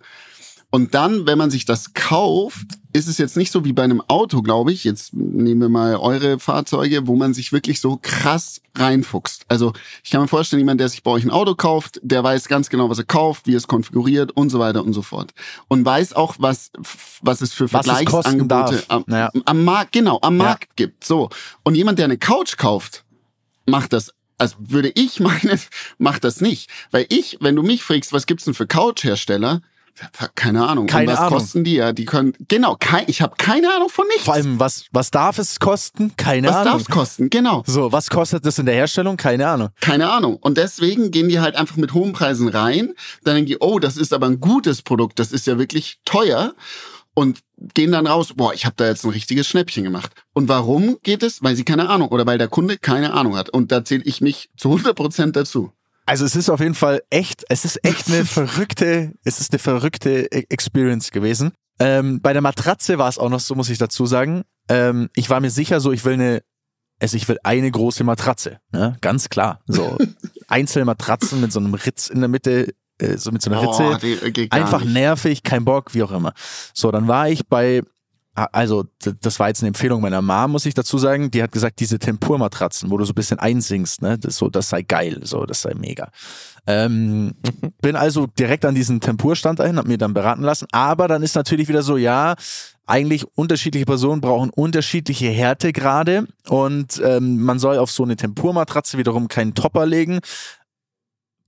Und 0.74 0.92
dann, 0.92 1.24
wenn 1.24 1.38
man 1.38 1.52
sich 1.52 1.66
das 1.66 1.94
kauft, 1.94 2.66
ist 2.92 3.06
es 3.06 3.16
jetzt 3.18 3.36
nicht 3.36 3.52
so 3.52 3.64
wie 3.64 3.72
bei 3.72 3.84
einem 3.84 4.00
Auto, 4.08 4.42
glaube 4.42 4.72
ich. 4.72 4.82
Jetzt 4.82 5.14
nehmen 5.14 5.60
wir 5.60 5.68
mal 5.68 5.94
eure 5.94 6.40
Fahrzeuge, 6.40 7.06
wo 7.06 7.14
man 7.14 7.32
sich 7.32 7.52
wirklich 7.52 7.80
so 7.80 7.96
krass 8.02 8.60
reinfuchst. 8.74 9.44
Also 9.46 9.72
ich 10.02 10.10
kann 10.10 10.20
mir 10.22 10.26
vorstellen, 10.26 10.58
jemand, 10.58 10.80
der 10.80 10.88
sich 10.88 11.04
bei 11.04 11.12
euch 11.12 11.22
ein 11.22 11.30
Auto 11.30 11.54
kauft, 11.54 12.00
der 12.02 12.24
weiß 12.24 12.48
ganz 12.48 12.70
genau, 12.70 12.90
was 12.90 12.98
er 12.98 13.04
kauft, 13.04 13.46
wie 13.46 13.54
er 13.54 13.58
es 13.58 13.68
konfiguriert 13.68 14.32
und 14.32 14.50
so 14.50 14.58
weiter 14.58 14.84
und 14.84 14.94
so 14.94 15.02
fort. 15.02 15.30
Und 15.68 15.84
weiß 15.84 16.14
auch, 16.14 16.34
was, 16.40 16.72
was 17.22 17.40
es 17.40 17.52
für 17.52 17.72
Was 17.72 17.86
Vergleichsangebote 17.86 18.82
am, 18.88 19.04
Ja. 19.06 19.30
am 19.44 19.62
Markt, 19.62 19.92
genau, 19.92 20.18
am 20.22 20.38
Ja. 20.38 20.42
Markt 20.44 20.74
gibt. 20.74 21.04
So. 21.04 21.30
Und 21.62 21.76
jemand, 21.76 22.00
der 22.00 22.06
eine 22.06 22.18
Couch 22.18 22.56
kauft, 22.56 23.04
macht 23.64 23.92
das. 23.92 24.12
Also 24.38 24.56
würde 24.58 24.90
ich 24.96 25.20
meinen, 25.20 25.60
macht 25.98 26.24
das 26.24 26.40
nicht. 26.40 26.68
Weil 26.90 27.06
ich, 27.10 27.38
wenn 27.40 27.54
du 27.54 27.62
mich 27.62 27.84
fragst, 27.84 28.12
was 28.12 28.26
gibt's 28.26 28.44
denn 28.44 28.54
für 28.54 28.66
Couchhersteller? 28.66 29.62
Keine 30.34 30.66
Ahnung. 30.66 30.86
Keine 30.86 31.06
Und 31.10 31.12
was 31.12 31.20
Ahnung. 31.20 31.38
kosten 31.38 31.64
die? 31.64 31.74
Ja, 31.76 31.92
die 31.92 32.04
können. 32.04 32.34
Genau, 32.48 32.76
kein, 32.78 33.04
ich 33.06 33.22
habe 33.22 33.34
keine 33.38 33.72
Ahnung 33.74 33.88
von 33.88 34.06
nichts. 34.08 34.24
Vor 34.24 34.34
allem, 34.34 34.58
was, 34.58 34.86
was 34.92 35.10
darf 35.10 35.38
es 35.38 35.60
kosten? 35.60 36.12
Keine 36.16 36.48
was 36.48 36.56
Ahnung. 36.56 36.72
darf's 36.72 36.86
kosten? 36.86 37.30
Genau. 37.30 37.62
So, 37.66 37.92
was 37.92 38.10
kostet 38.10 38.44
das 38.44 38.58
in 38.58 38.66
der 38.66 38.74
Herstellung? 38.74 39.16
Keine 39.16 39.46
Ahnung. 39.48 39.68
Keine 39.80 40.10
Ahnung. 40.10 40.36
Und 40.36 40.58
deswegen 40.58 41.10
gehen 41.10 41.28
die 41.28 41.40
halt 41.40 41.54
einfach 41.56 41.76
mit 41.76 41.94
hohen 41.94 42.12
Preisen 42.12 42.48
rein. 42.48 42.94
Dann 43.22 43.36
denken 43.36 43.48
die, 43.48 43.58
oh, 43.60 43.78
das 43.78 43.96
ist 43.96 44.12
aber 44.12 44.26
ein 44.26 44.40
gutes 44.40 44.82
Produkt, 44.82 45.18
das 45.18 45.30
ist 45.32 45.46
ja 45.46 45.58
wirklich 45.58 45.98
teuer. 46.04 46.54
Und 47.16 47.38
gehen 47.74 47.92
dann 47.92 48.08
raus, 48.08 48.32
boah, 48.34 48.52
ich 48.52 48.66
habe 48.66 48.74
da 48.76 48.86
jetzt 48.88 49.04
ein 49.04 49.10
richtiges 49.10 49.46
Schnäppchen 49.46 49.84
gemacht. 49.84 50.10
Und 50.32 50.48
warum 50.48 50.98
geht 51.04 51.22
es? 51.22 51.44
Weil 51.44 51.54
sie 51.54 51.62
keine 51.62 51.88
Ahnung 51.88 52.08
oder 52.08 52.26
weil 52.26 52.38
der 52.38 52.48
Kunde 52.48 52.76
keine 52.76 53.12
Ahnung 53.12 53.36
hat. 53.36 53.50
Und 53.50 53.70
da 53.70 53.84
zähle 53.84 54.02
ich 54.04 54.20
mich 54.20 54.50
zu 54.56 54.70
100 54.70 54.96
Prozent 54.96 55.36
dazu. 55.36 55.70
Also 56.06 56.24
es 56.24 56.36
ist 56.36 56.50
auf 56.50 56.60
jeden 56.60 56.74
Fall 56.74 57.02
echt, 57.10 57.44
es 57.48 57.64
ist 57.64 57.84
echt 57.84 58.08
eine 58.08 58.24
verrückte, 58.24 59.12
es 59.24 59.40
ist 59.40 59.52
eine 59.52 59.58
verrückte 59.58 60.26
E- 60.30 60.44
Experience 60.50 61.10
gewesen. 61.10 61.52
Ähm, 61.80 62.20
bei 62.20 62.32
der 62.32 62.42
Matratze 62.42 62.98
war 62.98 63.08
es 63.08 63.18
auch 63.18 63.30
noch 63.30 63.40
so, 63.40 63.54
muss 63.54 63.68
ich 63.70 63.78
dazu 63.78 64.06
sagen. 64.06 64.42
Ähm, 64.68 65.08
ich 65.16 65.28
war 65.30 65.40
mir 65.40 65.50
sicher 65.50 65.80
so, 65.80 65.92
ich 65.92 66.04
will 66.04 66.14
eine, 66.14 66.42
also 67.00 67.16
ich 67.16 67.26
will 67.28 67.38
eine 67.42 67.70
große 67.70 68.04
Matratze, 68.04 68.58
ne? 68.72 68.96
ganz 69.00 69.28
klar. 69.28 69.60
So 69.66 69.98
einzelne 70.48 70.84
Matratzen 70.84 71.40
mit 71.40 71.52
so 71.52 71.58
einem 71.58 71.74
Ritz 71.74 72.08
in 72.08 72.20
der 72.20 72.28
Mitte, 72.28 72.74
äh, 72.98 73.16
so 73.16 73.32
mit 73.32 73.42
so 73.42 73.50
einer 73.50 73.60
Ritze. 73.62 73.82
Boah, 73.82 73.98
die, 73.98 74.48
gar 74.48 74.60
Einfach 74.60 74.84
nicht. 74.84 74.92
nervig, 74.94 75.42
kein 75.42 75.64
Bock, 75.64 75.94
wie 75.94 76.02
auch 76.02 76.12
immer. 76.12 76.32
So, 76.74 76.90
dann 76.92 77.08
war 77.08 77.28
ich 77.28 77.46
bei, 77.48 77.82
also 78.34 78.84
d- 79.04 79.12
das 79.20 79.38
war 79.38 79.48
jetzt 79.48 79.62
eine 79.62 79.68
Empfehlung 79.68 80.00
meiner 80.00 80.22
Mom, 80.22 80.52
muss 80.52 80.66
ich 80.66 80.74
dazu 80.74 80.98
sagen. 80.98 81.30
Die 81.30 81.42
hat 81.42 81.52
gesagt, 81.52 81.80
diese 81.80 81.98
Tempurmatratzen, 81.98 82.90
wo 82.90 82.96
du 82.96 83.04
so 83.04 83.12
ein 83.12 83.14
bisschen 83.14 83.38
einsinkst, 83.38 84.02
ne, 84.02 84.18
das, 84.18 84.36
so, 84.36 84.48
das 84.48 84.68
sei 84.68 84.82
geil, 84.82 85.20
so, 85.22 85.46
das 85.46 85.62
sei 85.62 85.74
mega. 85.74 86.10
Ähm, 86.66 87.34
bin 87.82 87.96
also 87.96 88.26
direkt 88.26 88.64
an 88.64 88.74
diesen 88.74 89.00
Tempurstand 89.00 89.60
dahin, 89.60 89.78
hab 89.78 89.86
mir 89.86 89.98
dann 89.98 90.14
beraten 90.14 90.42
lassen. 90.42 90.66
Aber 90.72 91.08
dann 91.08 91.22
ist 91.22 91.34
natürlich 91.36 91.68
wieder 91.68 91.82
so, 91.82 91.96
ja, 91.96 92.34
eigentlich 92.86 93.24
unterschiedliche 93.34 93.86
Personen 93.86 94.20
brauchen 94.20 94.50
unterschiedliche 94.50 95.28
Härtegrade 95.28 96.26
und 96.48 97.00
ähm, 97.02 97.42
man 97.42 97.58
soll 97.58 97.78
auf 97.78 97.90
so 97.90 98.02
eine 98.02 98.16
Tempurmatratze 98.16 98.98
wiederum 98.98 99.28
keinen 99.28 99.54
Topper 99.54 99.86
legen. 99.86 100.20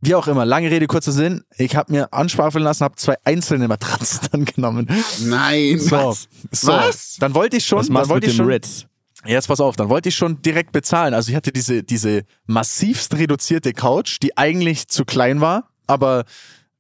Wie 0.01 0.15
auch 0.15 0.29
immer, 0.29 0.45
lange 0.45 0.71
Rede, 0.71 0.87
kurzer 0.87 1.13
Sinn. 1.13 1.43
Ich 1.57 1.75
habe 1.75 1.91
mir 1.93 2.13
anschwafeln 2.13 2.63
lassen, 2.63 2.85
habe 2.85 2.97
zwei 2.97 3.15
einzelne 3.25 3.67
Matratzen 3.67 4.21
dann 4.33 4.45
genommen. 4.45 4.89
Nein, 5.21 5.79
So, 5.79 5.91
was? 5.97 6.29
so. 6.51 6.69
Was? 6.73 7.17
Dann 7.19 7.35
wollte 7.35 7.57
ich 7.57 7.65
schon, 7.67 7.79
Was 7.79 7.87
dann 7.87 7.95
machst 7.95 8.11
du 8.11 8.15
mit 8.15 8.23
wollte 8.23 8.27
ich 8.27 8.33
dem 8.35 8.37
schon, 8.37 8.47
Ritz? 8.47 8.87
Jetzt 9.25 9.49
pass 9.49 9.61
auf, 9.61 9.75
dann 9.77 9.89
wollte 9.89 10.09
ich 10.11 10.15
schon 10.15 10.41
direkt 10.43 10.73
bezahlen. 10.73 11.15
Also 11.15 11.31
ich 11.31 11.37
hatte 11.37 11.51
diese, 11.51 11.83
diese 11.83 12.23
massivst 12.47 13.15
reduzierte 13.15 13.73
Couch, 13.73 14.19
die 14.23 14.37
eigentlich 14.37 14.87
zu 14.89 15.05
klein 15.05 15.41
war, 15.41 15.69
aber 15.87 16.25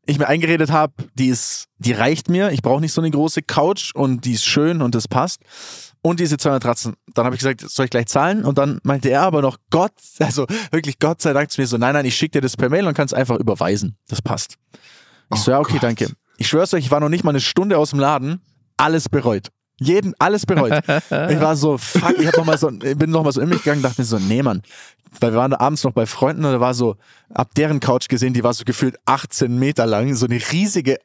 ich 0.04 0.18
mir 0.18 0.28
eingeredet 0.28 0.70
habe, 0.70 0.92
die 1.14 1.26
ist, 1.28 1.66
die 1.78 1.92
reicht 1.92 2.28
mir. 2.28 2.52
Ich 2.52 2.62
brauche 2.62 2.80
nicht 2.80 2.92
so 2.92 3.00
eine 3.00 3.10
große 3.10 3.42
Couch 3.42 3.92
und 3.94 4.24
die 4.24 4.32
ist 4.34 4.44
schön 4.44 4.80
und 4.80 4.94
das 4.94 5.08
passt. 5.08 5.40
Und 6.02 6.20
diese 6.20 6.36
zwei 6.36 6.50
Matratzen. 6.50 6.94
Dann 7.16 7.24
habe 7.24 7.34
ich 7.34 7.40
gesagt, 7.40 7.62
soll 7.62 7.86
ich 7.86 7.90
gleich 7.90 8.06
zahlen? 8.06 8.44
Und 8.44 8.58
dann 8.58 8.78
meinte 8.82 9.08
er 9.08 9.22
aber 9.22 9.40
noch, 9.40 9.56
Gott, 9.70 9.92
also 10.18 10.46
wirklich 10.70 10.98
Gott 10.98 11.22
sei 11.22 11.32
Dank 11.32 11.50
zu 11.50 11.60
mir 11.60 11.66
so, 11.66 11.78
nein, 11.78 11.94
nein, 11.94 12.04
ich 12.04 12.14
schicke 12.14 12.32
dir 12.32 12.40
das 12.42 12.56
per 12.56 12.68
Mail 12.68 12.86
und 12.86 12.94
kannst 12.94 13.14
einfach 13.14 13.38
überweisen. 13.38 13.96
Das 14.08 14.20
passt. 14.20 14.56
Ich 15.32 15.40
so, 15.40 15.50
ja, 15.50 15.58
okay, 15.58 15.74
Gott. 15.74 15.82
danke. 15.84 16.10
Ich 16.36 16.48
schwör's 16.48 16.74
euch, 16.74 16.84
ich 16.84 16.90
war 16.90 17.00
noch 17.00 17.08
nicht 17.08 17.24
mal 17.24 17.30
eine 17.30 17.40
Stunde 17.40 17.78
aus 17.78 17.90
dem 17.90 18.00
Laden, 18.00 18.42
alles 18.76 19.08
bereut. 19.08 19.48
Jeden, 19.80 20.14
alles 20.18 20.44
bereut. 20.44 20.82
ich 20.86 21.40
war 21.40 21.56
so, 21.56 21.78
fuck, 21.78 22.18
ich 22.18 22.26
hab 22.26 22.36
noch 22.36 22.44
mal 22.44 22.58
so, 22.58 22.70
ich 22.70 22.96
bin 22.96 23.10
noch 23.10 23.24
mal 23.24 23.32
so 23.32 23.40
in 23.40 23.48
mich 23.48 23.62
gegangen, 23.62 23.80
dachte 23.80 24.02
mir 24.02 24.06
so, 24.06 24.18
nee, 24.18 24.42
Mann. 24.42 24.62
Weil 25.18 25.32
wir 25.32 25.38
waren 25.38 25.52
da 25.52 25.60
abends 25.60 25.84
noch 25.84 25.92
bei 25.92 26.04
Freunden 26.04 26.44
und 26.44 26.52
da 26.52 26.60
war 26.60 26.74
so, 26.74 26.96
ab 27.32 27.54
deren 27.56 27.80
Couch 27.80 28.08
gesehen, 28.08 28.34
die 28.34 28.44
war 28.44 28.52
so 28.52 28.64
gefühlt 28.64 28.96
18 29.06 29.58
Meter 29.58 29.86
lang, 29.86 30.14
so 30.14 30.26
eine 30.26 30.38
riesige 30.52 30.98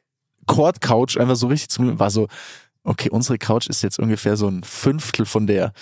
Cord-Couch, 0.46 1.16
einfach 1.16 1.36
so 1.36 1.46
richtig 1.46 1.70
zum, 1.70 1.98
war 1.98 2.10
so, 2.10 2.28
okay, 2.84 3.10
unsere 3.10 3.38
Couch 3.38 3.68
ist 3.68 3.82
jetzt 3.82 3.98
ungefähr 3.98 4.36
so 4.36 4.48
ein 4.48 4.62
Fünftel 4.64 5.26
von 5.26 5.46
der. 5.46 5.72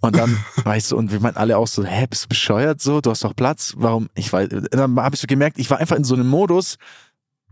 Und 0.00 0.16
dann, 0.16 0.36
weißt 0.64 0.92
du, 0.92 0.96
und 0.96 1.10
wir 1.12 1.20
meinten 1.20 1.38
alle 1.38 1.58
auch 1.58 1.66
so, 1.66 1.84
hä, 1.84 2.06
bist 2.08 2.24
du 2.24 2.28
bescheuert 2.28 2.80
so? 2.80 3.00
Du 3.00 3.10
hast 3.10 3.24
doch 3.24 3.34
Platz. 3.34 3.74
Warum? 3.76 4.08
Ich 4.14 4.32
weiß, 4.32 4.48
dann 4.70 4.96
habe 5.00 5.14
ich 5.14 5.20
so 5.20 5.26
gemerkt, 5.26 5.58
ich 5.58 5.68
war 5.70 5.78
einfach 5.78 5.96
in 5.96 6.04
so 6.04 6.14
einem 6.14 6.28
Modus 6.28 6.76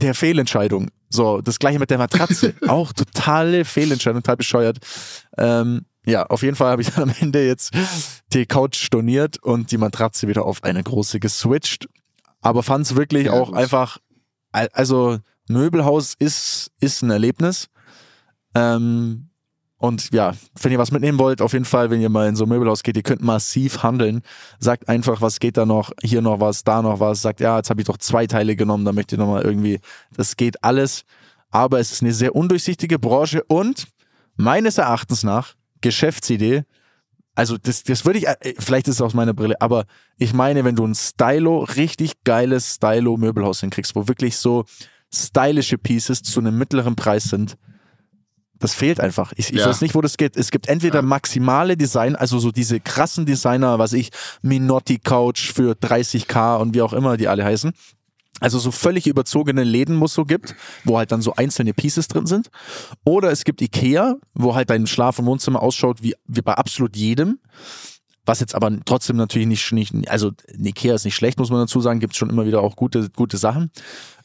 der 0.01 0.15
Fehlentscheidung. 0.15 0.89
So, 1.09 1.41
das 1.41 1.59
gleiche 1.59 1.79
mit 1.79 1.91
der 1.91 1.99
Matratze. 1.99 2.55
auch 2.69 2.93
totale 2.93 3.65
Fehlentscheidung, 3.65 4.23
total 4.23 4.37
bescheuert. 4.37 4.79
Ähm, 5.39 5.87
ja, 6.05 6.25
auf 6.27 6.43
jeden 6.43 6.55
Fall 6.57 6.71
habe 6.71 6.83
ich 6.83 6.91
dann 6.93 7.11
am 7.11 7.15
Ende 7.19 7.45
jetzt 7.45 7.73
die 8.33 8.47
Couch 8.47 8.77
storniert 8.77 9.43
und 9.43 9.73
die 9.73 9.79
Matratze 9.79 10.29
wieder 10.29 10.45
auf 10.45 10.63
eine 10.63 10.83
große 10.83 11.19
geswitcht. 11.19 11.89
Aber 12.43 12.63
fand 12.63 12.87
es 12.87 12.95
wirklich 12.95 13.27
Ja, 13.27 13.33
auch 13.33 13.49
gut. 13.49 13.57
einfach, 13.57 13.99
al- 14.53 14.69
also 14.73 15.19
Möbelhaus 15.49 16.15
ist, 16.19 16.71
ist 16.81 17.03
ein 17.03 17.11
Erlebnis. 17.11 17.67
Ähm, 18.57 19.29
und 19.79 20.11
ja, 20.13 20.33
wenn 20.63 20.73
ihr 20.73 20.79
was 20.79 20.91
mitnehmen 20.91 21.19
wollt, 21.19 21.43
auf 21.43 21.53
jeden 21.53 21.67
Fall, 21.67 21.91
wenn 21.91 22.01
ihr 22.01 22.09
mal 22.09 22.29
in 22.29 22.37
so 22.37 22.45
ein 22.45 22.49
Möbelhaus 22.49 22.83
geht, 22.83 22.97
ihr 22.97 23.03
könnt 23.03 23.23
massiv 23.23 23.83
handeln. 23.83 24.23
Sagt 24.59 24.89
einfach, 24.89 25.21
was 25.21 25.39
geht 25.39 25.59
da 25.59 25.67
noch, 25.67 25.93
hier 26.03 26.23
noch 26.23 26.41
was, 26.41 26.65
da 26.65 26.81
noch 26.81 26.99
was. 26.99 27.21
Sagt, 27.21 27.41
ja, 27.41 27.59
jetzt 27.59 27.69
habe 27.69 27.83
ich 27.83 27.87
doch 27.87 27.99
zwei 27.99 28.27
Teile 28.27 28.57
genommen, 28.57 28.87
da 28.87 28.93
möchte 28.93 29.17
ich 29.17 29.19
nochmal 29.19 29.43
irgendwie, 29.43 29.81
das 30.17 30.37
geht 30.37 30.65
alles. 30.65 31.03
Aber 31.51 31.79
es 31.79 31.93
ist 31.93 32.03
eine 32.03 32.15
sehr 32.15 32.35
undurchsichtige 32.35 32.99
Branche 32.99 33.45
und 33.45 33.87
meines 34.37 34.79
Erachtens 34.79 35.23
nach 35.23 35.55
Geschäftsidee. 35.83 36.65
Also 37.35 37.59
das, 37.59 37.83
das 37.83 38.07
würde 38.07 38.19
ich, 38.19 38.27
äh, 38.27 38.55
vielleicht 38.59 38.89
ist 38.89 38.97
es 38.97 39.03
aus 39.03 39.13
meiner 39.13 39.35
Brille, 39.35 39.61
aber 39.61 39.85
ich 40.17 40.33
meine, 40.33 40.65
wenn 40.65 40.75
du 40.75 40.87
ein 40.87 40.95
Stylo, 40.95 41.65
richtig 41.77 42.25
geiles 42.25 42.77
Stylo-Möbelhaus 42.77 43.61
hinkriegst, 43.61 43.95
wo 43.95 44.09
wirklich 44.09 44.39
so 44.39 44.65
stylische 45.15 45.77
Pieces 45.77 46.23
zu 46.23 46.41
einem 46.41 46.57
mittleren 46.57 46.97
Preis 46.97 47.25
sind, 47.25 47.59
das 48.59 48.75
fehlt 48.75 49.01
einfach. 49.01 49.33
Ich, 49.37 49.53
ich 49.53 49.61
Ja. 49.61 49.67
weiß 49.67 49.81
nicht, 49.81 49.95
wo 49.95 50.01
das 50.01 50.17
geht. 50.17 50.37
Es 50.37 50.51
gibt 50.51 50.69
entweder 50.69 51.03
maximale 51.03 51.77
Design, 51.77 52.17
also 52.17 52.39
so 52.39 52.51
diese 52.53 52.81
krassen 52.81 53.27
Designer, 53.27 53.79
was 53.79 53.93
ich, 53.93 54.11
Minotti 54.43 54.99
Couch 54.99 55.53
für 55.53 55.73
30k 55.75 56.57
und 56.57 56.75
wie 56.75 56.83
auch 56.83 56.93
immer 56.93 57.17
die 57.17 57.29
alle 57.29 57.45
heißen. 57.45 57.73
Also 58.41 58.59
so 58.59 58.71
völlig 58.71 59.07
überzogene 59.07 59.65
Läden, 59.65 59.99
wo 60.01 60.05
es 60.05 60.13
so 60.13 60.25
gibt, 60.27 60.55
wo 60.85 60.99
halt 60.99 61.11
dann 61.11 61.23
so 61.23 61.35
einzelne 61.37 61.73
Pieces 61.73 62.07
drin 62.09 62.27
sind. 62.27 62.51
Oder 63.05 63.31
es 63.31 63.45
gibt 63.45 63.63
Ikea, 63.63 64.17
wo 64.35 64.55
halt 64.55 64.69
dein 64.69 64.87
Schlaf- 64.87 65.19
und 65.19 65.25
Wohnzimmer 65.27 65.63
ausschaut 65.63 66.03
wie, 66.03 66.15
wie 66.27 66.43
bei 66.43 66.53
absolut 66.53 66.97
jedem. 66.97 67.39
Was 68.27 68.41
jetzt 68.41 68.55
aber 68.55 68.71
trotzdem 68.85 69.17
natürlich 69.17 69.47
nicht, 69.47 69.73
nicht 69.73 70.11
also 70.11 70.33
Ikea 70.49 70.95
ist 70.95 71.05
nicht 71.05 71.15
schlecht, 71.15 71.39
muss 71.39 71.49
man 71.51 71.61
dazu 71.61 71.81
sagen, 71.81 72.01
gibt 72.01 72.15
schon 72.17 72.29
immer 72.29 72.45
wieder 72.45 72.61
auch 72.61 72.77
gute, 72.77 73.09
gute 73.11 73.39
Sachen. 73.39 73.71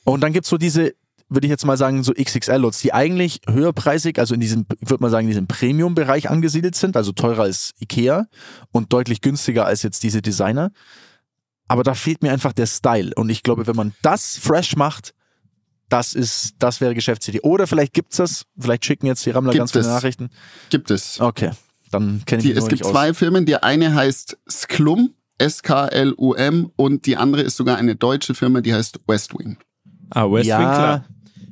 Und 0.04 0.22
dann 0.22 0.34
gibt's 0.34 0.50
so 0.50 0.58
diese, 0.58 0.94
würde 1.34 1.48
ich 1.48 1.52
jetzt 1.52 1.66
mal 1.66 1.78
sagen, 1.78 2.04
so 2.04 2.14
XXL-Lots, 2.14 2.82
die 2.82 2.94
eigentlich 2.94 3.40
höherpreisig, 3.50 4.20
also 4.20 4.34
in 4.34 4.42
diesem, 4.42 4.66
ich 4.82 4.90
würde 4.90 5.02
mal 5.02 5.10
sagen, 5.10 5.26
in 5.26 5.30
diesem 5.32 5.48
Premium-Bereich 5.48 6.30
angesiedelt 6.30 6.76
sind, 6.76 6.98
also 6.98 7.14
teurer 7.14 7.44
als 7.44 7.74
Ikea 7.80 8.28
und 8.72 8.92
deutlich 8.94 9.22
günstiger 9.22 9.66
als 9.66 9.82
jetzt 9.82 10.04
diese 10.04 10.22
Designer. 10.22 10.72
Aber 11.68 11.84
da 11.84 11.94
fehlt 11.94 12.22
mir 12.22 12.34
einfach 12.34 12.52
der 12.52 12.66
Style. 12.66 13.12
Und 13.16 13.30
ich 13.30 13.44
glaube, 13.44 13.66
wenn 13.66 13.78
man 13.78 13.94
das 14.02 14.38
fresh 14.38 14.76
macht, 14.76 15.14
das 15.88 16.14
ist, 16.14 16.56
das 16.60 16.82
wäre 16.82 16.94
Geschäftsidee. 16.94 17.40
Oder 17.42 17.66
vielleicht 17.66 17.94
gibt's 17.94 18.18
das, 18.18 18.46
vielleicht 18.60 18.86
schicken 18.86 19.08
jetzt 19.08 19.26
die 19.26 19.32
Rammler 19.32 19.52
Gibt 19.54 19.60
ganz 19.62 19.72
viele 19.72 19.86
es. 19.86 19.88
Nachrichten. 19.90 20.30
Gibt 20.70 20.92
es. 20.92 21.20
Okay, 21.22 21.52
dann 21.92 22.24
kenne 22.26 22.42
ich 22.42 22.48
Die, 22.50 22.54
es 22.54 22.66
gibt 22.68 22.72
nicht 22.82 22.86
aus. 22.86 22.92
zwei 22.92 23.14
Firmen. 23.14 23.46
Die 23.46 23.56
eine 23.56 23.94
heißt 23.94 24.38
Sklum, 24.50 25.14
S-K-L-U-M, 25.38 26.72
und 26.76 27.06
die 27.06 27.18
andere 27.18 27.42
ist 27.42 27.58
sogar 27.58 27.78
eine 27.78 27.96
deutsche 27.96 28.34
Firma, 28.36 28.62
die 28.62 28.74
heißt 28.74 29.00
Westwing. 29.08 29.58
Ah, 30.10 30.30
West 30.30 30.46
Ja. 30.48 30.60
Wing, 30.60 30.68
klar. 30.68 31.06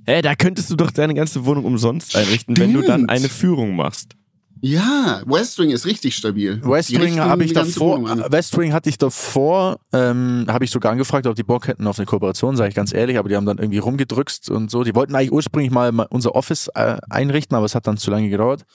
Hä, 0.10 0.24
da 0.24 0.34
könntest 0.34 0.72
du 0.72 0.76
doch 0.76 0.90
deine 0.90 1.14
ganze 1.14 1.46
Wohnung 1.46 1.66
umsonst 1.66 2.16
einrichten, 2.16 2.58
wenn 2.58 2.74
du 2.74 2.82
dann 2.82 3.02
Stimmt. 3.02 3.12
eine 3.12 3.30
Führung 3.30 3.76
machst. 3.76 4.16
Ja, 4.60 5.22
Westwing 5.28 5.70
ist 5.70 5.86
richtig 5.86 6.16
stabil. 6.16 6.60
Westwing 6.64 7.20
habe 7.20 7.44
ich 7.44 7.54
davor. 7.54 8.04
Westwing 8.32 8.74
hatte 8.74 8.90
ich 8.90 8.98
davor, 8.98 9.78
ähm, 9.94 10.46
habe 10.48 10.66
ich 10.66 10.72
sogar 10.72 10.94
angefragt, 10.94 11.28
ob 11.28 11.36
die 11.36 11.44
Bock 11.44 11.68
hätten 11.68 11.86
auf 11.86 12.00
eine 12.00 12.08
Kooperation, 12.08 12.58
sage 12.58 12.70
ich 12.70 12.76
ganz 12.76 12.92
ehrlich, 12.92 13.20
aber 13.20 13.30
die 13.30 13.36
haben 13.36 13.46
dann 13.46 13.60
irgendwie 13.60 13.78
rumgedrückt 13.78 14.50
und 14.50 14.72
so. 14.72 14.84
Die 14.84 14.96
wollten 14.96 15.14
eigentlich 15.14 15.32
ursprünglich 15.32 15.72
mal 15.72 15.92
mal 15.92 16.08
unser 16.10 16.34
Office 16.34 16.72
äh, 16.74 16.98
einrichten, 17.08 17.56
aber 17.56 17.68
es 17.68 17.76
hat 17.76 17.86
dann 17.86 17.98
zu 17.98 18.10
lange 18.10 18.30
gedauert. 18.30 18.66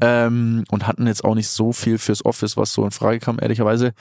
Ähm, 0.00 0.64
und 0.72 0.88
hatten 0.88 1.06
jetzt 1.06 1.24
auch 1.24 1.36
nicht 1.36 1.48
so 1.48 1.72
viel 1.72 1.98
fürs 1.98 2.24
Office, 2.24 2.56
was 2.56 2.72
so 2.72 2.84
in 2.84 2.90
Frage 2.90 3.20
kam, 3.20 3.38
ehrlicherweise. 3.40 3.92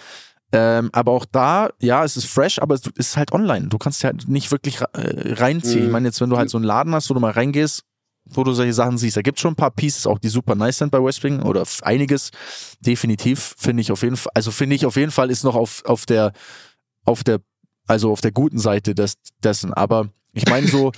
Ähm, 0.54 0.90
aber 0.92 1.12
auch 1.14 1.26
da, 1.26 1.70
ja, 1.80 2.04
es 2.04 2.18
ist 2.18 2.26
fresh, 2.26 2.60
aber 2.60 2.76
es 2.76 2.82
ist 2.96 3.18
halt 3.18 3.32
online. 3.32 3.68
Du 3.68 3.78
kannst 3.78 4.04
ja 4.04 4.10
halt 4.10 4.28
nicht 4.28 4.52
wirklich 4.52 4.82
äh, 4.82 5.34
reinziehen. 5.34 5.82
Mhm. 5.82 5.86
Ich 5.86 5.92
meine, 5.92 6.08
jetzt, 6.08 6.20
wenn 6.20 6.30
du 6.30 6.38
halt 6.38 6.50
so 6.50 6.58
einen 6.58 6.66
Laden 6.66 6.94
hast, 6.94 7.10
wo 7.10 7.14
du 7.14 7.20
mal 7.20 7.32
reingehst, 7.32 7.84
wo 8.26 8.44
du 8.44 8.54
solche 8.54 8.74
Sachen 8.74 8.98
siehst, 8.98 9.18
da 9.18 9.22
gibt 9.22 9.40
schon 9.40 9.54
ein 9.54 9.58
paar 9.58 9.72
Pieces, 9.72 10.06
auch 10.06 10.20
die 10.20 10.30
super 10.30 10.56
nice 10.56 10.78
sind 10.78 10.92
bei 10.92 11.04
Westwing 11.04 11.42
oder 11.44 11.64
einiges. 11.84 12.32
Definitiv 12.80 13.56
finde 13.58 13.82
ich 13.82 13.92
auf 13.92 14.04
jeden 14.04 14.18
Fall, 14.18 14.32
also 14.36 14.52
finde 14.52 14.76
ich 14.76 14.86
auf 14.86 14.96
jeden 14.96 15.12
Fall 15.12 15.32
ist 15.32 15.44
noch 15.44 15.56
auf, 15.56 15.84
auf 15.86 16.06
der, 16.06 16.34
auf 17.06 17.24
der, 17.24 17.40
also 17.88 18.12
auf 18.12 18.22
der 18.22 18.32
guten 18.32 18.60
Seite 18.60 18.94
des, 18.94 19.16
dessen. 19.44 19.74
Aber 19.74 20.10
ich 20.34 20.48
meine 20.48 20.68
so, 20.68 20.92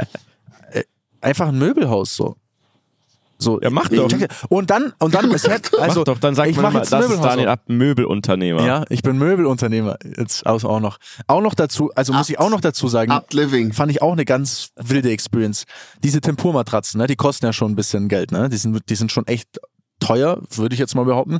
äh, 0.70 0.84
einfach 1.20 1.48
ein 1.48 1.58
Möbelhaus 1.58 2.14
so. 2.14 2.36
So, 3.42 3.60
Ja, 3.60 3.70
mach 3.70 3.90
ich- 3.90 3.98
doch. 3.98 4.10
ich- 4.12 4.28
Und 4.48 4.70
dann, 4.70 4.92
und 4.98 5.14
dann, 5.14 5.30
es 5.34 5.46
hätte, 5.48 5.80
also, 5.80 6.00
Mach 6.00 6.04
doch, 6.04 6.18
dann 6.18 6.34
sag 6.34 6.48
ich 6.48 6.56
mal, 6.56 6.62
mach 6.62 6.70
immer, 6.70 6.78
jetzt 6.80 6.92
das 6.92 7.10
ist 7.10 7.20
Daniel. 7.20 7.48
Ab, 7.48 7.60
Möbelunternehmer. 7.68 8.64
Ja, 8.64 8.84
ich 8.88 9.02
bin 9.02 9.18
Möbelunternehmer. 9.18 9.98
Jetzt 10.16 10.46
auch 10.46 10.62
auch 10.64 10.80
noch. 10.80 10.98
Auch 11.26 11.40
noch 11.42 11.54
dazu, 11.54 11.90
also 11.94 12.12
muss 12.12 12.28
ich 12.30 12.38
auch 12.38 12.50
noch 12.50 12.60
dazu 12.60 12.88
sagen, 12.88 13.12
Living. 13.32 13.72
fand 13.72 13.90
ich 13.90 14.00
auch 14.02 14.12
eine 14.12 14.24
ganz 14.24 14.70
wilde 14.76 15.10
Experience. 15.10 15.64
Diese 16.02 16.20
Tempurmatratzen, 16.20 16.98
ne, 16.98 17.06
die 17.06 17.16
kosten 17.16 17.44
ja 17.46 17.52
schon 17.52 17.72
ein 17.72 17.76
bisschen 17.76 18.08
Geld, 18.08 18.32
ne? 18.32 18.48
Die 18.48 18.56
sind, 18.56 18.80
die 18.88 18.94
sind 18.94 19.10
schon 19.12 19.26
echt 19.26 19.60
teuer, 20.00 20.38
würde 20.54 20.74
ich 20.74 20.78
jetzt 20.80 20.94
mal 20.94 21.04
behaupten. 21.04 21.38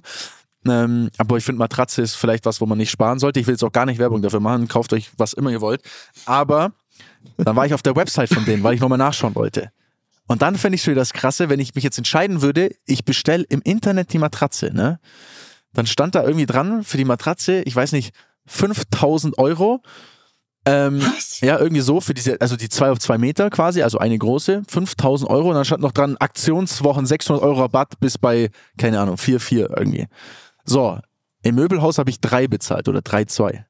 Ähm, 0.66 1.10
aber 1.18 1.36
ich 1.38 1.44
finde, 1.44 1.58
Matratze 1.58 2.02
ist 2.02 2.14
vielleicht 2.14 2.46
was, 2.46 2.60
wo 2.60 2.66
man 2.66 2.78
nicht 2.78 2.90
sparen 2.90 3.18
sollte. 3.18 3.40
Ich 3.40 3.46
will 3.46 3.54
jetzt 3.54 3.64
auch 3.64 3.72
gar 3.72 3.84
nicht 3.86 3.98
Werbung 3.98 4.22
dafür 4.22 4.38
machen. 4.40 4.68
Kauft 4.68 4.92
euch 4.92 5.10
was 5.18 5.32
immer 5.32 5.50
ihr 5.50 5.60
wollt. 5.60 5.82
Aber 6.24 6.72
dann 7.36 7.56
war 7.56 7.66
ich 7.66 7.74
auf 7.74 7.82
der 7.82 7.96
Website 7.96 8.28
von 8.32 8.44
denen, 8.44 8.62
weil 8.62 8.74
ich 8.74 8.80
nochmal 8.80 8.98
nachschauen 8.98 9.34
wollte. 9.34 9.70
Und 10.28 10.42
dann 10.42 10.56
fände 10.56 10.76
ich 10.76 10.82
schon 10.82 10.92
wieder 10.92 11.00
das 11.02 11.12
Krasse, 11.12 11.48
wenn 11.48 11.60
ich 11.60 11.74
mich 11.74 11.84
jetzt 11.84 11.98
entscheiden 11.98 12.42
würde, 12.42 12.74
ich 12.86 13.04
bestelle 13.04 13.44
im 13.48 13.60
Internet 13.62 14.12
die 14.12 14.18
Matratze, 14.18 14.72
ne? 14.72 15.00
Dann 15.72 15.86
stand 15.86 16.14
da 16.14 16.22
irgendwie 16.22 16.46
dran 16.46 16.84
für 16.84 16.96
die 16.96 17.04
Matratze, 17.04 17.62
ich 17.62 17.74
weiß 17.74 17.92
nicht, 17.92 18.14
5000 18.46 19.38
Euro. 19.38 19.82
Ähm, 20.64 21.00
Was? 21.00 21.40
ja, 21.40 21.58
irgendwie 21.58 21.82
so 21.82 22.00
für 22.00 22.14
diese, 22.14 22.40
also 22.40 22.56
die 22.56 22.68
zwei 22.68 22.90
auf 22.90 22.98
zwei 23.00 23.18
Meter 23.18 23.50
quasi, 23.50 23.82
also 23.82 23.98
eine 23.98 24.16
große, 24.16 24.62
5000 24.68 25.28
Euro 25.28 25.48
und 25.48 25.54
dann 25.56 25.64
stand 25.64 25.82
noch 25.82 25.90
dran 25.92 26.16
Aktionswochen 26.18 27.04
600 27.04 27.42
Euro 27.42 27.60
Rabatt 27.62 27.98
bis 27.98 28.16
bei, 28.16 28.50
keine 28.78 29.00
Ahnung, 29.00 29.16
4,4 29.16 29.76
irgendwie. 29.76 30.06
So, 30.64 31.00
im 31.42 31.56
Möbelhaus 31.56 31.98
habe 31.98 32.10
ich 32.10 32.20
drei 32.20 32.46
bezahlt 32.46 32.86
oder 32.88 33.00
3,2. 33.00 33.64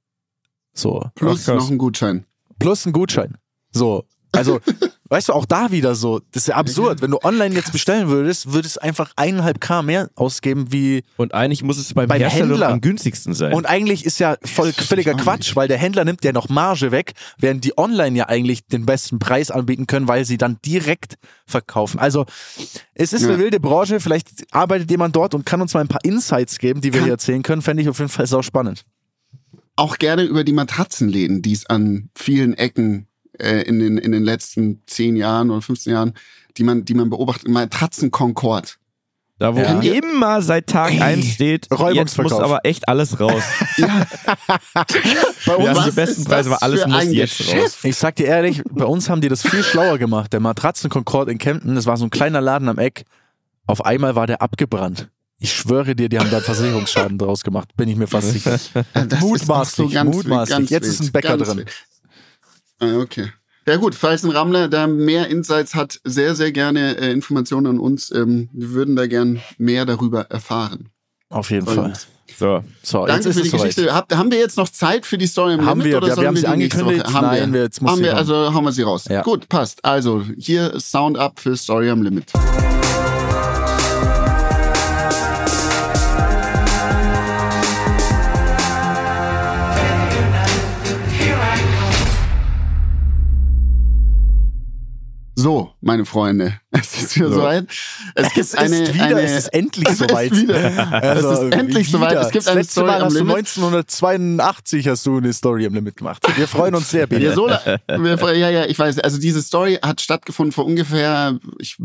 So, 0.74 1.06
Plus 1.14 1.48
Ach, 1.48 1.54
noch 1.54 1.70
ein 1.70 1.78
Gutschein. 1.78 2.26
plus 2.58 2.84
ein 2.84 2.92
Gutschein. 2.92 3.38
So, 3.70 4.04
also, 4.32 4.60
Weißt 5.12 5.28
du, 5.28 5.34
auch 5.34 5.44
da 5.44 5.70
wieder 5.70 5.94
so. 5.94 6.20
Das 6.32 6.44
ist 6.44 6.46
ja 6.46 6.54
absurd. 6.54 7.02
Wenn 7.02 7.10
du 7.10 7.18
online 7.22 7.54
jetzt 7.54 7.70
bestellen 7.70 8.08
würdest, 8.08 8.54
würdest 8.54 8.76
du 8.76 8.82
einfach 8.82 9.12
eineinhalb 9.16 9.60
K 9.60 9.82
mehr 9.82 10.08
ausgeben 10.14 10.72
wie. 10.72 11.02
Und 11.18 11.34
eigentlich 11.34 11.62
muss 11.62 11.76
es 11.76 11.92
beim, 11.92 12.08
Beim 12.08 12.22
Händler. 12.22 12.70
am 12.70 12.80
günstigsten 12.80 13.34
sein. 13.34 13.52
Und 13.52 13.66
eigentlich 13.66 14.06
ist 14.06 14.18
ja 14.20 14.36
voll 14.42 14.72
das 14.72 14.86
völliger 14.86 15.12
Quatsch, 15.12 15.54
weil 15.54 15.68
der 15.68 15.76
Händler 15.76 16.06
nimmt 16.06 16.24
ja 16.24 16.32
noch 16.32 16.48
Marge 16.48 16.92
weg, 16.92 17.12
während 17.36 17.62
die 17.62 17.76
online 17.76 18.16
ja 18.16 18.28
eigentlich 18.30 18.66
den 18.68 18.86
besten 18.86 19.18
Preis 19.18 19.50
anbieten 19.50 19.86
können, 19.86 20.08
weil 20.08 20.24
sie 20.24 20.38
dann 20.38 20.56
direkt 20.64 21.16
verkaufen. 21.44 22.00
Also 22.00 22.24
es 22.94 23.12
ist 23.12 23.20
Ja. 23.20 23.28
eine 23.28 23.38
wilde 23.38 23.60
Branche. 23.60 24.00
Vielleicht 24.00 24.30
arbeitet 24.50 24.90
jemand 24.90 25.14
dort 25.14 25.34
und 25.34 25.44
kann 25.44 25.60
uns 25.60 25.74
mal 25.74 25.80
ein 25.80 25.88
paar 25.88 26.02
Insights 26.04 26.56
geben, 26.56 26.80
die 26.80 26.94
wir 26.94 27.00
Kann- 27.00 27.04
hier 27.04 27.12
erzählen 27.12 27.42
können. 27.42 27.60
Fände 27.60 27.82
ich 27.82 27.90
auf 27.90 27.98
jeden 27.98 28.08
Fall 28.08 28.26
sau 28.26 28.40
spannend. 28.40 28.86
Auch 29.76 29.98
gerne 29.98 30.22
über 30.22 30.42
die 30.42 30.54
Matratzenläden, 30.54 31.42
die 31.42 31.52
es 31.52 31.66
an 31.66 32.08
vielen 32.14 32.54
Ecken 32.54 33.08
äh, 33.38 33.62
in, 33.62 33.78
den, 33.78 33.98
in 33.98 34.12
den 34.12 34.22
letzten 34.24 34.82
10 34.86 35.16
Jahren 35.16 35.50
oder 35.50 35.62
15 35.62 35.92
Jahren, 35.92 36.14
die 36.56 36.64
man, 36.64 36.84
die 36.84 36.94
man 36.94 37.10
beobachtet. 37.10 37.48
Matratzen 37.48 38.10
Concord. 38.10 38.78
da, 39.38 39.54
wo 39.56 39.60
Ja. 39.60 39.80
immer 39.80 40.40
seit 40.42 40.66
Tag 40.68 40.92
Ey, 40.92 41.00
1 41.00 41.26
steht, 41.26 41.68
jetzt 41.94 42.18
muss 42.18 42.32
aber 42.32 42.60
echt 42.64 42.88
alles 42.88 43.18
raus. 43.20 43.42
Ja, 43.78 44.06
Bei 45.46 45.56
uns, 45.56 45.68
haben 45.78 45.84
die 45.90 45.90
besten 45.96 46.22
ist 46.22 46.28
Preise, 46.28 46.50
das 46.50 46.58
aber 46.58 46.62
alles 46.62 46.82
für 46.82 46.88
muss 46.88 47.04
jetzt 47.04 47.38
Geschäft? 47.38 47.62
raus. 47.64 47.78
ich 47.84 47.96
sag 47.96 48.16
dir 48.16 48.26
ehrlich, 48.26 48.62
bei 48.70 48.84
uns 48.84 49.08
haben 49.08 49.20
die 49.20 49.28
das 49.28 49.42
viel 49.42 49.62
schlauer 49.62 49.98
gemacht. 49.98 50.32
Der 50.32 50.40
Matratzen 50.40 50.90
Concord 50.90 51.28
in 51.28 51.38
Kempten, 51.38 51.74
das 51.74 51.86
war 51.86 51.96
so 51.96 52.04
ein 52.04 52.10
kleiner 52.10 52.40
Laden 52.40 52.68
am 52.68 52.78
Eck. 52.78 53.04
Auf 53.66 53.84
einmal 53.84 54.14
war 54.14 54.26
der 54.26 54.42
abgebrannt. 54.42 55.08
Ich 55.38 55.52
schwöre 55.52 55.96
dir, 55.96 56.08
die 56.08 56.18
haben 56.20 56.30
da 56.30 56.36
einen 56.36 56.44
Versicherungsschaden 56.44 57.18
draus 57.18 57.42
gemacht. 57.42 57.70
Bin 57.76 57.88
ich 57.88 57.96
mir 57.96 58.06
fast 58.06 58.30
sicher. 58.30 58.50
das 58.52 58.62
ist 58.74 59.14
auch 59.14 59.20
Mutmaßlich, 59.22 60.04
mutmaßlich. 60.04 60.56
ganz 60.58 60.70
Jetzt 60.70 60.86
ist 60.86 61.00
ein 61.00 61.12
Bäcker 61.12 61.36
ganz 61.36 61.48
drin. 61.48 61.58
wild. 61.58 61.70
Ah, 62.82 62.98
okay. 62.98 63.30
Ja 63.66 63.76
gut, 63.76 63.94
falls 63.94 64.24
ein 64.24 64.30
Rammler 64.32 64.66
da 64.68 64.88
mehr 64.88 65.28
Insights 65.28 65.76
hat, 65.76 66.00
sehr, 66.02 66.34
sehr 66.34 66.50
gerne 66.50 66.96
äh, 66.98 67.12
Informationen 67.12 67.66
an 67.68 67.78
uns. 67.78 68.10
Ähm, 68.10 68.48
wir 68.52 68.70
würden 68.70 68.96
da 68.96 69.06
gern 69.06 69.40
mehr 69.56 69.86
darüber 69.86 70.22
erfahren. 70.30 70.88
Auf 71.28 71.50
jeden 71.50 71.68
Und 71.68 71.74
Fall. 71.76 71.92
So. 72.36 72.64
So, 72.82 73.06
Danke 73.06 73.28
jetzt 73.28 73.36
für 73.38 73.42
die. 73.44 73.50
Geschichte. 73.50 73.94
Hab, 73.94 74.12
haben 74.12 74.32
wir 74.32 74.38
jetzt 74.38 74.56
noch 74.56 74.68
Zeit 74.68 75.06
für 75.06 75.16
die 75.16 75.28
Story 75.28 75.54
im 75.54 75.64
Haben 75.64 75.78
Limit 75.80 75.92
wir, 75.92 75.96
oder 75.98 76.06
wir- 76.08 76.16
wir 76.22 76.26
haben 76.28 76.36
sie 76.36 76.46
angekündigt. 76.46 77.06
Haben 77.12 77.26
Nein, 77.26 77.52
wir. 77.52 77.62
jetzt 77.62 77.80
muss 77.80 77.92
haben 77.92 78.02
wir, 78.02 78.16
also 78.16 78.52
hauen 78.52 78.64
wir 78.64 78.72
sie 78.72 78.82
raus. 78.82 79.04
Ja. 79.08 79.22
Gut, 79.22 79.48
passt. 79.48 79.84
Also, 79.84 80.24
hier 80.36 80.80
Sound 80.80 81.16
up 81.16 81.38
für 81.38 81.56
Story 81.56 81.88
am 81.88 82.02
Limit. 82.02 82.32
So, 95.42 95.72
meine 95.80 96.04
Freunde, 96.04 96.60
es 96.70 96.96
ist 97.02 97.16
wieder 97.16 97.28
So. 97.30 97.34
soweit. 97.40 97.66
Es 98.14 98.28
gibt 98.32 98.46
Es 98.46 98.54
eine, 98.54 98.82
ist 98.84 98.94
wieder, 98.94 99.04
eine, 99.06 99.22
es 99.22 99.32
ist 99.32 99.48
endlich 99.48 99.88
es 99.88 100.00
ist 100.00 100.08
soweit. 100.08 100.30
wieder. 100.36 101.02
Also, 101.02 101.30
es 101.32 101.40
ist 101.40 101.54
endlich 101.54 101.88
wieder. 101.88 101.98
soweit. 101.98 102.16
Es 102.18 102.30
gibt 102.30 102.44
das 102.44 102.48
eine 102.48 102.60
letzte 102.60 102.72
Story 102.72 102.86
Mal 102.86 103.02
hast 103.04 103.12
du 103.14 103.18
Limit. 103.18 103.36
1982 103.38 104.88
hast 104.88 105.06
du 105.06 105.16
eine 105.18 105.32
Story 105.32 105.66
am 105.66 105.74
Limit 105.74 105.96
gemacht. 105.96 106.22
Wir 106.36 106.46
freuen 106.46 106.74
uns 106.76 106.90
sehr, 106.90 107.06
Bene. 107.08 107.24
Ja, 107.24 107.34
so, 107.34 107.48
wir- 107.48 108.36
ja, 108.36 108.50
ja, 108.50 108.66
ich 108.66 108.78
weiß. 108.78 109.00
Also 109.00 109.18
diese 109.18 109.42
Story 109.42 109.78
hat 109.82 110.00
stattgefunden 110.00 110.52
vor 110.52 110.64
ungefähr 110.64 111.38
ich, 111.58 111.76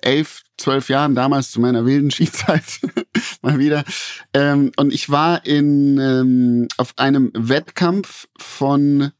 elf, 0.00 0.42
zwölf 0.56 0.88
Jahren, 0.88 1.14
damals 1.14 1.50
zu 1.50 1.60
meiner 1.60 1.84
wilden 1.84 2.10
Skizeit 2.10 2.62
mal 3.42 3.58
wieder. 3.58 3.84
Ähm, 4.32 4.72
und 4.76 4.92
ich 4.92 5.10
war 5.10 5.44
in 5.44 5.98
ähm, 5.98 6.68
auf 6.78 6.94
einem 6.96 7.30
Wettkampf 7.34 8.26
von 8.38 9.10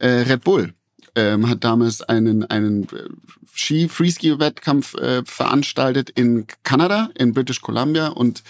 äh, 0.00 0.06
Red 0.08 0.44
Bull. 0.44 0.74
Ähm, 1.16 1.48
hat 1.48 1.64
damals 1.64 2.02
einen 2.02 2.44
einen 2.44 2.84
äh, 2.84 3.08
Ski 3.54 3.88
Freeski 3.88 4.38
Wettkampf 4.38 4.94
äh, 4.94 5.22
veranstaltet 5.24 6.10
in 6.10 6.46
Kanada 6.62 7.08
in 7.14 7.32
British 7.32 7.62
Columbia 7.62 8.08
und 8.08 8.42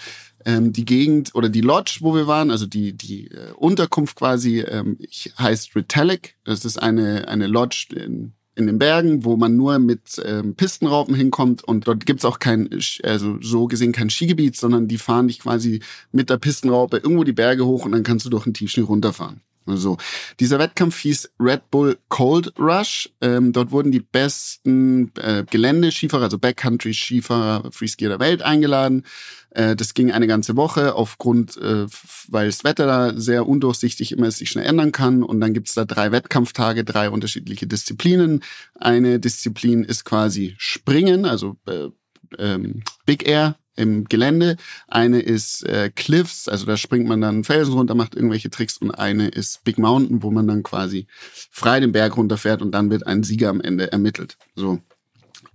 ähm, 0.45 0.73
die 0.73 0.85
Gegend 0.85 1.33
oder 1.33 1.49
die 1.49 1.61
Lodge, 1.61 1.99
wo 2.01 2.13
wir 2.13 2.27
waren, 2.27 2.51
also 2.51 2.65
die 2.65 2.93
die 2.93 3.27
äh, 3.27 3.51
Unterkunft 3.55 4.17
quasi, 4.17 4.59
ähm, 4.59 4.97
heißt 5.39 5.75
Retallick. 5.75 6.35
Das 6.43 6.65
ist 6.65 6.77
eine 6.77 7.27
eine 7.27 7.47
Lodge 7.47 7.87
in 7.95 8.33
in 8.57 8.65
den 8.65 8.79
Bergen, 8.79 9.23
wo 9.23 9.37
man 9.37 9.55
nur 9.55 9.77
mit 9.77 10.21
ähm, 10.25 10.55
Pistenraupen 10.55 11.13
hinkommt 11.13 11.63
und 11.63 11.87
dort 11.87 12.07
gibt's 12.07 12.25
auch 12.25 12.39
kein, 12.39 12.67
also 13.03 13.37
so 13.39 13.67
gesehen 13.67 13.91
kein 13.91 14.09
Skigebiet, 14.09 14.57
sondern 14.57 14.87
die 14.87 14.97
fahren 14.97 15.27
dich 15.27 15.39
quasi 15.39 15.81
mit 16.11 16.31
der 16.31 16.37
Pistenraupe 16.37 16.97
irgendwo 16.97 17.23
die 17.23 17.33
Berge 17.33 17.65
hoch 17.67 17.85
und 17.85 17.91
dann 17.91 18.01
kannst 18.01 18.25
du 18.25 18.31
durch 18.31 18.45
den 18.45 18.55
Tiefschnee 18.55 18.83
runterfahren. 18.83 19.41
Also 19.67 19.97
dieser 20.39 20.59
Wettkampf 20.59 20.97
hieß 20.99 21.31
Red 21.39 21.69
Bull 21.71 21.97
Cold 22.09 22.53
Rush. 22.59 23.09
Ähm, 23.21 23.53
dort 23.53 23.71
wurden 23.71 23.91
die 23.91 23.99
besten 23.99 25.11
äh, 25.19 25.43
Gelände-Skifahrer, 25.49 26.23
also 26.23 26.37
Backcountry-Skifahrer, 26.37 27.71
Freeskier 27.71 28.09
der 28.09 28.19
Welt 28.19 28.41
eingeladen. 28.41 29.03
Äh, 29.51 29.75
das 29.75 29.93
ging 29.93 30.11
eine 30.11 30.27
ganze 30.27 30.55
Woche 30.55 30.95
aufgrund, 30.95 31.57
äh, 31.57 31.87
weil 32.29 32.47
das 32.47 32.63
Wetter 32.63 32.85
da 32.85 33.19
sehr 33.19 33.47
undurchsichtig 33.47 34.11
immer 34.11 34.29
sich 34.31 34.49
schnell 34.49 34.65
ändern 34.65 34.91
kann. 34.91 35.23
Und 35.23 35.41
dann 35.41 35.53
gibt's 35.53 35.73
da 35.73 35.85
drei 35.85 36.11
Wettkampftage, 36.11 36.83
drei 36.83 37.09
unterschiedliche 37.09 37.67
Disziplinen. 37.67 38.43
Eine 38.75 39.19
Disziplin 39.19 39.83
ist 39.83 40.05
quasi 40.05 40.55
Springen, 40.57 41.25
also 41.25 41.57
äh, 41.67 41.89
ähm, 42.37 42.83
Big 43.05 43.27
Air 43.27 43.55
im 43.77 44.03
Gelände. 44.05 44.57
Eine 44.87 45.19
ist 45.21 45.63
äh, 45.65 45.89
Cliffs, 45.95 46.47
also 46.49 46.65
da 46.65 46.75
springt 46.77 47.07
man 47.07 47.21
dann 47.21 47.43
Felsen 47.43 47.73
runter, 47.73 47.95
macht 47.95 48.15
irgendwelche 48.15 48.49
Tricks. 48.49 48.77
Und 48.77 48.91
eine 48.91 49.29
ist 49.29 49.63
Big 49.63 49.77
Mountain, 49.77 50.23
wo 50.23 50.31
man 50.31 50.47
dann 50.47 50.63
quasi 50.63 51.07
frei 51.49 51.79
den 51.79 51.91
Berg 51.93 52.17
runterfährt 52.17 52.61
und 52.61 52.71
dann 52.71 52.89
wird 52.89 53.07
ein 53.07 53.23
Sieger 53.23 53.49
am 53.49 53.61
Ende 53.61 53.91
ermittelt. 53.91 54.37
So. 54.55 54.79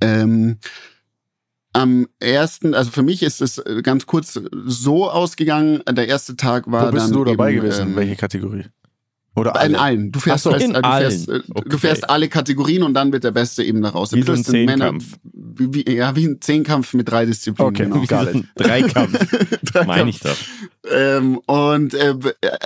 Ähm, 0.01 0.59
am 1.75 2.07
ersten, 2.20 2.75
also 2.75 2.91
für 2.91 3.03
mich 3.03 3.23
ist 3.23 3.41
es 3.41 3.59
äh, 3.59 3.81
ganz 3.83 4.07
kurz 4.07 4.39
so 4.66 5.11
ausgegangen. 5.11 5.83
Der 5.91 6.07
erste 6.07 6.37
Tag 6.37 6.70
war 6.70 6.89
Wo 6.89 6.93
bist 6.93 7.07
dann 7.07 7.12
du 7.12 7.25
dabei 7.25 7.53
eben, 7.53 7.62
gewesen? 7.62 7.89
ähm, 7.89 7.97
Welche 7.97 8.16
Kategorie? 8.16 8.64
Oder 9.35 9.53
in 9.53 9.57
alle? 9.57 9.81
allen. 9.81 10.12
Du 10.12 10.20
fährst, 10.20 10.45
so, 10.45 10.51
in 10.51 10.75
äh, 10.75 10.83
du, 10.83 10.89
fährst, 10.91 11.31
allen. 11.31 11.41
äh, 11.41 11.45
Okay. 11.55 11.68
du 11.70 11.79
fährst 11.79 12.11
alle 12.11 12.29
Kategorien 12.29 12.83
und 12.83 12.93
dann 12.93 13.11
wird 13.12 13.25
der 13.25 13.31
Beste 13.31 13.64
eben 13.64 13.81
daraus. 13.81 14.12
Wie 14.12 14.20
so 14.23 14.33
ein 14.33 14.43
sind 14.45 14.66
Männer- 14.66 14.91
Zehnkampf. 14.91 15.18
Wie, 15.71 15.91
ja, 15.91 16.15
wie 16.17 16.27
ein 16.27 16.41
Zehnkampf 16.41 16.95
mit 16.95 17.11
drei 17.11 17.27
Disziplinen. 17.27 17.93
Okay, 17.93 18.07
genau. 18.07 18.25
got 18.25 18.35
it. 18.35 18.45
Dreikampf, 18.55 19.87
meine 19.87 20.11
ich 20.11 20.21
doch. 20.21 20.37
Ähm, 20.91 21.39
und 21.47 21.95
äh, 21.95 22.15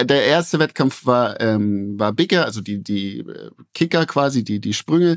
der 0.04 0.24
erste 0.24 0.58
Wettkampf 0.58 1.04
war 1.04 1.40
ähm, 1.40 1.98
war 1.98 2.12
Bigger, 2.12 2.44
also 2.44 2.60
die 2.60 2.82
die 2.82 3.20
äh, 3.20 3.50
Kicker 3.74 4.06
quasi, 4.06 4.42
die 4.42 4.60
die 4.60 4.74
Sprünge. 4.74 5.16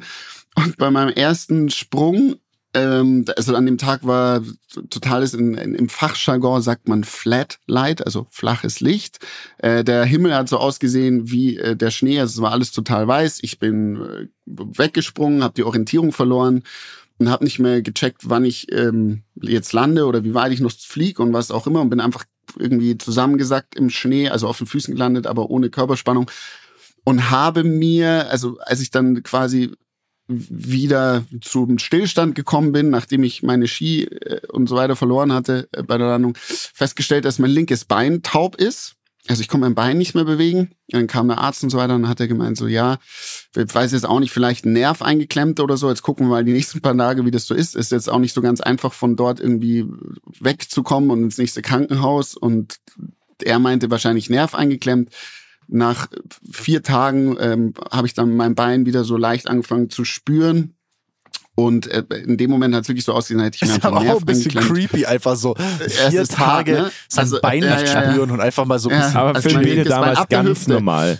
Und 0.55 0.77
bei 0.77 0.91
meinem 0.91 1.13
ersten 1.13 1.69
Sprung, 1.69 2.35
ähm, 2.73 3.25
also 3.35 3.55
an 3.55 3.65
dem 3.65 3.77
Tag 3.77 4.05
war 4.05 4.41
totales 4.89 5.33
in, 5.33 5.55
in, 5.55 5.75
im 5.75 5.89
Fachjargon 5.89 6.61
sagt 6.61 6.87
man 6.87 7.03
Flat 7.03 7.59
Light, 7.67 8.05
also 8.05 8.27
flaches 8.29 8.79
Licht. 8.79 9.19
Äh, 9.57 9.83
der 9.83 10.05
Himmel 10.05 10.35
hat 10.35 10.49
so 10.49 10.57
ausgesehen 10.57 11.31
wie 11.31 11.57
äh, 11.57 11.75
der 11.75 11.91
Schnee, 11.91 12.19
also 12.19 12.39
es 12.39 12.41
war 12.41 12.51
alles 12.51 12.71
total 12.71 13.07
weiß. 13.07 13.39
Ich 13.41 13.59
bin 13.59 13.95
äh, 13.95 14.27
weggesprungen, 14.45 15.43
habe 15.43 15.53
die 15.55 15.63
Orientierung 15.63 16.11
verloren 16.11 16.63
und 17.19 17.29
habe 17.29 17.43
nicht 17.43 17.59
mehr 17.59 17.81
gecheckt, 17.81 18.29
wann 18.29 18.45
ich 18.45 18.71
ähm, 18.71 19.23
jetzt 19.41 19.73
lande 19.73 20.05
oder 20.05 20.23
wie 20.23 20.33
weit 20.33 20.51
ich 20.51 20.61
noch 20.61 20.71
fliege 20.71 21.21
und 21.21 21.33
was 21.33 21.51
auch 21.51 21.67
immer 21.67 21.81
und 21.81 21.89
bin 21.89 21.99
einfach 21.99 22.25
irgendwie 22.57 22.97
zusammengesackt 22.97 23.75
im 23.75 23.89
Schnee, 23.89 24.29
also 24.29 24.47
auf 24.47 24.57
den 24.57 24.67
Füßen 24.67 24.93
gelandet, 24.93 25.27
aber 25.27 25.49
ohne 25.49 25.69
Körperspannung 25.69 26.29
und 27.03 27.29
habe 27.29 27.63
mir, 27.63 28.29
also 28.29 28.57
als 28.59 28.81
ich 28.81 28.91
dann 28.91 29.23
quasi 29.23 29.71
wieder 30.27 31.25
zum 31.41 31.79
Stillstand 31.79 32.35
gekommen 32.35 32.71
bin, 32.71 32.91
nachdem 32.91 33.23
ich 33.23 33.41
meine 33.41 33.67
Ski 33.67 34.03
äh, 34.03 34.45
und 34.47 34.69
so 34.69 34.75
weiter 34.75 34.95
verloren 34.95 35.33
hatte 35.33 35.67
äh, 35.71 35.81
bei 35.81 35.97
der 35.97 36.07
Landung, 36.07 36.35
festgestellt, 36.37 37.25
dass 37.25 37.39
mein 37.39 37.49
linkes 37.49 37.85
Bein 37.85 38.21
taub 38.21 38.55
ist. 38.55 38.95
Also 39.29 39.41
ich 39.41 39.47
konnte 39.47 39.67
mein 39.67 39.75
Bein 39.75 39.99
nicht 39.99 40.15
mehr 40.15 40.25
bewegen. 40.25 40.71
Dann 40.87 41.05
kam 41.05 41.27
der 41.27 41.37
Arzt 41.37 41.63
und 41.63 41.69
so 41.69 41.77
weiter 41.77 41.93
und 41.93 42.07
hat 42.07 42.19
er 42.19 42.27
gemeint, 42.27 42.57
so 42.57 42.65
ja, 42.65 42.97
ich 43.55 43.75
weiß 43.75 43.91
jetzt 43.91 44.07
auch 44.07 44.19
nicht, 44.19 44.31
vielleicht 44.31 44.65
ein 44.65 44.73
Nerv 44.73 45.03
eingeklemmt 45.03 45.59
oder 45.59 45.77
so. 45.77 45.87
Jetzt 45.87 46.01
gucken 46.01 46.25
wir 46.25 46.31
mal 46.31 46.43
die 46.43 46.51
nächsten 46.51 46.81
paar 46.81 46.97
Tage, 46.97 47.23
wie 47.25 47.31
das 47.31 47.45
so 47.45 47.53
ist. 47.53 47.75
Ist 47.75 47.91
jetzt 47.91 48.09
auch 48.09 48.17
nicht 48.17 48.33
so 48.33 48.41
ganz 48.41 48.59
einfach, 48.59 48.91
von 48.91 49.15
dort 49.15 49.39
irgendwie 49.39 49.85
wegzukommen 50.39 51.11
und 51.11 51.21
ins 51.21 51.37
nächste 51.37 51.61
Krankenhaus. 51.61 52.35
Und 52.35 52.79
er 53.43 53.59
meinte 53.59 53.91
wahrscheinlich 53.91 54.31
Nerv 54.31 54.55
eingeklemmt. 54.55 55.13
Nach 55.67 56.07
vier 56.51 56.81
Tagen 56.81 57.37
ähm, 57.39 57.75
habe 57.91 58.07
ich 58.07 58.15
dann 58.15 58.35
mein 58.35 58.55
Bein 58.55 58.87
wieder 58.87 59.03
so 59.03 59.15
leicht 59.15 59.47
angefangen 59.47 59.91
zu 59.91 60.05
spüren. 60.05 60.73
Und 61.55 61.87
äh, 61.87 62.03
in 62.25 62.37
dem 62.37 62.49
Moment 62.49 62.73
hat 62.73 62.83
es 62.83 62.87
wirklich 62.87 63.03
so 63.03 63.13
ausgesehen, 63.13 63.41
hätte 63.43 63.55
ich 63.57 63.61
mir 63.63 63.67
ist 63.69 63.73
einfach 63.75 63.91
aber 63.91 63.99
auch 64.13 64.19
ein 64.19 64.25
bisschen 64.25 64.51
eingeklemmt. 64.57 64.89
creepy, 64.91 65.05
einfach 65.05 65.35
so 65.35 65.55
vier 66.09 66.21
ist 66.21 66.37
hart, 66.37 66.67
Tage 66.67 66.71
ne? 66.73 66.91
sein 67.09 67.23
Also, 67.25 67.39
Bein 67.41 67.63
ja, 67.63 67.75
nicht 67.81 67.93
ja, 67.93 68.01
ja. 68.03 68.11
spüren 68.11 68.31
und 68.31 68.39
einfach 68.39 68.65
mal 68.65 68.79
so 68.79 68.89
ein 68.89 68.95
Ja. 68.95 69.01
bisschen 69.03 69.17
Aber 69.19 69.35
Also 69.35 69.49
für 69.49 69.55
mein 69.55 69.65
Bene 69.65 69.83
damals 69.83 70.27
ganz 70.29 70.49
Hüfte. 70.49 70.71
normal. 70.71 71.19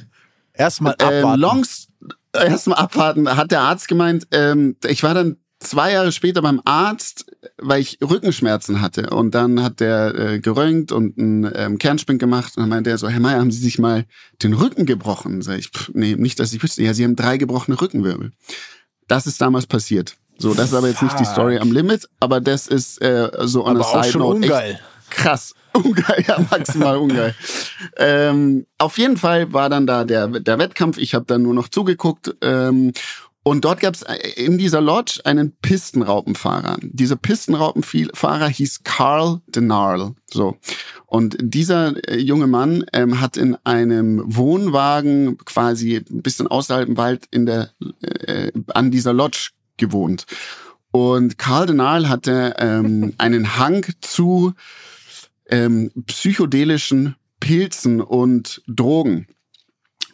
erstmal 0.53 0.95
Ähm, 1.02 1.07
abwarten. 1.07 1.41
Longs 1.41 1.88
erstmal 2.34 2.77
abwarten, 2.80 3.36
hat 3.36 3.52
der 3.52 3.61
Arzt 3.61 3.88
gemeint. 3.90 4.27
Ähm, 4.31 4.77
ich 4.88 5.03
war 5.03 5.14
dann 5.14 5.38
zwei 5.60 5.91
Jahre 5.91 6.14
später 6.14 6.41
beim 6.41 6.61
Arzt, 6.64 7.26
weil 7.57 7.81
ich 7.81 7.98
Rückenschmerzen 8.02 8.80
hatte. 8.80 9.10
Und 9.10 9.36
dann 9.36 9.61
hat 9.61 9.81
der 9.81 10.15
äh, 10.15 10.40
geröntgt 10.40 10.94
und 10.94 11.18
einen 11.18 11.52
ähm, 11.53 11.77
Kernspind 11.80 12.18
gemacht. 12.19 12.56
Und 12.56 12.61
dann 12.64 12.69
meinte 12.69 12.90
er 12.90 12.98
so, 12.98 13.10
Herr 13.10 13.19
Meier, 13.19 13.40
haben 13.41 13.52
Sie 13.52 13.60
sich 13.60 13.77
mal 13.77 14.06
den 14.41 14.53
Rücken 14.53 14.86
gebrochen? 14.86 15.41
Sag 15.41 15.60
ich, 15.60 15.68
pff, 15.69 15.91
nee, 15.94 16.15
nicht, 16.15 16.40
dass 16.40 16.53
ich 16.53 16.64
wüsste. 16.64 16.81
Ja, 16.84 16.94
Sie 16.94 17.03
haben 17.03 17.18
drei 17.18 17.36
gebrochene 17.38 17.80
Rückenwirbel. 17.81 18.31
Das 19.10 19.27
ist 19.27 19.41
damals 19.41 19.68
passiert. 19.68 20.15
So, 20.38 20.53
das 20.53 20.69
ist 20.69 20.73
aber 20.73 20.88
jetzt 20.88 21.02
nicht 21.03 21.19
die 21.19 21.26
Story 21.26 21.57
am 21.60 21.73
Limit, 21.73 22.07
aber 22.22 22.40
das 22.40 22.68
ist 22.68 23.02
äh, 23.02 23.30
so 23.41 23.65
on 23.65 23.76
Aber 23.76 23.86
a 23.86 23.90
auch 23.90 24.03
side 24.03 24.11
schon 24.14 24.22
note 24.22 24.36
ungeil. 24.38 24.80
krass. 25.10 25.53
Ungeil, 25.73 26.26
ja, 26.27 26.40
maximal 26.49 26.98
ungeil. 26.98 27.36
ähm, 27.98 28.65
auf 28.80 28.98
jeden 28.98 29.18
Fall 29.18 29.53
war 29.53 29.69
dann 29.69 29.86
da 29.86 30.03
der, 30.03 30.27
der 30.27 30.57
Wettkampf. 30.57 30.98
Ich 30.98 31.14
habe 31.14 31.26
dann 31.26 31.44
nur 31.44 31.53
noch 31.53 31.68
zugeguckt. 31.68 32.36
Ähm, 32.41 32.91
und 33.44 33.66
dort 33.66 33.80
gab 33.80 33.94
es 33.94 34.03
in 34.36 34.57
dieser 34.57 34.82
Lodge 34.82 35.22
einen 35.24 35.53
Pistenraupenfahrer. 35.53 36.78
Dieser 36.82 37.16
Pistenraupenfahrer 37.16 38.48
hieß 38.48 38.84
Carl 38.84 39.41
Denarl. 39.48 40.14
So. 40.30 40.57
Und 41.06 41.38
dieser 41.40 41.95
äh, 42.07 42.18
junge 42.18 42.48
Mann 42.48 42.86
ähm, 42.94 43.22
hat 43.22 43.38
in 43.38 43.56
einem 43.64 44.22
Wohnwagen 44.26 45.38
quasi 45.38 45.95
ein 45.95 46.22
bisschen 46.22 46.48
außerhalb 46.48 46.90
im 46.90 46.98
Wald 46.98 47.26
in 47.32 47.45
der, 47.45 47.72
äh, 48.02 48.52
an 48.68 48.91
dieser 48.91 49.14
Lodge 49.14 49.52
gewohnt. 49.78 50.26
Und 50.91 51.38
Karl 51.38 51.66
Denal 51.68 52.10
hatte 52.10 52.56
ähm, 52.57 53.14
einen 53.18 53.57
Hang 53.57 53.86
zu 54.02 54.53
ähm, 55.48 55.91
psychedelischen 56.06 57.16
Pilzen 57.40 58.02
und 58.02 58.61
Drogen. 58.68 59.28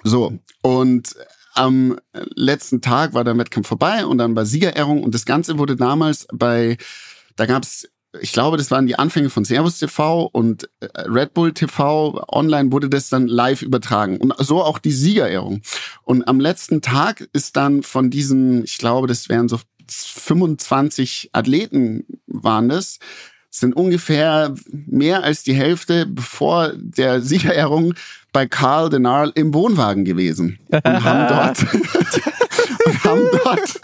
So, 0.03 0.37
und 0.61 1.15
am 1.55 1.97
letzten 2.13 2.81
Tag 2.81 3.13
war 3.13 3.23
der 3.23 3.37
Wettkampf 3.37 3.67
vorbei 3.67 4.05
und 4.05 4.17
dann 4.17 4.35
war 4.35 4.45
Siegerehrung 4.45 5.03
und 5.03 5.15
das 5.15 5.25
Ganze 5.25 5.57
wurde 5.57 5.75
damals 5.75 6.27
bei, 6.31 6.77
da 7.35 7.45
gab's 7.45 7.87
ich 8.21 8.31
glaube, 8.31 8.57
das 8.57 8.71
waren 8.71 8.87
die 8.87 8.97
Anfänge 8.97 9.29
von 9.29 9.43
Servus 9.43 9.79
TV 9.79 10.25
und 10.31 10.69
äh, 10.79 10.87
Red 11.01 11.33
Bull 11.33 11.53
TV. 11.53 12.23
Online 12.29 12.71
wurde 12.71 12.89
das 12.89 13.09
dann 13.09 13.27
live 13.27 13.61
übertragen. 13.61 14.17
Und 14.17 14.33
so 14.39 14.63
auch 14.63 14.79
die 14.79 14.93
Siegerehrung. 14.93 15.61
Und 16.03 16.27
am 16.27 16.39
letzten 16.39 16.81
Tag 16.81 17.27
ist 17.33 17.57
dann 17.57 17.83
von 17.83 18.09
diesen, 18.09 18.63
ich 18.63 18.77
glaube, 18.77 19.07
das 19.07 19.27
wären 19.27 19.49
so 19.49 19.59
25 19.89 21.29
Athleten 21.33 22.05
waren 22.25 22.69
das, 22.69 22.99
sind 23.59 23.75
ungefähr 23.75 24.53
mehr 24.71 25.23
als 25.23 25.43
die 25.43 25.53
Hälfte 25.53 26.05
bevor 26.05 26.73
der 26.75 27.21
Siegerehrung 27.21 27.93
bei 28.31 28.45
Karl 28.47 28.89
Denarl 28.89 29.31
im 29.35 29.53
Wohnwagen 29.53 30.03
gewesen 30.05 30.59
und 30.69 31.03
haben 31.03 31.27
dort 31.29 31.73
und 32.85 33.03
haben 33.03 33.21
dort 33.31 33.81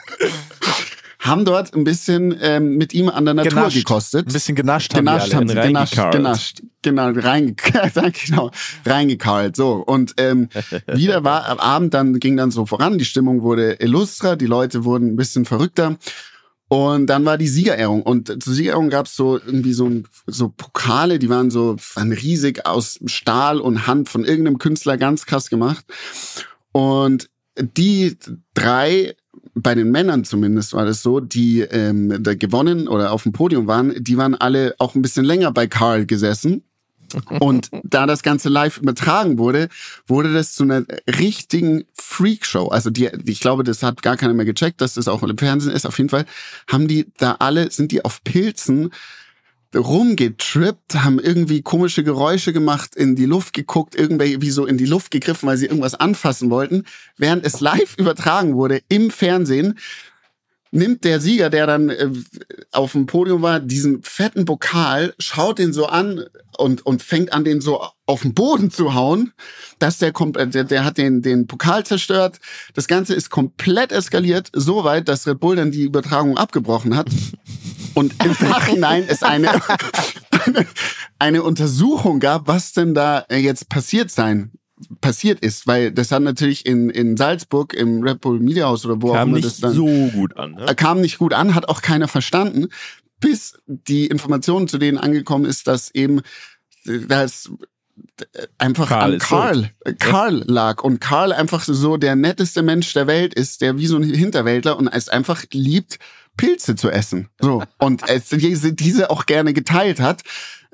haben 1.22 1.46
dort 1.46 1.74
ein 1.76 1.84
bisschen 1.84 2.36
ähm, 2.42 2.78
mit 2.78 2.94
ihm 2.94 3.08
an 3.08 3.26
der 3.26 3.36
Natur 3.36 3.52
Genascht. 3.52 3.78
gekostet. 3.78 4.28
Ein 4.28 4.34
bisschen 4.34 4.56
genascht 4.56 4.96
haben 4.96 5.06
Genascht 5.06 5.34
haben 5.34 5.48
sie, 5.48 5.54
genascht, 5.54 5.96
genascht, 6.12 6.62
genau, 6.82 7.12
rein, 7.12 7.56
genau, 8.26 8.52
reingekarlt, 8.86 9.56
so. 9.56 9.74
Und 9.74 10.16
ähm, 10.18 10.50
wieder 10.88 11.24
war 11.24 11.48
am 11.48 11.60
Abend, 11.60 11.94
dann 11.94 12.20
ging 12.20 12.38
dann 12.38 12.50
so 12.50 12.66
voran, 12.66 12.98
die 12.98 13.06
Stimmung 13.06 13.44
wurde 13.44 13.78
illustrer, 13.80 14.36
die 14.36 14.48
Leute 14.48 14.84
wurden 14.84 15.10
ein 15.10 15.16
bisschen 15.16 15.46
verrückter. 15.46 15.98
Und 16.72 17.08
dann 17.08 17.26
war 17.26 17.38
die 17.38 17.50
Siegerehrung. 17.50 18.02
Und 18.02 18.42
zur 18.42 18.54
Siegerehrung 18.54 18.90
gab 18.90 19.06
es 19.06 19.18
so 19.18 19.38
irgendwie 19.38 19.74
so, 19.74 19.92
so 20.26 20.48
Pokale, 20.48 21.20
die 21.20 21.28
waren 21.28 21.52
so 21.52 21.76
waren 21.96 22.14
riesig 22.14 22.66
aus 22.66 22.98
Stahl 23.08 23.60
und 23.60 23.88
Hand 23.88 24.08
von 24.08 24.24
irgendeinem 24.24 24.58
Künstler 24.58 24.96
ganz 24.96 25.26
krass 25.26 25.50
gemacht. 25.50 25.84
Und 26.72 27.30
die 27.60 28.18
drei, 28.54 29.18
bei 29.54 29.76
den 29.76 29.92
Männern 29.92 30.24
zumindest 30.24 30.72
war 30.72 30.86
das 30.86 31.04
so, 31.04 31.20
die 31.20 31.60
ähm, 31.60 32.24
da 32.24 32.36
gewonnen 32.36 32.88
oder 32.88 33.12
auf 33.12 33.24
dem 33.24 33.34
Podium 33.34 33.68
waren, 33.68 34.02
die 34.02 34.16
waren 34.16 34.36
alle 34.36 34.74
auch 34.78 34.96
ein 34.96 35.02
bisschen 35.02 35.26
länger 35.26 35.52
bei 35.52 35.68
Karl 35.68 36.06
gesessen. 36.06 36.64
Und 37.40 37.70
da 37.84 38.06
das 38.06 38.24
Ganze 38.24 38.50
live 38.50 38.78
übertragen 38.78 39.38
wurde, 39.38 39.70
wurde 40.08 40.34
das 40.34 40.54
zu 40.54 40.64
einer 40.64 40.84
richtigen 41.08 41.86
Freakshow. 41.94 42.68
Also 42.68 42.90
die, 42.90 43.10
ich 43.26 43.40
glaube, 43.40 43.64
das 43.64 43.84
hat 43.84 44.02
gar 44.02 44.18
keiner 44.18 44.34
mehr 44.34 44.46
gecheckt, 44.46 44.82
dass 44.82 44.96
das 44.96 45.08
auch 45.08 45.24
im 45.24 45.38
Fernsehen 45.38 45.74
ist. 45.74 45.86
Auf 45.86 45.98
jeden 45.98 46.10
Fall 46.10 46.26
haben 46.68 46.88
die 46.88 47.08
da 47.18 47.36
alle, 47.40 47.72
sind 47.72 47.92
die 47.92 48.04
auf 48.04 48.24
Pilzen 48.24 48.92
rumgetrippt, 49.76 50.96
haben 50.96 51.20
irgendwie 51.20 51.62
komische 51.62 52.04
Geräusche 52.04 52.52
gemacht, 52.52 52.96
in 52.96 53.16
die 53.16 53.26
Luft 53.26 53.54
geguckt, 53.54 53.96
irgendwie 53.96 54.50
so 54.50 54.66
in 54.66 54.78
die 54.78 54.86
Luft 54.86 55.12
gegriffen, 55.12 55.48
weil 55.48 55.58
sie 55.58 55.68
irgendwas 55.68 55.96
anfassen 55.96 56.50
wollten. 56.50 56.84
Während 57.18 57.46
es 57.46 57.62
live 57.62 57.96
übertragen 57.98 58.56
wurde 58.56 58.82
im 58.90 59.12
Fernsehen, 59.12 59.80
nimmt 60.72 61.04
der 61.04 61.20
Sieger, 61.20 61.50
der 61.50 61.68
dann 61.68 61.90
äh, 61.90 62.10
auf 62.72 62.94
dem 62.94 63.06
Podium 63.06 63.42
war, 63.42 63.60
diesen 63.60 64.02
fetten 64.04 64.46
Pokal, 64.46 65.14
schaut 65.20 65.60
den 65.60 65.74
so 65.74 65.86
an 65.86 66.26
und, 66.58 66.86
und 66.86 67.04
fängt 67.04 67.34
an, 67.34 67.44
den 67.44 67.62
so 67.62 67.86
auf 68.06 68.22
den 68.22 68.34
Boden 68.34 68.72
zu 68.72 68.94
hauen. 68.94 69.34
Dass 69.80 69.98
der, 69.98 70.12
kommt, 70.14 70.38
äh, 70.38 70.48
der, 70.48 70.64
der 70.64 70.86
hat 70.86 70.98
den, 70.98 71.22
den 71.22 71.48
Pokal 71.48 71.86
zerstört. 71.86 72.40
Das 72.74 72.88
Ganze 72.88 73.14
ist 73.14 73.30
komplett 73.30 73.92
eskaliert, 73.92 74.50
so 74.54 74.84
weit, 74.84 75.08
dass 75.08 75.28
Red 75.28 75.40
Bull 75.40 75.58
dann 75.58 75.72
die 75.72 75.84
Übertragung 75.84 76.38
abgebrochen 76.38 76.96
hat. 76.96 77.10
Und 77.94 78.16
im 78.24 78.32
Nachhinein 78.48 79.06
es 79.08 79.24
eine, 79.24 79.52
eine, 80.46 80.66
eine 81.20 81.44
Untersuchung 81.44 82.20
gab, 82.20 82.48
was 82.48 82.72
denn 82.72 82.94
da 82.94 83.26
äh, 83.30 83.38
jetzt 83.38 83.70
passiert 83.70 84.10
sein 84.10 84.52
passiert 85.00 85.40
ist, 85.40 85.68
weil 85.68 85.92
das 85.92 86.12
hat 86.12 86.22
natürlich 86.22 86.66
in, 86.66 86.90
in 86.90 87.18
Salzburg 87.18 87.74
im 87.74 88.04
Red 88.04 88.22
Bull 88.22 88.40
Media 88.40 88.68
House 88.68 88.86
oder 88.86 89.02
wo 89.02 89.12
auch 89.12 89.16
Kam 89.16 89.30
immer 89.30 89.38
nicht 89.38 89.48
das 89.48 89.60
dann 89.60 89.74
so 89.74 89.86
gut 90.14 90.38
an. 90.38 90.54
Ne? 90.54 90.68
äh, 90.68 90.76
kam 90.76 91.02
nicht 91.02 91.18
gut 91.18 91.34
an, 91.34 91.56
hat 91.56 91.68
auch 91.70 91.82
keiner 91.82 92.08
verstanden, 92.08 92.68
bis 93.20 93.60
die 93.68 94.08
Information 94.08 94.68
zu 94.68 94.78
denen 94.78 94.98
angekommen 94.98 95.46
ist, 95.46 95.68
dass 95.68 95.92
eben 95.92 96.22
das 96.86 97.52
äh, 98.34 98.48
einfach 98.58 98.90
Karl 98.90 99.14
an 99.14 99.20
Karl, 99.20 99.72
äh, 99.86 99.94
Karl 99.94 100.44
lag 100.48 100.84
und 100.84 101.00
Karl 101.00 101.34
einfach 101.34 101.64
so 101.64 101.98
der 101.98 102.16
netteste 102.16 102.64
Mensch 102.64 102.94
der 102.94 103.08
Welt 103.08 103.34
ist, 103.34 103.62
der 103.62 103.78
wie 103.78 103.88
so 103.88 103.98
ein 103.98 104.04
Hinterwäldler 104.04 104.78
und 104.78 104.88
es 104.88 105.10
einfach 105.10 105.44
liebt, 105.52 106.00
Pilze 106.38 106.76
zu 106.76 106.90
essen. 106.90 107.30
So 107.40 107.64
und 107.78 108.08
es 108.10 108.30
diese, 108.30 108.74
diese 108.74 109.10
auch 109.10 109.26
gerne 109.26 109.54
geteilt 109.54 110.00
hat. 110.00 110.24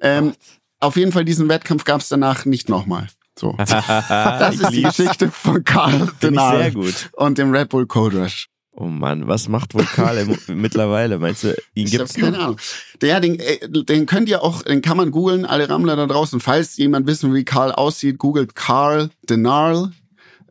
Ähm, 0.01 0.33
auf 0.79 0.95
jeden 0.95 1.11
Fall 1.11 1.25
diesen 1.25 1.49
Wettkampf 1.49 1.83
gab 1.83 2.01
es 2.01 2.09
danach 2.09 2.45
nicht 2.45 2.69
nochmal. 2.69 3.07
So. 3.37 3.55
Das 4.09 4.55
Ich 4.55 4.61
ist 4.61 4.71
die. 4.71 4.81
Geschichte 4.83 5.31
von 5.31 5.63
Karl 5.63 6.03
ich 6.03 6.19
Denal 6.19 6.57
sehr 6.57 6.71
gut. 6.71 7.09
und 7.13 7.37
dem 7.37 7.51
Red 7.53 7.69
Bull 7.69 7.85
Code 7.87 8.21
Rush. 8.23 8.47
Oh 8.79 8.85
Mann, 8.85 9.27
was 9.27 9.47
macht 9.47 9.73
wohl 9.73 9.85
Karl 9.85 10.27
mittlerweile? 10.47 11.17
Meinst 11.17 11.43
du, 11.43 11.55
ihn 11.73 11.85
Ich 11.85 11.91
gibt's 11.91 12.13
keine 12.13 12.37
noch? 12.37 12.43
Ahnung. 12.43 12.57
Der, 13.01 13.19
den, 13.19 13.39
äh, 13.39 13.67
den 13.69 14.05
könnt 14.05 14.29
ihr 14.29 14.43
auch, 14.43 14.61
den 14.61 14.81
kann 14.83 14.97
man 14.97 15.09
googeln, 15.11 15.45
alle 15.45 15.67
Rammler 15.67 15.95
da 15.95 16.05
draußen. 16.05 16.39
Falls 16.39 16.77
jemand 16.77 17.07
wissen, 17.07 17.31
will, 17.31 17.39
wie 17.39 17.43
Karl 17.45 17.71
aussieht, 17.71 18.19
googelt 18.19 18.53
Karl 18.55 19.09
Denarl. 19.29 19.91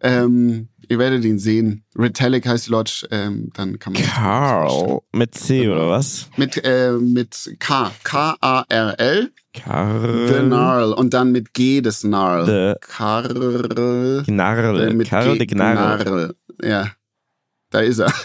Ähm, 0.01 0.69
ihr 0.89 0.99
werdet 0.99 1.25
ihn 1.25 1.39
sehen. 1.39 1.85
Retallic 1.97 2.47
heißt 2.47 2.67
die 2.67 2.71
Lodge, 2.71 3.07
ähm, 3.11 3.51
dann 3.55 3.79
kann 3.79 3.93
man 3.95 4.03
Karl 4.03 5.01
mit 5.13 5.35
C 5.35 5.69
oder 5.69 5.89
was? 5.91 6.29
mit 6.37 6.63
äh, 6.65 6.93
mit 6.93 7.57
K 7.59 7.91
K-A-R-L 8.05 9.31
Karl. 9.55 10.27
Denarl 10.29 10.93
und 10.93 11.15
dann 11.15 11.33
mit 11.33 11.55
G 11.55 11.81
des 11.81 12.05
Narl. 12.05 12.45
De 12.47 12.75
Karl 12.81 14.23
Gnarl. 14.27 14.81
äh, 14.81 14.93
mit 14.95 15.09
Karl 15.09 15.33
G 15.33 15.39
de 15.39 15.47
Gnarl. 15.47 16.05
Gnarl. 16.05 16.35
Ja, 16.63 16.91
da 17.71 17.81
ist 17.81 17.99
er. 18.01 18.13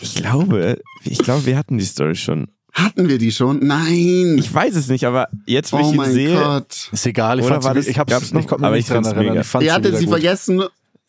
Ich 0.00 0.14
glaube, 0.14 0.78
ich 1.02 1.18
glaube, 1.18 1.44
wir 1.46 1.56
hatten 1.58 1.76
die 1.76 1.84
Story 1.84 2.14
schon. 2.14 2.46
Hatten 2.72 3.08
wir 3.08 3.18
die 3.18 3.32
schon? 3.32 3.58
Nein. 3.66 4.36
Ich 4.38 4.54
weiß 4.54 4.76
es 4.76 4.86
nicht, 4.88 5.04
aber 5.04 5.26
jetzt, 5.44 5.72
wo 5.72 5.78
oh 5.78 5.80
ich 5.80 5.86
ihn 5.88 5.96
mein 5.96 6.12
sehe, 6.12 6.38
Gott. 6.38 6.88
Ist 6.92 7.04
egal, 7.04 7.40
ich, 7.40 7.44
Oder 7.46 7.54
fand 7.54 7.64
war 7.64 7.72
sie, 7.74 7.78
das- 7.80 7.86
ich, 7.88 7.98
hab's, 7.98 8.32
noch? 8.32 8.40
ich 8.42 8.46
mich 8.48 8.52
Aber 8.52 8.70
nicht 8.76 8.86
ich 8.86 8.92
dran 8.94 9.04
erinnern. 9.04 9.26
mega. 9.30 9.40
Ich 9.40 9.46
fand 9.48 9.64
Ihr 9.64 9.70
sie 9.70 9.74
hattet 9.74 9.96
sie 9.96 10.04
gut. 10.04 10.12
vergessen. 10.14 10.62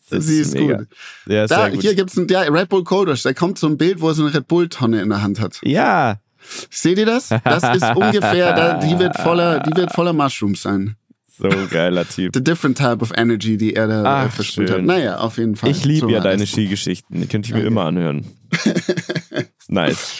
Das 0.10 0.26
sie 0.26 0.40
ist 0.40 0.54
ist 0.56 0.58
gut. 0.62 0.88
Ja, 1.28 1.48
Da, 1.48 1.62
sehr 1.64 1.72
gut. 1.72 1.82
hier 1.82 1.96
gibt's 1.96 2.18
ein 2.18 2.28
ja, 2.30 2.42
Red 2.42 2.70
Bull 2.70 2.84
Coders. 2.84 3.24
Da 3.24 3.34
kommt 3.34 3.58
so 3.60 3.68
ein 3.68 3.78
Bild, 3.78 4.02
wo 4.02 4.10
er 4.10 4.14
so 4.14 4.26
eine 4.26 4.34
Red 4.34 4.48
Bull 4.48 4.68
Tonne 4.70 5.02
in 5.02 5.10
der 5.10 5.22
Hand 5.22 5.40
hat. 5.40 5.60
ja, 5.64 6.18
Seht 6.72 6.98
ihr 6.98 7.06
das? 7.06 7.30
Das 7.44 7.76
ist 7.76 7.84
ungefähr, 7.96 8.54
da, 8.56 8.74
die 8.80 8.98
wird 8.98 9.16
voller, 9.18 9.60
die 9.60 9.76
wird 9.76 9.92
voller 9.94 10.14
Mushrooms 10.14 10.62
sein. 10.64 10.96
so 11.38 11.50
geiler 11.70 12.08
Typ. 12.08 12.34
The 12.34 12.44
different 12.44 12.78
type 12.78 13.00
of 13.02 13.12
energy, 13.16 13.56
die 13.58 13.76
er 13.76 13.88
da 13.88 14.04
Ach, 14.04 14.26
äh, 14.26 14.30
versprüht 14.30 14.70
hat. 14.70 14.78
schön. 14.78 14.86
Naja, 14.86 15.18
auf 15.20 15.38
jeden 15.38 15.56
Fall. 15.58 15.70
Ich 15.70 15.86
liebe 15.86 16.08
So 16.08 16.10
ja 16.10 16.22
deine. 16.22 16.48
Skigeschichten. 16.48 17.20
Die 17.22 17.28
könnte 17.28 17.48
ich 17.48 17.52
mir 17.54 17.60
Danke. 17.60 17.68
immer 17.68 17.84
anhören. 17.86 18.26
nice. 19.68 20.14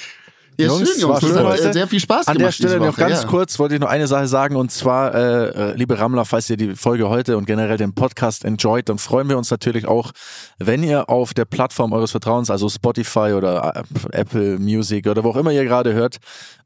Ja, 0.60 0.68
Jungs, 0.68 0.90
schön, 0.90 1.02
Jungs. 1.02 1.22
war 1.24 1.30
schön 1.30 1.48
hat 1.48 1.60
äh, 1.60 1.74
sehr 1.74 1.88
viel 1.88 2.02
Spaß 2.02 2.28
An 2.28 2.38
gemacht. 2.38 2.60
der 2.60 2.68
Stelle 2.68 2.86
noch 2.86 2.98
ganz 2.98 3.22
ja. 3.22 3.28
kurz 3.30 3.58
wollte 3.60 3.76
ich 3.76 3.80
noch 3.80 3.88
eine 3.88 4.08
Sache 4.08 4.28
sagen 4.28 4.58
und 4.58 4.72
zwar, 4.72 5.16
äh, 5.16 5.72
äh, 5.72 5.74
liebe 5.76 5.98
Rammler, 5.98 6.26
falls 6.26 6.50
ihr 6.50 6.58
die 6.58 6.76
Folge 6.76 7.08
heute 7.08 7.38
und 7.38 7.46
generell 7.46 7.78
den 7.78 7.94
Podcast 7.94 8.44
enjoyt, 8.44 8.90
dann 8.90 8.98
freuen 8.98 9.30
wir 9.30 9.38
uns 9.38 9.50
natürlich 9.52 9.88
auch, 9.88 10.12
wenn 10.58 10.84
ihr 10.84 11.10
auf 11.10 11.34
der 11.34 11.46
Plattform 11.46 11.94
eures 11.94 12.12
Vertrauens, 12.12 12.50
also 12.50 12.68
Spotify 12.68 13.32
oder 13.38 13.74
äh, 13.74 14.18
Apple 14.18 14.60
Music 14.60 15.08
oder 15.08 15.24
wo 15.24 15.30
auch 15.30 15.38
immer 15.38 15.52
ihr 15.52 15.64
gerade 15.64 15.94
hört, 15.94 16.18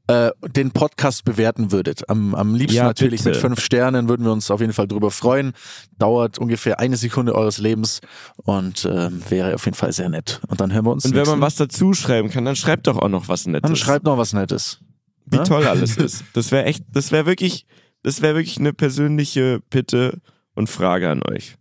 äh, 0.07 0.31
den 0.49 0.71
Podcast 0.71 1.23
bewerten 1.23 1.71
würdet. 1.71 2.09
Am, 2.09 2.35
am 2.35 2.55
liebsten 2.55 2.75
Ja, 2.77 2.84
natürlich 2.84 3.23
bitte. 3.23 3.35
mit 3.35 3.39
fünf 3.39 3.61
Sternen 3.61 4.09
würden 4.09 4.25
wir 4.25 4.34
uns 4.34 4.51
auf 4.51 4.59
jeden 4.59 4.73
Fall 4.73 4.88
drüber 4.88 5.11
freuen. 5.11 5.53
Dauert 5.97 6.39
ungefähr 6.39 6.80
eine 6.80 6.97
Sekunde 6.97 7.34
eures 7.35 7.57
Lebens 7.57 8.01
und 8.35 8.85
ähm, 8.85 9.21
wäre 9.30 9.55
auf 9.55 9.63
jeden 9.65 9.75
Fall 9.77 9.93
sehr 9.93 10.09
nett. 10.09 10.41
Und 10.47 10.59
dann 10.59 10.73
hören 10.73 10.85
wir 10.85 10.91
uns. 10.91 11.05
Und 11.05 11.15
wenn 11.15 11.25
man 11.27 11.39
was 11.41 11.55
dazu 11.55 11.93
schreiben 11.93 12.30
kann, 12.30 12.43
dann 12.43 12.55
schreibt 12.57 12.88
doch 12.88 12.97
auch 12.97 13.07
noch 13.09 13.27
was 13.30 13.47
Nettes. 13.47 13.67
dann 13.69 13.75
schreibt 13.77 14.05
noch 14.05 14.17
was 14.17 14.34
Nettes. 14.34 14.80
wie 15.25 15.38
ne? 15.38 15.43
toll 15.43 15.65
alles 15.65 15.95
ist. 15.97 16.23
Das 16.34 16.51
wäre 16.51 16.65
echt, 16.65 16.84
das 16.91 17.11
wäre 17.13 17.25
wirklich, 17.25 17.65
das 18.03 18.21
wäre 18.21 18.35
wirklich 18.35 18.57
eine 18.57 18.73
persönliche 18.73 19.61
Bitte 19.69 20.19
und 20.53 20.69
Frage 20.69 21.09
an 21.09 21.21
euch. 21.23 21.55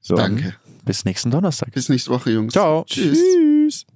So. 0.00 0.14
Danke. 0.14 0.54
Bis 0.84 1.04
nächsten 1.04 1.32
Donnerstag. 1.32 1.72
Bis 1.72 1.88
nächste 1.88 2.10
Woche, 2.12 2.30
Jungs. 2.30 2.52
Ciao. 2.52 2.84
Tschüss. 2.86 3.18
Tschüss. 3.18 3.95